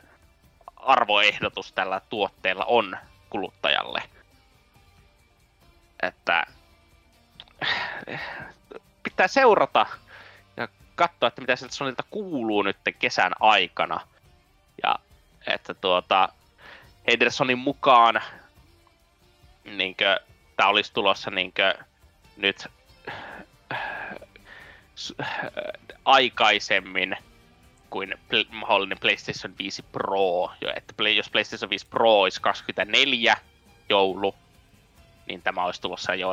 arvoehdotus 0.87 1.73
tällä 1.73 2.01
tuotteella 2.09 2.65
on 2.65 2.97
kuluttajalle. 3.31 4.03
Että 6.03 6.47
pitää 9.03 9.29
seurata 9.29 9.87
ja 10.57 10.69
katsoa, 10.95 11.27
että 11.27 11.41
mitä 11.41 11.57
sieltä 11.57 11.75
Sonilta 11.75 12.05
kuuluu 12.11 12.63
nyt 12.63 12.77
kesän 12.99 13.33
aikana. 13.41 14.01
Ja 14.83 14.99
että 15.47 15.75
tuota, 15.75 16.29
Hendersonin 17.07 17.59
mukaan 17.59 18.23
niinkö, 19.65 20.21
tämä 20.57 20.69
olisi 20.69 20.93
tulossa 20.93 21.31
niinkö, 21.31 21.75
nyt 22.37 22.67
aikaisemmin 26.05 27.17
kuin 27.97 28.15
mahdollinen 28.51 28.99
PlayStation 28.99 29.55
5 29.59 29.83
Pro. 29.83 30.51
Jo, 30.61 30.73
että 30.77 31.09
jos 31.09 31.31
PlayStation 31.31 31.71
5 31.71 31.87
Pro 31.87 32.21
olisi 32.21 32.41
24 32.41 33.37
joulu, 33.89 34.35
niin 35.29 35.43
tämä 35.43 35.65
olisi 35.65 35.81
tulossa 35.81 36.15
jo, 36.15 36.29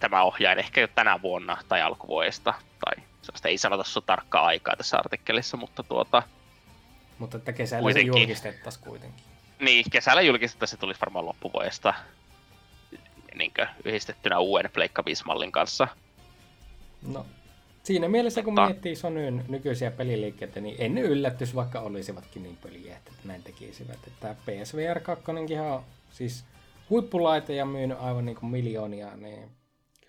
tämä 0.00 0.22
ohjaa 0.22 0.52
ehkä 0.52 0.80
jo 0.80 0.88
tänä 0.88 1.22
vuonna 1.22 1.58
tai 1.68 1.82
alkuvuodesta. 1.82 2.54
Tai 2.84 3.04
sellaista 3.22 3.48
ei 3.48 3.58
sanota 3.58 3.84
sun 3.84 4.02
tarkkaa 4.06 4.44
aikaa 4.44 4.76
tässä 4.76 4.98
artikkelissa, 4.98 5.56
mutta 5.56 5.82
tuota... 5.82 6.22
Mutta 7.18 7.36
että 7.36 7.52
kesällä 7.52 7.82
kuitenkin. 7.82 8.12
se 8.12 8.18
julkistettaisiin 8.18 8.84
kuitenkin. 8.84 9.24
Niin, 9.60 9.84
kesällä 9.90 10.22
julkistettaisiin 10.22 10.76
se 10.76 10.80
tulisi 10.80 11.00
varmaan 11.00 11.26
loppuvuodesta 11.26 11.94
niin 13.34 13.52
yhdistettynä 13.84 14.38
uuden 14.38 14.70
Pleikka 14.70 15.02
5-mallin 15.02 15.52
kanssa. 15.52 15.88
No, 17.02 17.26
Siinä 17.84 18.08
mielessä, 18.08 18.42
kun 18.42 18.52
Mutta... 18.52 18.66
miettii 18.66 18.96
Sonyn 18.96 19.44
nykyisiä 19.48 19.90
peliliikkeitä, 19.90 20.60
niin 20.60 20.76
en 20.78 20.98
yllätys, 20.98 21.54
vaikka 21.54 21.80
olisivatkin 21.80 22.42
niin 22.42 22.56
peliä, 22.56 22.96
että 22.96 23.12
näin 23.24 23.42
tekisivät. 23.42 23.98
Että 24.06 24.34
PSVR 24.46 25.00
2 25.00 25.24
on 25.30 25.84
siis 26.10 26.44
huippulaite 26.90 27.54
ja 27.54 27.66
myynyt 27.66 27.98
aivan 28.00 28.24
niin 28.24 28.36
kuin 28.36 28.50
miljoonia, 28.50 29.16
niin 29.16 29.50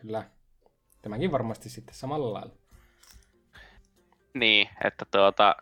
kyllä 0.01 0.23
tämäkin 1.01 1.31
varmasti 1.31 1.69
sitten 1.69 1.95
samalla 1.95 2.33
lailla. 2.33 2.53
Niin, 4.33 4.69
että 4.83 5.05
tuota... 5.11 5.55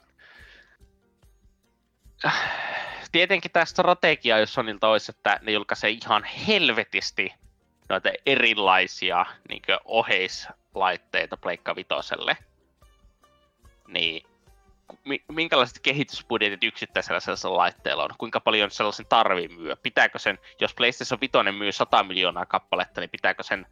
Tietenkin 3.12 3.52
tämä 3.52 3.66
strategia, 3.66 4.40
jos 4.40 4.54
Sonilta 4.54 4.88
olisi, 4.88 5.12
että 5.18 5.40
ne 5.42 5.52
julkaisee 5.52 5.90
ihan 5.90 6.24
helvetisti 6.24 7.34
noita 7.90 8.10
erilaisia 8.26 9.26
niin 9.50 9.62
oheislaitteita 10.74 11.38
Pleikka 11.38 11.76
Vitoselle, 11.76 12.38
niin 13.88 14.24
minkälaiset 15.28 15.80
kehitysbudjetit 15.80 16.64
yksittäisellä 16.64 17.20
sellaisella 17.20 17.58
laitteella 17.58 18.04
on? 18.04 18.10
Kuinka 18.18 18.40
paljon 18.40 18.72
sellaisen 18.72 19.06
tarvii 19.06 19.48
myö? 19.48 19.76
Pitääkö 19.84 20.20
sen, 20.20 20.40
jos 20.60 20.74
PlayStation 20.74 21.20
5 21.22 21.58
myy 21.58 21.72
100 21.72 22.04
miljoonaa 22.04 22.46
kappaletta, 22.46 23.02
niin 23.02 23.10
pitääkö 23.10 23.44
sen 23.44 23.66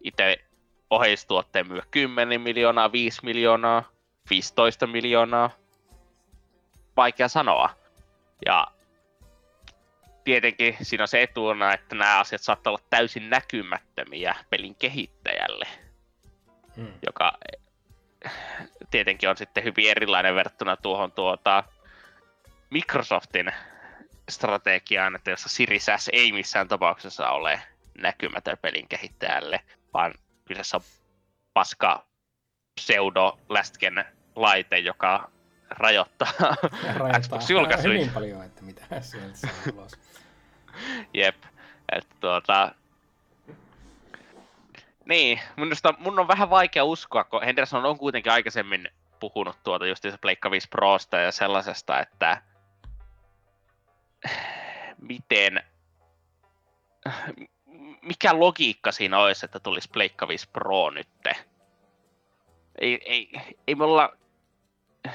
itse 0.00 0.44
oheistuotteen 0.90 1.68
myy 1.68 1.80
10 1.90 2.40
miljoonaa, 2.40 2.92
5 2.92 3.20
miljoonaa, 3.22 3.82
15 4.30 4.86
miljoonaa? 4.86 5.50
Vaikea 6.96 7.28
sanoa. 7.28 7.70
Ja 8.46 8.66
tietenkin 10.24 10.76
siinä 10.82 11.04
on 11.04 11.08
se 11.08 11.22
etuna, 11.22 11.74
että 11.74 11.94
nämä 11.94 12.18
asiat 12.18 12.42
saattaa 12.42 12.70
olla 12.70 12.82
täysin 12.90 13.30
näkymättömiä 13.30 14.34
pelin 14.50 14.74
kehittäjälle, 14.74 15.66
hmm. 16.76 16.92
joka 17.06 17.38
tietenkin 18.90 19.28
on 19.28 19.36
sitten 19.36 19.64
hyvin 19.64 19.90
erilainen 19.90 20.34
verrattuna 20.34 20.76
tuohon 20.76 21.12
tuota 21.12 21.64
Microsoftin 22.70 23.52
strategiaan, 24.28 25.16
että 25.16 25.30
jossa 25.30 25.48
Series 25.48 25.86
S 25.96 26.10
ei 26.12 26.32
missään 26.32 26.68
tapauksessa 26.68 27.30
ole 27.30 27.60
näkymätön 27.98 28.58
pelin 28.62 28.88
kehittäjälle, 28.88 29.60
vaan 29.94 30.14
kyseessä 30.44 30.76
on 30.76 30.82
paska 31.54 32.06
pseudo-lästken 32.80 34.04
laite, 34.36 34.78
joka 34.78 35.30
rajoittaa, 35.70 36.32
rajoittaa 36.96 37.20
Xbox-julkaisuja. 37.20 37.94
Hyvin 37.94 38.10
paljon, 38.10 38.44
että 38.44 38.62
mitä 38.62 39.00
sieltä 39.00 39.36
saa 39.36 39.50
ulos. 39.72 39.92
Jep. 41.14 41.36
Että 41.92 42.14
tuota... 42.20 42.74
Niin, 45.06 45.40
minusta 45.56 45.94
mun 45.98 46.18
on 46.18 46.28
vähän 46.28 46.50
vaikea 46.50 46.84
uskoa, 46.84 47.24
kun 47.24 47.42
Henderson 47.42 47.84
on 47.84 47.98
kuitenkin 47.98 48.32
aikaisemmin 48.32 48.88
puhunut 49.20 49.56
tuota 49.64 49.86
just 49.86 50.04
Pleikka 50.20 50.50
5 50.50 50.68
Prosta 50.68 51.16
ja 51.16 51.32
sellaisesta, 51.32 52.00
että 52.00 52.42
miten, 55.00 55.62
mikä 58.02 58.38
logiikka 58.38 58.92
siinä 58.92 59.18
olisi, 59.18 59.46
että 59.46 59.60
tulisi 59.60 59.88
Pleikka 59.92 60.28
5 60.28 60.48
Pro 60.52 60.90
nytte? 60.90 61.36
Ei, 62.80 63.00
ei, 63.04 63.30
ei 63.66 63.74
me 63.74 63.84
olla 63.84 64.16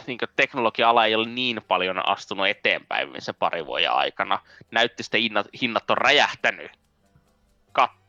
niin 0.07 0.17
teknologia-ala 0.35 1.05
ei 1.05 1.15
ole 1.15 1.27
niin 1.27 1.61
paljon 1.67 2.09
astunut 2.09 2.47
eteenpäin 2.47 3.09
se 3.19 3.33
pari 3.33 3.65
vuoden 3.65 3.91
aikana. 3.91 4.39
Näytti 4.71 5.03
sitten 5.03 5.21
hinnat, 5.21 5.47
hinnat 5.61 5.91
on 5.91 5.97
räjähtänyt 5.97 6.71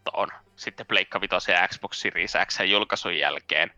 kattoon 0.05 0.29
sitten 0.57 0.87
Pleikka 0.87 1.21
5 1.21 1.53
ja 1.53 1.69
Xbox 1.69 1.97
Series 1.97 2.33
X 2.47 2.59
julkaisun 2.61 3.19
jälkeen, 3.19 3.71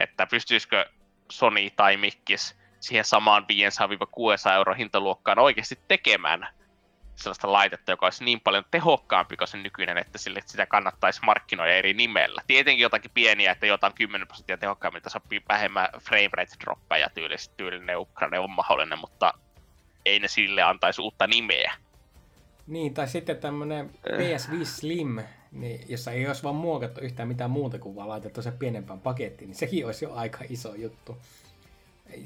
että 0.00 0.26
pystyisikö 0.26 0.86
Sony 1.32 1.70
tai 1.76 1.96
Mikkis 1.96 2.56
siihen 2.80 3.04
samaan 3.04 3.46
500-600 4.50 4.54
euro 4.54 4.74
hintaluokkaan 4.74 5.38
oikeasti 5.38 5.78
tekemään 5.88 6.48
sellaista 7.14 7.52
laitetta, 7.52 7.92
joka 7.92 8.06
olisi 8.06 8.24
niin 8.24 8.40
paljon 8.40 8.64
tehokkaampi 8.70 9.36
kuin 9.36 9.48
se 9.48 9.58
nykyinen, 9.58 9.98
että 9.98 10.18
sille 10.18 10.40
sitä 10.46 10.66
kannattaisi 10.66 11.20
markkinoida 11.24 11.72
eri 11.72 11.94
nimellä. 11.94 12.42
Tietenkin 12.46 12.82
jotakin 12.82 13.10
pieniä, 13.14 13.52
että 13.52 13.66
jotain 13.66 13.94
10 13.94 14.26
prosenttia 14.26 14.58
tehokkaammin, 14.58 14.96
että 14.96 15.10
sopii 15.10 15.42
vähemmän 15.48 15.88
frame 16.00 16.30
rate 16.32 16.56
droppeja 16.60 17.10
tyylisesti, 17.14 17.54
tyylinen 17.56 17.98
Ukraine 17.98 18.38
on 18.38 18.50
mahdollinen, 18.50 18.98
mutta 18.98 19.34
ei 20.06 20.18
ne 20.18 20.28
sille 20.28 20.62
antaisi 20.62 21.02
uutta 21.02 21.26
nimeä. 21.26 21.72
Niin, 22.66 22.94
tai 22.94 23.08
sitten 23.08 23.36
tämmöinen 23.36 23.90
PS5 24.08 24.64
Slim, 24.64 25.18
niin, 25.52 25.80
jossa 25.88 26.10
ei 26.10 26.26
olisi 26.26 26.42
vaan 26.42 26.54
muokattu 26.54 27.00
yhtään 27.00 27.28
mitään 27.28 27.50
muuta 27.50 27.78
kuin 27.78 27.96
vaan 27.96 28.08
laitettu 28.08 28.42
se 28.42 28.50
pienempään 28.50 29.00
pakettiin, 29.00 29.48
niin 29.48 29.58
sekin 29.58 29.86
olisi 29.86 30.04
jo 30.04 30.14
aika 30.14 30.38
iso 30.48 30.74
juttu. 30.74 31.18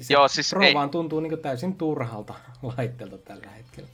Se 0.01 0.13
Joo, 0.13 0.27
siis 0.27 0.49
Pro 0.49 0.61
ei... 0.61 0.73
vaan 0.73 0.89
tuntuu 0.89 1.19
niin 1.19 1.39
täysin 1.39 1.75
turhalta 1.75 2.33
laitteelta 2.77 3.17
tällä 3.17 3.49
hetkellä. 3.49 3.89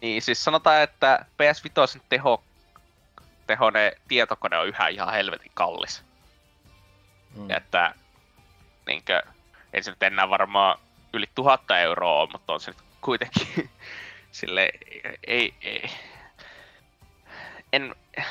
Niin, 0.00 0.22
siis 0.22 0.44
sanotaan, 0.44 0.82
että 0.82 1.26
PS5 1.42 2.00
teho, 2.08 2.42
tehone 3.46 3.92
tietokone 4.08 4.58
on 4.58 4.68
yhä 4.68 4.88
ihan 4.88 5.12
helvetin 5.12 5.50
kallis. 5.54 6.02
Mm. 7.36 7.50
Että 7.50 7.94
niinkö, 8.86 9.22
ei 9.72 9.82
se 9.82 9.90
nyt 9.90 10.02
enää 10.02 10.30
varmaan 10.30 10.78
yli 11.12 11.26
tuhatta 11.34 11.78
euroa 11.78 12.28
mutta 12.32 12.52
on 12.52 12.60
se 12.60 12.70
nyt 12.70 12.80
kuitenkin 13.00 13.70
sille 14.32 14.70
ei, 15.26 15.54
ei, 15.60 15.90
en, 17.72 17.94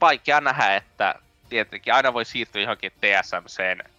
vaikea 0.00 0.40
nähdä, 0.40 0.76
että 0.76 1.14
tietenkin 1.48 1.94
aina 1.94 2.12
voi 2.12 2.24
siirtyä 2.24 2.62
johonkin 2.62 2.92
TSMCn 2.92 3.90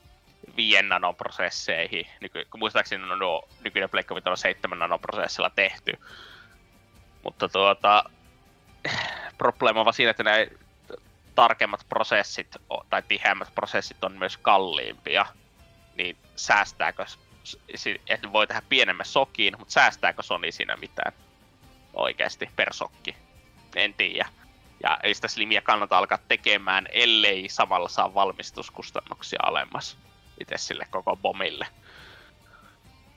5 0.55 0.81
nanoprosesseihin, 0.81 2.07
nyky, 2.19 2.47
muistaakseni 2.57 3.11
on 3.11 3.19
nuo 3.19 3.49
nykyinen 3.63 3.89
Pleikka 3.89 4.15
on 4.25 4.37
7 4.37 4.79
nanoprosessilla 4.79 5.49
tehty, 5.49 5.99
mutta 7.23 7.49
tuota, 7.49 8.03
probleema 9.37 9.79
on 9.79 9.85
vaan 9.85 9.93
siinä, 9.93 10.11
että 10.11 10.23
nämä 10.23 10.37
tarkemmat 11.35 11.85
prosessit 11.89 12.55
tai 12.89 13.03
tiheämmät 13.07 13.55
prosessit 13.55 14.03
on 14.03 14.17
myös 14.17 14.37
kalliimpia, 14.37 15.25
niin 15.95 16.17
säästääkö 16.35 17.05
että 18.07 18.33
voi 18.33 18.47
tehdä 18.47 18.61
pienemmän 18.69 19.05
sokiin, 19.05 19.55
mutta 19.59 19.71
säästääkö 19.71 20.23
Sony 20.23 20.51
siinä 20.51 20.75
mitään 20.75 21.13
oikeasti 21.93 22.49
per 22.55 22.73
sokki? 22.73 23.15
En 23.75 23.93
tiedä. 23.93 24.40
Ja 24.83 24.97
ei 25.03 25.13
sitä 25.13 25.27
slimiä 25.27 25.61
kannata 25.61 25.97
alkaa 25.97 26.17
tekemään, 26.27 26.87
ellei 26.91 27.49
samalla 27.49 27.89
saa 27.89 28.13
valmistuskustannuksia 28.13 29.39
alemmas 29.43 29.97
itse 30.39 30.57
sille 30.57 30.85
koko 30.91 31.15
bomille. 31.15 31.67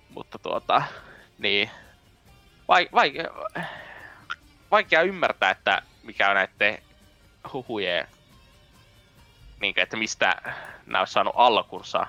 Mutta 0.08 0.38
tuota, 0.38 0.82
niin, 1.38 1.70
vaikea, 2.68 3.30
vaikea 4.70 5.02
ymmärtää, 5.02 5.50
että 5.50 5.82
mikä 6.02 6.28
on 6.28 6.34
näiden 6.34 6.82
huhujen, 7.52 8.08
niin, 9.60 9.74
että 9.76 9.96
mistä 9.96 10.36
nämä 10.86 10.98
olisi 10.98 11.12
saanut 11.12 11.34
alkunsa. 11.36 12.06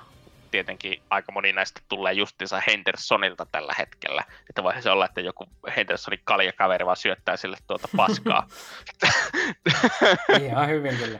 Tietenkin 0.56 1.02
aika 1.10 1.32
moni 1.32 1.52
näistä 1.52 1.80
tulee 1.88 2.12
justiinsa 2.12 2.62
Hendersonilta 2.66 3.46
tällä 3.52 3.74
hetkellä. 3.78 4.24
Että 4.48 4.62
voisi 4.62 4.82
se 4.82 4.90
olla, 4.90 5.04
että 5.04 5.20
joku 5.20 5.46
Hendersonin 5.76 6.20
kaljakaveri 6.24 6.86
vaan 6.86 6.96
syöttää 6.96 7.36
sille 7.36 7.56
tuota 7.66 7.88
paskaa. 7.96 8.48
Ihan 10.46 10.68
hyvin 10.68 10.96
kyllä. 10.96 11.18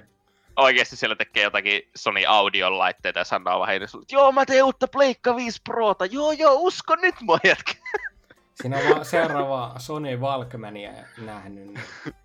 Oikeasti 0.57 0.97
siellä 0.97 1.17
tekee 1.17 1.43
jotakin 1.43 1.83
Sony 1.97 2.21
Audion 2.29 2.79
laitteita 2.79 3.19
ja 3.19 3.25
sanoo 3.25 3.59
vaan 3.59 3.69
Henderson, 3.69 4.03
että 4.03 4.15
joo 4.15 4.33
mä 4.33 4.47
teen 4.47 4.65
uutta 4.65 4.89
Pleikka 4.89 5.37
5 5.37 5.61
Prota, 5.65 6.07
joo 6.07 6.33
joo 6.33 6.55
usko 6.55 6.97
nyt 6.97 7.15
mua 7.21 7.39
jätkä. 7.49 7.73
Siinä 8.55 8.79
on 8.79 8.91
vaan 8.91 9.05
seuraava 9.05 9.75
Sony 9.79 10.17
Walkmania 10.17 10.93
nähnyt, 11.19 11.67
niin 11.67 11.81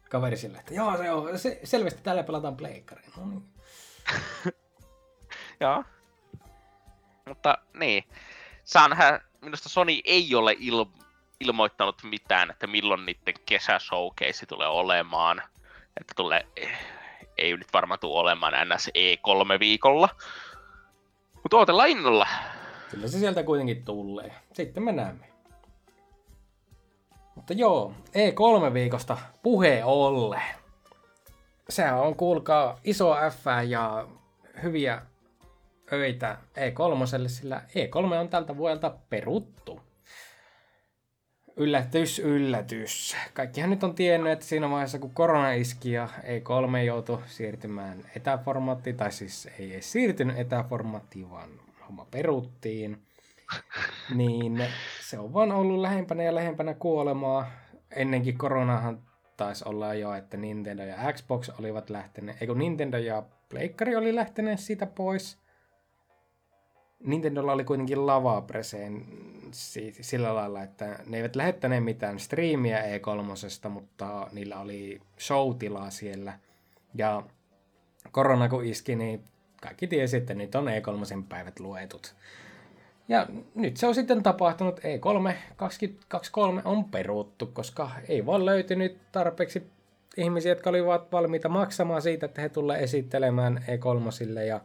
kaveri 0.10 0.38
sille, 0.38 0.58
että 0.58 0.74
joo, 0.74 0.98
se 0.98 1.12
on, 1.12 1.40
se, 1.40 1.60
selvästi 1.64 2.02
tällä 2.04 2.24
pelataan 2.24 2.58
pleikkari. 2.58 3.04
No 3.18 3.26
niin. 3.26 3.44
joo. 5.60 5.84
Mutta 7.26 7.58
niin, 7.74 8.04
saa 8.64 8.88
nähdä, 8.88 9.22
minusta 9.42 9.70
Sony 9.70 10.00
ei 10.06 10.36
ole 10.36 10.54
il- 10.54 11.04
ilmoittanut 11.40 12.04
mitään, 12.04 12.52
että 12.52 12.68
milloin 12.68 13.06
niiden 13.06 13.34
kesäshowcase 13.46 14.46
tulee 14.46 14.68
olemaan. 14.68 15.42
Että 16.00 16.14
tulee, 16.16 16.48
ei 17.38 17.58
nyt 17.58 17.74
varmaan 17.74 18.00
tule 18.00 18.20
olemaan 18.20 18.54
NS 18.70 18.88
E3 18.88 19.60
viikolla. 19.60 20.10
Mutta 21.34 21.58
odotellaan 21.58 21.90
innolla. 21.90 22.28
Kyllä 22.92 23.08
se 23.08 23.20
sieltä 23.20 23.44
kuitenkin 23.44 23.86
tulee. 23.86 24.34
Sitten 24.54 24.84
me 24.84 24.92
näemme. 24.92 25.32
Mutta 27.36 27.54
joo, 27.54 27.94
E3-viikosta 28.08 29.18
puhe 29.44 29.84
olle. 29.84 30.42
Sehän 31.70 32.00
on, 32.00 32.16
kuulkaa, 32.16 32.80
iso 32.84 33.16
F 33.30 33.46
ja 33.68 34.08
hyviä 34.64 35.02
öitä 35.92 36.38
E3, 36.58 37.28
sillä 37.28 37.62
E3 37.70 38.14
on 38.14 38.30
tältä 38.30 38.58
vuodelta 38.58 38.98
peruttu. 39.10 39.82
Yllätys, 41.56 42.20
yllätys. 42.20 43.16
Kaikkihan 43.34 43.70
nyt 43.70 43.84
on 43.84 43.96
tiennyt, 43.96 44.34
että 44.34 44.46
siinä 44.46 44.70
vaiheessa 44.70 45.00
kun 45.00 45.14
korona 45.14 45.52
iski 45.52 45.92
ja 45.92 46.10
E3 46.24 46.78
joutui 46.78 47.20
siirtymään 47.26 47.98
etäformaattiin, 48.16 48.98
tai 48.98 49.12
siis 49.12 49.50
ei 49.60 49.74
edes 49.74 49.92
siirtynyt 49.92 50.40
etäformaattiin, 50.40 51.30
vaan 51.30 51.50
homma 51.88 52.08
peruttiin, 52.12 53.02
niin 54.16 54.64
se 55.02 55.20
on 55.20 55.34
vaan 55.34 55.52
ollut 55.52 55.80
lähempänä 55.80 56.24
ja 56.24 56.36
lähempänä 56.36 56.74
kuolemaa. 56.74 57.52
Ennenkin 57.96 58.38
koronahan 58.38 59.02
taisi 59.38 59.64
olla 59.68 59.94
jo, 59.94 60.14
että 60.14 60.38
Nintendo 60.38 60.84
ja 60.84 61.14
Xbox 61.14 61.50
olivat 61.60 61.90
lähteneet, 61.90 62.42
eikö 62.42 62.56
Nintendo 62.56 62.98
ja 62.98 63.24
Pleikkari 63.50 63.96
oli 63.96 64.16
lähteneet 64.16 64.60
siitä 64.60 64.86
pois. 64.86 65.38
Nintendolla 67.04 67.52
oli 67.52 67.64
kuitenkin 67.64 68.08
lava 68.08 68.44
sillä 70.02 70.36
lailla, 70.36 70.64
että 70.64 71.00
ne 71.06 71.18
eivät 71.18 71.36
lähettäneet 71.36 71.84
mitään 71.84 72.20
striimiä 72.20 72.82
E3, 72.82 73.70
mutta 73.70 74.28
niillä 74.32 74.60
oli 74.60 75.02
showtilaa 75.20 75.90
siellä. 75.90 76.40
Ja 76.96 77.24
korona 78.12 78.50
kun 78.50 78.66
iski, 78.66 78.96
niin 78.96 79.24
kaikki 79.62 79.88
tiesi, 79.88 80.18
että 80.18 80.34
nyt 80.34 80.56
on 80.56 80.68
E3 80.68 81.24
päivät 81.30 81.60
luetut. 81.60 82.16
Ja 83.08 83.28
nyt 83.56 83.78
se 83.78 83.88
on 83.88 83.96
sitten 83.96 84.24
tapahtunut, 84.24 84.80
E3 84.80 85.34
2023 85.56 86.62
on 86.66 86.86
peruttu, 86.86 87.46
koska 87.46 87.92
ei 88.08 88.26
vaan 88.26 88.46
löytynyt 88.46 88.98
tarpeeksi 89.12 89.64
ihmisiä, 90.18 90.52
jotka 90.52 90.70
olivat 90.70 91.12
valmiita 91.12 91.50
maksamaan 91.50 92.02
siitä, 92.02 92.26
että 92.26 92.42
he 92.42 92.50
tulee 92.50 92.84
esittelemään 92.84 93.66
E3 93.68 94.40
ja 94.40 94.62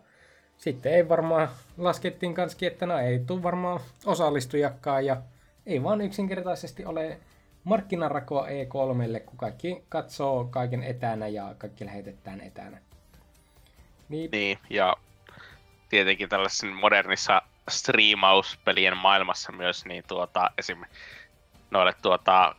sitten 0.59 0.95
ei 0.95 1.09
varmaan, 1.09 1.49
laskettiin 1.77 2.35
kanskin, 2.35 2.67
että 2.73 2.87
no 2.87 2.99
ei 2.99 3.19
tule 3.19 3.43
varmaan 3.43 3.81
osallistujakaan 4.07 5.07
ja 5.07 5.17
ei 5.67 5.83
vaan 5.83 6.01
yksinkertaisesti 6.01 6.85
ole 6.85 7.19
markkinarakoa 7.65 8.47
E3, 8.47 9.21
kun 9.21 9.39
kaikki 9.39 9.83
katsoo 9.89 10.45
kaiken 10.45 10.83
etänä 10.83 11.29
ja 11.29 11.55
kaikki 11.59 11.87
lähetetään 11.87 12.41
etänä. 12.41 12.79
Niin, 14.09 14.31
niin 14.31 14.59
ja 14.71 14.97
tietenkin 15.89 16.29
tällaisen 16.29 16.73
modernissa 16.73 17.43
striimauspelien 17.71 18.97
maailmassa 18.97 19.53
myös, 19.53 19.85
niin 19.85 20.05
tuota, 20.09 20.51
esim. 20.59 20.85
noille 21.71 21.95
tuota, 22.03 22.55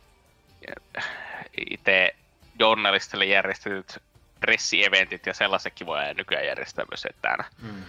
itse 1.70 2.14
journalistille 2.58 3.24
järjestetyt 3.24 4.02
pressieventit 4.40 5.26
ja 5.26 5.34
sellaisetkin 5.34 5.86
voi 5.86 6.14
nykyään 6.14 6.46
järjestää 6.46 6.84
myös 6.90 7.04
etänä. 7.04 7.44
Mm. 7.62 7.84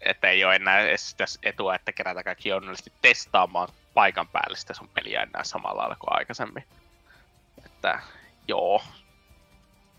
Että 0.00 0.28
ei 0.28 0.44
ole 0.44 0.56
enää 0.56 0.80
edes 0.80 1.16
etua, 1.42 1.74
että 1.74 1.92
kerätään 1.92 2.24
kaikki 2.24 2.48
journalistit 2.48 2.92
testaamaan 3.02 3.68
paikan 3.94 4.28
päälle 4.28 4.56
sitä 4.56 4.74
sun 4.74 4.88
peliä 4.88 5.22
enää 5.22 5.44
samalla 5.44 5.80
lailla 5.80 5.96
kuin 5.96 6.18
aikaisemmin. 6.18 6.64
Että 7.66 8.00
joo, 8.48 8.82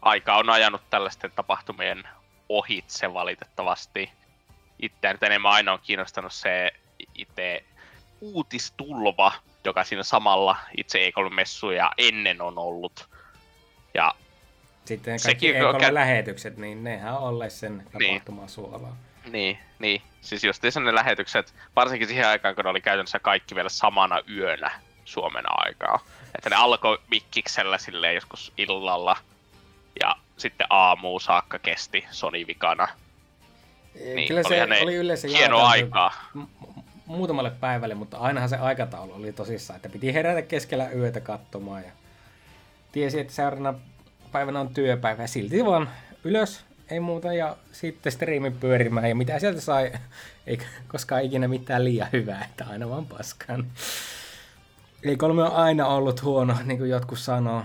aika 0.01 0.35
on 0.35 0.49
ajanut 0.49 0.89
tällaisten 0.89 1.31
tapahtumien 1.31 2.03
ohitse 2.49 3.13
valitettavasti 3.13 4.11
itseä 4.79 5.13
nyt 5.13 5.23
enemmän 5.23 5.51
aina 5.51 5.73
on 5.73 5.79
kiinnostanut 5.83 6.33
se 6.33 6.71
itse 7.15 7.63
uutistulva, 8.21 9.31
joka 9.63 9.83
siinä 9.83 10.03
samalla 10.03 10.57
itse 10.77 11.09
E3-messuja 11.09 11.91
ennen 11.97 12.41
on 12.41 12.57
ollut. 12.57 13.09
Ja 13.93 14.15
sitten 14.85 15.19
kaikki 15.25 15.47
sekin, 15.47 15.55
E3-lähetykset, 15.55 16.57
niin 16.57 16.83
nehän 16.83 17.13
on 17.13 17.19
olleet 17.19 17.51
sen 17.51 17.83
tapahtuman 17.91 18.41
niin. 18.41 18.49
suolaa. 18.49 18.97
Niin, 19.31 19.57
niin. 19.79 20.01
Siis 20.21 20.43
just 20.43 20.63
ne 20.63 20.95
lähetykset, 20.95 21.53
varsinkin 21.75 22.07
siihen 22.07 22.27
aikaan, 22.27 22.55
kun 22.55 22.63
ne 22.63 22.69
oli 22.69 22.81
käytännössä 22.81 23.19
kaikki 23.19 23.55
vielä 23.55 23.69
samana 23.69 24.19
yönä 24.29 24.71
Suomen 25.05 25.45
aikaa. 25.47 25.99
Että 26.35 26.49
ne 26.49 26.55
alkoi 26.55 26.99
mikkiksellä 27.11 27.77
silleen 27.77 28.15
joskus 28.15 28.53
illalla, 28.57 29.17
ja 30.01 30.15
sitten 30.37 30.67
aamu 30.69 31.19
saakka 31.19 31.59
kesti 31.59 32.05
Sony 32.11 32.47
vikana. 32.47 32.87
Niin, 34.15 34.27
Kyllä 34.27 34.43
se 34.43 34.83
oli 34.83 34.95
yleensä 34.95 35.27
hieno 35.27 35.57
aikaa. 35.59 36.13
Muutamalle 37.05 37.51
päivälle, 37.51 37.95
mutta 37.95 38.17
ainahan 38.17 38.49
se 38.49 38.57
aikataulu 38.57 39.13
oli 39.13 39.33
tosissaan, 39.33 39.75
että 39.75 39.89
piti 39.89 40.13
herätä 40.13 40.41
keskellä 40.41 40.89
yötä 40.89 41.19
katsomaan 41.19 41.83
ja 41.83 41.91
tiesi, 42.91 43.19
että 43.19 43.33
seuraavana 43.33 43.79
päivänä 44.33 44.59
on 44.59 44.73
työpäivä 44.73 45.27
silti 45.27 45.65
vaan 45.65 45.89
ylös, 46.23 46.65
ei 46.89 46.99
muuta 46.99 47.33
ja 47.33 47.57
sitten 47.71 48.11
striimi 48.11 48.51
pyörimään 48.51 49.09
ja 49.09 49.15
mitä 49.15 49.39
sieltä 49.39 49.61
sai, 49.61 49.91
ei 50.47 50.59
koskaan 50.87 51.23
ikinä 51.23 51.47
mitään 51.47 51.83
liian 51.83 52.09
hyvää, 52.13 52.45
että 52.49 52.65
aina 52.65 52.89
vaan 52.89 53.05
paskan. 53.05 53.71
Ei 55.03 55.15
kolme 55.17 55.43
on 55.43 55.51
aina 55.51 55.87
ollut 55.87 56.23
huono, 56.23 56.57
niin 56.63 56.77
kuin 56.77 56.89
jotkut 56.89 57.19
sanoo. 57.19 57.63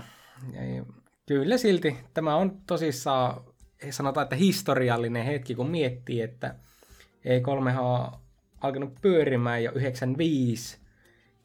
Ja 0.53 0.83
kyllä 1.25 1.57
silti 1.57 1.97
tämä 2.13 2.35
on 2.35 2.57
tosissaan 2.67 3.41
sanotaan, 3.89 4.23
että 4.23 4.35
historiallinen 4.35 5.25
hetki, 5.25 5.55
kun 5.55 5.69
miettii, 5.69 6.21
että 6.21 6.55
E3 7.25 7.79
on 7.79 8.11
alkanut 8.61 8.95
pyörimään 9.01 9.63
jo 9.63 9.71
95, 9.75 10.77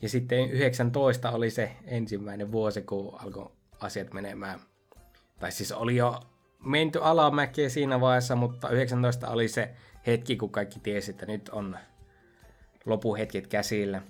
ja 0.03 0.09
sitten 0.09 0.51
19 0.51 1.31
oli 1.31 1.51
se 1.51 1.73
ensimmäinen 1.85 2.53
vuosi, 2.53 2.83
kun 2.83 3.21
alkoi 3.21 3.51
asiat 3.81 4.13
menemään. 4.13 4.61
Tai 5.39 5.53
siis 5.53 5.73
oli 5.73 5.97
jo 5.97 6.21
menty 6.65 6.99
alamäkeä 7.03 7.69
siinä 7.69 8.01
vaiheessa, 8.01 8.37
mutta 8.37 8.69
19 8.69 9.29
oli 9.29 9.49
se 9.49 9.75
hetki, 10.07 10.37
kun 10.37 10.51
kaikki 10.51 10.81
tiesi, 10.81 11.11
että 11.11 11.27
nyt 11.27 11.49
on 11.49 11.79
lopuhetket 12.87 13.47
käsillä. 13.47 14.03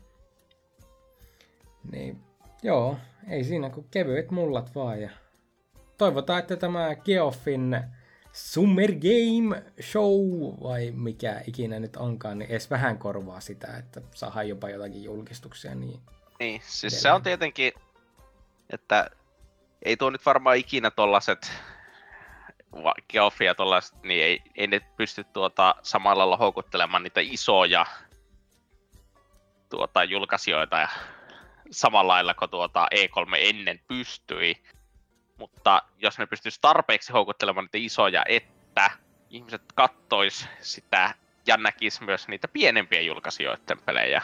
Niin, 1.92 2.20
joo, 2.62 2.96
ei 3.28 3.44
siinä 3.44 3.70
kuin 3.70 3.86
kevyet 3.90 4.30
mullat 4.30 4.74
vaan. 4.74 5.00
Ja 5.00 5.10
toivotaan, 5.98 6.38
että 6.38 6.56
tämä 6.56 6.94
Geoffin 6.94 7.80
Summer 8.32 8.92
Game 8.92 9.62
Show, 9.82 10.30
vai 10.62 10.90
mikä 10.90 11.42
ikinä 11.46 11.80
nyt 11.80 11.96
onkaan, 11.96 12.38
niin 12.38 12.50
edes 12.50 12.70
vähän 12.70 12.98
korvaa 12.98 13.40
sitä, 13.40 13.76
että 13.76 14.00
saadaan 14.14 14.48
jopa 14.48 14.70
jotakin 14.70 15.04
julkistuksia. 15.04 15.74
Niin, 15.74 16.00
niin 16.38 16.60
siis 16.64 17.02
se 17.02 17.12
on 17.12 17.22
tietenkin, 17.22 17.72
että 18.70 19.10
ei 19.84 19.96
tuo 19.96 20.10
nyt 20.10 20.26
varmaan 20.26 20.56
ikinä 20.56 20.90
tollaset 20.90 21.52
Geoffia 23.08 23.54
tollaset, 23.54 24.02
niin 24.02 24.24
ei, 24.24 24.42
ei 24.54 24.66
ne 24.66 24.80
pysty 24.80 25.24
tuota 25.24 25.74
samalla 25.82 26.18
lailla 26.18 26.36
houkuttelemaan 26.36 27.02
niitä 27.02 27.20
isoja 27.20 27.86
tuota, 29.68 30.04
julkaisijoita 30.04 30.78
ja 30.78 30.88
samalla 31.70 32.12
lailla 32.12 32.34
kuin 32.34 32.50
tuota 32.50 32.86
E3 32.94 33.36
ennen 33.38 33.80
pystyi. 33.88 34.62
Mutta 35.38 35.82
jos 35.98 36.18
ne 36.18 36.26
pystyisi 36.26 36.60
tarpeeksi 36.60 37.12
houkuttelemaan 37.12 37.64
niitä 37.64 37.86
isoja, 37.86 38.24
että 38.28 38.90
ihmiset 39.30 39.62
kattois 39.74 40.48
sitä 40.60 41.14
ja 41.46 41.56
näkis 41.56 42.00
myös 42.00 42.28
niitä 42.28 42.48
pienempiä 42.48 43.00
julkaisijoiden 43.00 43.80
pelejä. 43.84 44.22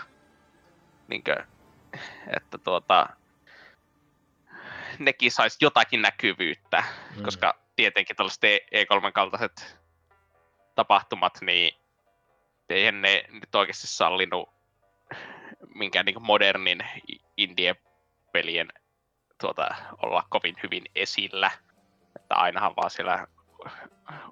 Niinkö, 1.08 1.44
että 2.36 2.58
tuota, 2.58 3.08
nekin 5.00 5.32
saisi 5.32 5.56
jotakin 5.60 6.02
näkyvyyttä, 6.02 6.84
mm. 7.16 7.22
koska 7.22 7.60
tietenkin 7.76 8.16
tällaiset 8.16 8.42
E3 8.44 9.12
kaltaiset 9.12 9.78
tapahtumat, 10.74 11.38
niin 11.40 11.74
eihän 12.68 13.02
ne 13.02 13.24
nyt 13.28 13.54
oikeasti 13.54 13.86
sallinut 13.86 14.48
minkään 15.74 16.06
niin 16.06 16.22
modernin 16.22 16.78
indie-pelien 17.36 18.68
tuota, 19.40 19.68
olla 20.02 20.24
kovin 20.28 20.54
hyvin 20.62 20.84
esillä. 20.94 21.50
Että 22.16 22.34
ainahan 22.34 22.76
vaan 22.76 22.90
siellä 22.90 23.26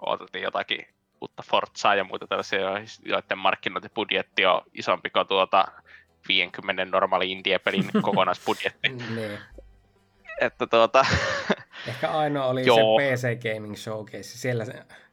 odotettiin 0.07 0.43
jotakin 0.43 0.87
uutta 1.21 1.43
Forzaa 1.43 1.95
ja 1.95 2.05
muita 2.05 2.27
tällaisia, 2.27 2.61
joiden 3.03 3.39
markkinointibudjetti 3.39 4.47
on 4.47 4.63
isompi 4.75 5.11
kuin 5.11 5.27
tuota 5.27 5.69
50 6.29 6.85
normaali 6.85 7.33
indie-pelin 7.33 7.91
kokonaisbudjetti. 8.03 8.89
Että 10.41 10.67
tuota... 10.67 11.07
Ehkä 11.87 12.11
ainoa 12.11 12.47
oli 12.47 12.67
Joo. 12.67 13.01
se 13.01 13.17
PC 13.37 13.43
Gaming 13.55 13.77
Showcase. 13.77 14.23
Siellä, 14.23 14.65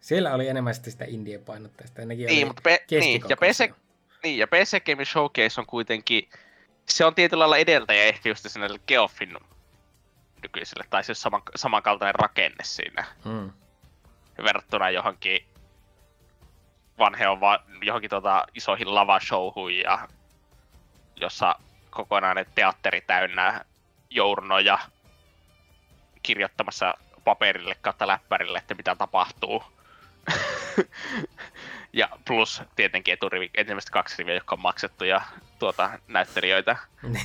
siellä 0.01 0.33
oli 0.33 0.47
enemmän 0.47 0.75
sitä 0.75 1.05
indie-painotteista. 1.05 2.01
Niin, 2.05 2.29
oli 2.29 2.45
mutta 2.45 2.61
pe- 2.61 2.85
niin, 2.91 3.21
ja 3.29 3.37
PC, 3.37 3.71
niin, 4.23 4.37
ja 4.37 4.47
PC 4.47 4.83
Gaming 4.85 5.07
Showcase 5.09 5.61
on 5.61 5.67
kuitenkin, 5.67 6.29
se 6.85 7.05
on 7.05 7.15
tietyllä 7.15 7.41
lailla 7.41 7.57
edeltäjä 7.57 8.03
ehkä 8.03 8.29
just 8.29 8.49
sinne 8.49 8.67
Geoffin 8.87 9.37
nykyiselle, 10.43 10.83
tai 10.89 11.03
siis 11.03 11.21
saman, 11.21 11.41
samankaltainen 11.55 12.15
rakenne 12.15 12.63
siinä, 12.63 13.05
Mm. 13.25 13.51
verrattuna 14.43 14.89
johonkin 14.89 15.45
vanhe 16.99 17.27
on 17.27 17.39
vaan 17.39 17.59
johonkin 17.81 18.09
tota 18.09 18.45
isoihin 18.55 18.95
lavashowhuihin, 18.95 19.83
ja 19.83 20.07
jossa 21.15 21.55
kokonainen 21.89 22.45
teatteri 22.55 23.01
täynnä 23.01 23.65
journoja 24.09 24.79
kirjoittamassa 26.25 26.93
paperille 27.23 27.75
kautta 27.81 28.07
läppärille, 28.07 28.57
että 28.57 28.73
mitä 28.73 28.95
tapahtuu. 28.95 29.63
ja 31.93 32.09
plus 32.27 32.61
tietenkin 32.75 33.13
eturivi, 33.13 33.49
ensimmäiset 33.53 33.89
kaksi 33.89 34.15
riviä, 34.17 34.33
jotka 34.33 34.55
on 34.55 34.61
maksettuja 34.61 35.21
tuota, 35.59 35.99
näyttelijöitä 36.07 36.77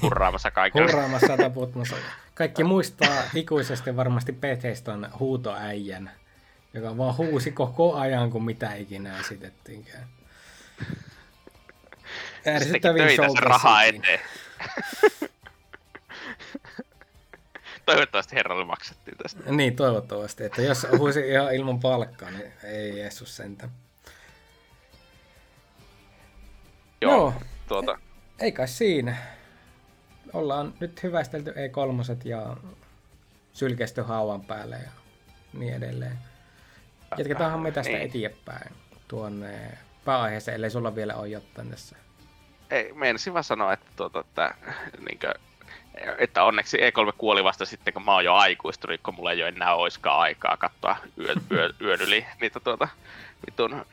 hurraamassa 0.02 0.50
kaikille. 0.50 0.86
Hurraamassa 0.86 1.36
taputmassa. 1.44 1.96
Kaikki 2.34 2.64
muistaa 2.64 3.22
ikuisesti 3.34 3.96
varmasti 3.96 4.32
Bethesdan 4.32 5.10
huutoäijän, 5.18 6.10
joka 6.74 6.96
vaan 6.96 7.16
huusi 7.16 7.52
koko 7.52 7.94
ajan, 7.96 8.30
kun 8.30 8.44
mitä 8.44 8.74
ikinä 8.74 9.18
esitettiinkään. 9.18 10.06
Ärsyttävin 12.46 13.02
töitä 13.06 13.22
sen 13.22 13.42
rahaa 13.42 13.82
eteen. 13.82 14.20
Toivottavasti 17.92 18.36
herralle 18.36 18.64
maksettiin 18.64 19.16
tästä. 19.22 19.52
Niin, 19.52 19.76
toivottavasti. 19.76 20.44
Että 20.44 20.62
jos 20.62 20.86
huusi 20.98 21.28
ihan 21.28 21.54
ilman 21.54 21.80
palkkaa, 21.80 22.30
niin 22.30 22.52
ei 22.64 22.98
Jeesus 22.98 23.36
sentään. 23.36 23.72
Joo, 27.00 27.12
Joo. 27.12 27.34
tuota, 27.68 27.98
Ei 28.38 28.52
kai 28.52 28.68
siinä. 28.68 29.16
Ollaan 30.32 30.74
nyt 30.80 31.02
hyvästelty 31.02 31.50
E3 31.50 32.16
ja 32.28 32.56
sylkesty 33.52 34.02
hauan 34.02 34.40
päälle 34.44 34.76
ja 34.76 34.90
niin 35.52 35.74
edelleen. 35.74 36.18
Jatketaanhan 37.18 37.60
me 37.60 37.72
tästä 37.72 37.92
Niin. 37.92 38.02
eteenpäin 38.08 38.72
tuonne 39.08 39.78
pääaiheeseen, 40.04 40.54
ellei 40.54 40.70
sulla 40.70 40.94
vielä 40.94 41.14
ole 41.14 41.28
jotain 41.28 41.70
tässä. 41.70 41.96
ei, 42.70 42.92
meinasin 42.92 43.32
vaan 43.32 43.44
sanoa, 43.44 43.72
että, 43.72 43.86
tuota, 43.96 44.20
että, 44.20 44.54
niinkö, 45.08 45.34
että 46.18 46.44
onneksi 46.44 46.76
E3 46.76 47.12
kuoli 47.18 47.44
vasta 47.44 47.64
sitten, 47.64 47.94
kun 47.94 48.04
mä 48.04 48.14
oon 48.14 48.24
jo 48.24 48.34
aikuistunut, 48.34 49.00
kun 49.02 49.14
mulla 49.14 49.32
ei 49.32 49.42
ole 49.42 49.48
enää 49.48 49.74
oiskaan 49.74 50.20
aikaa 50.20 50.56
katsoa 50.56 50.96
yö, 51.18 51.34
yö, 51.52 51.72
yön 51.80 52.00
yli 52.00 52.26
niitä 52.40 52.60
tuota, 52.60 52.88
vitun 53.46 53.84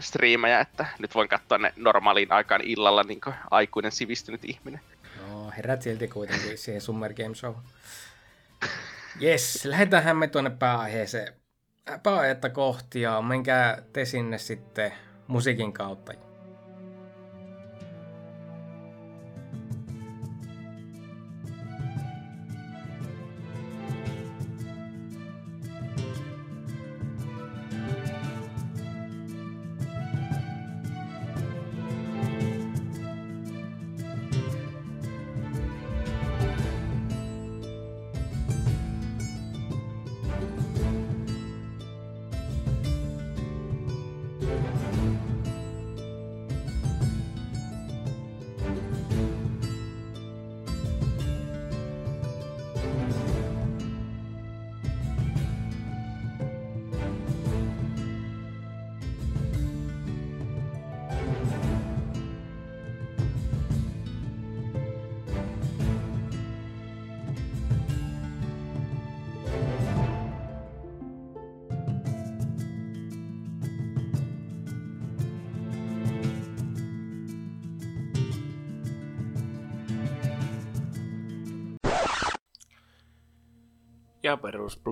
striimejä, 0.00 0.60
että 0.60 0.86
nyt 0.98 1.14
voin 1.14 1.28
katsoa 1.28 1.58
ne 1.58 1.72
normaaliin 1.76 2.32
aikaan 2.32 2.60
illalla 2.60 3.02
niin 3.02 3.20
aikuinen 3.50 3.92
sivistynyt 3.92 4.44
ihminen. 4.44 4.80
No, 5.20 5.52
herät 5.56 5.82
silti 5.82 6.08
kuitenkin 6.08 6.58
siihen 6.58 6.80
Summer 6.80 7.14
Game 7.14 7.34
Show. 7.34 7.54
Yes, 9.22 9.64
lähdetäänhän 9.64 10.16
me 10.16 10.28
tuonne 10.28 10.50
pääaiheeseen. 10.50 11.34
Pääaihetta 12.02 12.50
kohti 12.50 13.00
ja 13.00 13.22
menkää 13.22 13.82
te 13.92 14.04
sinne 14.04 14.38
sitten 14.38 14.92
musiikin 15.26 15.72
kautta. 15.72 16.12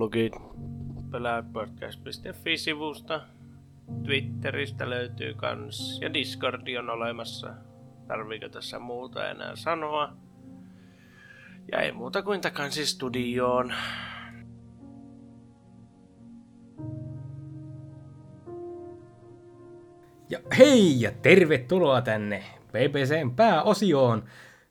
Perusblogit 0.09 0.33
pelaajapodcast.fi-sivusta. 1.11 3.21
Twitteristä 4.03 4.89
löytyy 4.89 5.33
kans 5.33 5.99
ja 6.01 6.13
Discordi 6.13 6.77
on 6.77 6.89
olemassa. 6.89 7.53
Tarviiko 8.07 8.49
tässä 8.49 8.79
muuta 8.79 9.29
enää 9.29 9.55
sanoa? 9.55 10.13
Ja 11.71 11.81
ei 11.81 11.91
muuta 11.91 12.21
kuin 12.21 12.41
takaisin 12.41 12.87
studioon. 12.87 13.73
Ja 20.29 20.39
hei 20.57 21.01
ja 21.01 21.11
tervetuloa 21.21 22.01
tänne 22.01 22.43
BBCn 22.71 23.31
pääosioon. 23.35 24.23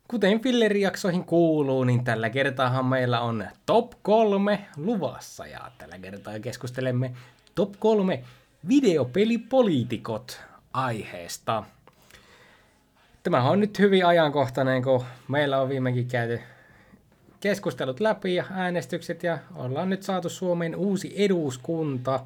Kuten 0.09 0.41
fillerijaksoihin 0.41 1.23
kuuluu, 1.23 1.83
niin 1.83 2.03
tällä 2.03 2.29
kertaahan 2.29 2.85
meillä 2.85 3.21
on 3.21 3.45
top 3.65 3.91
kolme 4.01 4.65
luvassa. 4.77 5.47
Ja 5.47 5.71
tällä 5.77 5.99
kertaa 5.99 6.39
keskustelemme 6.39 7.11
top 7.55 7.73
kolme 7.79 8.23
videopelipoliitikot 8.67 10.41
aiheesta. 10.73 11.63
Tämä 13.23 13.43
on 13.43 13.59
nyt 13.59 13.79
hyvin 13.79 14.05
ajankohtainen, 14.05 14.83
kun 14.83 15.03
meillä 15.27 15.61
on 15.61 15.69
viimekin 15.69 16.07
käyty 16.07 16.41
keskustelut 17.39 17.99
läpi 17.99 18.35
ja 18.35 18.45
äänestykset 18.51 19.23
ja 19.23 19.37
ollaan 19.55 19.89
nyt 19.89 20.03
saatu 20.03 20.29
Suomen 20.29 20.75
uusi 20.75 21.13
eduskunta. 21.15 22.19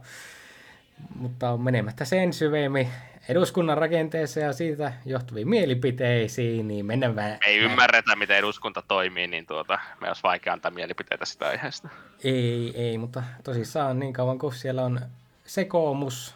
Mutta 1.15 1.49
on 1.49 1.61
menemättä 1.61 2.05
sen 2.05 2.33
syvemmin 2.33 2.89
eduskunnan 3.29 3.77
rakenteeseen 3.77 4.45
ja 4.45 4.53
siitä 4.53 4.93
johtuviin 5.05 5.49
mielipiteisiin, 5.49 6.67
niin 6.67 6.85
mennään 6.85 7.15
vähän... 7.15 7.37
Ei 7.45 7.57
ymmärretä, 7.57 8.15
miten 8.15 8.37
eduskunta 8.37 8.83
toimii, 8.87 9.27
niin 9.27 9.45
tuota, 9.45 9.79
me 10.01 10.07
olisi 10.07 10.23
vaikea 10.23 10.53
antaa 10.53 10.71
mielipiteitä 10.71 11.25
sitä 11.25 11.47
aiheesta. 11.47 11.89
Ei, 12.23 12.73
ei, 12.75 12.97
mutta 12.97 13.23
tosissaan 13.43 13.99
niin 13.99 14.13
kauan 14.13 14.39
kuin 14.39 14.53
siellä 14.53 14.83
on 14.83 14.99
sekoomus 15.45 16.35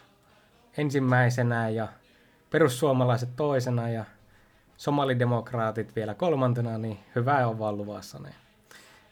ensimmäisenä 0.76 1.68
ja 1.68 1.88
perussuomalaiset 2.50 3.36
toisena 3.36 3.88
ja 3.88 4.04
somalidemokraatit 4.76 5.96
vielä 5.96 6.14
kolmantena, 6.14 6.78
niin 6.78 6.98
hyvää 7.14 7.48
on 7.48 7.58
vaan 7.58 7.76
luvassa. 7.76 8.18
Niin. 8.18 8.34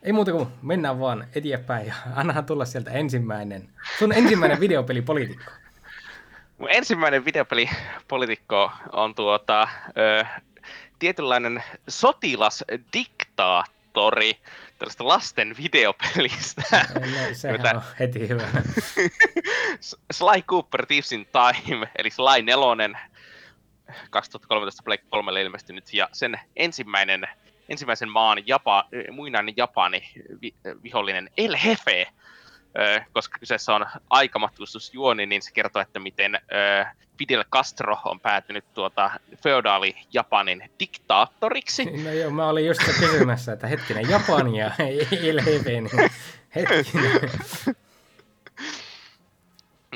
Ei 0.02 0.12
muuta 0.12 0.32
kuin 0.32 0.48
mennään 0.62 1.00
vaan 1.00 1.26
eteenpäin 1.34 1.86
ja 1.86 1.94
annahan 2.14 2.46
tulla 2.46 2.64
sieltä 2.64 2.90
ensimmäinen, 2.90 3.68
sun 3.98 4.12
ensimmäinen 4.12 4.60
videopelipoliitikko. 4.66 5.50
Mun 6.58 6.70
ensimmäinen 6.70 7.24
videopelipolitiikko 7.24 8.72
on 8.92 9.14
tuota, 9.14 9.68
ö, 9.98 10.24
tietynlainen 10.98 11.62
sotilasdiktaattori 11.88 14.38
tällaista 14.78 15.08
lasten 15.08 15.54
videopelistä. 15.62 16.62
No, 16.70 16.76
sehän 17.32 17.60
Jota- 17.60 17.76
on 17.76 17.82
heti 17.98 18.28
hyvä. 18.28 18.42
Sly 20.10 20.42
Cooper 20.42 20.86
Thieves 20.86 21.12
in 21.12 21.26
Time, 21.26 21.88
eli 21.98 22.10
Sly 22.10 22.42
4, 22.42 22.98
2013 24.10 24.82
Black 24.82 25.04
3 25.10 25.42
ilmestynyt, 25.42 25.94
ja 25.94 26.08
sen 26.12 26.40
ensimmäinen, 26.56 27.28
ensimmäisen 27.68 28.08
maan 28.08 28.42
Japa, 28.46 28.84
muinainen 29.10 29.54
Japani 29.56 30.10
vi, 30.42 30.54
vihollinen 30.82 31.30
El 31.36 31.56
Hefe, 31.64 32.06
koska 33.12 33.38
kyseessä 33.38 33.74
on 33.74 33.86
aikamatkustusjuoni, 34.10 35.26
niin 35.26 35.42
se 35.42 35.52
kertoo, 35.52 35.82
että 35.82 36.00
miten 36.00 36.40
Fidel 37.18 37.44
Castro 37.52 37.98
on 38.04 38.20
päätynyt 38.20 38.64
tuota 38.74 39.10
feodaali 39.42 39.96
Japanin 40.12 40.70
diktaattoriksi. 40.80 41.84
No 42.04 42.12
joo, 42.12 42.30
mä 42.30 42.48
olin 42.48 42.66
just 42.66 42.80
kysymässä, 42.84 43.52
että 43.52 43.66
hetkinen, 43.66 44.10
Japania, 44.10 44.70
niin 44.78 45.90
hetkinen. 46.54 47.30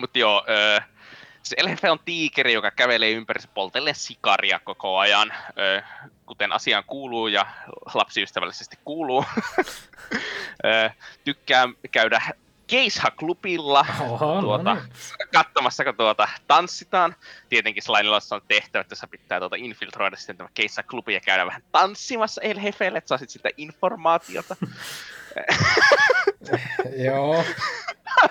Mutta 0.01 0.19
joo, 0.19 0.45
se 1.43 1.57
Elhefe 1.59 1.91
on 1.91 1.99
tiikeri, 2.05 2.53
joka 2.53 2.71
kävelee 2.71 3.11
ympäri 3.11 3.41
poltelle 3.55 3.95
sikaria 3.95 4.61
koko 4.65 4.99
ajan, 4.99 5.33
kuten 6.27 6.53
asiaan 6.53 6.85
kuuluu 6.87 7.27
ja 7.27 7.47
lapsiystävällisesti 7.95 8.79
kuuluu. 8.85 9.25
Tykkää 11.25 11.69
käydä 11.91 12.23
Geisha-klubilla 12.71 13.87
Oho, 14.01 14.41
tuota, 14.41 14.75
no 14.75 14.75
niin. 14.75 14.93
katsomassa, 15.35 15.85
kun 15.85 15.97
tuota, 15.97 16.29
tanssitaan. 16.47 17.15
Tietenkin 17.49 17.83
Slainilassa 17.83 18.37
on 18.37 18.43
tehtävä, 18.49 18.81
että 18.81 18.95
sä 18.95 19.07
pitää 19.07 19.39
tuota 19.39 19.57
infiltroida 19.57 20.17
sitten 20.17 20.37
tämä 20.37 20.49
Geisha-klubi 20.57 21.15
ja 21.15 21.21
käydä 21.21 21.47
vähän 21.47 21.63
tanssimassa 21.73 22.43
Elhefeelle, 22.43 22.99
että 22.99 23.09
saisit 23.09 23.31
sitä 23.31 23.51
informaatiota. 23.57 24.57
Joo, 27.07 27.45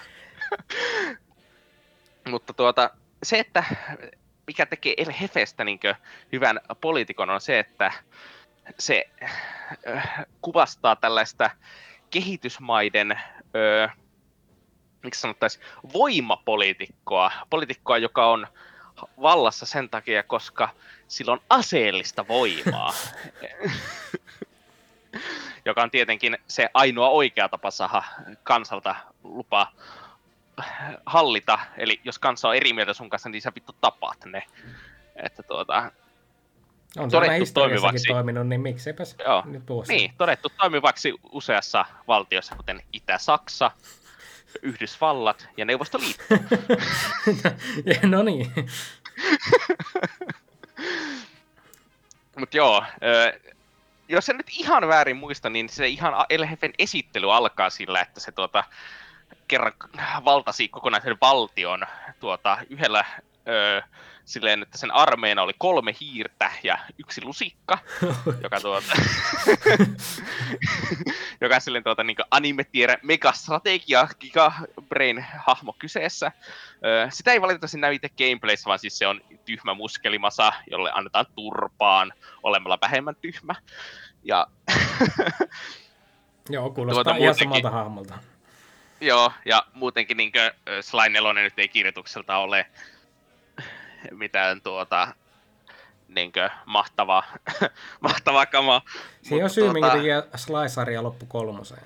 Mutta 2.30 2.53
tuota, 2.53 2.90
se, 3.24 3.40
että 3.40 3.64
mikä 4.48 4.66
tekee 4.66 4.94
El 4.98 5.14
Hefestä 5.22 5.64
niin 5.64 5.80
hyvän 6.32 6.60
poliitikon 6.82 7.30
on 7.30 7.41
se, 7.41 7.60
että 7.60 7.91
se 8.80 9.06
äh, 9.88 10.26
kuvastaa 10.41 10.95
tällaista 10.95 11.49
kehitysmaiden, 12.10 13.11
äh, 13.11 13.98
miksi 15.04 15.22
sanottaisiin, 15.22 15.66
voimapoliitikkoa. 15.94 17.32
Poliitikkoa, 17.50 17.98
joka 17.98 18.28
on 18.28 18.48
vallassa 19.22 19.66
sen 19.66 19.90
takia, 19.90 20.24
koska 20.24 20.70
sillä 21.08 21.34
on 21.34 21.42
aseellista 21.50 22.28
voimaa. 22.28 22.94
joka 25.66 25.84
on 25.84 25.92
tietenkin 25.92 26.38
se 26.48 26.70
ainoa 26.74 27.10
oikea 27.10 27.50
tapa 27.50 27.72
saada 27.72 28.04
kansalta 28.44 28.96
lupa 29.24 29.68
hallita, 31.06 31.60
eli 31.78 32.02
jos 32.04 32.20
kansa 32.20 32.50
on 32.50 32.56
eri 32.56 32.74
mieltä 32.74 32.94
sun 32.94 33.10
kanssa, 33.10 33.30
niin 33.30 33.42
sä 33.42 33.52
vittu 33.56 33.76
tapaat 33.82 34.26
ne. 34.26 34.44
Että 35.16 35.44
tuota, 35.44 35.92
on 36.98 37.10
Todettu 37.10 37.54
toimivaksi. 37.54 38.08
toiminut, 38.08 38.48
niin 38.48 38.62
miksepäs 38.62 39.16
joo, 39.26 39.44
nyt 39.46 39.66
tuossa. 39.66 39.94
niin, 39.94 40.14
todettu 40.18 40.50
toimivaksi 40.58 41.14
useassa 41.32 41.86
valtiossa, 42.08 42.56
kuten 42.56 42.82
Itä-Saksa, 42.94 43.72
Yhdysvallat 44.62 45.48
ja 45.58 45.66
Neuvostoliitto. 45.66 46.24
Ja, 47.86 48.08
no 48.08 48.24
niin, 48.24 48.52
Mutta 52.40 52.58
joo, 52.58 52.84
jos 54.08 54.30
en 54.30 54.38
nyt 54.38 54.50
ihan 54.50 54.88
väärin 54.88 55.18
muista, 55.18 55.50
niin 55.50 55.70
se 55.70 55.88
ihan 55.88 56.26
Elhefen 56.30 56.74
esittely 56.80 57.36
alkaa 57.36 57.70
sillä, 57.70 58.02
että 58.02 58.20
se 58.20 58.32
tuota, 58.32 58.64
kerran 59.48 59.74
valtasi 60.26 60.68
kokonaisen 60.68 61.18
valtion 61.22 61.86
tuota, 62.20 62.58
yhdellä 62.70 63.06
ö, 63.48 63.82
silleen, 64.30 64.62
että 64.62 64.78
sen 64.78 64.92
armeena 64.92 65.42
oli 65.42 65.54
kolme 65.58 65.96
hiirtä 66.02 66.52
ja 66.64 66.78
yksi 66.98 67.24
lusikka, 67.24 67.78
joka 68.44 68.60
tuota, 68.62 68.94
joka 71.42 71.60
silleen 71.60 71.84
tuota 71.84 72.04
niin 72.04 72.18
anime-tiedä 72.32 72.98
megastrategia 73.04 74.08
gigabrain 74.20 75.26
hahmo 75.38 75.74
kyseessä. 75.80 76.32
Sitä 77.10 77.32
ei 77.32 77.42
valitettavasti 77.42 77.78
näy 77.78 77.94
itse 77.94 78.10
gameplayssä, 78.10 78.68
vaan 78.68 78.80
siis 78.80 78.98
se 78.98 79.08
on 79.08 79.22
tyhmä 79.46 79.74
muskelimasa, 79.74 80.54
jolle 80.72 80.92
annetaan 80.94 81.26
turpaan 81.36 82.14
olemalla 82.44 82.78
vähemmän 82.82 83.16
tyhmä. 83.16 83.56
Ja 84.24 84.48
joo, 86.50 86.70
kuulostaa 86.70 87.04
Tuota 87.04 87.18
ihan 87.18 87.22
muutenkin- 87.22 87.44
samalta 87.44 87.70
hahmolta. 87.72 88.18
Joo, 89.02 89.32
ja 89.46 89.66
muutenkin 89.74 90.18
niin 90.18 90.32
Sly 90.82 91.10
4 91.10 91.34
nyt 91.34 91.60
ei 91.60 91.68
kirjoitukselta 91.68 92.38
ole 92.38 92.66
mitään 94.12 94.62
tuota 94.62 95.08
niin 96.08 96.32
mahtavaa, 96.66 97.24
mahtavaa 98.02 98.46
kamaa. 98.46 98.82
Se 99.22 99.36
on 99.36 99.42
Mutta 99.42 99.54
syy, 99.54 99.64
minkä 99.64 99.80
tuota, 99.80 99.98
takia 99.98 100.24
Sly-sarja 100.36 101.04
loppu 101.04 101.26
kolmoseen. 101.26 101.84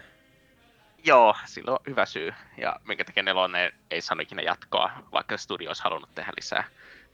Joo, 1.06 1.36
sillä 1.46 1.72
on 1.72 1.80
hyvä 1.88 2.06
syy. 2.06 2.34
Ja 2.58 2.76
minkä 2.88 3.06
takia 3.06 3.24
nelonen 3.24 3.74
ei 3.92 4.02
saanut 4.02 4.24
ikinä 4.24 4.42
jatkoa, 4.42 4.92
vaikka 5.12 5.38
studio 5.38 5.70
olisi 5.70 5.84
halunnut 5.84 6.16
tehdä 6.16 6.32
lisää. 6.38 6.64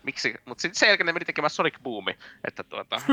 Miksi? 0.03 0.33
Mutta 0.45 0.61
sitten 0.61 0.79
sen 0.79 0.87
jälkeen 0.87 1.05
ne 1.05 1.13
meni 1.13 1.25
tekemään 1.25 1.49
Sonic 1.49 1.75
Boomi, 1.83 2.17
että 2.45 2.63
tuota, 2.63 3.01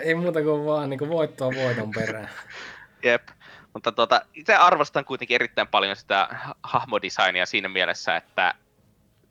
Ei 0.00 0.14
muuta 0.14 0.42
kuin 0.42 0.66
vaan 0.66 0.90
niin 0.90 0.98
kuin 0.98 1.10
voittoa 1.10 1.54
voiton 1.54 1.90
perään. 1.90 2.30
Jep. 3.02 3.28
Mutta 3.72 3.92
tuota, 3.92 4.22
itse 4.34 4.54
arvostan 4.54 5.04
kuitenkin 5.04 5.34
erittäin 5.34 5.68
paljon 5.68 5.96
sitä 5.96 6.28
ha- 6.30 6.54
hahmodesignia 6.62 7.46
siinä 7.46 7.68
mielessä, 7.68 8.16
että 8.16 8.54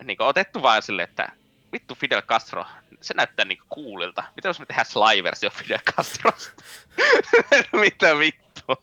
niin 0.03 0.21
otettu 0.21 0.61
vaan 0.61 0.81
sille, 0.81 1.03
että 1.03 1.29
vittu 1.73 1.95
Fidel 1.95 2.21
Castro, 2.21 2.65
se 3.01 3.13
näyttää 3.13 3.45
niinku 3.45 3.65
coolilta. 3.75 4.23
Mitä 4.35 4.49
jos 4.49 4.59
me 4.59 4.65
tehdään 4.65 4.85
Sly-versio 4.85 5.49
Fidel 5.49 5.79
Castrosta? 5.79 6.63
Mitä 7.81 8.19
vittua? 8.19 8.77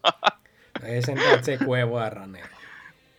No 0.83 0.89
ei 0.89 1.03
sen 1.03 1.17
tää 1.19 1.37
Che 1.37 1.57
Guevara, 1.65 2.27
niin 2.27 2.47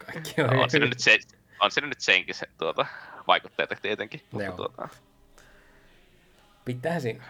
kaikki 0.05 0.41
on 0.41 0.49
on, 0.57 0.69
siinä 0.69 0.84
hyvin. 0.85 0.89
nyt 0.89 0.99
se, 0.99 1.19
on 1.59 1.72
siinä 1.72 1.88
nyt 1.88 2.01
senkin 2.01 2.35
se 2.35 2.47
tuota, 2.57 2.85
vaikutteet 3.27 3.69
tietenkin. 3.81 4.22
Mutta, 4.31 4.45
Joo. 4.45 4.55
tuota, 4.55 4.89
Pitää 6.65 6.99
siinä. 6.99 7.23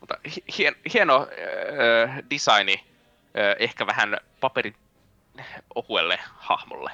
mutta 0.00 0.18
hi- 0.36 0.44
hien, 0.58 0.76
hieno 0.94 1.26
äh, 2.06 2.16
designi, 2.30 2.74
äh, 2.74 3.56
ehkä 3.58 3.86
vähän 3.86 4.18
paperin 4.40 4.76
ohuelle 5.74 6.18
hahmolle. 6.34 6.90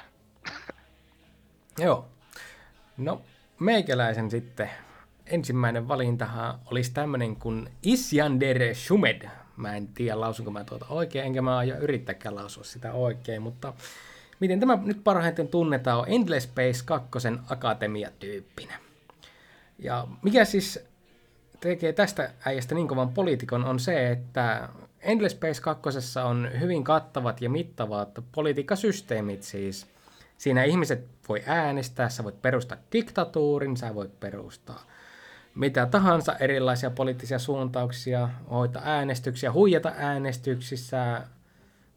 Joo. 1.79 2.05
No, 2.97 3.21
meikäläisen 3.59 4.31
sitten 4.31 4.69
ensimmäinen 5.25 5.87
valintahan 5.87 6.59
olisi 6.65 6.91
tämmönen 6.93 7.35
kuin 7.35 7.69
Isyander 7.83 8.75
Shumed. 8.75 9.29
Mä 9.57 9.75
en 9.75 9.87
tiedä, 9.87 10.19
lausunko 10.19 10.51
mä 10.51 10.63
tuota 10.63 10.85
oikein, 10.89 11.25
enkä 11.25 11.41
mä 11.41 11.57
aio 11.57 11.77
yrittääkään 11.77 12.35
lausua 12.35 12.63
sitä 12.63 12.93
oikein, 12.93 13.41
mutta 13.41 13.73
miten 14.39 14.59
tämä 14.59 14.77
nyt 14.83 15.03
parhaiten 15.03 15.47
tunnetaan 15.47 15.99
on 15.99 16.05
Endless 16.07 16.47
Space 16.47 16.85
2 16.85 17.09
akatemia-tyyppinä. 17.49 18.79
Ja 19.79 20.07
mikä 20.21 20.45
siis 20.45 20.79
tekee 21.59 21.93
tästä 21.93 22.31
äijästä 22.45 22.75
niin 22.75 22.87
kovan 22.87 23.09
poliitikon 23.09 23.65
on 23.65 23.79
se, 23.79 24.11
että 24.11 24.69
Endless 25.01 25.35
Space 25.35 25.61
2 25.61 25.89
on 26.25 26.49
hyvin 26.59 26.83
kattavat 26.83 27.41
ja 27.41 27.49
mittavat 27.49 28.09
politiikkasysteemit 28.31 29.43
siis. 29.43 29.87
Siinä 30.39 30.63
ihmiset 30.63 31.07
voi 31.29 31.43
äänestää, 31.45 32.09
sä 32.09 32.23
voit 32.23 32.41
perustaa 32.41 32.77
diktatuurin, 32.91 33.77
sä 33.77 33.95
voit 33.95 34.19
perustaa 34.19 34.85
mitä 35.55 35.85
tahansa 35.85 36.35
erilaisia 36.35 36.89
poliittisia 36.89 37.39
suuntauksia, 37.39 38.29
hoitaa 38.51 38.81
äänestyksiä, 38.85 39.53
huijata 39.53 39.91
äänestyksissä, 39.97 41.21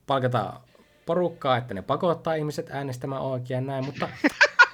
palkata 0.07 0.61
porukkaa, 1.07 1.57
että 1.57 1.75
ne 1.75 1.83
pakottaa 1.83 2.35
ihmiset 2.35 2.71
äänestämään 2.71 3.23
oikein 3.23 3.67
näin, 3.67 3.85
mutta 3.85 4.09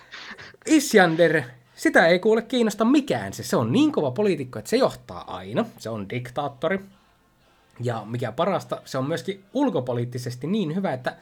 Isjander, 0.67 1.43
sitä 1.75 2.07
ei 2.07 2.19
kuule 2.19 2.43
kiinnosta 2.43 2.85
mikään. 2.85 3.33
Se, 3.33 3.43
se 3.43 3.57
on 3.57 3.73
niin 3.73 3.93
kova 3.93 4.11
poliitikko, 4.11 4.59
että 4.59 4.69
se 4.69 4.77
johtaa 4.77 5.37
aina. 5.37 5.65
Se 5.79 5.91
on 5.91 6.11
diktaattori. 6.11 6.81
Ja 7.81 8.05
mikä 8.07 8.33
parasta, 8.33 8.83
se 8.85 8.99
on 8.99 9.09
myöskin 9.09 9.45
ulkopoliittisesti 9.55 10.47
niin 10.47 10.75
hyvä, 10.75 10.93
että 10.93 11.17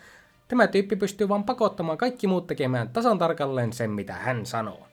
tämä 0.49 0.67
tyyppi 0.67 0.97
pystyy 0.97 1.29
vaan 1.29 1.45
pakottamaan 1.45 1.99
kaikki 1.99 2.27
muut 2.27 2.47
tekemään 2.47 2.89
tasan 2.89 3.19
tarkalleen 3.19 3.73
sen, 3.73 3.91
mitä 3.91 4.13
hän 4.13 4.47
sanoo. 4.47 4.87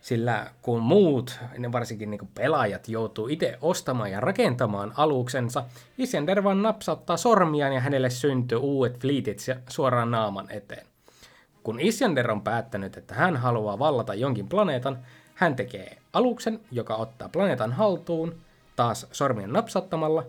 Sillä 0.00 0.50
kun 0.62 0.80
muut, 0.80 1.38
varsinkin 1.72 2.10
niin 2.10 2.28
pelaajat, 2.34 2.88
joutuu 2.88 3.28
itse 3.28 3.58
ostamaan 3.62 4.10
ja 4.10 4.20
rakentamaan 4.20 4.92
aluksensa, 4.96 5.64
Iskander 5.98 6.44
vaan 6.44 6.62
napsauttaa 6.62 7.16
sormiaan 7.16 7.72
ja 7.72 7.80
hänelle 7.80 8.10
syntyy 8.10 8.58
uudet 8.58 9.00
fleetit 9.00 9.46
suoraan 9.68 10.10
naaman 10.10 10.50
eteen. 10.50 10.86
Kun 11.62 11.80
Iskander 11.80 12.30
on 12.30 12.42
päättänyt, 12.42 12.96
että 12.96 13.14
hän 13.14 13.36
haluaa 13.36 13.78
vallata 13.78 14.14
jonkin 14.14 14.48
planeetan, 14.48 14.98
hän 15.34 15.56
tekee 15.56 15.98
aluksen, 16.12 16.60
joka 16.70 16.94
ottaa 16.94 17.28
planeetan 17.28 17.72
haltuun, 17.72 18.34
taas 18.76 19.06
sormien 19.12 19.52
napsauttamalla. 19.52 20.24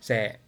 Se 0.00 0.40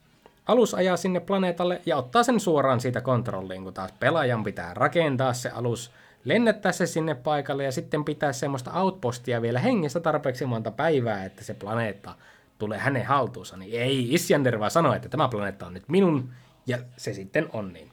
alus 0.46 0.74
ajaa 0.74 0.96
sinne 0.96 1.20
planeetalle 1.20 1.80
ja 1.86 1.96
ottaa 1.96 2.22
sen 2.22 2.40
suoraan 2.40 2.80
siitä 2.80 3.00
kontrolliin, 3.00 3.64
kun 3.64 3.74
taas 3.74 3.92
pelaajan 4.00 4.44
pitää 4.44 4.74
rakentaa 4.74 5.32
se 5.32 5.48
alus, 5.48 5.92
lennättää 6.24 6.72
se 6.72 6.86
sinne 6.86 7.14
paikalle 7.14 7.64
ja 7.64 7.72
sitten 7.72 8.04
pitää 8.04 8.32
semmoista 8.32 8.80
outpostia 8.80 9.42
vielä 9.42 9.58
hengissä 9.58 10.00
tarpeeksi 10.00 10.46
monta 10.46 10.70
päivää, 10.70 11.24
että 11.24 11.44
se 11.44 11.54
planeetta 11.54 12.14
tulee 12.58 12.78
hänen 12.78 13.06
haltuunsa. 13.06 13.56
Niin 13.56 13.80
ei 13.80 14.14
Isjander 14.14 14.58
vaan 14.58 14.70
sano, 14.70 14.94
että 14.94 15.08
tämä 15.08 15.28
planeetta 15.28 15.66
on 15.66 15.74
nyt 15.74 15.88
minun, 15.88 16.28
ja 16.66 16.78
se 16.96 17.12
sitten 17.14 17.48
on 17.52 17.72
niin. 17.72 17.90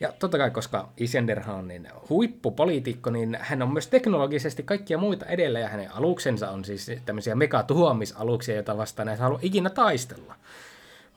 Ja 0.00 0.12
totta 0.12 0.38
kai, 0.38 0.50
koska 0.50 0.88
Isjanderhan 0.96 1.56
on 1.56 1.68
niin 1.68 1.88
huippupoliitikko, 2.08 3.10
niin 3.10 3.38
hän 3.40 3.62
on 3.62 3.72
myös 3.72 3.86
teknologisesti 3.86 4.62
kaikkia 4.62 4.98
muita 4.98 5.26
edellä, 5.26 5.58
ja 5.58 5.68
hänen 5.68 5.92
aluksensa 5.94 6.50
on 6.50 6.64
siis 6.64 6.90
tämmöisiä 7.06 7.34
megatuhoamisaluksia, 7.34 8.54
joita 8.54 8.76
vastaan 8.76 9.08
ei 9.08 9.16
halua 9.16 9.38
ikinä 9.42 9.70
taistella. 9.70 10.34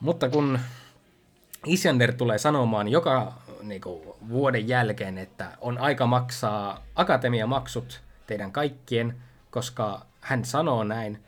Mutta 0.01 0.29
kun 0.29 0.59
Isjander 1.65 2.13
tulee 2.13 2.37
sanomaan 2.37 2.87
joka 2.87 3.33
niin 3.63 3.81
kuin, 3.81 4.03
vuoden 4.29 4.67
jälkeen, 4.67 5.17
että 5.17 5.57
on 5.61 5.77
aika 5.77 6.05
maksaa 6.05 6.83
akatemiamaksut 6.95 8.01
teidän 8.27 8.51
kaikkien, 8.51 9.15
koska 9.51 10.05
hän 10.21 10.45
sanoo 10.45 10.83
näin, 10.83 11.19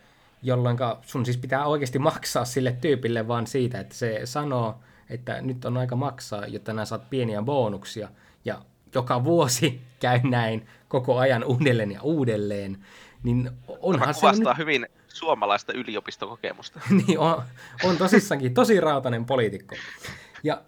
jolloin 0.42 0.76
sun 1.02 1.24
siis 1.24 1.36
pitää 1.36 1.66
oikeasti 1.66 1.98
maksaa 1.98 2.44
sille 2.44 2.72
tyypille 2.80 3.28
vaan 3.28 3.46
siitä, 3.46 3.80
että 3.80 3.94
se 3.94 4.20
sanoo, 4.24 4.78
että 5.10 5.40
nyt 5.40 5.64
on 5.64 5.76
aika 5.76 5.96
maksaa, 5.96 6.46
jotta 6.46 6.72
nämä 6.72 6.84
saat 6.84 7.10
pieniä 7.10 7.42
bonuksia. 7.42 8.08
Ja 8.44 8.58
joka 8.94 9.24
vuosi 9.24 9.80
käy 10.00 10.20
näin 10.22 10.66
koko 10.88 11.18
ajan 11.18 11.44
uudelleen 11.44 11.92
ja 11.92 12.02
uudelleen. 12.02 12.84
Niin 13.22 13.50
onhan 13.80 14.14
se 14.14 14.26
nyt... 14.32 14.58
hyvin 14.58 14.86
suomalaista 15.14 15.72
yliopistokokemusta. 15.72 16.80
niin, 17.06 17.18
on, 17.18 17.42
on 17.84 17.96
tosissaankin 17.96 18.54
tosi 18.54 18.80
rautainen 18.80 19.24
poliitikko. 19.24 19.74
Ja 20.42 20.62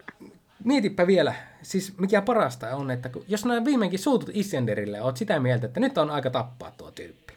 mietipä 0.64 1.06
vielä, 1.06 1.34
siis 1.62 1.98
mikä 1.98 2.22
parasta 2.22 2.76
on, 2.76 2.90
että 2.90 3.08
kun, 3.08 3.24
jos 3.28 3.44
nämä 3.44 3.64
viimeinkin 3.64 3.98
suutut 3.98 4.30
Issenderille, 4.32 5.02
oot 5.02 5.16
sitä 5.16 5.40
mieltä, 5.40 5.66
että 5.66 5.80
nyt 5.80 5.98
on 5.98 6.10
aika 6.10 6.30
tappaa 6.30 6.70
tuo 6.70 6.90
tyyppi. 6.90 7.34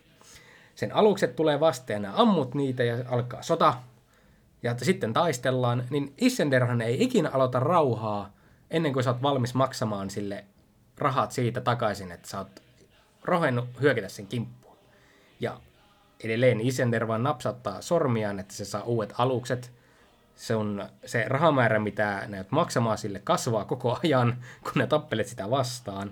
Sen 0.75 0.95
alukset 0.95 1.35
tulee 1.35 1.59
vastaan 1.59 2.03
ja 2.03 2.11
ammut 2.15 2.55
niitä 2.55 2.83
ja 2.83 2.97
alkaa 3.07 3.41
sota, 3.41 3.73
ja 4.63 4.75
sitten 4.77 5.13
taistellaan, 5.13 5.83
niin 5.89 6.13
Issenderhan 6.17 6.81
ei 6.81 7.03
ikinä 7.03 7.29
aloita 7.33 7.59
rauhaa 7.59 8.33
ennen 8.71 8.93
kuin 8.93 9.03
sä 9.03 9.09
oot 9.09 9.21
valmis 9.21 9.53
maksamaan 9.53 10.09
sille 10.09 10.45
rahat 10.97 11.31
siitä 11.31 11.61
takaisin, 11.61 12.11
että 12.11 12.29
sä 12.29 12.37
oot 12.37 12.63
rohennut 13.23 13.65
hyökätä 13.81 14.09
sen 14.09 14.27
kimppuun. 14.27 14.77
Ja 15.39 15.59
edelleen 16.23 16.61
Isender 16.61 17.07
vaan 17.07 17.23
napsauttaa 17.23 17.81
sormiaan, 17.81 18.39
että 18.39 18.53
se 18.53 18.65
saa 18.65 18.83
uudet 18.83 19.13
alukset. 19.17 19.71
Se, 20.35 20.55
on, 20.55 20.89
se 21.05 21.25
rahamäärä, 21.27 21.79
mitä 21.79 22.23
näet 22.27 22.51
maksamaan 22.51 22.97
sille, 22.97 23.21
kasvaa 23.23 23.65
koko 23.65 23.97
ajan, 24.03 24.37
kun 24.63 24.71
ne 24.75 24.87
tappelet 24.87 25.27
sitä 25.27 25.49
vastaan. 25.49 26.11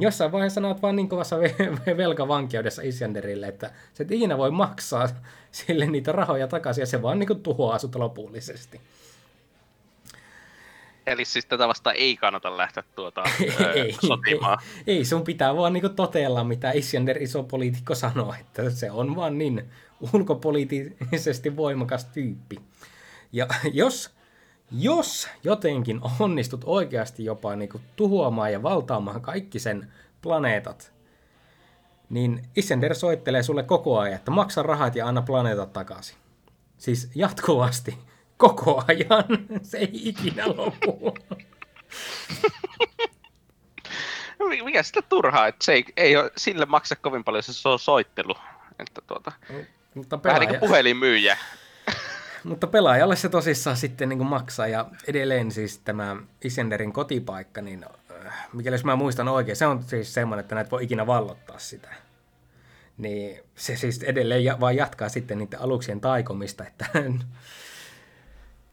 Jossain 0.00 0.32
vaiheessa 0.32 0.54
sanot 0.54 0.82
vaan 0.82 0.96
niin 0.96 1.08
kovassa 1.08 1.36
velkavankeudessa 1.96 2.82
Isjanderille, 2.82 3.46
että 3.46 3.70
se 3.94 4.02
et 4.02 4.10
ikinä 4.10 4.38
voi 4.38 4.50
maksaa 4.50 5.08
sille 5.50 5.86
niitä 5.86 6.12
rahoja 6.12 6.48
takaisin, 6.48 6.82
ja 6.82 6.86
se 6.86 7.02
vaan 7.02 7.18
niin 7.18 7.42
tuhoaa 7.42 7.78
sut 7.78 7.94
lopullisesti. 7.94 8.80
Eli 11.06 11.24
siis 11.24 11.46
tätä 11.46 11.68
vasta 11.68 11.92
ei 11.92 12.16
kannata 12.16 12.56
lähteä 12.56 12.82
tuota, 12.94 13.22
ei, 13.74 13.96
sotimaan. 14.06 14.58
Ei, 14.86 14.96
ei, 14.96 15.04
sun 15.04 15.24
pitää 15.24 15.56
vaan 15.56 15.72
niin 15.72 15.94
totella, 15.96 16.44
mitä 16.44 16.70
Isjander 16.70 17.22
iso 17.22 17.42
poliitikko 17.42 17.94
sanoo, 17.94 18.34
että 18.40 18.70
se 18.70 18.90
on 18.90 19.16
vaan 19.16 19.38
niin 19.38 19.70
ulkopoliittisesti 20.12 21.56
voimakas 21.56 22.04
tyyppi. 22.04 22.60
Ja 23.32 23.46
jos, 23.72 24.10
jos 24.70 25.28
jotenkin 25.44 26.00
onnistut 26.18 26.62
oikeasti 26.66 27.24
jopa 27.24 27.56
niin 27.56 27.70
tuhoamaan 27.96 28.52
ja 28.52 28.62
valtaamaan 28.62 29.20
kaikki 29.20 29.58
sen 29.58 29.92
planeetat, 30.22 30.92
niin 32.10 32.48
Isender 32.56 32.94
soittelee 32.94 33.42
sulle 33.42 33.62
koko 33.62 33.98
ajan, 33.98 34.16
että 34.16 34.30
maksa 34.30 34.62
rahat 34.62 34.96
ja 34.96 35.06
anna 35.06 35.22
planeetat 35.22 35.72
takaisin. 35.72 36.16
Siis 36.78 37.10
jatkuvasti 37.14 37.98
koko 38.42 38.84
ajan. 38.88 39.24
Se 39.70 39.78
ei 39.78 40.08
ikinä 40.08 40.48
lopu. 40.48 41.14
Mikä 44.64 44.82
sitä 44.82 45.02
turhaa, 45.02 45.46
että 45.46 45.64
se 45.64 45.72
ei, 45.72 45.84
ei 45.96 46.16
ole, 46.16 46.30
sille 46.36 46.66
maksa 46.66 46.96
kovin 46.96 47.24
paljon 47.24 47.42
se 47.42 47.68
on 47.68 47.78
soittelu. 47.78 48.34
Että 48.78 49.00
tuota, 49.06 49.32
mutta 49.94 50.18
pelaaja... 50.18 50.40
Vähän 50.40 50.40
niin 50.40 50.60
kuin 50.60 50.68
puhelinmyyjä. 50.68 51.38
mutta 52.44 52.66
pelaajalle 52.66 53.16
se 53.16 53.28
tosissaan 53.28 53.76
sitten 53.76 54.08
niin 54.08 54.18
kuin 54.18 54.28
maksaa. 54.28 54.66
Ja 54.66 54.86
edelleen 55.06 55.52
siis 55.52 55.78
tämä 55.78 56.16
Isenderin 56.44 56.92
kotipaikka, 56.92 57.62
niin 57.62 57.84
äh, 58.26 58.48
mikäli 58.52 58.74
jos 58.74 58.84
mä 58.84 58.96
muistan 58.96 59.28
oikein, 59.28 59.56
se 59.56 59.66
on 59.66 59.82
siis 59.82 60.14
semmoinen, 60.14 60.42
että 60.42 60.54
näet 60.54 60.70
voi 60.70 60.84
ikinä 60.84 61.06
vallottaa 61.06 61.58
sitä. 61.58 61.88
Niin 62.98 63.40
se 63.54 63.76
siis 63.76 64.02
edelleen 64.02 64.60
vaan 64.60 64.76
jatkaa 64.76 65.08
sitten 65.08 65.38
niiden 65.38 65.60
aluksien 65.60 66.00
taikomista, 66.00 66.66
että 66.66 66.86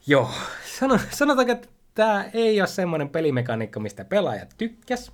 Joo, 0.09 0.31
sanotaanko, 1.09 1.51
että 1.51 1.67
tämä 1.95 2.25
ei 2.33 2.61
ole 2.61 2.67
semmoinen 2.67 3.09
pelimekaniikka, 3.09 3.79
mistä 3.79 4.05
pelaajat 4.05 4.55
tykkäs. 4.57 5.11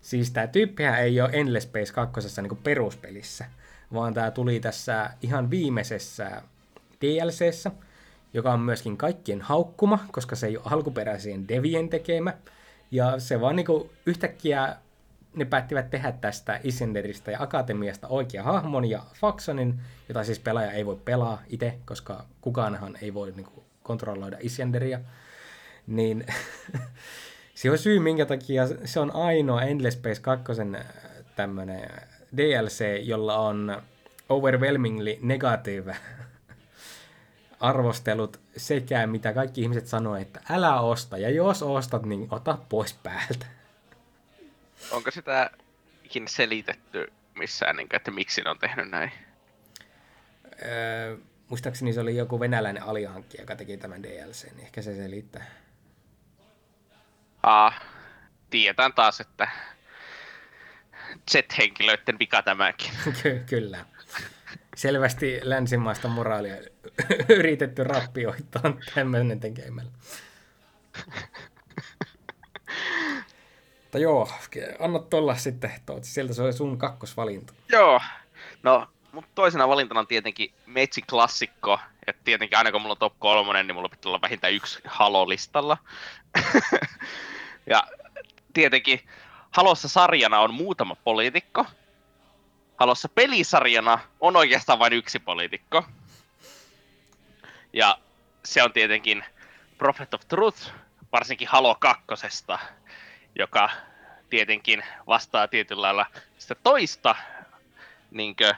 Siis 0.00 0.30
tämä 0.30 0.46
tyyppihän 0.46 1.00
ei 1.00 1.20
ole 1.20 1.30
Endless 1.32 1.66
Space 1.66 1.92
2 1.92 2.42
niin 2.42 2.56
peruspelissä, 2.56 3.44
vaan 3.92 4.14
tämä 4.14 4.30
tuli 4.30 4.60
tässä 4.60 5.10
ihan 5.22 5.50
viimeisessä 5.50 6.42
DLCssä, 7.00 7.70
joka 8.34 8.52
on 8.52 8.60
myöskin 8.60 8.96
kaikkien 8.96 9.40
haukkuma, 9.42 9.98
koska 10.12 10.36
se 10.36 10.46
ei 10.46 10.56
ole 10.56 10.66
alkuperäisien 10.70 11.48
devien 11.48 11.88
tekemä. 11.88 12.34
Ja 12.90 13.20
se 13.20 13.40
vaan 13.40 13.56
niin 13.56 13.90
yhtäkkiä 14.06 14.76
ne 15.36 15.44
päättivät 15.44 15.90
tehdä 15.90 16.12
tästä 16.12 16.60
Isenderistä 16.64 17.30
ja 17.30 17.42
Akatemiasta 17.42 18.08
oikea 18.08 18.42
hahmon 18.42 18.90
ja 18.90 19.02
Faxonin, 19.14 19.80
jota 20.08 20.24
siis 20.24 20.38
pelaaja 20.38 20.72
ei 20.72 20.86
voi 20.86 21.00
pelaa 21.04 21.42
itse, 21.48 21.78
koska 21.84 22.24
kukaanhan 22.40 22.98
ei 23.02 23.14
voi 23.14 23.32
niin 23.36 23.46
kuin, 23.46 23.63
kontrolloida 23.84 24.36
Isyanderia, 24.40 25.00
niin 25.86 26.26
se 27.54 27.70
on 27.70 27.78
syy, 27.78 27.98
minkä 27.98 28.26
takia 28.26 28.62
se 28.84 29.00
on 29.00 29.14
ainoa 29.14 29.62
Endless 29.62 29.98
Space 29.98 30.20
2 30.20 30.52
äh, 30.76 30.86
tämmönen 31.36 31.90
DLC, 32.36 32.84
jolla 33.02 33.38
on 33.38 33.82
overwhelmingly 34.28 35.18
negative 35.22 35.96
arvostelut 37.60 38.40
sekä 38.56 39.06
mitä 39.06 39.32
kaikki 39.32 39.60
ihmiset 39.60 39.86
sanoo, 39.86 40.16
että 40.16 40.40
älä 40.50 40.80
osta, 40.80 41.18
ja 41.18 41.30
jos 41.30 41.62
ostat, 41.62 42.06
niin 42.06 42.28
ota 42.30 42.58
pois 42.68 42.94
päältä. 42.94 43.46
Onko 44.94 45.10
sitäkin 45.10 46.28
selitetty 46.28 47.12
missään, 47.34 47.76
niin 47.76 47.88
että 47.92 48.10
miksi 48.10 48.42
ne 48.42 48.50
on 48.50 48.58
tehnyt 48.58 48.90
näin? 48.90 49.12
Öö, 50.62 51.16
muistaakseni 51.48 51.92
se 51.92 52.00
oli 52.00 52.16
joku 52.16 52.40
venäläinen 52.40 52.82
alihankkija, 52.82 53.42
joka 53.42 53.56
teki 53.56 53.76
tämän 53.76 54.02
DLC, 54.02 54.44
niin 54.44 54.60
ehkä 54.60 54.82
se 54.82 54.96
selittää. 54.96 55.46
Ah, 57.42 57.82
tiedetään 58.50 58.92
taas, 58.92 59.20
että 59.20 59.48
Z-henkilöiden 61.30 62.18
vika 62.18 62.42
tämäkin. 62.42 62.90
Ky- 63.22 63.44
kyllä. 63.46 63.84
Selvästi 64.76 65.40
länsimaista 65.42 66.08
moraalia 66.08 66.56
yritetty 67.38 67.84
rappioittaa 67.84 68.76
tämmöinen 68.94 69.40
tekemällä. 69.40 69.92
Mutta 73.82 73.98
joo, 73.98 74.28
anna 74.78 74.98
tulla 74.98 75.36
sitten, 75.36 75.70
sieltä 76.02 76.34
se 76.34 76.42
oli 76.42 76.52
sun 76.52 76.78
kakkosvalinta. 76.78 77.52
Joo, 77.68 78.00
no 78.62 78.88
mutta 79.14 79.30
toisena 79.34 79.68
valintana 79.68 80.00
on 80.00 80.06
tietenkin 80.06 80.54
Metsi 80.66 81.02
klassikko. 81.02 81.80
Ja 82.06 82.12
tietenkin 82.24 82.58
aina 82.58 82.72
kun 82.72 82.80
mulla 82.80 82.92
on 82.92 82.98
top 82.98 83.18
kolmonen, 83.18 83.66
niin 83.66 83.74
mulla 83.74 83.88
pitää 83.88 84.10
olla 84.10 84.20
vähintään 84.20 84.52
yksi 84.52 84.80
Halo-listalla. 84.84 85.76
ja 87.72 87.82
tietenkin 88.52 89.00
Halossa 89.50 89.88
sarjana 89.88 90.40
on 90.40 90.54
muutama 90.54 90.96
poliitikko. 90.96 91.66
Halossa 92.76 93.08
pelisarjana 93.08 93.98
on 94.20 94.36
oikeastaan 94.36 94.78
vain 94.78 94.92
yksi 94.92 95.18
poliitikko. 95.18 95.84
Ja 97.72 97.98
se 98.44 98.62
on 98.62 98.72
tietenkin 98.72 99.24
Prophet 99.78 100.14
of 100.14 100.20
Truth, 100.28 100.70
varsinkin 101.12 101.48
Halo 101.48 101.74
kakkosesta, 101.74 102.58
joka 103.38 103.70
tietenkin 104.30 104.82
vastaa 105.06 105.48
tietyllä 105.48 105.82
lailla 105.82 106.06
sitä 106.38 106.54
toista 106.54 107.14
niinkö, 108.10 108.54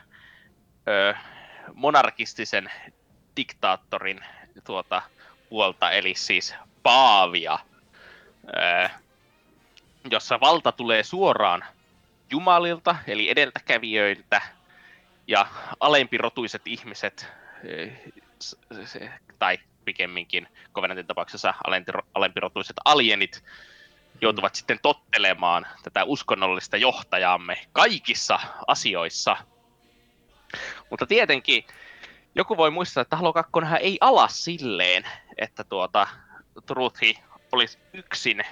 ö, 0.87 1.13
monarkistisen 1.73 2.71
diktaattorin 3.37 4.19
tuota 4.63 5.01
puolta, 5.49 5.91
eli 5.91 6.15
siis 6.15 6.55
Paavia, 6.83 7.59
ö, 8.47 8.89
jossa 10.11 10.39
valta 10.39 10.71
tulee 10.71 11.03
suoraan 11.03 11.65
jumalilta, 12.31 12.95
eli 13.07 13.29
edeltäkävijöiltä, 13.29 14.41
ja 15.27 15.47
alempirotuiset 15.79 16.61
ihmiset, 16.65 17.27
tai 19.39 19.59
pikemminkin 19.85 20.47
Covenantin 20.73 21.07
tapauksessa 21.07 21.53
alempirotuiset 22.13 22.75
alienit, 22.85 23.43
joutuvat 24.21 24.55
sitten 24.55 24.79
tottelemaan 24.81 25.67
tätä 25.83 26.03
uskonnollista 26.03 26.77
johtajaamme 26.77 27.65
kaikissa 27.71 28.39
asioissa. 28.67 29.37
Mutta 30.89 31.05
tietenkin 31.05 31.65
joku 32.35 32.57
voi 32.57 32.71
muistaa, 32.71 33.01
että 33.01 33.15
Halo 33.15 33.33
2 33.33 33.51
ei 33.79 33.97
ala 34.01 34.27
silleen, 34.27 35.03
että 35.37 35.63
tuota, 35.63 36.07
Truthi 36.65 37.19
olisi 37.51 37.77
yksin 37.93 38.43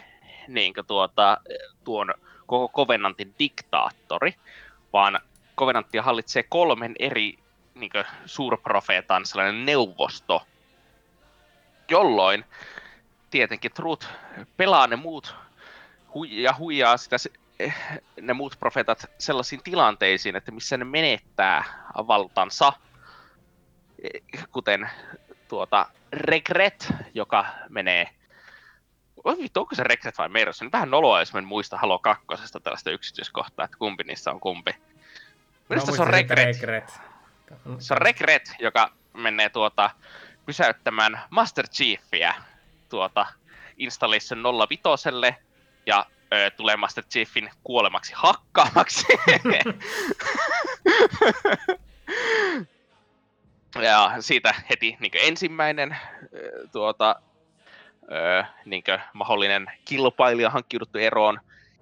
niin 0.47 0.73
tuota, 0.87 1.37
tuon 1.83 2.13
koko 2.45 2.83
Covenantin 2.83 3.35
diktaattori, 3.39 4.35
vaan 4.93 5.19
Covenantia 5.57 6.03
hallitsee 6.03 6.43
kolmen 6.43 6.95
eri 6.99 7.39
niin 7.75 7.91
suurprofeetan 8.25 9.25
sellainen 9.25 9.65
neuvosto, 9.65 10.43
jolloin 11.89 12.45
tietenkin 13.29 13.71
Truth 13.71 14.07
pelaa 14.57 14.87
ne 14.87 14.95
muut 14.95 15.35
ja 16.29 16.55
huijaa 16.59 16.97
sitä, 16.97 17.17
ne 18.21 18.33
muut 18.33 18.55
profeetat 18.59 19.05
sellaisiin 19.17 19.63
tilanteisiin, 19.63 20.35
että 20.35 20.51
missä 20.51 20.77
ne 20.77 20.85
menettää 20.85 21.63
valtansa, 22.07 22.73
Eh, 24.03 24.45
kuten 24.51 24.89
tuota 25.47 25.85
Regret, 26.11 26.93
joka 27.13 27.45
menee 27.69 28.09
Oi 29.23 29.37
vittu, 29.37 29.59
onko 29.59 29.75
se 29.75 29.83
Regret 29.83 30.17
vai 30.17 30.29
Meros? 30.29 30.61
On 30.61 30.71
vähän 30.71 30.91
noloa, 30.91 31.19
jos 31.19 31.33
mä 31.33 31.39
en 31.39 31.45
muista 31.45 31.77
Halo 31.77 31.99
2 31.99 32.25
tällaista 32.63 32.91
yksityiskohtaa, 32.91 33.65
että 33.65 33.77
kumpi 33.77 34.03
niissä 34.03 34.31
on 34.31 34.39
kumpi. 34.39 34.75
Minusta 35.69 35.91
se 35.91 36.01
on 36.01 36.07
Regret. 36.07 36.45
Regret. 36.45 36.99
Se 37.79 37.93
on 37.93 38.01
Regret, 38.01 38.51
joka 38.59 38.91
menee 39.13 39.49
tuota, 39.49 39.89
pysäyttämään 40.45 41.21
Master 41.29 41.67
Chiefia 41.67 42.33
tuota, 42.89 43.25
Installation 43.77 44.43
05 44.69 44.83
ja 45.85 46.05
tulee 46.57 46.75
Master 46.75 47.03
Chiefin 47.03 47.49
kuolemaksi 47.63 48.13
hakkaamaksi. 48.15 49.05
ja 53.81 54.11
siitä 54.19 54.55
heti 54.69 54.97
niin 54.99 55.11
ensimmäinen 55.13 55.97
tuota, 56.71 57.15
niin 58.65 58.83
mahdollinen 59.13 59.65
kilpailija 59.85 60.49
hankkiuduttu 60.49 60.97
eroon. 60.97 61.39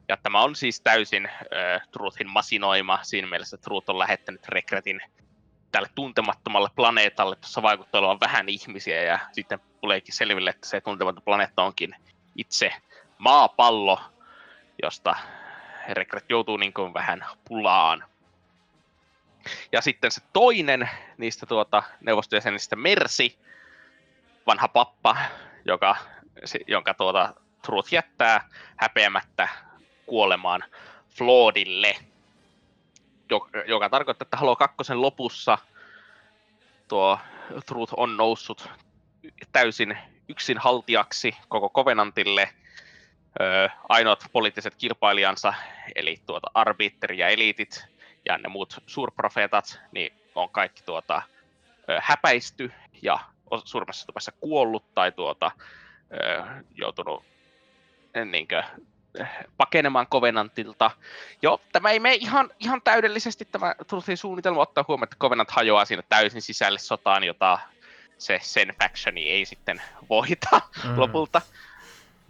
Ja 0.08 0.18
tämä 0.18 0.42
on 0.42 0.56
siis 0.56 0.82
täysin 0.82 1.30
ö, 1.42 1.80
Truthin 1.92 2.30
masinoima 2.30 3.00
siinä 3.02 3.28
mielessä, 3.28 3.56
että 3.56 3.64
Truth 3.64 3.90
on 3.90 4.00
lähettänyt 4.00 4.48
Regretin 4.48 5.02
tälle 5.72 5.90
tuntemattomalle 5.96 6.70
planeetalle, 6.76 7.38
jossa 7.42 7.62
vaikuttaa 7.62 8.02
olevan 8.02 8.20
vähän 8.20 8.50
ihmisiä, 8.50 9.04
ja 9.04 9.20
sitten 9.32 9.60
tuleekin 9.82 10.16
selville, 10.16 10.50
että 10.50 10.70
se 10.70 10.82
tuntematon 10.82 11.24
planeetta 11.24 11.64
onkin 11.64 11.96
itse 12.36 12.74
maapallo, 13.18 14.00
josta 14.82 15.16
Regret 15.90 16.26
joutuu 16.30 16.58
niin 16.58 16.74
kuin 16.74 16.94
vähän 16.94 17.26
pulaan. 17.48 18.04
Ja 19.72 19.82
sitten 19.82 20.12
se 20.12 20.22
toinen 20.34 20.90
niistä 21.18 21.46
tuota, 21.46 21.84
neuvostojäsenistä, 22.02 22.76
Mersi, 22.76 23.40
vanha 24.48 24.68
pappa, 24.68 25.18
joka, 25.66 25.96
jonka 26.68 26.94
tuota, 26.94 27.34
Truth 27.66 27.94
jättää 27.94 28.50
häpeämättä 28.78 29.48
kuolemaan 30.06 30.64
Floodille 31.10 31.96
joka, 33.30 33.50
joka 33.68 33.90
tarkoittaa, 33.90 34.26
että 34.26 34.38
Halo 34.38 34.56
2 34.56 34.94
lopussa 34.94 35.58
tuo 36.88 37.20
Truth 37.66 37.94
on 37.98 38.18
noussut 38.18 38.70
täysin 39.52 39.98
yksin 40.30 40.58
haltijaksi 40.58 41.36
koko 41.48 41.70
Covenantille. 41.70 42.50
Öö, 43.42 43.70
ainoat 43.90 44.26
poliittiset 44.32 44.76
kilpailijansa, 44.76 45.54
eli 45.96 46.18
tuota 46.26 46.48
Arbiter 46.54 47.14
ja 47.14 47.28
Eliitit 47.28 47.86
ja 48.26 48.38
ne 48.38 48.50
muut 48.50 48.78
suurprofeetat, 48.88 49.80
niin 49.92 50.14
on 50.36 50.50
kaikki 50.50 50.84
tuota, 50.84 51.22
ö, 51.90 52.00
häpäisty 52.04 52.72
ja 53.02 53.20
suurimmassa 53.66 54.06
tapauksessa 54.06 54.40
kuollut 54.40 54.94
tai 54.94 55.12
tuota, 55.12 55.52
ö, 56.14 56.44
joutunut 56.76 57.26
niinkö, 58.26 58.64
eh, 59.20 59.28
pakenemaan 59.58 60.08
Covenantilta. 60.08 60.92
Joo, 61.42 61.62
tämä 61.72 61.90
ei 61.90 62.00
mene 62.00 62.16
ihan, 62.16 62.50
ihan 62.60 62.82
täydellisesti 62.82 63.46
tämä 63.46 63.76
Truthin 63.88 64.18
suunnitelma 64.18 64.62
ottaa 64.62 64.86
huomioon, 64.88 65.04
että 65.04 65.16
Covenant 65.20 65.52
hajoaa 65.52 65.86
siinä 65.86 66.04
täysin 66.10 66.42
sisälle 66.42 66.80
sotaan, 66.80 67.24
jota 67.24 67.60
se 68.18 68.40
sen 68.42 68.74
factioni 68.80 69.30
ei 69.30 69.46
sitten 69.46 69.82
voita 70.10 70.62
mm. 70.84 71.00
lopulta. 71.00 71.42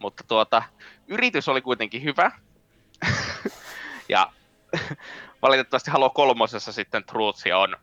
Mutta 0.03 0.23
tuota, 0.27 0.63
yritys 1.07 1.49
oli 1.49 1.61
kuitenkin 1.61 2.03
hyvä. 2.03 2.31
ja 4.09 4.31
valitettavasti 5.41 5.91
Halo 5.91 6.09
kolmosessa 6.09 6.71
sitten 6.71 7.03
Truth 7.03 7.43
on 7.55 7.77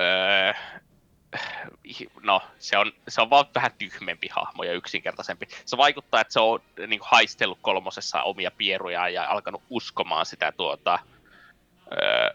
öö, 0.00 0.52
no, 2.22 2.42
se 2.58 2.78
on, 2.78 2.92
se 3.08 3.22
on 3.22 3.30
vaan 3.30 3.46
vähän 3.54 3.70
tyhmempi 3.78 4.28
hahmo 4.28 4.64
ja 4.64 4.72
yksinkertaisempi. 4.72 5.46
Se 5.64 5.76
vaikuttaa, 5.76 6.20
että 6.20 6.32
se 6.32 6.40
on 6.40 6.60
niin 6.86 7.00
kuin, 7.00 7.08
haistellut 7.10 7.58
kolmosessa 7.62 8.22
omia 8.22 8.50
pierujaan 8.50 9.14
ja 9.14 9.30
alkanut 9.30 9.62
uskomaan 9.70 10.26
sitä 10.26 10.52
tuota, 10.52 10.98
öö, 11.92 12.30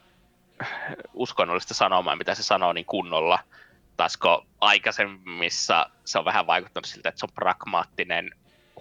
uskonnollista 1.14 1.74
sanomaa, 1.74 2.16
mitä 2.16 2.36
se 2.36 2.44
sanoo 2.44 2.74
niin 2.74 2.86
kunnolla. 2.86 3.40
Taasko 3.98 4.46
aikaisemmissa 4.62 5.90
se 6.06 6.20
on 6.20 6.26
vähän 6.26 6.48
vaikuttanut 6.48 6.86
siltä, 6.86 7.10
että 7.10 7.20
se 7.20 7.26
on 7.26 7.36
pragmaattinen 7.36 8.32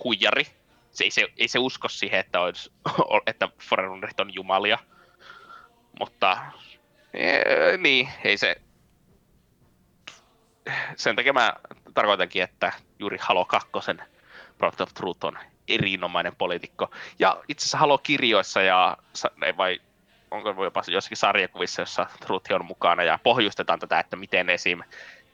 huijari. 0.05 0.47
Se 0.91 1.05
ei, 1.05 1.11
se, 1.11 1.29
ei 1.37 1.49
se 1.49 1.59
usko 1.59 1.89
siihen, 1.89 2.21
että, 2.21 2.41
olisi, 2.41 2.73
että 3.27 3.49
Forerunnerit 3.69 4.21
on 4.21 4.35
jumalia. 4.35 4.79
Mutta 5.99 6.39
ee, 7.15 7.77
niin, 7.77 8.09
ei 8.25 8.37
se, 8.37 8.57
sen 10.97 11.17
takia 11.17 11.33
mä 11.33 11.53
tarkoitankin, 11.95 12.43
että 12.43 12.73
juuri 12.99 13.19
Halo 13.21 13.45
2 13.45 13.69
Product 14.59 14.81
of 14.81 14.95
Truth 14.95 15.25
on 15.25 15.39
erinomainen 15.69 16.37
poliitikko. 16.37 16.91
Ja 17.19 17.43
itse 17.49 17.63
asiassa 17.63 17.79
Halo-kirjoissa 17.79 18.63
ja 18.63 18.97
sa- 19.13 19.31
ei 19.43 19.57
vai 19.57 19.81
onko 20.31 20.65
jopa 20.65 20.83
jossakin 20.89 21.17
sarjakuvissa, 21.17 21.83
jossa 21.83 22.07
Truth 22.27 22.53
on 22.53 22.65
mukana 22.65 23.03
ja 23.03 23.19
pohjustetaan 23.23 23.79
tätä, 23.79 24.01
että 24.01 24.17
miten 24.17 24.51
esim. 24.51 24.83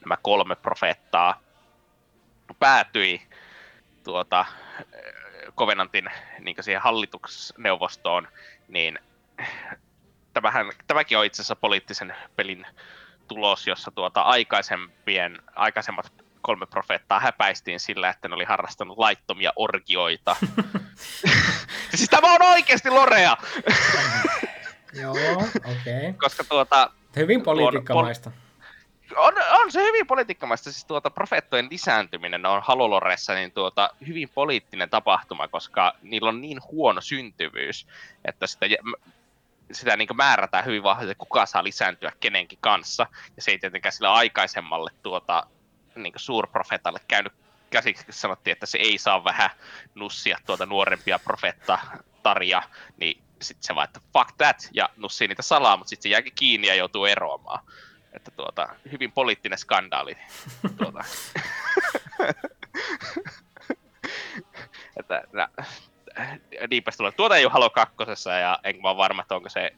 nämä 0.01 0.17
kolme 0.23 0.57
profeettaa 0.57 1.41
päätyi 2.59 3.23
tuota, 4.05 4.45
Covenantin 5.57 6.11
niin 6.41 6.57
siihen 6.61 6.83
hallitusneuvostoon, 6.83 8.29
niin 8.69 8.99
tämähän, 10.33 10.67
tämäkin 10.87 11.19
on 11.19 11.25
itse 11.25 11.43
asiassa 11.43 11.57
poliittisen 11.57 12.15
pelin 12.37 12.67
tulos, 13.29 13.67
jossa 13.67 13.91
tuota 13.91 14.21
aikaisempien, 14.21 15.39
aikaisemmat 15.55 16.13
kolme 16.41 16.67
profeettaa 16.67 17.21
häpäistiin 17.21 17.81
sillä, 17.81 18.09
että 18.09 18.29
ne 18.29 18.35
oli 18.35 18.45
harrastanut 18.45 18.99
laittomia 18.99 19.53
orgioita. 19.57 20.37
siis 21.95 22.11
tämä 22.11 22.35
on 22.35 22.43
oikeasti 22.43 22.91
Lorea! 22.91 23.37
Joo, 24.93 25.13
okei. 25.13 25.99
Okay. 25.99 26.13
Koska 26.21 26.45
tuota, 26.45 26.91
Hyvin 27.17 27.43
politiikkamaista. 27.43 28.31
On, 29.17 29.35
on 29.51 29.73
se 29.73 29.83
hyvin 29.83 30.07
poliitikkamaista, 30.07 30.73
siis 30.73 30.85
tuota 30.85 31.11
profeettojen 31.11 31.69
lisääntyminen 31.71 32.47
on 32.47 32.63
Haloloressa 32.65 33.35
niin 33.35 33.53
tuota, 33.53 33.91
hyvin 34.07 34.29
poliittinen 34.35 34.91
tapahtuma, 34.91 35.49
koska 35.49 35.95
niillä 36.03 36.29
on 36.29 36.41
niin 36.41 36.59
huono 36.71 37.01
syntyvyys, 37.01 37.87
että 38.25 38.47
sitä, 38.47 38.67
sitä 39.73 39.97
niin 39.97 40.17
määrätään 40.17 40.65
hyvin 40.65 40.83
vahvasti, 40.83 41.11
että 41.11 41.19
kuka 41.19 41.47
saa 41.47 41.65
lisääntyä 41.65 42.13
kenenkin 42.21 42.59
kanssa, 42.61 43.07
ja 43.37 43.43
se 43.43 43.51
ei 43.51 43.59
tietenkään 43.59 43.93
sillä 43.93 44.13
aikaisemmalle 44.13 44.91
tuota, 45.03 45.47
niin 45.95 46.13
suurprofeetalle 46.17 47.01
käynyt 47.09 47.33
käsiksi, 47.71 48.05
kun 48.05 48.15
sanottiin, 48.15 48.53
että 48.53 48.67
se 48.67 48.79
ei 48.79 48.99
saa 48.99 49.25
vähän 49.25 49.51
nussia 49.95 50.39
tuota 50.47 50.67
nuorempia 50.67 51.19
profeetta 51.19 51.79
Taria, 52.23 52.63
niin 52.97 53.23
sitten 53.43 53.65
se 53.67 53.75
vaan, 53.75 53.85
että 53.85 54.01
fuck 54.13 54.37
that, 54.37 54.69
ja 54.73 54.89
nussii 54.97 55.29
niitä 55.29 55.43
salaa, 55.43 55.77
mutta 55.77 55.89
sitten 55.89 56.03
se 56.03 56.09
jääkin 56.09 56.33
kiinni 56.35 56.67
ja 56.67 56.75
joutuu 56.75 57.05
eroamaan. 57.05 57.65
Että 58.15 58.31
tuota, 58.31 58.69
hyvin 58.93 59.13
poliittinen 59.13 59.59
skandaali. 59.59 60.17
tuota. 60.79 61.05
että 64.97 65.23
nä, 65.33 65.49
niinpä 66.71 66.91
tulee. 66.97 67.13
Tuota 67.13 67.37
ei 67.37 67.45
ole 67.45 67.53
Halo 67.53 67.71
2, 67.71 67.97
ja 68.41 68.59
enkä 68.65 68.83
mä 68.83 68.89
ole 68.89 68.97
varma, 68.97 69.23
että 69.23 69.35
onko 69.35 69.49
se 69.49 69.73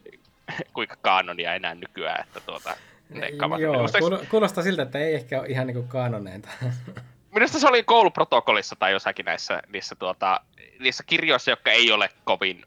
kuinka 0.73 0.97
kaanonia 1.03 1.55
enää 1.55 1.75
nykyään, 1.75 2.25
että 2.25 2.41
tuota, 2.41 2.77
ne 3.09 3.33
kamat. 3.33 3.61
Joo, 3.61 3.89
kuulostaa 4.31 4.65
siltä, 4.65 4.83
että 4.83 4.99
ei 4.99 5.15
ehkä 5.15 5.41
ole 5.41 5.49
ihan 5.49 5.67
niinku 5.67 5.83
kaanoneita. 5.83 6.49
minusta 7.35 7.59
se 7.59 7.69
oli 7.69 7.83
kouluprotokollissa 7.83 8.77
tai 8.77 8.93
jossakin 8.93 9.25
näissä, 9.25 9.63
niissä, 9.69 9.95
tuota, 9.95 10.41
niissä 10.79 11.05
kirjoissa, 11.07 11.51
jotka 11.51 11.71
ei 11.71 11.93
ole 11.93 12.09
kovin, 12.25 12.65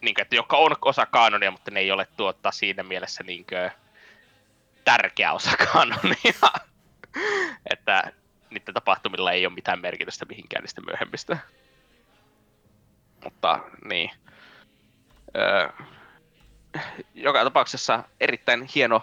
niin 0.00 0.14
kuin, 0.14 0.22
että 0.22 0.36
jotka 0.36 0.56
on 0.56 0.76
osa 0.82 1.06
kaanonia, 1.06 1.50
mutta 1.50 1.70
ne 1.70 1.80
ei 1.80 1.92
ole 1.92 2.06
tuota, 2.16 2.50
siinä 2.50 2.82
mielessä 2.82 3.24
niin 3.24 3.44
kuin, 3.48 3.70
tärkeä 4.84 5.32
osa 5.32 5.50
kaanonia. 5.56 6.60
että 7.70 8.12
niiden 8.50 8.74
tapahtumilla 8.74 9.32
ei 9.32 9.46
ole 9.46 9.54
mitään 9.54 9.80
merkitystä 9.80 10.24
mihinkään 10.24 10.62
niistä 10.62 10.80
myöhemmistä. 10.80 11.38
Mutta 13.24 13.60
niin. 13.84 14.10
Öö, 15.36 15.68
joka 17.14 17.44
tapauksessa 17.44 18.04
erittäin 18.20 18.68
hieno 18.74 19.02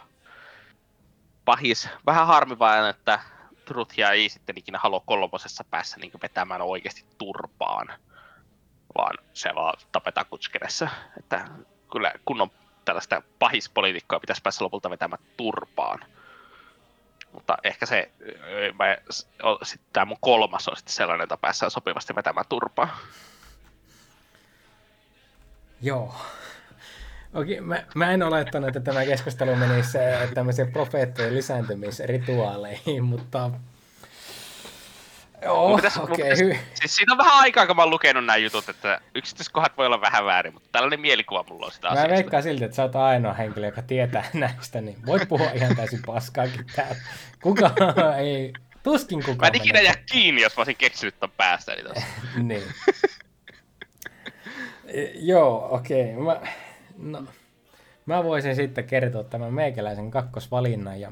pahis. 1.46 1.90
Vähän 2.06 2.28
harmivainen, 2.28 2.90
että 2.90 3.20
Truthia 3.66 4.12
ei 4.12 4.30
sitten 4.30 4.58
ikinä 4.58 4.80
halua 4.80 5.04
kolmosessa 5.06 5.64
päässä 5.64 5.98
niin 5.98 6.12
vetämään 6.22 6.62
oikeasti 6.62 7.06
turpaan, 7.18 7.88
vaan 8.98 9.18
se 9.34 9.50
vaan 9.56 9.74
tapetaan 9.92 10.26
kutskenessa. 10.30 10.90
Että 11.20 11.48
kyllä 11.92 12.14
kunnon 12.26 12.52
tällaista 12.90 13.22
pahispolitiikkoa 13.40 14.20
pitäisi 14.20 14.42
päässä 14.42 14.64
lopulta 14.64 14.90
vetämään 14.90 15.24
turpaan. 15.38 16.00
Mutta 17.32 17.58
ehkä 17.64 17.86
se, 17.86 18.12
sitten 19.64 19.90
tämä 19.94 20.06
mun 20.06 20.18
kolmas 20.22 20.68
on 20.68 20.76
sitten 20.76 20.94
sellainen, 20.94 21.24
jota 21.24 21.38
päässään 21.38 21.72
sopivasti 21.72 22.16
vetämään 22.16 22.46
turpaan. 22.50 22.90
Joo. 25.82 26.16
Okei, 27.34 27.62
mä, 27.62 27.84
mä 27.96 28.12
en 28.12 28.24
olettanut, 28.24 28.68
että 28.68 28.80
tämä 28.80 29.06
keskustelu 29.06 29.56
menisi 29.56 29.98
äh, 29.98 30.34
tämmöisiin 30.34 30.72
profeettojen 30.72 31.36
lisääntymisrituaaleihin, 31.36 33.04
mutta... 33.04 33.52
Joo, 35.44 35.70
Mun 35.70 35.82
mun 35.96 36.04
okei, 36.12 36.16
pitäis- 36.26 36.40
hyvin. 36.40 36.60
Siis 36.74 36.96
siitä 36.96 37.12
on 37.12 37.18
vähän 37.18 37.40
aikaa, 37.40 37.68
kun 37.68 37.76
mä 37.76 37.82
oon 37.82 37.90
lukenut 37.92 38.26
nämä 38.26 38.38
jutut, 38.38 38.70
että 38.70 39.02
yksityiskohdat 39.16 39.78
voi 39.78 39.86
olla 39.86 40.02
vähän 40.02 40.26
väärin, 40.26 40.54
mutta 40.54 40.70
tällainen 40.72 41.00
mielikuva 41.00 41.46
mulla 41.50 41.66
on 41.66 41.72
sitä 41.72 41.88
Mä 41.88 41.92
asiasta. 41.94 42.14
veikkaan 42.14 42.44
silti, 42.44 42.64
että 42.64 42.76
sä 42.76 42.84
oot 42.84 42.96
ainoa 42.96 43.34
henkilö, 43.34 43.66
joka 43.66 43.82
tietää 43.82 44.24
näistä, 44.34 44.82
niin 44.82 45.06
voit 45.06 45.30
puhua 45.30 45.50
ihan 45.52 45.76
täysin 45.76 46.00
paskaakin 46.06 46.66
täällä. 46.76 46.96
Kuka 47.44 47.72
ei, 48.20 48.54
tuskin 48.84 49.20
Mä 49.20 49.26
kukaan 49.26 49.56
en 49.56 49.62
ikinä 49.62 49.82
jää 49.82 49.96
kiinni, 50.12 50.42
jos 50.42 50.58
mä 50.58 50.62
olisin 50.62 50.76
keksinyt 50.76 51.20
ton 51.20 51.32
päästäni 51.38 51.84
tossa. 51.84 52.06
niin. 52.44 52.64
E, 54.88 55.04
Joo, 55.16 55.68
okei. 55.76 56.14
Okay. 56.16 56.24
Mä, 56.24 56.42
no, 56.98 57.24
mä 58.06 58.24
voisin 58.24 58.56
sitten 58.56 58.84
kertoa 58.86 59.24
tämän 59.24 59.54
meikäläisen 59.54 60.12
kakkosvalinnan. 60.12 61.00
Ja 61.02 61.12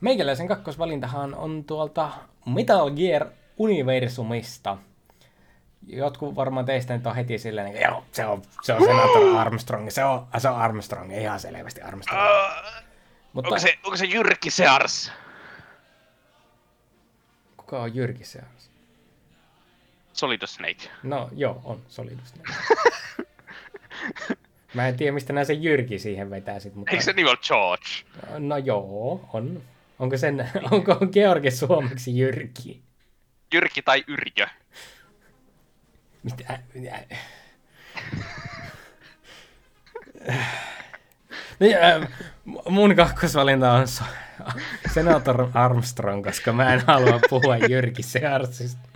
meikäläisen 0.00 0.48
kakkosvalintahan 0.48 1.34
on 1.34 1.64
tuolta 1.64 2.10
Metal 2.46 2.90
Gear 2.90 3.26
Universumista. 3.60 4.76
Jotkut 5.86 6.36
varmaan 6.36 6.66
teistä 6.66 6.96
nyt 6.96 7.06
on 7.06 7.14
heti 7.14 7.38
silleen, 7.38 7.66
että 7.66 7.80
joo, 7.80 8.04
se 8.12 8.26
on, 8.26 8.42
se 8.62 8.72
on 8.72 8.84
Senator 8.84 9.36
Armstrong, 9.36 9.90
se 9.90 10.04
on, 10.04 10.26
se 10.38 10.48
on 10.48 10.56
Armstrong, 10.56 11.16
ihan 11.16 11.40
selvästi 11.40 11.80
Armstrong. 11.80 12.22
Uh, 12.22 12.82
Mutta 13.32 13.48
onko, 13.48 13.58
se, 13.58 13.78
onko 13.84 13.96
se 13.96 14.04
Jyrki 14.04 14.50
Sears? 14.50 15.12
kuka 17.56 17.82
on 17.82 17.94
Jyrki 17.94 18.24
Sears? 18.24 18.70
Solid 20.12 20.46
Snake. 20.46 20.90
No 21.02 21.28
joo, 21.36 21.60
on 21.64 21.82
Solidus. 21.88 22.28
Snake. 22.28 22.52
Mä 24.74 24.88
en 24.88 24.96
tiedä, 24.96 25.12
mistä 25.12 25.32
nää 25.32 25.44
se 25.44 25.52
Jyrki 25.52 25.98
siihen 25.98 26.30
vetäisit, 26.30 26.74
mutta... 26.74 26.90
Eikö 26.90 27.04
se 27.04 27.12
nimi 27.12 27.28
ole 27.28 27.38
George? 27.48 27.86
No 28.38 28.56
joo, 28.56 29.28
on. 29.32 29.62
Onko, 29.98 30.16
sen, 30.16 30.50
onko 30.70 30.96
Georgi 31.12 31.50
suomeksi 31.50 32.18
Jyrki? 32.18 32.82
Jyrki 33.54 33.82
tai 33.82 34.04
Yrjö? 34.08 34.46
Mitä? 36.22 36.58
mitä? 36.74 36.98
Niin, 41.60 41.76
äh, 41.82 42.08
mun 42.68 42.96
kakkosvalinta 42.96 43.72
on 43.72 43.88
so- 43.88 44.04
Senator 44.94 45.48
Armstrong, 45.54 46.24
koska 46.24 46.52
mä 46.52 46.74
en 46.74 46.82
halua 46.86 47.20
puhua 47.30 47.56
Jyrki 47.56 48.02
Searsista. 48.02 48.88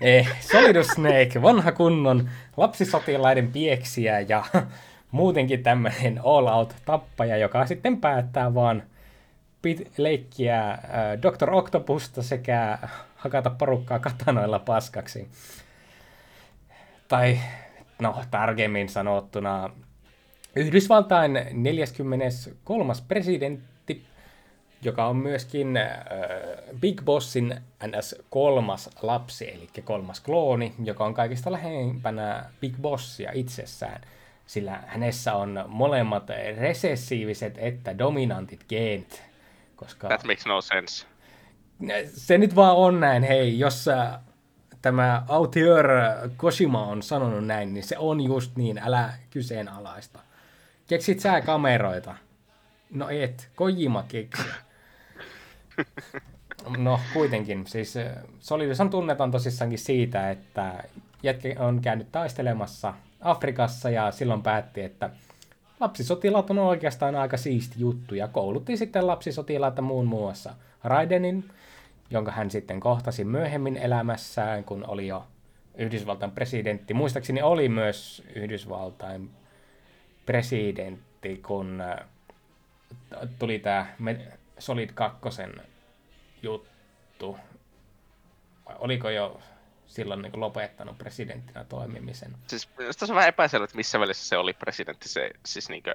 Eh, 0.00 0.28
Solidus 0.40 0.86
Snake, 0.86 1.42
vanha 1.42 1.72
kunnon 1.72 2.30
lapsisotilaiden 2.56 3.52
pieksiä 3.52 4.20
ja 4.20 4.44
muutenkin 5.10 5.62
tämmöinen 5.62 6.20
all-out 6.24 6.74
tappaja, 6.84 7.36
joka 7.36 7.66
sitten 7.66 8.00
päättää 8.00 8.54
vaan 8.54 8.82
pit- 9.66 9.90
leikkiä 9.96 10.70
äh, 10.70 10.78
Dr. 11.22 11.50
Octopusta 11.50 12.22
sekä 12.22 12.78
hakata 13.18 13.50
porukkaa 13.50 13.98
katanoilla 13.98 14.58
paskaksi. 14.58 15.28
Tai 17.08 17.38
no 17.98 18.24
tarkemmin 18.30 18.88
sanottuna 18.88 19.70
Yhdysvaltain 20.56 21.46
43. 21.52 22.92
presidentti, 23.08 24.06
joka 24.82 25.06
on 25.06 25.16
myöskin 25.16 25.76
äh, 25.76 25.88
Big 26.80 27.02
Bossin 27.04 27.56
ns. 27.86 28.14
kolmas 28.30 28.90
lapsi, 29.02 29.50
eli 29.54 29.68
kolmas 29.84 30.20
klooni, 30.20 30.74
joka 30.84 31.04
on 31.04 31.14
kaikista 31.14 31.52
lähempänä 31.52 32.44
Big 32.60 32.76
Bossia 32.80 33.30
itsessään, 33.34 34.00
sillä 34.46 34.82
hänessä 34.86 35.34
on 35.34 35.64
molemmat 35.68 36.30
resessiiviset 36.56 37.54
että 37.58 37.98
dominantit 37.98 38.64
geenit, 38.68 39.22
koska 39.76 40.08
That 40.08 40.24
makes 40.24 40.46
no 40.46 40.60
sense. 40.60 41.06
Se 42.14 42.38
nyt 42.38 42.56
vaan 42.56 42.76
on 42.76 43.00
näin, 43.00 43.22
hei, 43.22 43.58
jos 43.58 43.88
äh, 43.88 44.18
tämä 44.82 45.22
Autier 45.28 45.86
Koshima 46.36 46.86
on 46.86 47.02
sanonut 47.02 47.46
näin, 47.46 47.74
niin 47.74 47.84
se 47.84 47.98
on 47.98 48.20
just 48.20 48.56
niin, 48.56 48.78
älä 48.78 49.12
kyseenalaista. 49.30 50.18
Keksit 50.86 51.20
sä 51.20 51.40
kameroita? 51.40 52.14
No 52.90 53.08
et, 53.08 53.48
Kojima 53.54 54.04
keksi. 54.08 54.42
No 56.78 57.00
kuitenkin, 57.12 57.66
siis 57.66 57.96
äh, 57.96 58.06
Solidus 58.40 58.80
on 58.80 58.90
tunneton 58.90 59.30
tosissaankin 59.30 59.78
siitä, 59.78 60.30
että 60.30 60.84
jätkä 61.22 61.54
on 61.58 61.80
käynyt 61.80 62.12
taistelemassa 62.12 62.94
Afrikassa 63.20 63.90
ja 63.90 64.10
silloin 64.10 64.42
päätti, 64.42 64.82
että 64.82 65.10
lapsisotilaat 65.80 66.50
on 66.50 66.58
oikeastaan 66.58 67.14
aika 67.16 67.36
siisti 67.36 67.74
juttu 67.78 68.14
ja 68.14 68.28
koulutti 68.28 68.76
sitten 68.76 69.06
lapsisotilaita 69.06 69.82
muun 69.82 70.06
muassa 70.06 70.54
Raidenin, 70.84 71.44
jonka 72.10 72.32
hän 72.32 72.50
sitten 72.50 72.80
kohtasi 72.80 73.24
myöhemmin 73.24 73.76
elämässään, 73.76 74.64
kun 74.64 74.84
oli 74.88 75.06
jo 75.06 75.26
Yhdysvaltain 75.78 76.32
presidentti. 76.32 76.94
Muistaakseni 76.94 77.42
oli 77.42 77.68
myös 77.68 78.22
Yhdysvaltain 78.34 79.30
presidentti, 80.26 81.36
kun 81.36 81.80
äh, 81.80 81.98
tuli 83.38 83.58
tämä 83.58 83.86
Solid 84.58 84.90
2 84.94 85.18
juttu. 86.42 87.38
Oliko 88.78 89.10
jo 89.10 89.40
silloin 89.86 90.22
niin 90.22 90.40
lopettanut 90.40 90.98
presidenttinä 90.98 91.64
toimimisen? 91.64 92.36
Siis 92.46 92.68
minusta 92.78 93.06
on 93.08 93.14
vähän 93.14 93.28
epäselvä, 93.28 93.64
että 93.64 93.76
missä 93.76 94.00
välissä 94.00 94.28
se 94.28 94.36
oli 94.36 94.52
presidentti. 94.52 95.08
Se, 95.08 95.30
siis 95.46 95.68
niinkö... 95.68 95.94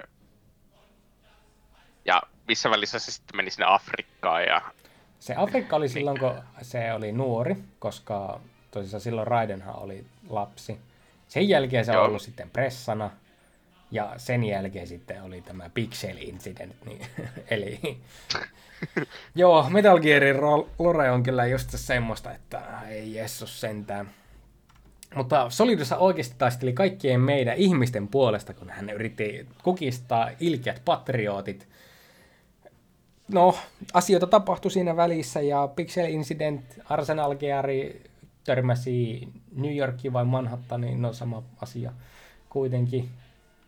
Ja 2.04 2.22
missä 2.48 2.70
välissä 2.70 2.98
se 2.98 3.12
sitten 3.12 3.36
meni 3.36 3.50
sinne 3.50 3.66
Afrikkaan 3.68 4.44
ja... 4.44 4.62
Se 5.24 5.34
Afrikka 5.36 5.76
oli 5.76 5.88
silloin, 5.88 6.18
kun 6.18 6.34
se 6.62 6.92
oli 6.92 7.12
nuori, 7.12 7.56
koska 7.78 8.40
tosissaan 8.70 9.00
silloin 9.00 9.26
Raidenhan 9.26 9.78
oli 9.78 10.04
lapsi. 10.28 10.78
Sen 11.28 11.48
jälkeen 11.48 11.84
se 11.84 11.96
on 11.96 12.04
ollut 12.04 12.22
sitten 12.22 12.50
pressana, 12.50 13.10
ja 13.90 14.14
sen 14.16 14.44
jälkeen 14.44 14.86
sitten 14.86 15.22
oli 15.22 15.40
tämä 15.40 15.70
Pixel 15.74 16.16
Incident. 16.18 16.76
Niin, 16.84 17.06
eli 17.50 17.80
joo, 19.34 19.70
Metal 19.70 20.00
Gearin 20.00 20.36
lore 20.78 21.10
on 21.10 21.22
kyllä 21.22 21.46
just 21.46 21.70
semmoista, 21.74 22.32
että 22.32 22.62
ei 22.88 23.14
jessus 23.14 23.60
sentään. 23.60 24.10
Mutta 25.14 25.50
Solidus 25.50 25.92
oikeasti 25.92 26.34
taisteli 26.38 26.72
kaikkien 26.72 27.20
meidän 27.20 27.56
ihmisten 27.56 28.08
puolesta, 28.08 28.54
kun 28.54 28.70
hän 28.70 28.90
yritti 28.90 29.46
kukistaa 29.62 30.30
ilkeät 30.40 30.82
patriotit. 30.84 31.68
No, 33.32 33.54
asioita 33.94 34.26
tapahtui 34.26 34.70
siinä 34.70 34.96
välissä 34.96 35.40
ja 35.40 35.68
Pixel 35.76 36.08
Incident, 36.08 36.64
Arsenal 36.88 37.34
Geari 37.34 38.02
törmäsi 38.44 39.28
New 39.56 39.76
Yorkiin 39.76 40.12
vai 40.12 40.24
Manhattaniin, 40.24 41.02
no 41.02 41.12
sama 41.12 41.42
asia 41.62 41.92
kuitenkin. 42.48 43.10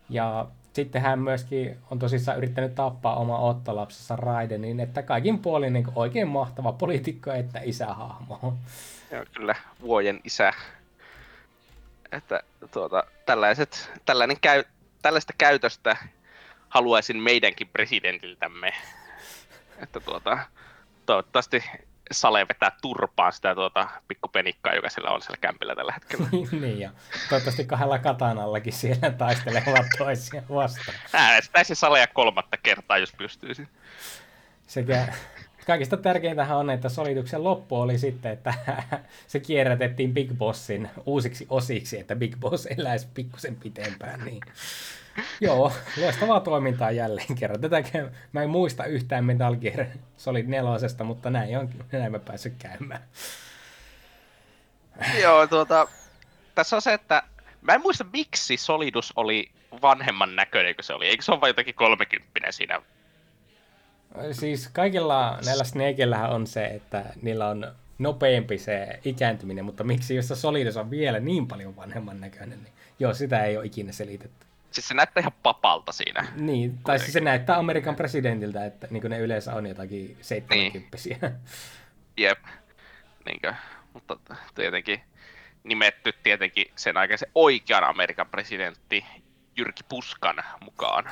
Ja 0.09 0.47
sitten 0.73 1.01
hän 1.01 1.19
myöskin 1.19 1.77
on 1.91 1.99
tosissaan 1.99 2.37
yrittänyt 2.37 2.75
tappaa 2.75 3.15
oma 3.15 3.39
ottolapsensa 3.39 4.15
Raidenin, 4.15 4.79
että 4.79 5.03
kaikin 5.03 5.39
puolin 5.39 5.73
niin 5.73 5.87
oikein 5.95 6.27
mahtava 6.27 6.71
poliitikko 6.71 7.31
että 7.31 7.59
isähahmo. 7.63 8.53
ja 9.11 9.25
kyllä, 9.35 9.55
vuojen 9.81 10.19
isä. 10.23 10.53
Että 12.11 12.43
tuota, 12.71 13.03
tällaiset, 13.25 13.91
tällainen 14.05 14.37
käy, 14.41 14.63
tällaista 15.01 15.33
käytöstä 15.37 15.97
haluaisin 16.69 17.17
meidänkin 17.17 17.67
presidentiltämme. 17.67 18.73
Että 19.77 19.99
tuota, 19.99 20.37
toivottavasti 21.05 21.63
Sale 22.11 22.47
vetää 22.47 22.71
turpaan 22.81 23.33
sitä 23.33 23.55
tuota 23.55 23.87
pikkupenikkaa, 24.07 24.75
joka 24.75 24.89
sillä 24.89 25.09
on 25.09 25.21
siellä 25.21 25.37
kämpillä 25.41 25.75
tällä 25.75 25.93
hetkellä. 25.93 26.27
niin, 26.61 26.79
ja 26.79 26.91
toivottavasti 27.29 27.65
kahdella 27.65 27.99
katanallakin 27.99 28.73
siellä 28.73 29.11
taistelevat 29.11 29.85
toisiaan 29.97 30.45
vastaan. 30.49 30.97
Äänestäisi 31.13 31.75
Salea 31.75 32.07
kolmatta 32.07 32.57
kertaa, 32.57 32.97
jos 32.97 33.13
pystyisi. 33.17 33.67
Sekä 34.67 35.07
kaikista 35.67 35.97
tärkeintähän 35.97 36.57
on, 36.57 36.69
että 36.69 36.89
solituksen 36.89 37.43
loppu 37.43 37.75
oli 37.75 37.97
sitten, 37.97 38.31
että 38.31 38.53
se 39.27 39.39
kierrätettiin 39.39 40.13
Big 40.13 40.31
Bossin 40.33 40.89
uusiksi 41.05 41.45
osiksi, 41.49 41.99
että 41.99 42.15
Big 42.15 42.35
Boss 42.39 42.65
eläisi 42.65 43.07
pikkusen 43.13 43.55
pitempään. 43.55 44.25
Niin. 44.25 44.41
Joo, 45.41 45.71
loistavaa 46.01 46.39
toimintaa 46.39 46.91
jälleen 46.91 47.35
kerran. 47.35 47.61
Tätäkään 47.61 48.11
mä 48.31 48.43
en 48.43 48.49
muista 48.49 48.85
yhtään 48.85 49.25
Metal 49.25 49.55
Gear 49.55 49.85
Solid 50.17 50.45
4, 50.47 50.71
mutta 51.03 51.29
näin 51.29 51.57
on 51.57 51.69
näin 51.91 52.11
mä 52.11 52.19
päässyt 52.19 52.53
käymään. 52.59 53.01
Joo, 55.23 55.47
tuota, 55.47 55.87
tässä 56.55 56.75
on 56.75 56.81
se, 56.81 56.93
että 56.93 57.23
mä 57.61 57.73
en 57.73 57.81
muista 57.81 58.05
miksi 58.13 58.57
Solidus 58.57 59.13
oli 59.15 59.51
vanhemman 59.81 60.35
näköinen 60.35 60.75
kuin 60.75 60.85
se 60.85 60.93
oli. 60.93 61.07
Eikö 61.07 61.23
se 61.23 61.31
ole 61.31 61.41
vain 61.41 61.49
jotakin 61.49 61.75
kolmekymppinen 61.75 62.53
siinä? 62.53 62.81
Siis 64.31 64.69
kaikilla 64.73 65.39
näillä 65.45 65.63
Snakeillähän 65.63 66.29
on 66.29 66.47
se, 66.47 66.65
että 66.65 67.05
niillä 67.21 67.47
on 67.47 67.75
nopeampi 67.97 68.57
se 68.57 68.99
ikääntyminen, 69.05 69.65
mutta 69.65 69.83
miksi 69.83 70.15
jos 70.15 70.27
Solidus 70.27 70.77
on 70.77 70.89
vielä 70.89 71.19
niin 71.19 71.47
paljon 71.47 71.75
vanhemman 71.75 72.21
näköinen, 72.21 72.63
niin 72.63 72.73
joo, 72.99 73.13
sitä 73.13 73.43
ei 73.43 73.57
ole 73.57 73.65
ikinä 73.65 73.91
selitetty. 73.91 74.46
Siis 74.71 74.87
se 74.87 74.93
näyttää 74.93 75.21
ihan 75.21 75.33
papalta 75.43 75.91
siinä. 75.91 76.27
Niin, 76.35 76.77
tai 76.77 76.99
siis 76.99 77.13
se 77.13 77.19
näyttää 77.19 77.57
Amerikan 77.57 77.95
presidentiltä, 77.95 78.65
että 78.65 78.87
niin 78.91 79.09
ne 79.09 79.19
yleensä 79.19 79.53
on 79.53 79.65
jotakin 79.65 80.17
70 80.21 80.97
niin. 81.05 81.19
Jep. 82.17 82.39
Niinkö. 83.25 83.53
Mutta 83.93 84.17
tietenkin 84.55 85.01
nimetty 85.63 86.13
tietenkin 86.23 86.65
sen 86.75 86.97
aikaisen 86.97 87.31
oikean 87.35 87.83
Amerikan 87.83 88.29
presidentti 88.29 89.05
Jyrki 89.57 89.83
Puskan 89.89 90.43
mukaan. 90.61 91.09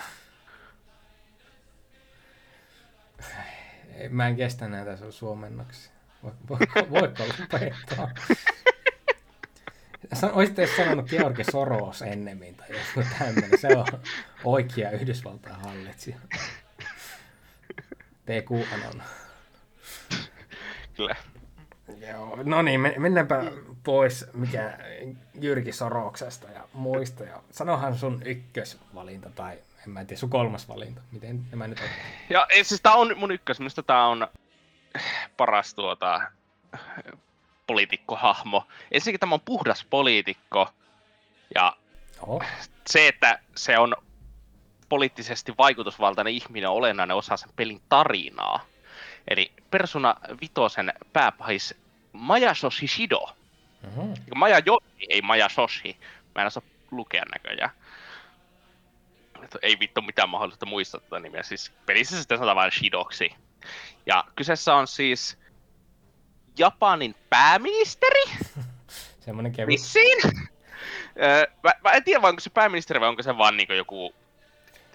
Mä 4.09 4.27
en 4.27 4.35
kestä 4.35 4.67
näitä 4.67 4.97
sun 4.97 5.13
suomennoksia. 5.13 5.91
Voiko, 6.23 6.65
voiko 6.89 7.23
lopettaa? 7.23 8.11
Olisitte 10.33 10.67
sanonut 10.77 11.09
George 11.09 11.43
Soros 11.51 12.01
ennemmin 12.01 12.55
tai 12.55 12.67
joku 12.69 13.09
tämmöinen. 13.19 13.59
Se 13.59 13.67
on 13.67 13.85
oikea 14.43 14.91
Yhdysvaltain 14.91 15.55
hallitsija. 15.55 16.17
PQ 18.25 18.51
on. 18.93 19.03
Kyllä. 20.93 21.15
Joo, 22.11 22.39
no 22.43 22.61
niin, 22.61 22.81
mennäänpä 22.97 23.43
pois 23.83 24.25
mikä 24.33 24.77
Jyrki 25.41 25.71
Soroksesta 25.71 26.47
ja 26.51 26.67
muista. 26.73 27.23
Ja 27.23 27.41
sanohan 27.51 27.97
sun 27.97 28.21
ykkösvalinta 28.25 29.29
tai 29.29 29.57
en 29.83 29.89
mä 29.89 30.05
tiedä, 30.05 30.19
sun 30.19 30.29
kolmas 30.29 30.67
valinta. 30.67 31.01
Miten 31.11 31.45
nämä 31.51 31.67
nyt 31.67 31.79
on? 31.79 31.85
Ja 32.29 32.47
siis 32.63 32.81
tää 32.81 32.93
on 32.93 33.17
mun 33.17 33.31
ykkös, 33.31 33.59
minusta 33.59 33.83
tää 33.83 34.07
on 34.07 34.27
paras 35.37 35.73
tuota 35.73 36.21
poliitikkohahmo. 37.67 38.67
Ensinnäkin 38.91 39.19
tämä 39.19 39.33
on 39.33 39.41
puhdas 39.41 39.85
poliitikko, 39.89 40.69
ja 41.55 41.77
Oho. 42.21 42.43
se, 42.87 43.07
että 43.07 43.39
se 43.55 43.77
on 43.77 43.95
poliittisesti 44.89 45.53
vaikutusvaltainen 45.57 46.33
ihminen 46.33 46.69
on 46.69 46.75
olennainen 46.75 47.17
osa 47.17 47.37
sen 47.37 47.49
pelin 47.55 47.81
tarinaa. 47.89 48.65
Eli 49.27 49.51
Persona 49.71 50.15
Vitosen 50.41 50.93
pääpahis 51.13 51.75
Mayasoshi 52.11 52.87
Shido. 52.87 53.35
Mm-hmm. 53.81 54.13
Maja 54.35 54.59
Joshi, 54.65 55.05
ei 55.09 55.21
Mayasoshi. 55.21 55.97
Mä 56.35 56.41
en 56.41 56.47
osaa 56.47 56.63
lukea 56.91 57.23
näköjään. 57.33 57.71
Ei 59.61 59.79
vittu 59.79 60.01
mitään 60.01 60.29
mahdollista 60.29 60.65
muistaa 60.65 61.01
tätä 61.01 61.19
nimeä. 61.19 61.43
Siis 61.43 61.71
pelissä 61.85 62.17
sitten 62.17 62.37
sanotaan 62.37 62.55
vain 62.55 62.71
Shidoksi. 62.71 63.35
Ja 64.05 64.23
kyseessä 64.35 64.75
on 64.75 64.87
siis 64.87 65.37
Japanin 66.57 67.15
pääministeri. 67.29 68.21
Semmoinen 69.25 69.51
kevyt. 69.51 69.73
Vissiin. 69.73 70.17
mä, 71.63 71.71
mä, 71.83 71.91
en 71.91 72.03
tiedä, 72.03 72.27
onko 72.27 72.39
se 72.39 72.49
pääministeri 72.49 72.99
vai 72.99 73.09
onko 73.09 73.23
se 73.23 73.37
vaan 73.37 73.57
niin 73.57 73.67
niinku, 73.69 74.15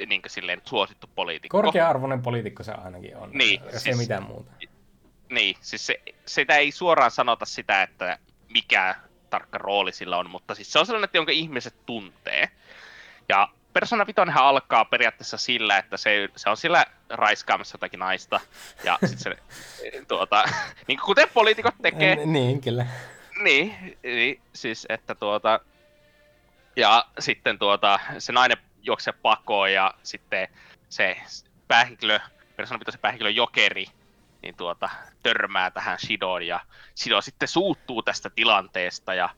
niin 0.06 0.22
silleen 0.26 0.62
suosittu 0.64 1.10
poliitikko. 1.14 1.62
Korkea-arvoinen 1.62 2.22
poliitikko 2.22 2.62
se 2.62 2.72
ainakin 2.72 3.16
on. 3.16 3.30
Niin. 3.32 3.60
Jos 3.64 3.82
siis, 3.82 3.86
ei 3.86 3.94
mitään 3.94 4.22
muuta. 4.22 4.50
Niin, 5.30 5.56
siis 5.60 5.86
se, 5.86 6.02
sitä 6.26 6.56
ei 6.56 6.70
suoraan 6.70 7.10
sanota 7.10 7.44
sitä, 7.44 7.82
että 7.82 8.18
mikä 8.48 8.94
tarkka 9.30 9.58
rooli 9.58 9.92
sillä 9.92 10.16
on, 10.16 10.30
mutta 10.30 10.54
siis 10.54 10.72
se 10.72 10.78
on 10.78 10.86
sellainen, 10.86 11.04
että 11.04 11.18
jonka 11.18 11.32
ihmiset 11.32 11.74
tuntee. 11.86 12.48
Ja 13.28 13.48
Persona 13.72 14.06
5 14.06 14.20
alkaa 14.34 14.84
periaatteessa 14.84 15.38
sillä, 15.38 15.78
että 15.78 15.96
se, 15.96 16.28
se 16.36 16.50
on 16.50 16.56
sillä 16.56 16.86
raiskaamassa 17.08 17.74
jotakin 17.74 18.00
naista. 18.00 18.40
Ja 18.84 18.98
sit 19.06 19.18
se, 19.18 19.36
tuota, 20.08 20.44
niin 20.88 20.98
kuten 21.04 21.28
poliitikot 21.34 21.74
tekee. 21.82 22.26
Niin, 22.26 22.60
kyllä. 22.60 22.86
Niin, 23.42 23.98
niin, 24.02 24.40
siis 24.52 24.86
että 24.88 25.14
tuota, 25.14 25.60
ja 26.76 27.04
sitten 27.18 27.58
tuota, 27.58 28.00
se 28.18 28.32
nainen 28.32 28.58
juoksee 28.82 29.14
pakoon 29.22 29.72
ja 29.72 29.94
sitten 30.02 30.48
se 30.88 31.16
päähenkilö, 31.68 32.20
Persona 32.56 32.80
5 32.86 32.98
päähenkilö 32.98 33.30
Jokeri, 33.30 33.86
niin 34.42 34.54
tuota, 34.56 34.90
törmää 35.22 35.70
tähän 35.70 35.98
Shidoon 35.98 36.46
ja 36.46 36.60
Shido 36.96 37.20
sitten 37.20 37.48
suuttuu 37.48 38.02
tästä 38.02 38.30
tilanteesta 38.30 39.14
ja 39.14 39.28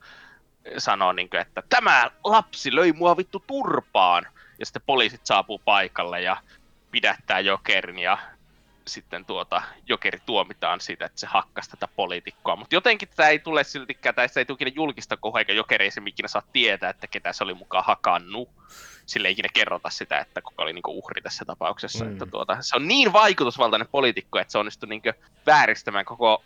sanoo, 0.77 1.13
niin 1.13 1.29
kuin, 1.29 1.41
että 1.41 1.63
tämä 1.69 2.11
lapsi 2.23 2.75
löi 2.75 2.93
mua 2.93 3.17
vittu 3.17 3.43
turpaan. 3.47 4.25
Ja 4.59 4.65
sitten 4.65 4.81
poliisit 4.85 5.21
saapuu 5.23 5.61
paikalle 5.65 6.21
ja 6.21 6.37
pidättää 6.91 7.39
Jokerin 7.39 7.99
ja 7.99 8.17
sitten 8.87 9.25
tuota, 9.25 9.61
Jokeri 9.87 10.19
tuomitaan 10.25 10.79
siitä, 10.79 11.05
että 11.05 11.19
se 11.19 11.27
hakkasi 11.27 11.69
tätä 11.69 11.87
poliitikkoa. 11.95 12.55
Mutta 12.55 12.75
jotenkin 12.75 13.09
tämä 13.15 13.29
ei 13.29 13.39
tule 13.39 13.63
siltikään, 13.63 14.15
tai 14.15 14.29
se 14.29 14.39
ei 14.39 14.45
tule 14.45 14.71
julkista 14.75 15.17
kohua, 15.17 15.39
eikä 15.39 15.53
Jokeri 15.53 15.85
ei 15.85 15.91
se 15.91 16.01
ikinä 16.05 16.27
saa 16.27 16.41
tietää, 16.53 16.89
että 16.89 17.07
ketä 17.07 17.33
se 17.33 17.43
oli 17.43 17.53
mukaan 17.53 17.85
hakannut. 17.85 18.49
Sille 19.05 19.27
ei 19.27 19.31
ikinä 19.31 19.49
kerrota 19.53 19.89
sitä, 19.89 20.19
että 20.19 20.41
kuka 20.41 20.63
oli 20.63 20.73
niinku 20.73 20.97
uhri 20.97 21.21
tässä 21.21 21.45
tapauksessa. 21.45 22.05
Mm. 22.05 22.11
Että 22.11 22.25
tuota, 22.25 22.57
se 22.61 22.75
on 22.75 22.87
niin 22.87 23.13
vaikutusvaltainen 23.13 23.87
poliitikko, 23.91 24.39
että 24.39 24.51
se 24.51 24.57
onnistui 24.57 24.89
niinku 24.89 25.11
vääristämään 25.45 26.05
koko 26.05 26.43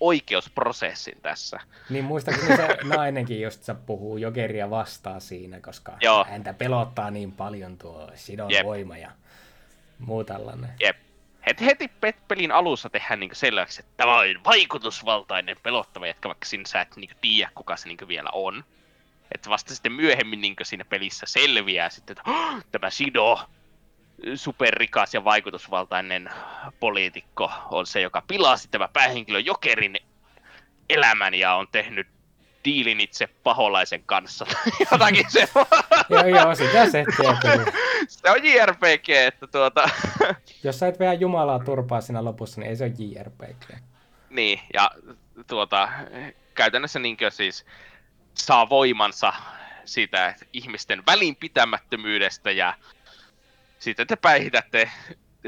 oikeusprosessin 0.00 1.18
tässä. 1.22 1.60
Niin 1.90 2.04
muistaakseni 2.04 2.56
se 2.56 2.78
nainenkin 2.96 3.40
just 3.40 3.62
se 3.62 3.74
puhuu 3.74 4.16
jokeria 4.16 4.70
vastaan 4.70 5.20
siinä, 5.20 5.60
koska 5.60 5.92
Joo. 6.00 6.24
häntä 6.30 6.54
pelottaa 6.54 7.10
niin 7.10 7.32
paljon 7.32 7.78
tuo 7.78 8.10
sidon 8.14 8.50
Jep. 8.50 8.66
voima 8.66 8.96
ja 8.96 9.10
muu 9.98 10.24
tällainen. 10.24 10.70
Jep. 10.80 10.96
Heti, 11.46 11.64
heti 11.64 11.90
pelin 12.28 12.52
alussa 12.52 12.90
tehdään 12.90 13.20
niin 13.20 13.30
selväksi, 13.32 13.80
että 13.80 13.92
tämä 13.96 14.18
on 14.18 14.26
vaikutusvaltainen 14.44 15.56
pelottava 15.62 16.06
jätkä, 16.06 16.28
vaikka 16.28 16.46
sinä 16.46 16.64
sä 16.66 16.80
et 16.80 16.96
niin 16.96 17.10
tiedä, 17.20 17.50
kuka 17.54 17.76
se 17.76 17.88
niin 17.88 18.08
vielä 18.08 18.30
on. 18.32 18.64
Että 19.34 19.50
vasta 19.50 19.74
sitten 19.74 19.92
myöhemmin 19.92 20.40
niin 20.40 20.56
siinä 20.62 20.84
pelissä 20.84 21.26
selviää 21.28 21.90
sitten, 21.90 22.16
että 22.18 22.30
oh, 22.30 22.64
tämä 22.72 22.90
Sido 22.90 23.40
superrikas 24.34 25.14
ja 25.14 25.24
vaikutusvaltainen 25.24 26.30
poliitikko 26.80 27.50
on 27.70 27.86
se, 27.86 28.00
joka 28.00 28.22
pilasi 28.28 28.68
tämä 28.70 28.88
päähenkilö 28.92 29.40
Jokerin 29.40 29.96
elämän 30.88 31.34
ja 31.34 31.54
on 31.54 31.66
tehnyt 31.72 32.06
diilin 32.64 33.00
itse 33.00 33.26
paholaisen 33.26 34.02
kanssa. 34.06 34.46
Jotakin 34.92 35.30
se 35.30 35.48
Joo, 36.08 36.26
joo, 36.26 36.54
sitä 36.54 36.90
se. 36.90 37.04
Se 38.08 38.30
on 38.30 38.44
JRPG, 38.44 39.08
että 39.08 39.46
tuota... 39.46 39.90
Jos 40.64 40.78
sä 40.78 40.88
et 40.88 40.98
veä 40.98 41.12
Jumalaa 41.12 41.58
turpaa 41.58 42.00
siinä 42.00 42.24
lopussa, 42.24 42.60
niin 42.60 42.70
ei 42.70 42.76
se 42.76 42.84
ole 42.84 42.92
JRPG. 42.98 43.78
Niin, 44.30 44.60
ja 44.74 44.90
tuota, 45.46 45.88
käytännössä 46.54 46.98
niin 46.98 47.16
siis 47.30 47.66
saa 48.34 48.68
voimansa 48.68 49.32
siitä 49.84 50.34
ihmisten 50.52 51.02
välinpitämättömyydestä 51.06 52.50
ja 52.50 52.74
sitten 53.78 54.06
te 54.06 54.16
päihitätte 54.16 54.90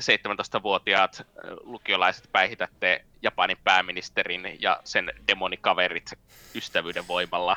17-vuotiaat 0.00 1.26
lukiolaiset 1.60 2.28
päihitätte 2.32 3.04
Japanin 3.22 3.58
pääministerin 3.64 4.56
ja 4.60 4.80
sen 4.84 5.12
demonikaverit 5.28 6.12
ystävyyden 6.54 7.08
voimalla 7.08 7.56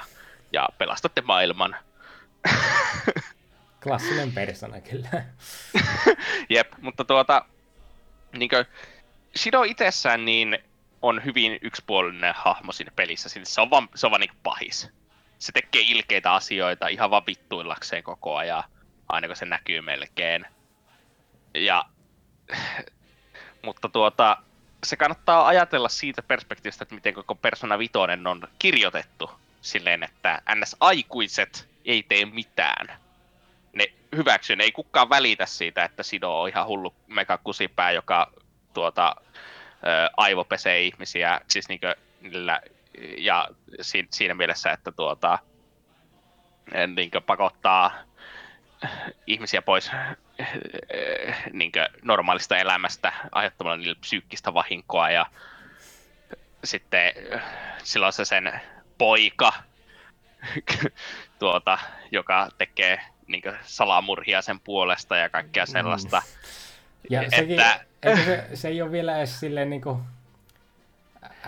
ja 0.53 0.69
pelastatte 0.77 1.21
maailman. 1.21 1.75
Klassinen 3.83 4.31
persona 4.31 4.81
kyllä. 4.81 5.25
Jep, 6.49 6.73
mutta 6.81 7.05
tuota, 7.05 7.45
niin 8.37 8.49
kuin, 8.49 8.65
Shido 9.37 9.63
itsessään 9.63 10.25
niin 10.25 10.57
on 11.01 11.25
hyvin 11.25 11.59
yksipuolinen 11.61 12.33
hahmo 12.37 12.71
siinä 12.71 12.91
pelissä, 12.95 13.29
se 13.43 13.61
on 13.61 13.69
vaan, 13.69 13.89
se 13.95 14.07
on 14.07 14.11
vaan 14.11 14.21
niin 14.21 14.37
pahis. 14.43 14.89
Se 15.39 15.51
tekee 15.51 15.81
ilkeitä 15.81 16.33
asioita 16.33 16.87
ihan 16.87 17.11
vaan 17.11 17.25
vittuillakseen 17.27 18.03
koko 18.03 18.35
ajan, 18.35 18.63
aina 19.09 19.27
kun 19.27 19.35
se 19.35 19.45
näkyy 19.45 19.81
melkein. 19.81 20.45
Ja, 21.53 21.85
mutta 23.65 23.89
tuota, 23.89 24.37
se 24.83 24.95
kannattaa 24.95 25.47
ajatella 25.47 25.89
siitä 25.89 26.21
perspektiivistä, 26.21 26.83
että 26.83 26.95
miten 26.95 27.13
koko 27.13 27.35
Persona 27.35 27.77
5 27.77 27.91
on 28.29 28.47
kirjoitettu 28.59 29.31
silleen, 29.61 30.03
että 30.03 30.41
NS-aikuiset 30.55 31.69
ei 31.85 32.03
tee 32.03 32.25
mitään. 32.25 32.99
Ne 33.73 33.93
hyväksyy, 34.15 34.55
ne 34.55 34.63
ei 34.63 34.71
kukaan 34.71 35.09
välitä 35.09 35.45
siitä, 35.45 35.83
että 35.83 36.03
Sido 36.03 36.41
on 36.41 36.49
ihan 36.49 36.67
hullu 36.67 36.93
megakusipää, 37.07 37.91
joka 37.91 38.31
tuota, 38.73 39.15
ö, 39.17 40.09
aivopesee 40.17 40.81
ihmisiä, 40.81 41.41
siis 41.47 41.69
niinkö, 41.69 41.95
niillä, 42.21 42.61
ja 43.17 43.47
si- 43.81 44.07
siinä 44.11 44.33
mielessä, 44.33 44.71
että 44.71 44.91
tuota, 44.91 45.39
niinkö 46.95 47.21
pakottaa 47.21 47.91
ihmisiä 49.27 49.61
pois 49.61 49.91
niinkö, 51.53 51.89
normaalista 52.01 52.57
elämästä 52.57 53.13
aiheuttamalla 53.31 53.77
niille 53.77 53.95
psyykkistä 53.99 54.53
vahinkoa 54.53 55.09
ja 55.09 55.25
sitten 56.63 57.13
silloin 57.83 58.13
se 58.13 58.25
sen 58.25 58.61
poika, 58.97 59.53
tuota, 61.39 61.77
joka 62.11 62.49
tekee 62.57 62.99
niin 63.27 63.43
salamurhia 63.61 64.41
sen 64.41 64.59
puolesta 64.59 65.17
ja 65.17 65.29
kaikkea 65.29 65.65
sellaista. 65.65 66.21
Ja 67.09 67.21
että, 67.21 67.35
sekin, 67.35 67.59
se, 68.25 68.47
se 68.53 68.67
ei 68.67 68.81
ole 68.81 68.91
vielä 68.91 69.17
edes 69.17 69.39
silleen 69.39 69.69
niinku... 69.69 69.89
Ä, 69.91 70.12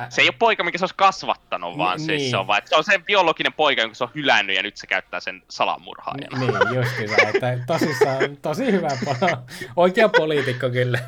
se 0.10 0.22
ei 0.22 0.28
ole 0.28 0.36
poika, 0.40 0.64
mikä 0.64 0.78
se 0.78 0.84
olisi 0.84 0.96
kasvattanut, 0.96 1.78
vaan 1.78 1.98
Ni- 1.98 2.06
siis 2.06 2.22
niin. 2.22 2.30
se 2.32 2.38
on, 2.38 2.48
vaan, 2.48 2.58
että 2.58 2.70
se 2.70 2.76
on 2.76 2.84
se 2.84 3.00
biologinen 3.00 3.54
poika, 3.54 3.82
jonka 3.82 3.96
se 3.96 4.04
on 4.04 4.10
hylännyt 4.16 4.56
ja 4.56 4.64
nyt 4.64 4.78
se 4.78 4.88
käyttää 4.88 5.20
sen 5.20 5.44
salamurhaajana. 5.50 6.40
Niin, 6.40 6.76
justiinsa, 6.76 7.16
että 7.34 7.58
tosissaan, 7.68 8.38
tosi 8.42 8.72
hyvä, 8.72 8.88
po- 8.88 9.38
oikea 9.76 10.10
poliitikko 10.10 10.70
kyllä. 10.70 11.00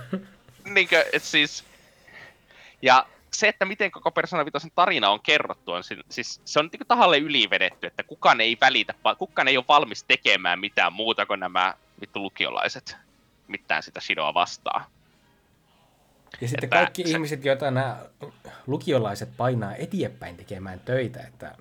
Niinkö, 0.65 1.05
et 1.13 1.23
siis... 1.23 1.63
Ja 2.81 3.05
se, 3.33 3.47
että 3.47 3.65
miten 3.65 3.91
koko 3.91 4.11
Persona 4.11 4.45
5 4.45 4.71
tarina 4.75 5.09
on 5.09 5.19
kerrottu, 5.21 5.71
on 5.71 5.83
si- 5.83 6.03
siis 6.09 6.41
se 6.45 6.59
on 6.59 6.69
niin 6.71 6.87
tahalle 6.87 7.17
ylivedetty, 7.17 7.87
että 7.87 8.03
kukaan 8.03 8.41
ei 8.41 8.57
välitä, 8.61 8.93
kukaan 9.17 9.47
ei 9.47 9.57
ole 9.57 9.65
valmis 9.67 10.03
tekemään 10.03 10.59
mitään 10.59 10.93
muuta 10.93 11.25
kuin 11.25 11.39
nämä 11.39 11.73
vittu 12.01 12.21
lukiolaiset 12.21 12.97
mitään 13.47 13.83
sitä 13.83 13.99
Shidoa 13.99 14.33
vastaan. 14.33 14.85
Ja 16.41 16.47
sitten 16.47 16.63
Että 16.67 16.75
kaikki 16.77 17.03
se- 17.03 17.09
ihmiset, 17.09 17.45
joita 17.45 17.71
nämä 17.71 17.99
lukiolaiset 18.67 19.29
painaa 19.37 19.75
eteenpäin 19.75 20.37
tekemään 20.37 20.79
töitä, 20.79 21.19
että 21.27 21.55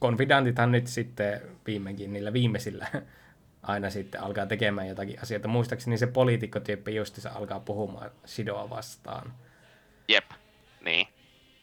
konfidantithan 0.00 0.72
nyt 0.72 0.86
sitten 0.86 1.40
viimeinkin 1.66 2.12
niillä 2.12 2.32
viimeisillä 2.32 2.86
aina 3.62 3.90
sitten 3.90 4.20
alkaa 4.20 4.46
tekemään 4.46 4.88
jotakin 4.88 5.22
asioita. 5.22 5.48
Muistaakseni 5.48 5.98
se 5.98 6.06
poliitikkotyyppi 6.06 6.94
justiinsa 6.94 7.30
alkaa 7.30 7.60
puhumaan 7.60 8.10
Sidoa 8.24 8.70
vastaan. 8.70 9.32
Jep, 10.08 10.24
niin. 10.84 11.08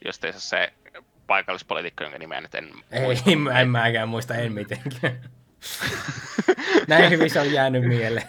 Justiinsa 0.05 0.39
se 0.39 0.73
paikallispoliitikko, 1.27 2.03
jonka 2.03 2.19
nimeä 2.19 2.41
nyt 2.41 2.55
en 2.55 2.69
Ei, 2.91 3.35
mä 3.35 3.59
en 3.59 3.69
mäkään 3.69 4.09
muista, 4.09 4.35
en 4.35 4.53
mitenkään. 4.53 5.19
Näin 6.87 7.09
hyvin 7.09 7.29
se 7.29 7.39
on 7.39 7.53
jäänyt 7.53 7.83
mieleen. 7.83 8.27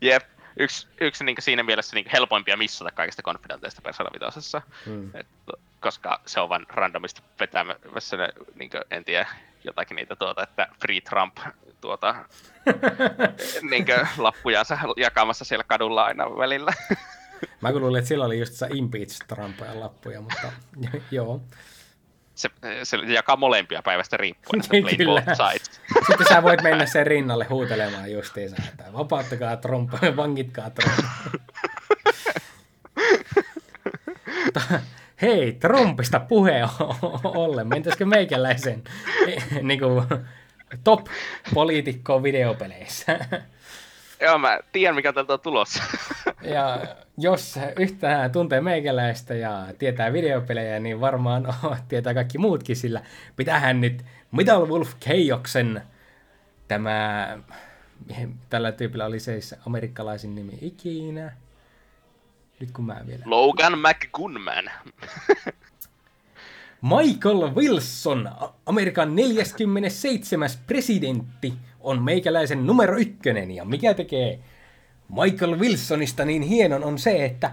Jep, 0.00 0.22
yksi, 0.56 0.88
yksi 1.00 1.24
niin 1.24 1.36
siinä 1.40 1.62
mielessä 1.62 1.96
niin 1.96 2.06
helpoimpia 2.12 2.56
missata 2.56 2.90
kaikista 2.90 3.22
konfidenteista 3.22 3.82
Persona 3.82 4.10
5. 4.34 4.56
Mm. 4.86 5.10
Et, 5.14 5.26
koska 5.80 6.20
se 6.26 6.40
on 6.40 6.48
vain 6.48 6.66
randomisti 6.68 7.22
vetämässä, 7.40 8.16
ne, 8.16 8.28
niin 8.54 8.70
kuin, 8.70 8.82
en 8.90 9.04
tiedä, 9.04 9.26
jotakin 9.64 9.94
niitä 9.94 10.16
tuota, 10.16 10.42
että 10.42 10.68
Free 10.80 11.00
Trump 11.00 11.36
tuota, 11.80 12.14
niin 13.70 13.86
lappujansa 14.18 14.78
jakamassa 14.96 15.44
siellä 15.44 15.64
kadulla 15.64 16.04
aina 16.04 16.36
välillä. 16.36 16.72
Mä 17.60 17.72
kun 17.72 17.80
luulin, 17.80 17.98
että 17.98 18.08
sillä 18.08 18.24
oli 18.24 18.38
just 18.38 18.52
se 18.52 18.68
impeach 18.74 19.26
Trumpia 19.28 19.80
lappuja, 19.80 20.20
mutta 20.20 20.52
joo. 21.10 21.40
Se, 22.36 22.50
se 22.82 22.96
jakaa 22.96 23.36
molempia 23.36 23.82
päivästä 23.82 24.16
riippuen, 24.16 24.60
että 24.60 24.76
play 24.80 24.96
Kyllä. 24.96 25.22
Sitten 26.06 26.26
sä 26.28 26.42
voit 26.42 26.62
mennä 26.62 26.86
sen 26.86 27.06
rinnalle 27.06 27.44
huutelemaan 27.44 28.12
justiinsa, 28.12 28.56
että 28.68 28.84
vapauttakaa 28.92 29.56
Trump, 29.56 29.92
vangitkaa 30.16 30.70
Trump. 30.70 30.98
Mutta 34.44 34.60
hei, 35.22 35.52
Trumpista 35.52 36.20
puheen 36.20 36.68
ollen, 37.24 37.68
mentäisikö 37.68 38.06
meikäläisen 38.06 38.84
niin 39.62 39.80
kuin, 39.80 40.04
top-poliitikkoon 40.84 42.22
videopeleissä? 42.22 43.18
Joo, 44.20 44.38
mä 44.38 44.58
tiedän 44.72 44.94
mikä 44.94 45.12
tältä 45.12 45.32
on 45.32 45.40
tulossa. 45.40 45.82
Ja 46.46 46.96
jos 47.18 47.58
yhtään 47.78 48.32
tuntee 48.32 48.60
meikäläistä 48.60 49.34
ja 49.34 49.66
tietää 49.78 50.12
videopelejä, 50.12 50.80
niin 50.80 51.00
varmaan 51.00 51.54
tietää 51.88 52.14
kaikki 52.14 52.38
muutkin, 52.38 52.76
sillä 52.76 53.02
pitähän 53.36 53.80
nyt 53.80 54.04
Metal 54.32 54.68
Wolf 54.68 54.94
Chaosen 55.00 55.82
tämä, 56.68 57.38
tällä 58.50 58.72
tyypillä 58.72 59.06
oli 59.06 59.20
se 59.20 59.40
amerikkalaisin 59.66 60.34
nimi 60.34 60.58
ikinä. 60.60 61.32
Nyt 62.60 62.70
kun 62.70 62.86
mä 62.86 63.00
vielä... 63.06 63.22
Logan 63.26 63.78
McGunman. 63.78 64.70
Michael 66.96 67.54
Wilson, 67.54 68.30
Amerikan 68.66 69.16
47. 69.16 70.50
presidentti, 70.66 71.54
on 71.80 72.02
meikäläisen 72.02 72.66
numero 72.66 72.96
ykkönen. 72.96 73.50
Ja 73.50 73.64
mikä 73.64 73.94
tekee 73.94 74.38
Michael 75.08 75.58
Wilsonista 75.58 76.24
niin 76.24 76.42
hienon 76.42 76.84
on 76.84 76.98
se, 76.98 77.24
että 77.24 77.50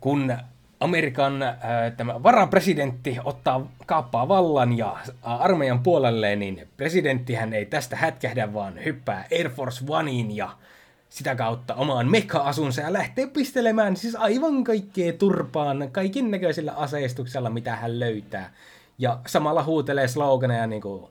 kun 0.00 0.36
Amerikan 0.80 1.42
ää, 1.42 1.56
tämä 1.96 2.22
varapresidentti 2.22 3.18
ottaa 3.24 3.70
kaappaa 3.86 4.28
vallan 4.28 4.78
ja 4.78 4.96
ää, 5.22 5.36
armeijan 5.36 5.82
puolelle, 5.82 6.36
niin 6.36 6.68
presidenttihän 6.76 7.52
ei 7.52 7.66
tästä 7.66 7.96
hätkähdä, 7.96 8.52
vaan 8.52 8.84
hyppää 8.84 9.24
Air 9.32 9.50
Force 9.50 9.84
Oneiin 9.88 10.36
ja 10.36 10.50
sitä 11.08 11.34
kautta 11.34 11.74
omaan 11.74 12.10
mekka-asunsa 12.10 12.80
ja 12.80 12.92
lähtee 12.92 13.26
pistelemään 13.26 13.96
siis 13.96 14.14
aivan 14.14 14.64
kaikkea 14.64 15.12
turpaan 15.12 15.88
kaikin 15.92 16.30
näköisillä 16.30 16.72
aseistuksella, 16.72 17.50
mitä 17.50 17.76
hän 17.76 18.00
löytää. 18.00 18.52
Ja 18.98 19.18
samalla 19.26 19.64
huutelee 19.64 20.08
sloganeja 20.08 20.66
niin 20.66 20.82
kuin 20.82 21.06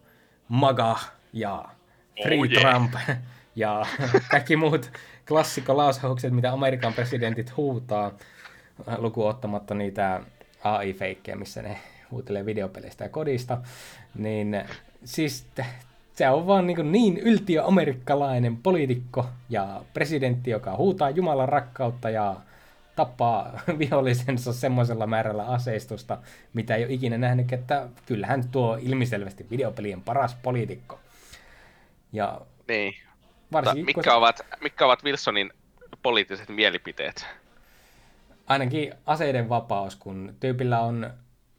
MAGA 0.50 1.00
ja 1.34 1.66
Free 2.24 2.40
oh, 2.40 2.46
yeah. 2.52 2.62
Trump 2.62 2.94
ja 3.56 3.86
kaikki 4.32 4.56
muut 4.56 4.92
klassikkolausaukset, 5.28 6.34
mitä 6.34 6.52
Amerikan 6.52 6.94
presidentit 6.94 7.58
huutaa, 7.58 8.12
lukuun 8.98 9.30
ottamatta 9.30 9.74
niitä 9.76 10.22
AI-feikkejä, 10.64 11.36
missä 11.36 11.62
ne 11.62 11.80
huutelee 12.12 12.46
videopeleistä 12.46 13.06
ja 13.06 13.10
kodista, 13.10 13.58
niin 14.16 14.64
siis 15.04 15.48
se 16.14 16.30
on 16.30 16.48
vaan 16.48 16.68
niin, 16.68 16.92
niin 16.92 17.18
yltiö-amerikkalainen 17.18 18.58
poliitikko 18.58 19.26
ja 19.50 19.82
presidentti, 19.94 20.52
joka 20.52 20.76
huutaa 20.76 21.10
Jumalan 21.10 21.50
rakkautta 21.50 22.10
ja 22.10 22.36
tappaa 22.96 23.60
vihollisensa 23.80 24.54
semmoisella 24.54 25.08
määrällä 25.08 25.46
aseistusta, 25.46 26.18
mitä 26.54 26.76
ei 26.76 26.84
ole 26.84 26.94
ikinä 26.94 27.18
nähnyt, 27.18 27.54
että 27.54 27.88
kyllähän 28.06 28.48
tuo 28.52 28.78
ilmiselvästi 28.82 29.46
videopelien 29.50 30.02
paras 30.02 30.38
poliitikko. 30.44 31.00
Ja 32.14 32.42
Niin. 32.68 33.07
Varsinkin, 33.52 33.86
kun 33.86 34.00
mitkä, 34.00 34.16
ovat, 34.16 34.46
mitkä 34.62 34.86
ovat 34.86 35.04
Wilsonin 35.04 35.54
poliittiset 36.02 36.50
mielipiteet? 36.50 37.26
ainakin 38.48 38.94
aseiden 39.06 39.50
vapaus, 39.50 39.96
kun 39.96 40.36
tyypillä 40.40 40.80
on 40.80 41.10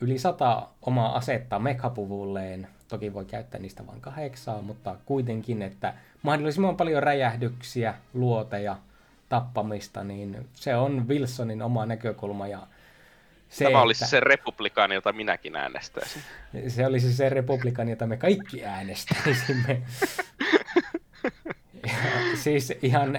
yli 0.01 0.19
sata 0.19 0.69
omaa 0.83 1.17
asetta 1.17 1.59
mekapuvulleen, 1.59 2.69
toki 2.89 3.15
voi 3.15 3.25
käyttää 3.25 3.61
niistä 3.61 3.87
vain 3.87 4.01
kahdeksaa, 4.01 4.63
mutta 4.63 4.97
kuitenkin, 5.05 5.63
että 5.63 5.95
mahdollisimman 6.23 6.77
paljon 6.77 7.03
räjähdyksiä, 7.03 7.95
luoteja, 8.15 8.77
tappamista, 9.29 10.05
niin 10.05 10.49
se 10.55 10.77
on 10.77 11.09
Wilsonin 11.09 11.63
oma 11.63 11.87
näkökulma 11.87 12.47
ja 12.49 12.67
se, 13.49 13.65
Tämä 13.65 13.83
olisi 13.83 14.05
että- 14.05 14.11
se 14.11 14.21
republikaani, 14.21 14.95
jota 14.95 15.13
minäkin 15.13 15.57
äänestäisin. 15.57 16.23
se 16.69 16.87
olisi 16.87 17.13
se 17.13 17.29
republikan, 17.29 17.89
jota 17.89 18.07
me 18.07 18.17
kaikki 18.17 18.65
äänestäisimme. 18.65 19.83
Ja 21.87 22.37
siis 22.45 22.73
ihan 22.83 23.19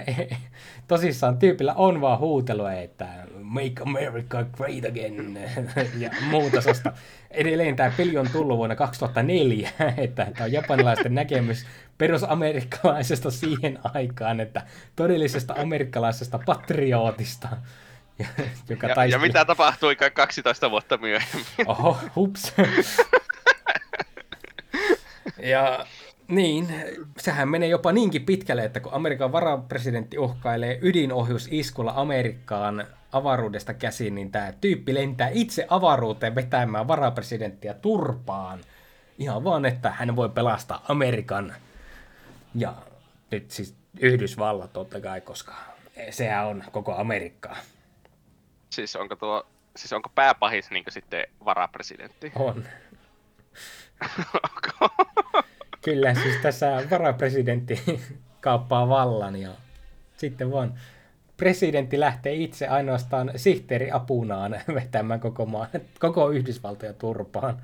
tosissaan 0.88 1.38
tyypillä 1.38 1.74
on 1.74 2.02
vaan 2.02 2.20
huutelua, 2.20 2.74
että 2.74 3.08
Make 3.42 3.82
America 3.86 4.44
Great 4.58 4.86
Again 4.86 5.40
ja 6.04 6.10
muuta 6.22 6.62
sosta. 6.62 6.94
Edelleen 7.32 7.76
tämä 7.76 7.92
peli 7.98 8.18
on 8.18 8.30
tullut 8.32 8.58
vuonna 8.58 8.76
2004, 8.76 9.70
että 9.98 10.26
tämä 10.26 10.46
on 10.46 10.52
japanilaisten 10.52 11.16
näkemys 11.16 11.66
perusamerikkalaisesta 11.98 13.32
siihen 13.32 13.80
aikaan, 13.84 14.40
että 14.40 14.62
todellisesta 14.96 15.54
amerikkalaisesta 15.58 16.40
patriootista, 16.46 17.48
joka 18.70 18.88
Ja, 18.88 18.92
ja 18.92 18.96
taisteli- 18.96 19.22
mitä 19.28 19.46
tapahtui 19.46 19.96
12 19.96 20.72
vuotta 20.72 20.98
myöhemmin? 20.98 21.46
Oho, 21.66 21.98
hups. 22.16 22.54
ja 25.38 25.86
Niin, 26.30 26.68
sehän 27.18 27.50
menee 27.50 27.70
jopa 27.70 27.92
niinkin 27.92 28.26
pitkälle, 28.26 28.64
että 28.64 28.80
kun 28.80 28.94
Amerikan 28.94 29.32
varapresidentti 29.32 30.18
uhkailee 30.18 30.80
ydinohjusiskulla 30.82 31.94
Amerikkaan 31.96 32.88
avaruudesta 33.12 33.74
käsin, 33.74 34.16
niin 34.16 34.32
tämä 34.32 34.54
tyyppi 34.62 34.94
lentää 34.94 35.30
itse 35.34 35.66
avaruuteen 35.70 36.36
vetämään 36.36 36.88
varapresidenttiä 36.88 37.74
turpaan. 37.74 38.60
Ihan 39.18 39.44
vaan, 39.44 39.66
että 39.66 39.92
hän 39.92 40.16
voi 40.16 40.30
pelastaa 40.30 40.86
Amerikan 40.88 41.54
ja 42.56 42.74
nyt 43.32 43.52
siis 43.52 43.76
Yhdysvallat 44.00 44.74
totta 44.74 45.02
kai, 45.02 45.22
koska 45.22 45.54
sehän 46.10 46.46
on 46.46 46.64
koko 46.72 46.96
Amerikkaa. 46.96 47.58
Siis 48.70 48.96
onko 48.96 49.16
tuo, 49.16 49.48
siis 49.76 49.94
onko 49.94 50.10
pääpahis 50.16 50.72
niin 50.72 50.84
sitten 50.90 51.28
varapresidentti? 51.46 52.32
On. 52.36 52.64
Kyllä, 55.82 56.14
siis 56.14 56.36
tässä 56.42 56.84
varapresidentti 56.92 57.82
kaappaa 58.42 58.90
vallan 58.90 59.36
ja 59.36 59.50
sitten 60.18 60.52
vaan 60.52 60.74
presidentti 61.38 62.00
lähtee 62.00 62.34
itse 62.34 62.68
ainoastaan 62.68 63.32
sihteeri 63.36 63.92
apunaan 63.92 64.62
vetämään 64.76 65.20
koko, 65.20 65.46
maan, 65.46 65.68
koko 66.00 66.30
Yhdysvaltoja 66.30 66.94
turpaan. 66.94 67.62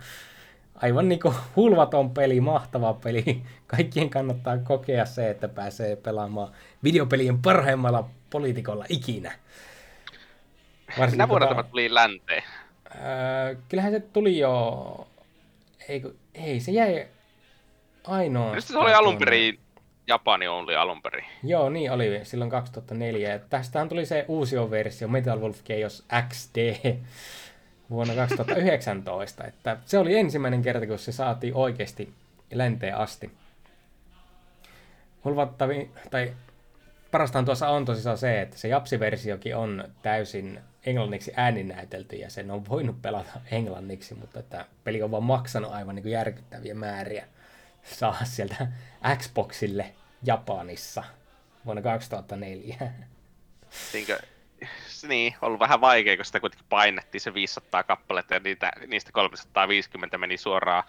Aivan 0.76 1.10
niin 1.10 1.20
kuin 1.20 1.36
hulvaton 1.56 2.10
peli, 2.10 2.42
mahtava 2.42 2.94
peli. 2.94 3.42
Kaikkien 3.68 4.10
kannattaa 4.10 4.58
kokea 4.58 5.06
se, 5.06 5.30
että 5.30 5.48
pääsee 5.48 5.96
pelaamaan 5.96 6.52
videopelien 6.84 7.42
parhaimmalla 7.42 8.10
poliitikolla 8.30 8.86
ikinä. 8.90 9.32
Minä 10.98 11.08
kun 11.18 11.30
vuonna 11.30 11.48
tämä 11.48 11.64
tuli 11.64 11.94
länteen. 11.94 12.44
Öö, 12.96 13.56
kyllähän 13.70 13.92
se 13.92 14.00
tuli 14.00 14.40
jo... 14.40 15.08
Ei, 15.90 16.04
ei 16.34 16.60
se 16.60 16.72
jäi 16.72 17.08
ainoa. 18.08 18.56
Nyt 18.56 18.64
se 18.64 18.78
oli 18.78 18.94
alun 18.94 19.18
perin, 19.18 19.60
Japani 20.08 20.48
oli 20.48 20.76
alun 20.76 21.02
perin. 21.02 21.26
Joo, 21.44 21.70
niin 21.70 21.92
oli 21.92 22.20
silloin 22.24 22.52
2004. 22.52 23.30
Ja 23.30 23.40
Tästähän 23.40 23.90
tuli 23.90 24.06
se 24.06 24.26
uusi 24.28 24.56
versio 24.70 25.08
Metal 25.08 25.40
Wolf 25.40 25.64
Chaos 25.64 26.06
XD 26.30 26.76
vuonna 27.90 28.16
2019. 28.16 29.44
että 29.48 29.78
se 29.86 29.98
oli 29.98 30.16
ensimmäinen 30.18 30.62
kerta, 30.62 30.88
kun 30.88 31.00
se 31.00 31.12
saatiin 31.12 31.56
oikeasti 31.56 32.14
länteen 32.52 32.98
asti. 32.98 33.32
Hulvattavi, 35.26 35.90
tai 36.12 36.34
parastaan 37.12 37.46
tuossa 37.46 37.70
on 37.70 37.86
tosissaan 37.86 38.18
se, 38.18 38.42
että 38.42 38.58
se 38.58 38.68
Japsi-versiokin 38.68 39.56
on 39.56 39.84
täysin 40.02 40.60
englanniksi 40.86 41.34
ääninäytelty 41.36 42.16
ja 42.16 42.30
sen 42.30 42.52
on 42.52 42.70
voinut 42.70 43.02
pelata 43.02 43.42
englanniksi, 43.52 44.16
mutta 44.16 44.40
että 44.40 44.66
peli 44.84 45.02
on 45.02 45.12
vaan 45.12 45.24
maksanut 45.24 45.72
aivan 45.72 45.96
niin 45.96 46.04
kuin 46.04 46.12
järkyttäviä 46.12 46.76
määriä 46.76 47.28
saa 47.86 48.18
sieltä 48.24 48.68
Xboxille 49.18 49.96
Japanissa 50.24 51.04
vuonna 51.66 51.82
2004. 51.82 52.76
Niinkö, 53.94 54.20
niin, 55.08 55.36
ollut 55.42 55.60
vähän 55.60 55.82
vaikea, 55.82 56.16
kun 56.16 56.26
sitä 56.26 56.40
kuitenkin 56.40 56.66
painettiin 56.70 57.22
se 57.22 57.34
500 57.34 57.84
kappaletta 57.84 58.34
ja 58.34 58.40
niitä, 58.40 58.72
niistä 58.88 59.12
350 59.12 60.18
meni 60.18 60.38
suoraan 60.38 60.84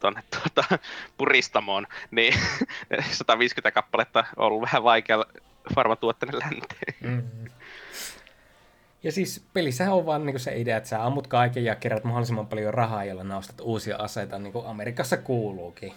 tuonne 0.00 0.22
tuota, 0.30 0.78
puristamoon, 1.16 1.86
niin 2.10 2.34
150 3.10 3.70
kappaletta 3.70 4.24
on 4.36 4.46
ollut 4.46 4.62
vähän 4.62 4.84
vaikea 4.84 5.24
farmatuotteinen 5.74 6.40
länteen. 6.40 6.94
Mm. 7.00 7.50
Ja 9.02 9.12
siis 9.12 9.44
pelissähän 9.52 9.94
on 9.94 10.06
vaan 10.06 10.26
niinku 10.26 10.38
se 10.38 10.60
idea, 10.60 10.76
että 10.76 10.88
sä 10.88 11.04
ammut 11.06 11.26
kaiken 11.26 11.64
ja 11.64 11.74
kerät 11.74 12.04
mahdollisimman 12.04 12.46
paljon 12.46 12.74
rahaa, 12.74 13.04
jolla 13.04 13.24
nostat 13.24 13.60
uusia 13.60 13.96
aseita, 13.96 14.38
niin 14.38 14.52
kuin 14.52 14.66
Amerikassa 14.66 15.16
kuuluukin. 15.16 15.92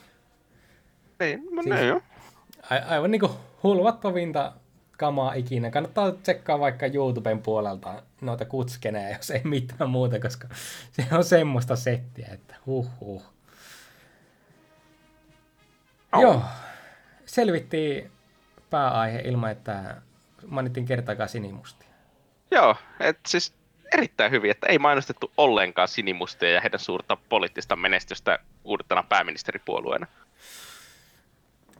Niin, 1.19 1.47
no 1.51 1.63
Siis- 1.63 1.75
siis... 1.75 1.87
joo. 1.87 2.01
A- 2.69 2.93
aivan 2.93 3.11
niinku 3.11 3.31
hulvattavinta 3.63 4.53
kamaa 4.97 5.33
ikinä. 5.33 5.71
Kannattaa 5.71 6.11
tsekkaa 6.11 6.59
vaikka 6.59 6.85
YouTuben 6.85 7.39
puolelta 7.41 8.03
noita 8.21 8.45
kutskenejä, 8.45 9.17
jos 9.17 9.29
ei 9.31 9.41
mitään 9.43 9.89
muuta, 9.89 10.19
koska 10.19 10.47
se 10.91 11.05
on 11.11 11.23
semmoista 11.23 11.75
settiä, 11.75 12.27
että 12.31 12.55
huh 12.65 12.89
huh. 12.99 13.23
Au. 16.11 16.21
Joo, 16.21 16.41
selvittiin 17.25 18.11
pääaihe 18.69 19.19
ilman, 19.19 19.51
että 19.51 19.95
mainittiin 20.47 20.85
kertaakaan 20.85 21.29
sinimustia. 21.29 21.82
Joo, 22.53 22.75
et 22.99 23.19
siis 23.27 23.53
erittäin 23.93 24.31
hyvin, 24.31 24.51
että 24.51 24.67
ei 24.67 24.79
mainostettu 24.79 25.31
ollenkaan 25.37 25.87
sinimustia 25.87 26.51
ja 26.51 26.61
heidän 26.61 26.79
suurta 26.79 27.17
poliittista 27.29 27.75
menestystä 27.75 28.39
uudetana 28.63 29.03
pääministeripuolueena. 29.03 30.07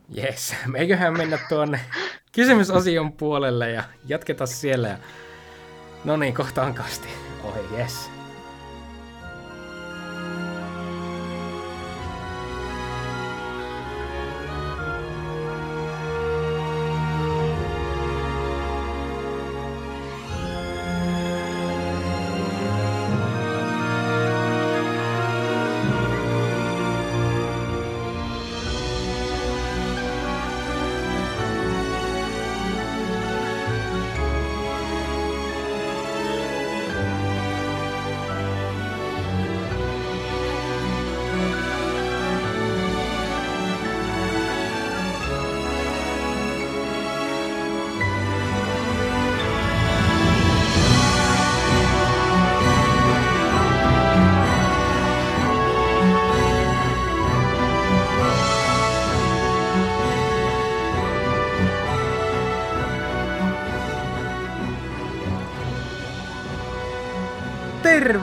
Jes, 0.09 0.55
meiköhän 0.65 1.17
mennä 1.17 1.39
tuonne 1.49 1.79
kysymysosion 2.31 3.11
puolelle 3.11 3.71
ja 3.71 3.83
jatketa 4.05 4.45
siellä. 4.45 4.97
No 6.03 6.17
niin, 6.17 6.33
kohta 6.33 6.63
on 6.63 6.73
kasti. 6.73 7.07
Oi, 7.43 7.77
jes. 7.77 8.11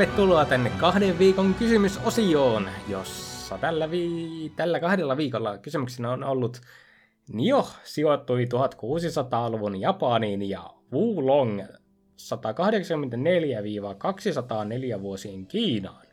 Tervetuloa 0.00 0.44
tänne 0.44 0.70
kahden 0.70 1.18
viikon 1.18 1.54
kysymysosioon, 1.54 2.68
jossa 2.88 3.58
tällä, 3.58 3.90
vi- 3.90 4.52
tällä 4.56 4.80
kahdella 4.80 5.16
viikolla 5.16 5.58
kysymyksenä 5.58 6.10
on 6.10 6.24
ollut 6.24 6.60
Nio 7.32 7.66
sijoittui 7.84 8.44
1600-luvun 8.44 9.80
Japaniin 9.80 10.48
ja 10.48 10.70
Wulong 10.92 11.60
184-204 14.98 15.02
vuosien 15.02 15.46
Kiinaan. 15.46 16.06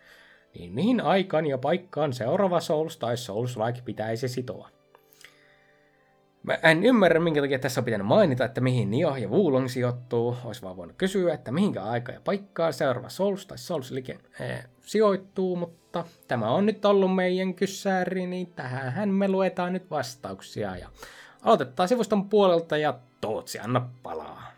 Niin 0.53 0.73
mihin 0.73 1.01
aikaan 1.01 1.45
ja 1.45 1.57
paikkaan 1.57 2.13
seuraava 2.13 2.59
Souls 2.59 2.97
tai 2.97 3.17
Souls-like 3.17 3.81
pitäisi 3.85 4.27
sitoa? 4.27 4.76
Mä 6.47 6.57
en 6.63 6.83
ymmärrä, 6.83 7.19
minkä 7.19 7.41
takia 7.41 7.59
tässä 7.59 7.81
on 7.81 7.85
pitänyt 7.85 8.07
mainita, 8.07 8.45
että 8.45 8.61
mihin 8.61 8.91
Nio 8.91 9.15
ja 9.15 9.27
Wulong 9.27 9.67
sijoittuu. 9.67 10.37
Olisi 10.43 10.61
vaan 10.61 10.77
voinut 10.77 10.95
kysyä, 10.97 11.33
että 11.33 11.51
mihinkä 11.51 11.83
aika 11.83 12.11
ja 12.11 12.21
paikkaa 12.23 12.71
seuraava 12.71 13.09
Souls 13.09 13.45
tai 13.45 13.57
Souls 13.57 13.91
Like 13.91 14.19
eh, 14.39 14.65
sijoittuu, 14.81 15.55
mutta 15.55 16.05
tämä 16.27 16.49
on 16.49 16.65
nyt 16.65 16.85
ollut 16.85 17.15
meidän 17.15 17.53
kyssäri, 17.53 18.27
niin 18.27 18.47
tähän 18.47 19.09
me 19.09 19.27
luetaan 19.27 19.73
nyt 19.73 19.91
vastauksia. 19.91 20.77
Ja 20.77 20.89
aloitetaan 21.41 21.89
sivuston 21.89 22.29
puolelta 22.29 22.77
ja 22.77 22.93
Tootsi, 23.21 23.59
anna 23.59 23.89
palaa. 24.03 24.51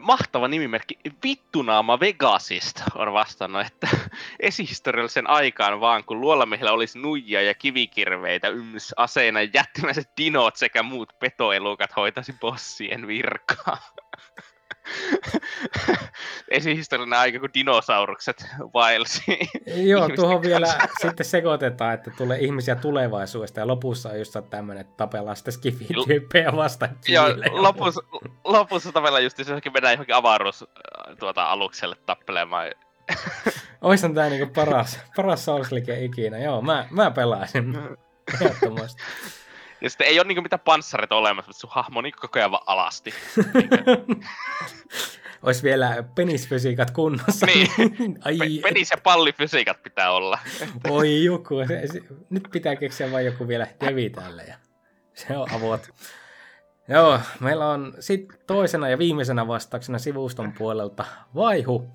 Mahtava 0.00 0.48
nimimerkki 0.48 0.98
Vittunaama 1.24 2.00
Vegasista 2.00 2.84
on 2.94 3.12
vastannut, 3.12 3.66
että 3.66 3.88
esihistoriallisen 4.40 5.30
aikaan 5.30 5.80
vaan, 5.80 6.04
kun 6.04 6.20
luolamiehillä 6.20 6.72
olisi 6.72 6.98
nuijia 6.98 7.42
ja 7.42 7.54
kivikirveitä 7.54 8.48
yms 8.48 8.94
aseina 8.96 9.42
jättimäiset 9.42 10.10
dinot 10.16 10.56
sekä 10.56 10.82
muut 10.82 11.18
petoelukat 11.18 11.96
hoitaisi 11.96 12.32
bossien 12.40 13.06
virkaa. 13.06 13.76
Esihistoriallinen 16.48 17.18
aika, 17.18 17.40
kun 17.40 17.48
dinosaurukset 17.54 18.46
vaelsi. 18.74 19.38
Joo, 19.66 20.08
tuohon 20.08 20.42
vielä 20.42 20.66
sitten 21.02 21.26
sekoitetaan, 21.26 21.94
että 21.94 22.10
tulee 22.10 22.38
ihmisiä 22.38 22.74
tulevaisuudesta 22.74 23.60
ja 23.60 23.66
lopussa 23.66 24.08
on 24.08 24.18
just 24.18 24.36
tämmöinen, 24.50 24.80
että 24.80 24.96
tapellaan 24.96 25.36
sitten 25.36 25.52
skifityyppejä 25.52 26.52
vastaan. 26.56 26.98
Joo, 27.08 27.26
lopussa, 27.50 28.00
lopussa 28.44 28.92
tavallaan 28.92 29.24
just 29.24 29.36
se 29.36 29.42
johonkin 29.42 29.72
mennään 29.72 29.92
johonkin 29.92 30.14
avaruus 30.14 30.62
äh, 30.62 31.16
tuota, 31.18 31.44
alukselle 31.44 31.96
tappelemaan. 32.06 32.70
Oishan 33.80 34.14
tää 34.14 34.28
niinku 34.28 34.52
paras, 34.54 35.00
paras 35.16 35.44
Souls-like 35.44 36.04
ikinä. 36.04 36.38
Joo, 36.38 36.62
mä, 36.62 36.86
mä 36.90 37.10
pelaisin. 37.10 37.78
Ehdottomasti. 38.34 39.02
Ja 39.82 39.90
sitten 39.90 40.06
ei 40.06 40.20
ole 40.20 40.28
niinku 40.28 40.42
mitään 40.42 40.60
panssareita 40.60 41.14
olemassa, 41.14 41.48
mutta 41.48 41.60
sun 41.60 41.70
hahmo 41.72 41.98
on 41.98 42.04
niinku 42.04 42.20
koko 42.20 42.38
ajan 42.38 42.50
vaan 42.50 42.62
alasti. 42.66 43.14
Olisi 45.42 45.62
vielä 45.62 46.04
penisfysiikat 46.14 46.90
kunnossa. 46.90 47.46
Niin. 47.46 47.68
Ai, 48.24 48.38
Pe- 48.38 48.68
penis- 48.68 48.90
ja 48.90 48.96
pallifysiikat 49.02 49.82
pitää 49.82 50.12
olla. 50.12 50.38
Oi 50.90 51.24
joku. 51.24 51.54
Se, 51.68 51.86
se, 51.92 52.00
nyt 52.30 52.48
pitää 52.52 52.76
keksiä 52.76 53.12
vain 53.12 53.26
joku 53.26 53.48
vielä 53.48 53.66
devi 53.86 54.10
tälle. 54.10 54.42
Ja 54.42 54.54
se 55.14 55.36
on 55.36 55.50
avot. 55.52 55.90
Joo, 56.88 57.20
meillä 57.40 57.68
on 57.68 57.94
sitten 58.00 58.38
toisena 58.46 58.88
ja 58.88 58.98
viimeisenä 58.98 59.46
vastauksena 59.46 59.98
sivuston 59.98 60.52
puolelta 60.52 61.04
Vaihu 61.34 61.88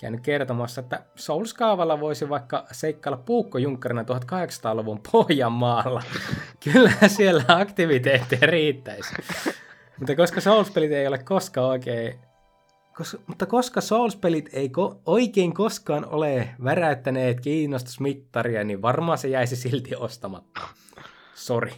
käynyt 0.00 0.20
kertomassa, 0.20 0.80
että 0.80 1.04
Souls-kaavalla 1.14 2.00
voisi 2.00 2.28
vaikka 2.28 2.66
seikkailla 2.72 3.22
puukkojunkkarina 3.26 4.02
1800-luvun 4.02 5.00
Pohjanmaalla. 5.12 6.02
Kyllähän 6.72 7.10
siellä 7.10 7.44
aktiviteetteja 7.48 8.46
riittäisi. 8.46 9.14
Mutta 9.98 10.16
koska 10.16 10.40
Souls-pelit 10.40 10.92
ei 10.92 11.06
ole 11.06 11.18
koskaan 11.18 11.68
oikein 11.68 12.18
Kos, 12.96 13.16
mutta 13.26 13.46
koska 13.46 13.80
Souls-pelit 13.80 14.48
ei 14.52 14.68
ko- 14.68 15.00
oikein 15.06 15.54
koskaan 15.54 16.04
ole 16.08 16.48
väräyttäneet 16.64 17.40
kiinnostusmittaria, 17.40 18.64
niin 18.64 18.82
varmaan 18.82 19.18
se 19.18 19.28
jäisi 19.28 19.56
silti 19.56 19.96
ostamatta. 19.96 20.60
Sori. 21.34 21.72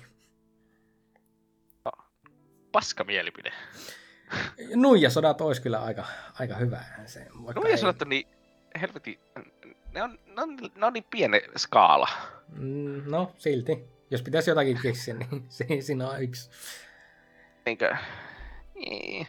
Paska 2.73 3.05
mielipide. 3.05 3.53
Nuijasodat 4.75 5.41
olisi 5.41 5.63
kyllä 5.63 5.83
aika, 5.83 6.05
aika 6.41 6.55
hyvä. 6.55 6.81
Se, 7.07 7.27
ja 7.71 7.77
sanottu, 7.77 8.05
niin 8.05 8.27
helvetin, 8.81 9.21
ne 9.93 10.03
on, 10.03 10.19
ne 10.27 10.43
on, 10.43 10.57
ne 10.75 10.87
on 10.87 10.93
niin 10.93 11.05
pieni 11.11 11.41
skaala. 11.57 12.09
Mm, 12.49 13.03
No, 13.07 13.33
silti. 13.39 13.85
Jos 14.11 14.23
pitäisi 14.23 14.51
jotakin 14.51 14.79
keksiä, 14.83 15.15
niin 15.15 15.45
se, 15.49 15.67
siinä 15.81 16.09
on 16.09 16.23
yksi. 16.23 16.51
Niinkö, 17.67 17.97
niin. 18.75 19.27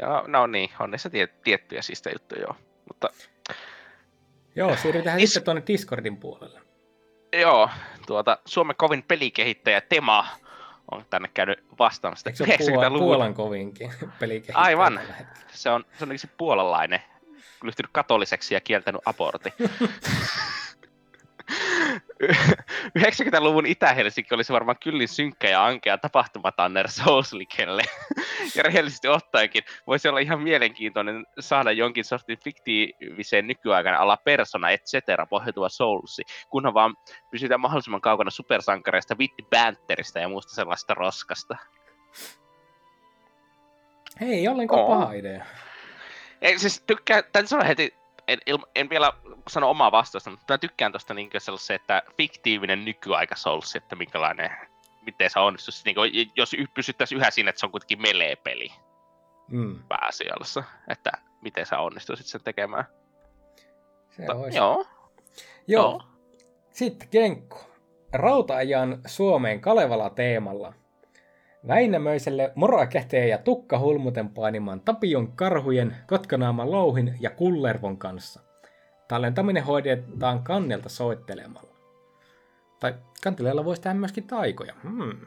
Ja 0.00 0.24
no 0.26 0.46
niin, 0.46 0.70
on 0.80 0.90
niissä 0.90 1.10
tie, 1.10 1.26
tiettyjä 1.26 1.82
siistä 1.82 2.10
juttuja 2.10 2.40
joo. 2.40 2.56
Mutta 2.88 3.08
Joo, 4.56 4.76
siirrytään 4.76 5.20
Is- 5.20 5.30
sitten 5.34 5.44
tuonne 5.44 5.62
Discordin 5.66 6.16
puolelle. 6.16 6.60
joo, 7.40 7.70
tuota, 8.06 8.38
Suomen 8.44 8.76
kovin 8.76 9.02
pelikehittäjä 9.02 9.80
Tema 9.80 10.26
on 10.90 11.04
tänne 11.10 11.30
käynyt 11.34 11.64
vastaamassa. 11.78 12.30
Eikö 12.30 12.64
se 12.64 12.72
ole 12.78 12.98
Puolan, 12.98 13.34
kovinkin 13.34 13.92
pelikehittäjä 14.20 14.58
Aivan. 14.58 15.00
Se 15.52 15.70
on, 15.70 15.84
se 15.98 16.04
on 16.04 16.18
se 16.18 16.28
puolalainen, 16.38 17.02
lyhtynyt 17.62 17.90
katoliseksi 17.92 18.54
ja 18.54 18.60
kieltänyt 18.60 19.00
abortin. 19.04 19.52
90-luvun 22.98 23.66
Itä-Helsinki 23.66 24.34
olisi 24.34 24.52
varmaan 24.52 24.76
kyllin 24.82 25.08
synkkä 25.08 25.48
ja 25.48 25.64
ankea 25.64 25.98
tapahtumatanner 25.98 26.88
Soulslikelle. 26.88 27.82
ja 28.56 28.62
rehellisesti 28.62 29.08
ottaenkin 29.08 29.64
voisi 29.86 30.08
olla 30.08 30.18
ihan 30.18 30.42
mielenkiintoinen 30.42 31.26
saada 31.40 31.72
jonkin 31.72 32.04
sortin 32.04 32.38
fiktiiviseen 32.44 33.46
nykyaikana 33.46 33.98
ala 33.98 34.16
persona 34.16 34.70
et 34.70 34.84
cetera 34.84 35.26
pohjautuva 35.26 35.68
Soulsi, 35.68 36.22
kunhan 36.50 36.74
vaan 36.74 36.96
pysytään 37.30 37.60
mahdollisimman 37.60 38.00
kaukana 38.00 38.30
supersankareista, 38.30 39.18
Vitti 39.18 39.46
Banterista 39.50 40.18
ja 40.18 40.28
muusta 40.28 40.54
sellaista 40.54 40.94
roskasta. 40.94 41.56
Ei 44.20 44.48
ollenkaan 44.48 44.82
Oo. 44.82 44.88
paha 44.88 45.12
idea. 45.12 45.44
Ei, 46.42 46.58
siis 46.58 46.84
tykkään, 46.86 47.24
täytyy 47.32 47.48
sanoa 47.48 47.64
heti, 47.64 47.94
en, 48.28 48.38
en 48.74 48.90
vielä 48.90 49.12
sano 49.48 49.70
omaa 49.70 49.92
vastausta, 49.92 50.30
mutta 50.30 50.54
mä 50.54 50.58
tykkään 50.58 50.92
tuosta 50.92 51.14
niin 51.14 51.30
sellaisen, 51.38 51.76
että 51.76 52.02
fiktiivinen 52.16 52.84
nykyaika 52.84 53.36
Souls, 53.36 53.76
että 53.76 53.96
minkälainen, 53.96 54.50
miten 55.02 55.30
se 55.30 55.40
onnistuisi. 55.40 55.82
Niin 55.84 55.94
kuin, 55.94 56.12
jos 56.36 56.52
pysyttäisiin 56.74 57.18
yhä 57.18 57.30
siinä, 57.30 57.50
että 57.50 57.60
se 57.60 57.66
on 57.66 57.72
kuitenkin 57.72 58.02
melee-peli 58.02 58.72
Mm, 59.48 59.78
pääasiassa, 59.88 60.62
että 60.88 61.10
miten 61.40 61.66
sä 61.66 61.78
onnistuisit 61.78 62.26
sen 62.26 62.40
tekemään. 62.44 62.84
se 64.10 64.22
Mutta, 64.22 64.34
olisi. 64.34 64.58
joo, 64.58 64.86
Joo. 65.66 65.82
joo. 65.90 66.02
Sitten 66.70 67.08
Kenkku. 67.08 67.58
Rautaajan 68.12 69.00
Suomeen 69.06 69.60
Kalevala 69.60 70.10
teemalla. 70.10 70.72
Väinämöiselle 71.68 72.52
mora 72.54 72.86
käteen 72.86 73.28
ja 73.28 73.38
tukka 73.38 73.78
hulmuten 73.78 74.28
painimaan 74.28 74.80
Tapion 74.80 75.32
karhujen, 75.32 75.96
Kotkanaaman 76.06 76.70
louhin 76.70 77.16
ja 77.20 77.30
Kullervon 77.30 77.98
kanssa. 77.98 78.40
Tallentaminen 79.08 79.64
hoidetaan 79.64 80.42
kannelta 80.42 80.88
soittelemalla. 80.88 81.76
Tai 82.80 82.94
kanteleella 83.22 83.64
voisi 83.64 83.82
tehdä 83.82 83.94
myöskin 83.94 84.26
taikoja. 84.26 84.74
Hmm. 84.82 85.20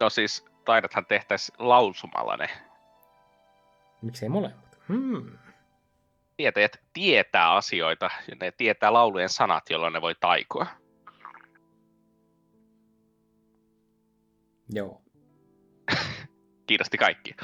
No 0.00 0.10
siis 0.10 0.44
taidothan 0.64 1.06
tehtäisiin 1.06 1.56
lausumalla 1.58 2.36
ne. 2.36 2.48
Miksei 4.02 4.28
molemmat? 4.28 4.78
Hmm. 4.88 5.38
Tietäjät 6.36 6.76
tietää 6.92 7.52
asioita 7.52 8.10
ja 8.28 8.36
ne 8.40 8.52
tietää 8.52 8.92
laulujen 8.92 9.28
sanat, 9.28 9.70
jolloin 9.70 9.92
ne 9.92 10.00
voi 10.00 10.14
taikoa. 10.20 10.66
Joo. 14.72 15.02
Kiinnosti 16.70 16.98
kaikki. 16.98 17.34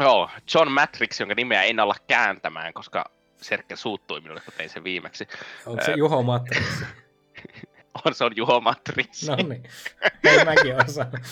Joo, 0.00 0.30
John 0.54 0.70
Matrix, 0.70 1.20
jonka 1.20 1.34
nimeä 1.34 1.62
en 1.62 1.80
olla 1.80 1.94
kääntämään, 2.06 2.72
koska 2.72 3.10
Serkke 3.36 3.76
suuttui 3.76 4.20
minulle, 4.20 4.40
kun 4.40 4.54
tein 4.56 4.70
sen 4.70 4.84
viimeksi. 4.84 5.28
Onko 5.66 5.84
se. 5.84 5.92
Juho 5.92 6.22
Matrix? 6.22 6.82
On, 8.04 8.14
se 8.14 8.24
on 8.24 8.36
Juho 8.36 8.60
Matrix. 8.60 9.28
No 9.28 9.36
niin. 9.36 9.62
Ei 10.24 10.44
mäkin 10.44 10.84
osaan. 10.84 11.12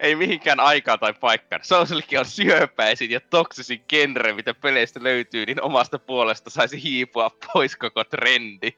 Ei 0.00 0.14
mihinkään 0.14 0.60
aikaan 0.60 0.98
tai 0.98 1.12
paikkaan. 1.12 1.64
Sousilkin 1.64 2.18
on 2.18 2.24
syöpäisin 2.24 3.10
ja 3.10 3.20
toksisin 3.20 3.84
genre, 3.88 4.32
mitä 4.32 4.54
peleistä 4.54 5.02
löytyy, 5.02 5.46
niin 5.46 5.62
omasta 5.62 5.98
puolesta 5.98 6.50
saisi 6.50 6.82
hiipua 6.82 7.30
pois 7.52 7.76
koko 7.76 8.04
trendi. 8.04 8.72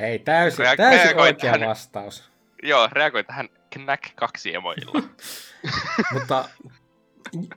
Hei, 0.00 0.18
täysin, 0.18 0.66
täysin 0.76 1.20
oikea 1.20 1.54
vastaus. 1.66 2.35
Joo, 2.66 2.88
reagoi 2.92 3.24
tähän 3.24 3.48
Knack 3.70 4.02
2 4.14 4.54
emoilla. 4.54 4.92
Mutta 6.14 6.48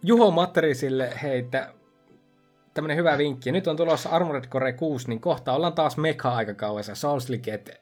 Juho 0.04 0.32
Matterisille 0.32 1.14
heitä 1.22 1.74
tämmönen 2.74 2.98
hyvä 2.98 3.18
vinkki. 3.18 3.52
Nyt 3.52 3.68
on 3.68 3.78
tulossa 3.78 4.10
Armored 4.10 4.48
Core 4.48 4.74
6, 4.74 5.08
niin 5.08 5.22
kohta 5.22 5.54
ollaan 5.54 5.74
taas 5.74 5.98
meka-aikakaudessa. 5.98 6.96
Soulsliket 6.96 7.82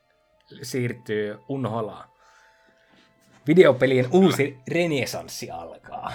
siirtyy 0.61 1.39
unholaan. 1.49 2.09
Videopelien 3.47 4.07
uusi 4.11 4.57
renesanssi 4.71 5.51
alkaa. 5.51 6.11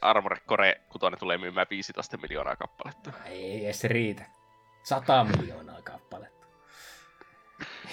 Armored 0.00 0.40
Core 0.48 0.80
6 0.88 1.16
tulee 1.18 1.38
myymään 1.38 1.66
15 1.70 2.16
miljoonaa 2.16 2.56
kappaletta. 2.56 3.12
Ei 3.26 3.64
edes 3.64 3.84
riitä. 3.84 4.24
100 4.82 5.24
miljoonaa 5.24 5.82
kappaletta. 5.82 6.46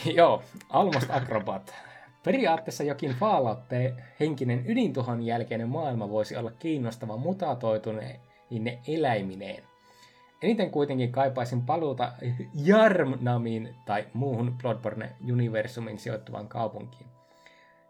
Joo, 0.06 0.44
Almost 0.70 1.10
Acrobat. 1.10 1.91
Periaatteessa 2.24 2.84
jokin 2.84 3.12
Fallout-henkinen 3.12 4.64
ydintuhon 4.68 5.22
jälkeinen 5.22 5.70
maailma 5.70 6.10
voisi 6.10 6.38
olla 6.38 6.52
kiinnostava 6.52 7.18
mutatoituneen 7.18 8.20
eläimineen. 8.88 9.64
Eniten 10.42 10.72
kuitenkin 10.72 11.12
kaipaisin 11.12 11.62
paluuta 11.62 12.14
Jarnamiin 12.66 13.76
tai 13.86 14.08
muuhun 14.14 14.58
Bloodborne-universumin 14.58 15.98
sijoittuvaan 15.98 16.48
kaupunkiin. 16.48 17.10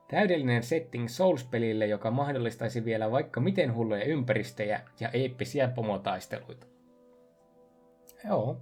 Täydellinen 0.08 0.64
setting 0.64 1.08
Souls-pelille, 1.08 1.86
joka 1.86 2.12
mahdollistaisi 2.12 2.86
vielä 2.86 3.12
vaikka 3.12 3.40
miten 3.40 3.76
hulluja 3.76 4.03
ympäristöjä 4.03 4.82
ja 4.99 5.10
eeppisiä 5.10 5.68
pomotaisteluita. 5.68 6.68
Joo. 8.28 8.58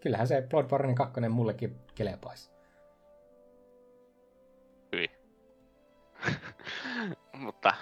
Kyllähän 0.00 0.26
se 0.26 0.46
Bloodborne 0.50 0.94
2 0.94 1.20
mullekin 1.28 1.76
kelepaisi. 1.94 2.53
Mutta 7.32 7.74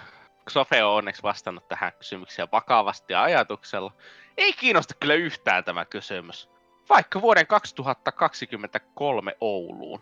Sofe 0.49 0.83
on 0.83 0.93
onneksi 0.93 1.23
vastannut 1.23 1.67
tähän 1.67 1.93
kysymykseen 1.93 2.47
vakavasti 2.51 3.13
ja 3.13 3.23
ajatuksella. 3.23 3.93
Ei 4.37 4.53
kiinnosta 4.53 4.93
kyllä 4.99 5.13
yhtään 5.13 5.63
tämä 5.63 5.85
kysymys. 5.85 6.49
Vaikka 6.89 7.21
vuoden 7.21 7.47
2023 7.47 9.35
Ouluun. 9.41 9.99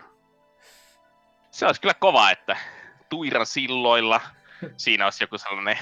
Se 1.51 1.65
olisi 1.65 1.81
kyllä 1.81 1.93
kova, 1.93 2.31
että 2.31 2.57
Tuiran 3.09 3.45
silloilla 3.45 4.21
siinä 4.77 5.05
olisi 5.05 5.23
joku 5.23 5.37
sellainen 5.37 5.77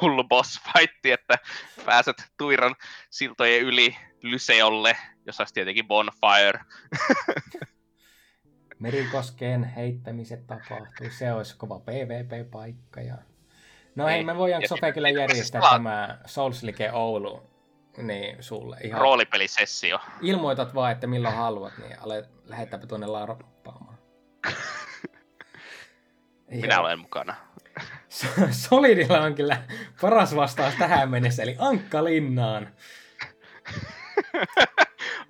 hullu 0.00 0.24
boss 0.24 0.60
fight, 0.62 1.06
että 1.06 1.38
pääset 1.84 2.32
Tuiran 2.38 2.76
siltojen 3.10 3.62
yli 3.62 3.96
Lyseolle, 4.22 4.96
jossa 5.26 5.40
olisi 5.42 5.54
tietenkin 5.54 5.88
bonfire. 5.88 6.60
Merikoskeen 8.82 9.64
heittämiset 9.64 10.46
tapahtuu. 10.46 11.06
Se 11.18 11.32
olisi 11.32 11.56
kova 11.56 11.78
PvP-paikka. 11.78 13.00
Ja... 13.00 13.14
No 13.96 14.06
hei, 14.06 14.14
Niin. 14.14 14.26
me 14.26 14.36
voidaan 14.36 14.68
Sofe 14.68 14.92
kyllä 14.92 15.08
järjestää 15.08 15.60
tämä 15.70 16.18
Soulslike 16.26 16.92
Oulu 16.92 17.42
Niin, 17.96 18.36
sulle. 18.42 18.76
Ihan 18.84 19.00
roolipelisessio. 19.00 19.98
ilmoitat 20.20 20.74
vaan, 20.74 20.92
että 20.92 21.06
milloin 21.06 21.34
haluat, 21.34 21.72
niin 21.78 22.00
ale, 22.00 22.28
lähetäpä 22.44 22.86
tuonne 22.86 23.06
larppaamaan. 23.06 23.98
Minä 26.50 26.80
olen 26.80 26.98
mukana. 26.98 27.34
Solidilla 28.50 29.20
on 29.20 29.34
kyllä 29.34 29.62
paras 30.00 30.36
vastaus 30.36 30.74
tähän 30.74 31.10
mennessä, 31.10 31.42
eli 31.42 31.56
Ankka 31.58 32.04
Linnaan. 32.04 32.68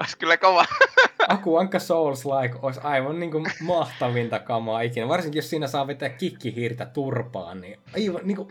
Olisi 0.01 0.19
kyllä 0.19 0.37
kova. 0.37 0.65
Aku 1.29 1.57
Ankka 1.57 1.79
Souls 1.79 2.25
Like 2.25 2.59
olisi 2.63 2.81
aivan 2.83 3.21
niin 3.21 3.31
kuin 3.31 3.47
mahtavinta 3.61 4.39
kamaa 4.39 4.81
ikinä. 4.81 5.09
Varsinkin 5.09 5.39
jos 5.39 5.51
siinä 5.51 5.67
saa 5.67 5.87
vetää 5.87 6.09
kikkihiirtä 6.09 6.87
turpaan, 6.87 7.61
niin 7.61 7.81
aivan 7.95 8.21
niin 8.25 8.37
kuin 8.37 8.49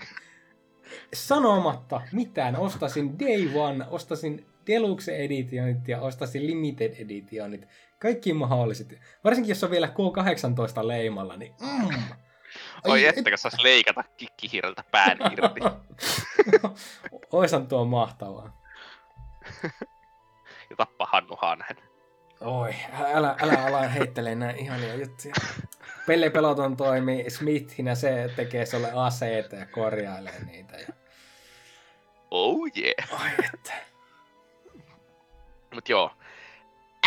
sanomatta 1.14 2.02
mitään. 2.12 2.56
Ostaisin 2.56 3.20
Day 3.20 3.56
One, 3.56 3.86
ostaisin 3.90 4.46
Deluxe 4.68 5.16
Editionit 5.16 5.88
ja 5.88 6.02
ostaisin 6.02 6.48
Limited 6.48 6.96
Editionit. 7.00 7.68
Kaikki 8.00 8.34
mahdolliset. 8.34 9.00
Varsinkin 9.24 9.50
jos 9.50 9.64
on 9.64 9.72
vielä 9.72 9.88
K18 9.88 10.88
leimalla, 10.88 11.38
niin 11.38 11.54
mm. 11.62 11.90
Oi 12.88 13.06
että, 13.06 13.30
kun 13.30 13.38
saisi 13.38 13.64
leikata 13.64 14.04
kikkihirreltä 14.18 14.84
pään 14.92 15.18
irti. 15.32 15.62
Oisan 17.32 17.68
tuo 17.68 17.86
mahtavaa. 17.86 18.62
ja 20.72 20.76
tappaa 20.76 21.08
Hannu 21.12 21.36
Hanhen. 21.42 21.78
Oi, 22.42 22.76
älä, 23.14 23.36
älä 23.42 23.66
ala 23.66 23.82
heittelee 23.82 24.36
näin 24.36 24.56
ihania 24.56 24.96
juttuja. 24.96 25.34
Pelle 26.08 26.30
Peloton 26.30 26.78
toimii 26.78 27.30
Smithinä, 27.30 27.96
se 27.96 28.32
tekee 28.36 28.66
sulle 28.66 28.92
aseita 28.96 29.56
ja 29.56 29.66
korjailee 29.66 30.44
niitä. 30.44 30.78
Ja... 30.78 30.88
Oh 32.32 32.68
yeah. 32.78 33.22
Ai 33.22 33.32
että. 33.54 33.74
Mut 35.74 35.90
joo. 35.90 36.12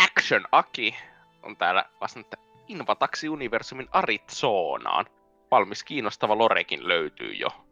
Action 0.03 0.45
Aki 0.51 0.95
on 1.43 1.57
täällä 1.57 1.85
vastannut, 2.01 2.33
että 2.33 2.45
Invataxi-universumin 2.67 3.89
Arizonaan. 3.91 5.05
Valmis 5.51 5.83
kiinnostava 5.83 6.37
lorekin 6.37 6.87
löytyy 6.87 7.33
jo. 7.33 7.64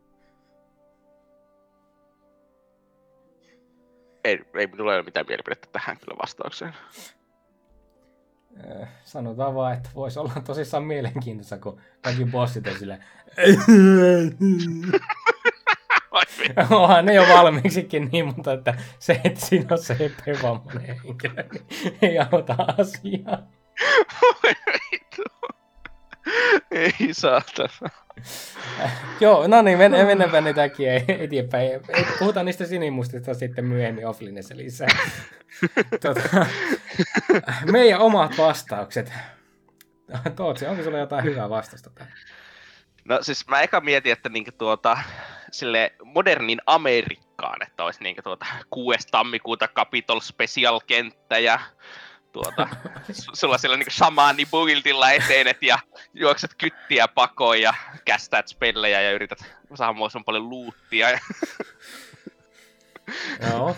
Ei, 4.23 4.39
ei 4.55 4.67
minulla 4.67 4.93
ole 4.93 5.03
mitään 5.03 5.25
mielipidettä 5.27 5.67
tähän 5.71 5.97
kyllä 5.97 6.17
vastaukseen. 6.21 6.73
Äh, 8.81 8.89
Sanotaan 9.03 9.55
vaan, 9.55 9.73
että 9.73 9.89
voisi 9.95 10.19
olla 10.19 10.33
tosissaan 10.45 10.83
mielenkiintoista, 10.83 11.57
kun 11.57 11.81
kaikki 12.01 12.25
bossit 12.25 12.67
on 12.67 12.79
silleen... 12.79 13.05
Onhan 16.69 17.05
ne 17.05 17.13
jo 17.13 17.21
valmiiksikin 17.21 18.09
niin, 18.11 18.25
mutta 18.25 18.53
että 18.53 18.73
se, 18.99 19.21
että 19.23 19.45
siinä 19.45 19.67
on 19.71 19.77
se 19.77 20.11
epävammainen 20.27 21.01
henkilö, 21.05 21.43
niin 21.51 21.65
ei 22.01 22.19
auta 22.19 22.55
asiaa. 22.77 23.37
Ei 26.71 27.13
saatana. 27.13 27.89
Joo, 29.19 29.47
no 29.47 29.61
niin, 29.61 29.77
men, 29.77 29.91
mennäänpä 29.91 30.41
nyt 30.41 30.57
äkkiä 30.57 31.01
eteenpäin. 31.07 31.81
Puhutaan 32.19 32.45
niistä 32.45 32.65
sinimustista 32.65 33.33
sitten 33.33 33.65
myöhemmin 33.65 34.07
offlinessa 34.07 34.57
lisää. 34.57 34.87
Tota, 36.01 36.45
meidän 37.71 37.99
omat 37.99 38.37
vastaukset. 38.37 39.13
Tootsi, 40.35 40.65
onko 40.65 40.83
sulla 40.83 40.97
jotain 40.97 41.23
hyvää 41.23 41.49
vastausta 41.49 41.89
tähän? 41.89 42.13
No 43.05 43.19
siis 43.21 43.47
mä 43.47 43.61
eka 43.61 43.81
mietin, 43.81 44.11
että 44.11 44.29
niinku 44.29 44.51
tuota, 44.57 44.97
sille 45.51 45.93
modernin 46.03 46.61
Amerikkaan, 46.65 47.63
että 47.67 47.83
olisi 47.83 48.03
niinku 48.03 48.21
tuota 48.21 48.45
6. 48.69 49.07
tammikuuta 49.11 49.67
Capitol 49.67 50.19
Special 50.19 50.79
kenttä 50.87 51.39
ja 51.39 51.59
tuota, 52.33 52.67
su- 53.11 53.31
sulla 53.33 53.57
siellä 53.57 53.77
niinku 53.77 53.91
shamaani 53.91 54.45
buildilla 54.45 55.11
etenet 55.11 55.63
ja 55.63 55.79
juokset 56.13 56.51
kyttiä 56.57 57.07
pakoon 57.07 57.61
ja 57.61 57.73
kästäät 58.05 58.47
spellejä 58.47 59.01
ja 59.01 59.11
yrität 59.11 59.39
saada 59.75 59.93
mahdollisimman 59.93 60.25
paljon 60.25 60.49
luuttia. 60.49 61.19
Joo. 63.51 63.75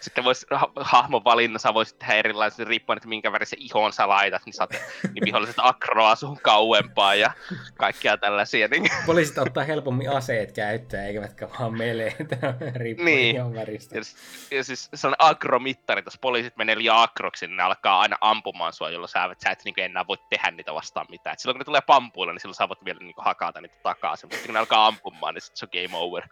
Sitten 0.00 0.24
vois, 0.24 0.46
ha- 0.50 0.72
hahmon 0.76 1.24
valinnassa 1.24 1.74
voisit 1.74 1.98
tehdä 1.98 2.14
erilaisia 2.14 2.64
riippuen, 2.64 2.96
että 2.96 3.08
minkä 3.08 3.32
värisen 3.32 3.58
ihon 3.62 3.92
sä 3.92 4.08
laitat, 4.08 4.42
niin 4.46 4.52
saat 4.52 4.70
niin 5.14 5.24
viholliset 5.24 5.54
akroa 5.58 6.14
sun 6.14 6.38
kauempaa 6.42 7.14
ja 7.14 7.30
kaikkia 7.78 8.16
tällaisia. 8.16 8.68
Niin, 8.68 8.84
Poliisit 9.06 9.38
ottaa 9.38 9.64
helpommin 9.64 10.10
aseet 10.10 10.52
käyttöön, 10.52 11.04
eivätkä 11.04 11.48
vaan 11.58 11.78
meleitä 11.78 12.36
riippuen 12.76 13.04
Niin. 13.06 13.36
niin. 13.36 13.54
väristä. 13.54 13.96
Ja, 13.98 14.02
ja 14.50 14.64
siis 14.64 14.88
se 14.94 15.06
on 15.06 15.14
agromittari, 15.18 16.02
jos 16.04 16.18
poliisit 16.18 16.56
menee 16.56 16.78
liian 16.78 16.96
agroksi, 16.96 17.46
niin 17.46 17.56
ne 17.56 17.62
alkaa 17.62 18.00
aina 18.00 18.16
ampumaan 18.20 18.72
sua, 18.72 18.90
jolloin 18.90 19.08
sä, 19.08 19.24
et- 19.24 19.40
sä 19.40 19.50
et 19.50 19.64
niinku 19.64 19.80
enää 19.80 20.06
voi 20.06 20.16
tehdä 20.30 20.50
niitä 20.50 20.74
vastaan 20.74 21.06
mitään. 21.10 21.32
Et 21.32 21.38
silloin 21.38 21.54
kun 21.54 21.58
ne 21.60 21.64
tulee 21.64 21.80
pampuilla, 21.80 22.32
niin 22.32 22.40
silloin 22.40 22.54
sä 22.54 22.68
voit 22.68 22.84
vielä 22.84 22.98
niinku 23.00 23.22
hakata 23.24 23.60
niitä 23.60 23.76
takaisin. 23.82 24.28
Mutta 24.28 24.44
kun 24.46 24.54
ne 24.54 24.58
alkaa 24.60 24.86
ampumaan, 24.86 25.34
niin 25.34 25.42
sit 25.42 25.56
se 25.56 25.64
on 25.66 25.70
game 25.82 25.96
over. 25.98 26.22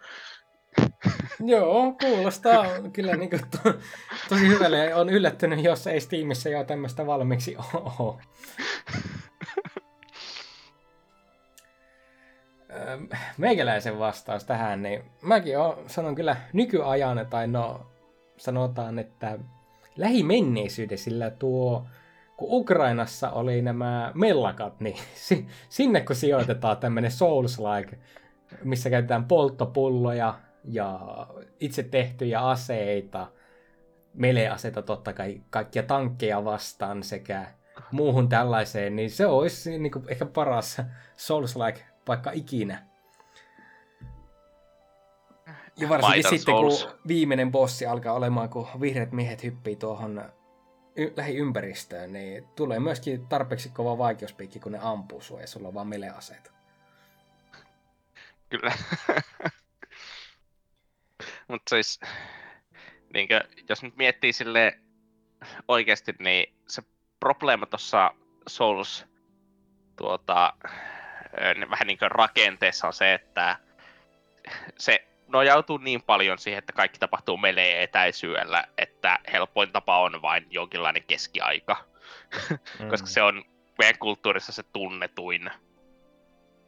Joo, 1.45 1.95
kuulostaa 2.01 2.65
kyllä 2.93 3.15
niin 3.15 3.29
kuin 3.29 3.41
to, 3.51 3.73
tosi 4.29 4.47
hyvälle. 4.47 4.95
On 4.95 5.09
yllättynyt, 5.09 5.63
jos 5.63 5.87
ei 5.87 6.01
Steamissa 6.01 6.49
jo 6.49 6.63
tämmöistä 6.63 7.05
valmiiksi 7.05 7.55
ole. 7.99 8.15
Meikäläisen 13.37 13.99
vastaus 13.99 14.43
tähän, 14.43 14.83
niin 14.83 15.03
mäkin 15.21 15.59
on, 15.59 15.77
sanon 15.87 16.15
kyllä 16.15 16.35
nykyajan, 16.53 17.27
tai 17.29 17.47
no 17.47 17.85
sanotaan, 18.37 18.99
että 18.99 19.39
lähimenneisyydessä, 19.97 21.03
sillä 21.03 21.29
tuo, 21.29 21.85
kun 22.37 22.47
Ukrainassa 22.51 23.31
oli 23.31 23.61
nämä 23.61 24.11
mellakat, 24.15 24.79
niin 24.79 24.97
si, 25.27 25.47
sinne 25.69 26.01
kun 26.01 26.15
sijoitetaan 26.15 26.77
tämmöinen 26.77 27.11
Souls-like, 27.11 27.97
missä 28.63 28.89
käytetään 28.89 29.25
polttopulloja 29.25 30.39
ja 30.63 30.99
itse 31.59 31.83
tehtyjä 31.83 32.41
aseita, 32.41 33.27
meleaseita 34.13 34.81
totta 34.81 35.13
kai, 35.13 35.41
kaikkia 35.49 35.83
tankkeja 35.83 36.45
vastaan 36.45 37.03
sekä 37.03 37.47
muuhun 37.91 38.29
tällaiseen, 38.29 38.95
niin 38.95 39.11
se 39.11 39.25
olisi 39.25 39.79
niin 39.79 39.91
kuin 39.91 40.05
ehkä 40.07 40.25
paras 40.25 40.81
Souls-like 41.17 41.79
paikka 42.05 42.31
ikinä. 42.31 42.89
Ja 45.77 45.89
varsinkin 45.89 46.23
sitten, 46.23 46.55
Souls. 46.55 46.85
kun 46.85 46.99
viimeinen 47.07 47.51
bossi 47.51 47.85
alkaa 47.85 48.13
olemaan, 48.13 48.49
kun 48.49 48.67
vihreät 48.81 49.11
miehet 49.11 49.43
hyppii 49.43 49.75
tuohon 49.75 50.31
y- 50.95 51.13
lähiympäristöön, 51.17 52.13
niin 52.13 52.47
tulee 52.55 52.79
myöskin 52.79 53.27
tarpeeksi 53.27 53.69
kova 53.69 53.97
vaikeuspiikki, 53.97 54.59
kun 54.59 54.71
ne 54.71 54.79
ampuu 54.81 55.21
sua 55.21 55.41
ja 55.41 55.47
sulla 55.47 55.67
on 55.67 55.73
vaan 55.73 55.87
meleaseita. 55.87 56.51
Kyllä. 58.49 58.71
Mutta 61.49 61.69
siis, 61.69 61.99
niinkö, 63.13 63.43
jos 63.69 63.83
nyt 63.83 63.97
miettii 63.97 64.33
sille 64.33 64.79
oikeasti, 65.67 66.15
niin 66.19 66.55
se 66.67 66.81
probleema 67.19 67.65
tuossa 67.65 68.11
Souls 68.47 69.05
tuota, 69.97 70.53
ö, 70.65 71.69
vähän 71.69 71.87
niin 71.87 71.99
kuin 71.99 72.11
rakenteessa 72.11 72.87
on 72.87 72.93
se, 72.93 73.13
että 73.13 73.57
se 74.77 75.07
nojautuu 75.27 75.77
niin 75.77 76.03
paljon 76.03 76.39
siihen, 76.39 76.59
että 76.59 76.73
kaikki 76.73 76.99
tapahtuu 76.99 77.37
melee 77.37 77.83
etäisyydellä, 77.83 78.63
että 78.77 79.19
helpoin 79.33 79.71
tapa 79.71 79.99
on 79.99 80.21
vain 80.21 80.47
jonkinlainen 80.49 81.03
keskiaika. 81.03 81.75
Mm. 82.79 82.89
koska 82.89 83.07
se 83.07 83.21
on 83.21 83.43
meidän 83.77 83.99
kulttuurissa 83.99 84.51
se 84.51 84.63
tunnetuin 84.63 85.51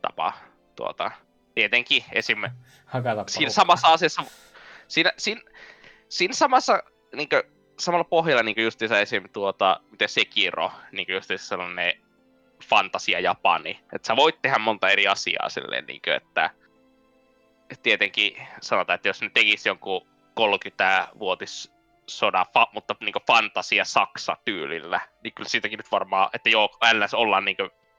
tapa. 0.01 0.33
Tuota, 0.75 1.11
tietenkin 1.55 2.03
esim. 2.11 2.37
Siinä 3.27 3.49
samassa 3.49 3.87
asiassa, 3.87 4.23
siinä, 4.91 5.11
siinä, 5.17 5.41
siinä 6.09 6.33
samassa 6.33 6.83
niin 7.15 7.29
kuin, 7.29 7.43
samalla 7.79 8.03
pohjalla 8.03 8.43
niin 8.43 8.63
justiinsa 8.63 8.99
esim. 8.99 9.29
Tuota, 9.33 9.79
miten 9.91 10.09
Sekiro, 10.09 10.71
niin 10.91 11.05
justiinsa 11.09 11.45
sellainen 11.45 11.93
fantasia 12.69 13.19
Japani. 13.19 13.79
Että 13.93 14.07
sä 14.07 14.15
voit 14.15 14.41
tehdä 14.41 14.59
monta 14.59 14.89
eri 14.89 15.07
asiaa 15.07 15.49
silleen, 15.49 15.85
niin 15.85 16.01
kuin, 16.01 16.15
että 16.15 16.49
tietenkin 17.83 18.47
sanotaan, 18.61 18.95
että 18.95 19.09
jos 19.09 19.21
ne 19.21 19.29
tekisi 19.33 19.69
jonkun 19.69 20.07
30-vuotis 20.39 21.71
sodan, 22.07 22.45
fa, 22.53 22.67
mutta 22.73 22.95
niin 22.99 23.13
fantasia 23.27 23.85
Saksa 23.85 24.37
tyylillä, 24.45 25.01
niin 25.23 25.33
kyllä 25.33 25.49
siitäkin 25.49 25.77
nyt 25.77 25.91
varmaan, 25.91 26.29
että 26.33 26.49
joo, 26.49 26.77
ns. 26.93 27.13
ollaan 27.13 27.45
niin 27.45 27.57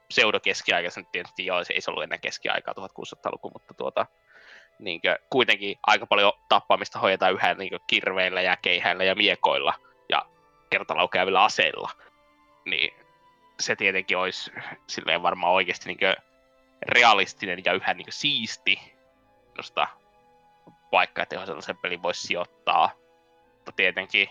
pseudokeskiaikaisen, 0.09 1.07
tietysti 1.13 1.47
joo, 1.47 1.65
se 1.65 1.73
ei 1.73 1.81
se 1.81 1.91
ollut 1.91 2.03
ennen 2.03 2.21
keskiaikaa 2.21 2.75
1600-luku, 2.75 3.51
mutta 3.51 3.75
tuota, 3.75 4.07
niin 4.79 5.01
kuitenkin 5.31 5.79
aika 5.87 6.07
paljon 6.07 6.33
tappamista 6.49 6.99
hoidetaan 6.99 7.35
yhä 7.35 7.55
niin 7.55 7.81
kirveillä 7.87 8.41
ja 8.41 8.57
keihäillä 8.57 9.05
ja 9.05 9.15
miekoilla 9.15 9.75
ja 10.09 10.27
kertalaukeavilla 10.71 11.45
aseilla, 11.45 11.91
niin 12.65 12.95
se 13.61 13.77
tietenkin 13.77 14.19
olisi 14.19 14.53
silleen 14.87 15.23
varmaan 15.23 15.53
oikeasti 15.53 15.89
niin 15.89 16.17
realistinen 16.89 17.63
ja 17.65 17.73
yhä 17.73 17.95
niin 17.95 18.07
siisti 18.11 18.81
nosta 19.57 19.89
paikka, 20.91 21.23
että 21.23 21.35
johon 21.35 21.47
sellaisen 21.47 21.77
pelin 21.77 22.03
voisi 22.03 22.27
sijoittaa. 22.27 22.91
mutta 23.57 23.73
tietenkin, 23.73 24.29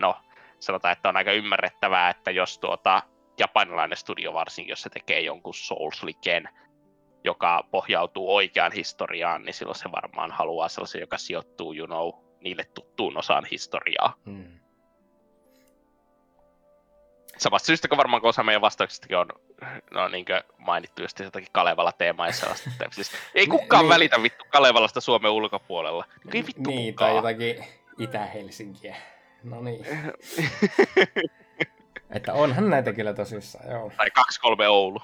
no 0.00 0.16
sanotaan, 0.58 0.92
että 0.92 1.08
on 1.08 1.16
aika 1.16 1.32
ymmärrettävää, 1.32 2.10
että 2.10 2.30
jos 2.30 2.58
tuota 2.58 3.02
japanilainen 3.38 3.98
studio 3.98 4.32
varsinkin, 4.32 4.72
jos 4.72 4.82
se 4.82 4.90
tekee 4.90 5.20
jonkun 5.20 5.54
Souls-liken, 5.54 6.48
joka 7.26 7.64
pohjautuu 7.70 8.34
oikeaan 8.34 8.72
historiaan, 8.72 9.42
niin 9.44 9.54
silloin 9.54 9.78
se 9.78 9.92
varmaan 9.92 10.30
haluaa 10.30 10.68
sellaisen, 10.68 11.00
joka 11.00 11.18
sijoittuu, 11.18 11.74
you 11.74 11.86
know, 11.86 12.10
niille 12.40 12.64
tuttuun 12.64 13.18
osaan 13.18 13.44
historiaa. 13.50 14.14
Mm. 14.24 14.60
Samasta 17.38 17.66
syystä, 17.66 17.88
kun 17.88 17.98
varmaan 17.98 18.24
osa 18.24 18.42
meidän 18.42 18.60
vastauksistakin 18.60 19.16
on 19.16 19.28
no, 19.90 20.08
niin 20.08 20.24
mainittu 20.58 21.02
just 21.02 21.18
jotakin 21.18 21.48
Kalevala 21.52 21.92
teemaa 21.92 22.26
ja 22.26 22.32
sellaista. 22.32 22.70
Siis, 22.90 23.10
ei 23.34 23.46
kukaan 23.46 23.82
niin. 23.84 23.88
välitä 23.88 24.22
vittu 24.22 24.44
Kalevalasta 24.52 25.00
Suomen 25.00 25.30
ulkopuolella. 25.30 26.04
Ei 26.34 26.46
vittu 26.46 26.70
Niin, 26.70 26.94
kukaan. 26.94 27.10
tai 27.10 27.16
jotakin 27.16 27.64
Itä-Helsinkiä. 27.98 28.96
No 29.44 29.60
niin. 29.62 29.86
Että 32.10 32.32
onhan 32.34 32.70
näitä 32.70 32.92
kyllä 32.92 33.12
tosissaan, 33.14 33.70
joo. 33.70 33.92
Tai 33.96 34.06
2-3 34.08 34.10
Oulu. 34.68 35.00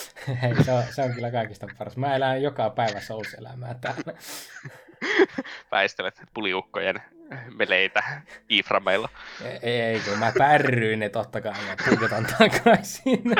Hei, 0.42 0.64
se 0.64 0.72
on, 0.72 0.82
se 0.90 1.02
on 1.02 1.14
kyllä 1.14 1.30
kaikista 1.30 1.66
paras. 1.78 1.96
Mä 1.96 2.16
elän 2.16 2.42
joka 2.42 2.70
päivä 2.70 3.00
Souls-elämää 3.00 3.74
täällä. 3.80 4.12
Väistelet 5.72 6.22
puliukkojen 6.34 7.02
meleitä 7.58 8.02
Iframeilla. 8.48 9.08
Ei, 9.62 9.80
ei, 9.80 10.00
kun 10.00 10.18
mä 10.18 10.32
pärryin 10.38 10.98
ne 10.98 11.08
totta 11.08 11.40
kai 11.40 11.68
ja 11.68 11.76
puukotan 11.88 12.26
takaisin. 12.38 13.22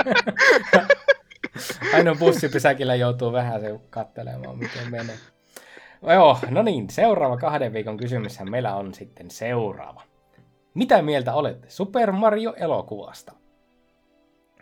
Ainoa 1.94 2.14
bussipysäkillä 2.14 2.94
joutuu 2.94 3.32
vähän 3.32 3.60
se 3.60 3.80
katselemaan, 3.90 4.58
miten 4.58 4.90
menee. 4.90 5.16
Joo, 6.02 6.38
no 6.50 6.62
niin, 6.62 6.90
seuraava 6.90 7.36
kahden 7.36 7.72
viikon 7.72 7.96
kysymyshän 7.96 8.50
meillä 8.50 8.76
on 8.76 8.94
sitten 8.94 9.30
seuraava. 9.30 10.02
Mitä 10.74 11.02
mieltä 11.02 11.34
olette 11.34 11.70
Super 11.70 12.12
Mario-elokuvasta? 12.12 13.32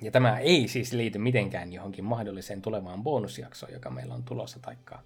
Ja 0.03 0.11
tämä 0.11 0.39
ei 0.39 0.69
siis 0.69 0.93
liity 0.93 1.19
mitenkään 1.19 1.73
johonkin 1.73 2.05
mahdolliseen 2.05 2.63
tulevaan 2.63 3.03
bonusjaksoon, 3.03 3.73
joka 3.73 3.91
meillä 3.91 4.15
on 4.15 4.23
tulossa, 4.23 4.59
taikka 4.63 4.99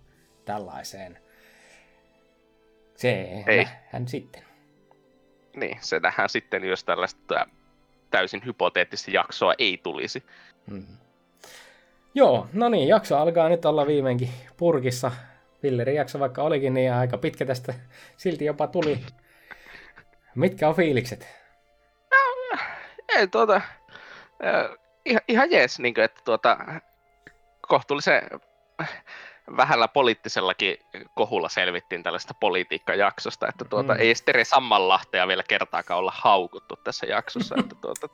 tällaiseen. 0.45 1.19
Se 2.95 3.11
Ei. 3.47 3.67
hän 3.87 4.09
sitten. 4.09 4.43
Niin, 5.57 5.79
se 5.81 6.01
nähdään 6.01 6.29
sitten, 6.29 6.65
jos 6.65 6.85
tällaista 6.85 7.47
täysin 8.11 8.43
hypoteettista 8.45 9.11
jaksoa 9.11 9.55
ei 9.59 9.81
tulisi. 9.83 10.25
Mm. 10.71 10.87
Joo, 12.15 12.49
no 12.53 12.69
niin, 12.69 12.89
jakso 12.89 13.19
alkaa 13.19 13.49
nyt 13.49 13.65
olla 13.65 13.87
viimeinkin 13.87 14.31
purkissa. 14.57 15.13
Pillerin 15.61 15.97
jakso 15.97 16.21
vaikka 16.21 16.43
olikin, 16.43 16.75
niin 16.75 16.93
aika 16.93 17.19
pitkä 17.19 17.47
tästä 17.47 17.75
silti 18.17 18.45
jopa 18.45 18.67
tuli. 18.67 18.99
Mitkä 20.35 20.69
on 20.69 20.75
fiilikset? 20.75 21.29
Ei 23.17 23.29
tuota, 23.29 23.61
ihan, 25.07 25.23
ihan 25.29 25.51
jees, 25.51 25.79
niin 25.79 25.95
kuin, 25.95 26.05
että 26.05 26.21
tuota, 26.25 26.59
kohtuullisen 27.69 28.23
vähällä 29.57 29.89
poliittisellakin 29.89 30.77
kohulla 31.15 31.49
selvittiin 31.49 32.03
tällaista 32.03 32.35
politiikkajaksosta, 32.41 33.49
että 33.49 33.65
tuota, 33.65 33.95
Mm. 33.95 34.01
ei 34.01 34.15
Tere 34.25 34.45
Sammanlahtea 34.45 35.29
vielä 35.29 35.43
kertaakaan 35.49 35.99
olla 35.99 36.13
haukuttu 36.17 36.77
tässä 36.77 37.07
jaksossa, 37.07 37.55
että 37.59 37.75
tuota, 37.81 38.09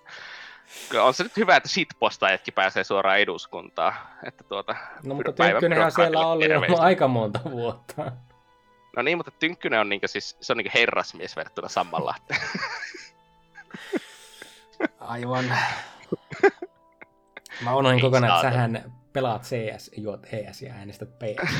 kyllä 0.88 1.04
on 1.04 1.14
se 1.14 1.22
nyt 1.22 1.36
hyvä, 1.36 1.56
että 1.56 1.68
shitpostaajatkin 1.68 2.54
pääsee 2.54 2.84
suoraan 2.84 3.18
eduskuntaan, 3.18 3.94
että 4.26 4.44
tuota, 4.44 4.76
No 5.04 5.14
mutta 5.14 5.32
Tynkkynenhän 5.32 5.92
siellä 5.92 6.26
oli 6.26 6.48
jo 6.52 6.60
aika 6.78 7.08
monta 7.08 7.40
vuotta. 7.50 8.12
No 8.96 9.02
niin, 9.02 9.16
mutta 9.16 9.30
Tynkkynen 9.30 9.80
on 9.80 9.88
niinku 9.88 10.08
siis, 10.08 10.36
se 10.40 10.52
on 10.52 10.56
niinku 10.56 10.70
herrasmies 10.74 11.36
verrattuna 11.36 11.68
Sammanlahteen. 11.68 12.40
Aivan. 15.00 15.44
Mä 17.64 17.76
unohdin 17.76 18.00
kokonaan, 18.00 18.36
että 18.36 18.50
sähän 18.50 18.92
pelaat 19.12 19.42
CS, 19.42 19.90
juot 19.96 20.26
ES 20.32 20.62
ja 20.62 20.74
äänestät 20.74 21.08
PS. 21.18 21.54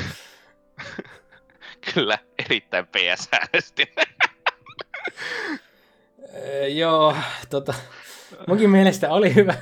Kyllä, 1.93 2.17
erittäin 2.45 2.87
PS-äänestin. 2.87 3.87
Öö, 6.35 6.67
joo, 6.67 7.15
tota, 7.49 7.73
munkin 8.47 8.69
mielestä 8.69 9.09
oli 9.09 9.35
hyvä, 9.35 9.53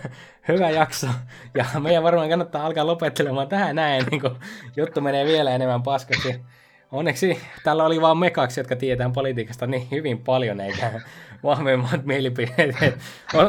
hyvä 0.47 0.69
jakso. 0.69 1.07
Ja 1.53 1.65
meidän 1.79 2.03
varmaan 2.03 2.29
kannattaa 2.29 2.65
alkaa 2.65 2.87
lopettelemaan 2.87 3.47
tähän 3.47 3.75
näin, 3.75 4.05
niin 4.11 4.21
kun 4.21 4.39
juttu 4.75 5.01
menee 5.01 5.25
vielä 5.25 5.51
enemmän 5.51 5.83
paskaksi. 5.83 6.41
Onneksi 6.91 7.41
täällä 7.63 7.85
oli 7.85 8.01
vaan 8.01 8.17
me 8.17 8.29
kaksi, 8.29 8.59
jotka 8.59 8.75
tietää 8.75 9.09
politiikasta 9.09 9.67
niin 9.67 9.87
hyvin 9.91 10.23
paljon, 10.23 10.61
eikä 10.61 11.01
vahvemmat 11.43 12.05
mielipiteet 12.05 12.75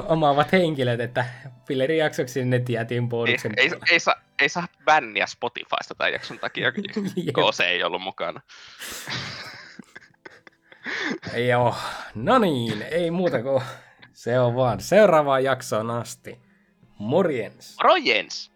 omaavat 0.08 0.52
henkilöt, 0.52 1.00
että 1.00 1.24
Pillerin 1.66 1.98
jaksoksi 1.98 2.44
ne 2.44 2.62
ei, 2.68 3.00
bonuksen 3.08 3.52
ei, 3.56 3.68
puolelle. 3.68 3.86
ei, 3.90 4.00
saa, 4.00 4.14
ei 4.38 4.48
saa 4.48 4.68
bänniä 4.84 5.26
Spotifysta 5.26 5.94
tämän 5.94 6.12
jakson 6.12 6.38
takia, 6.38 6.72
kun 7.34 7.52
se 7.54 7.64
ei 7.64 7.84
ollut 7.84 8.02
mukana. 8.02 8.40
Joo, 11.48 11.74
no 12.14 12.38
niin, 12.38 12.82
ei 12.82 13.10
muuta 13.10 13.42
kuin 13.42 13.62
se 14.12 14.40
on 14.40 14.54
vaan 14.54 14.80
seuraavaan 14.80 15.44
jaksoon 15.44 15.90
asti. 15.90 16.38
Morjens! 16.98 17.76
Moro 17.82 17.96
Jens! 17.96 18.52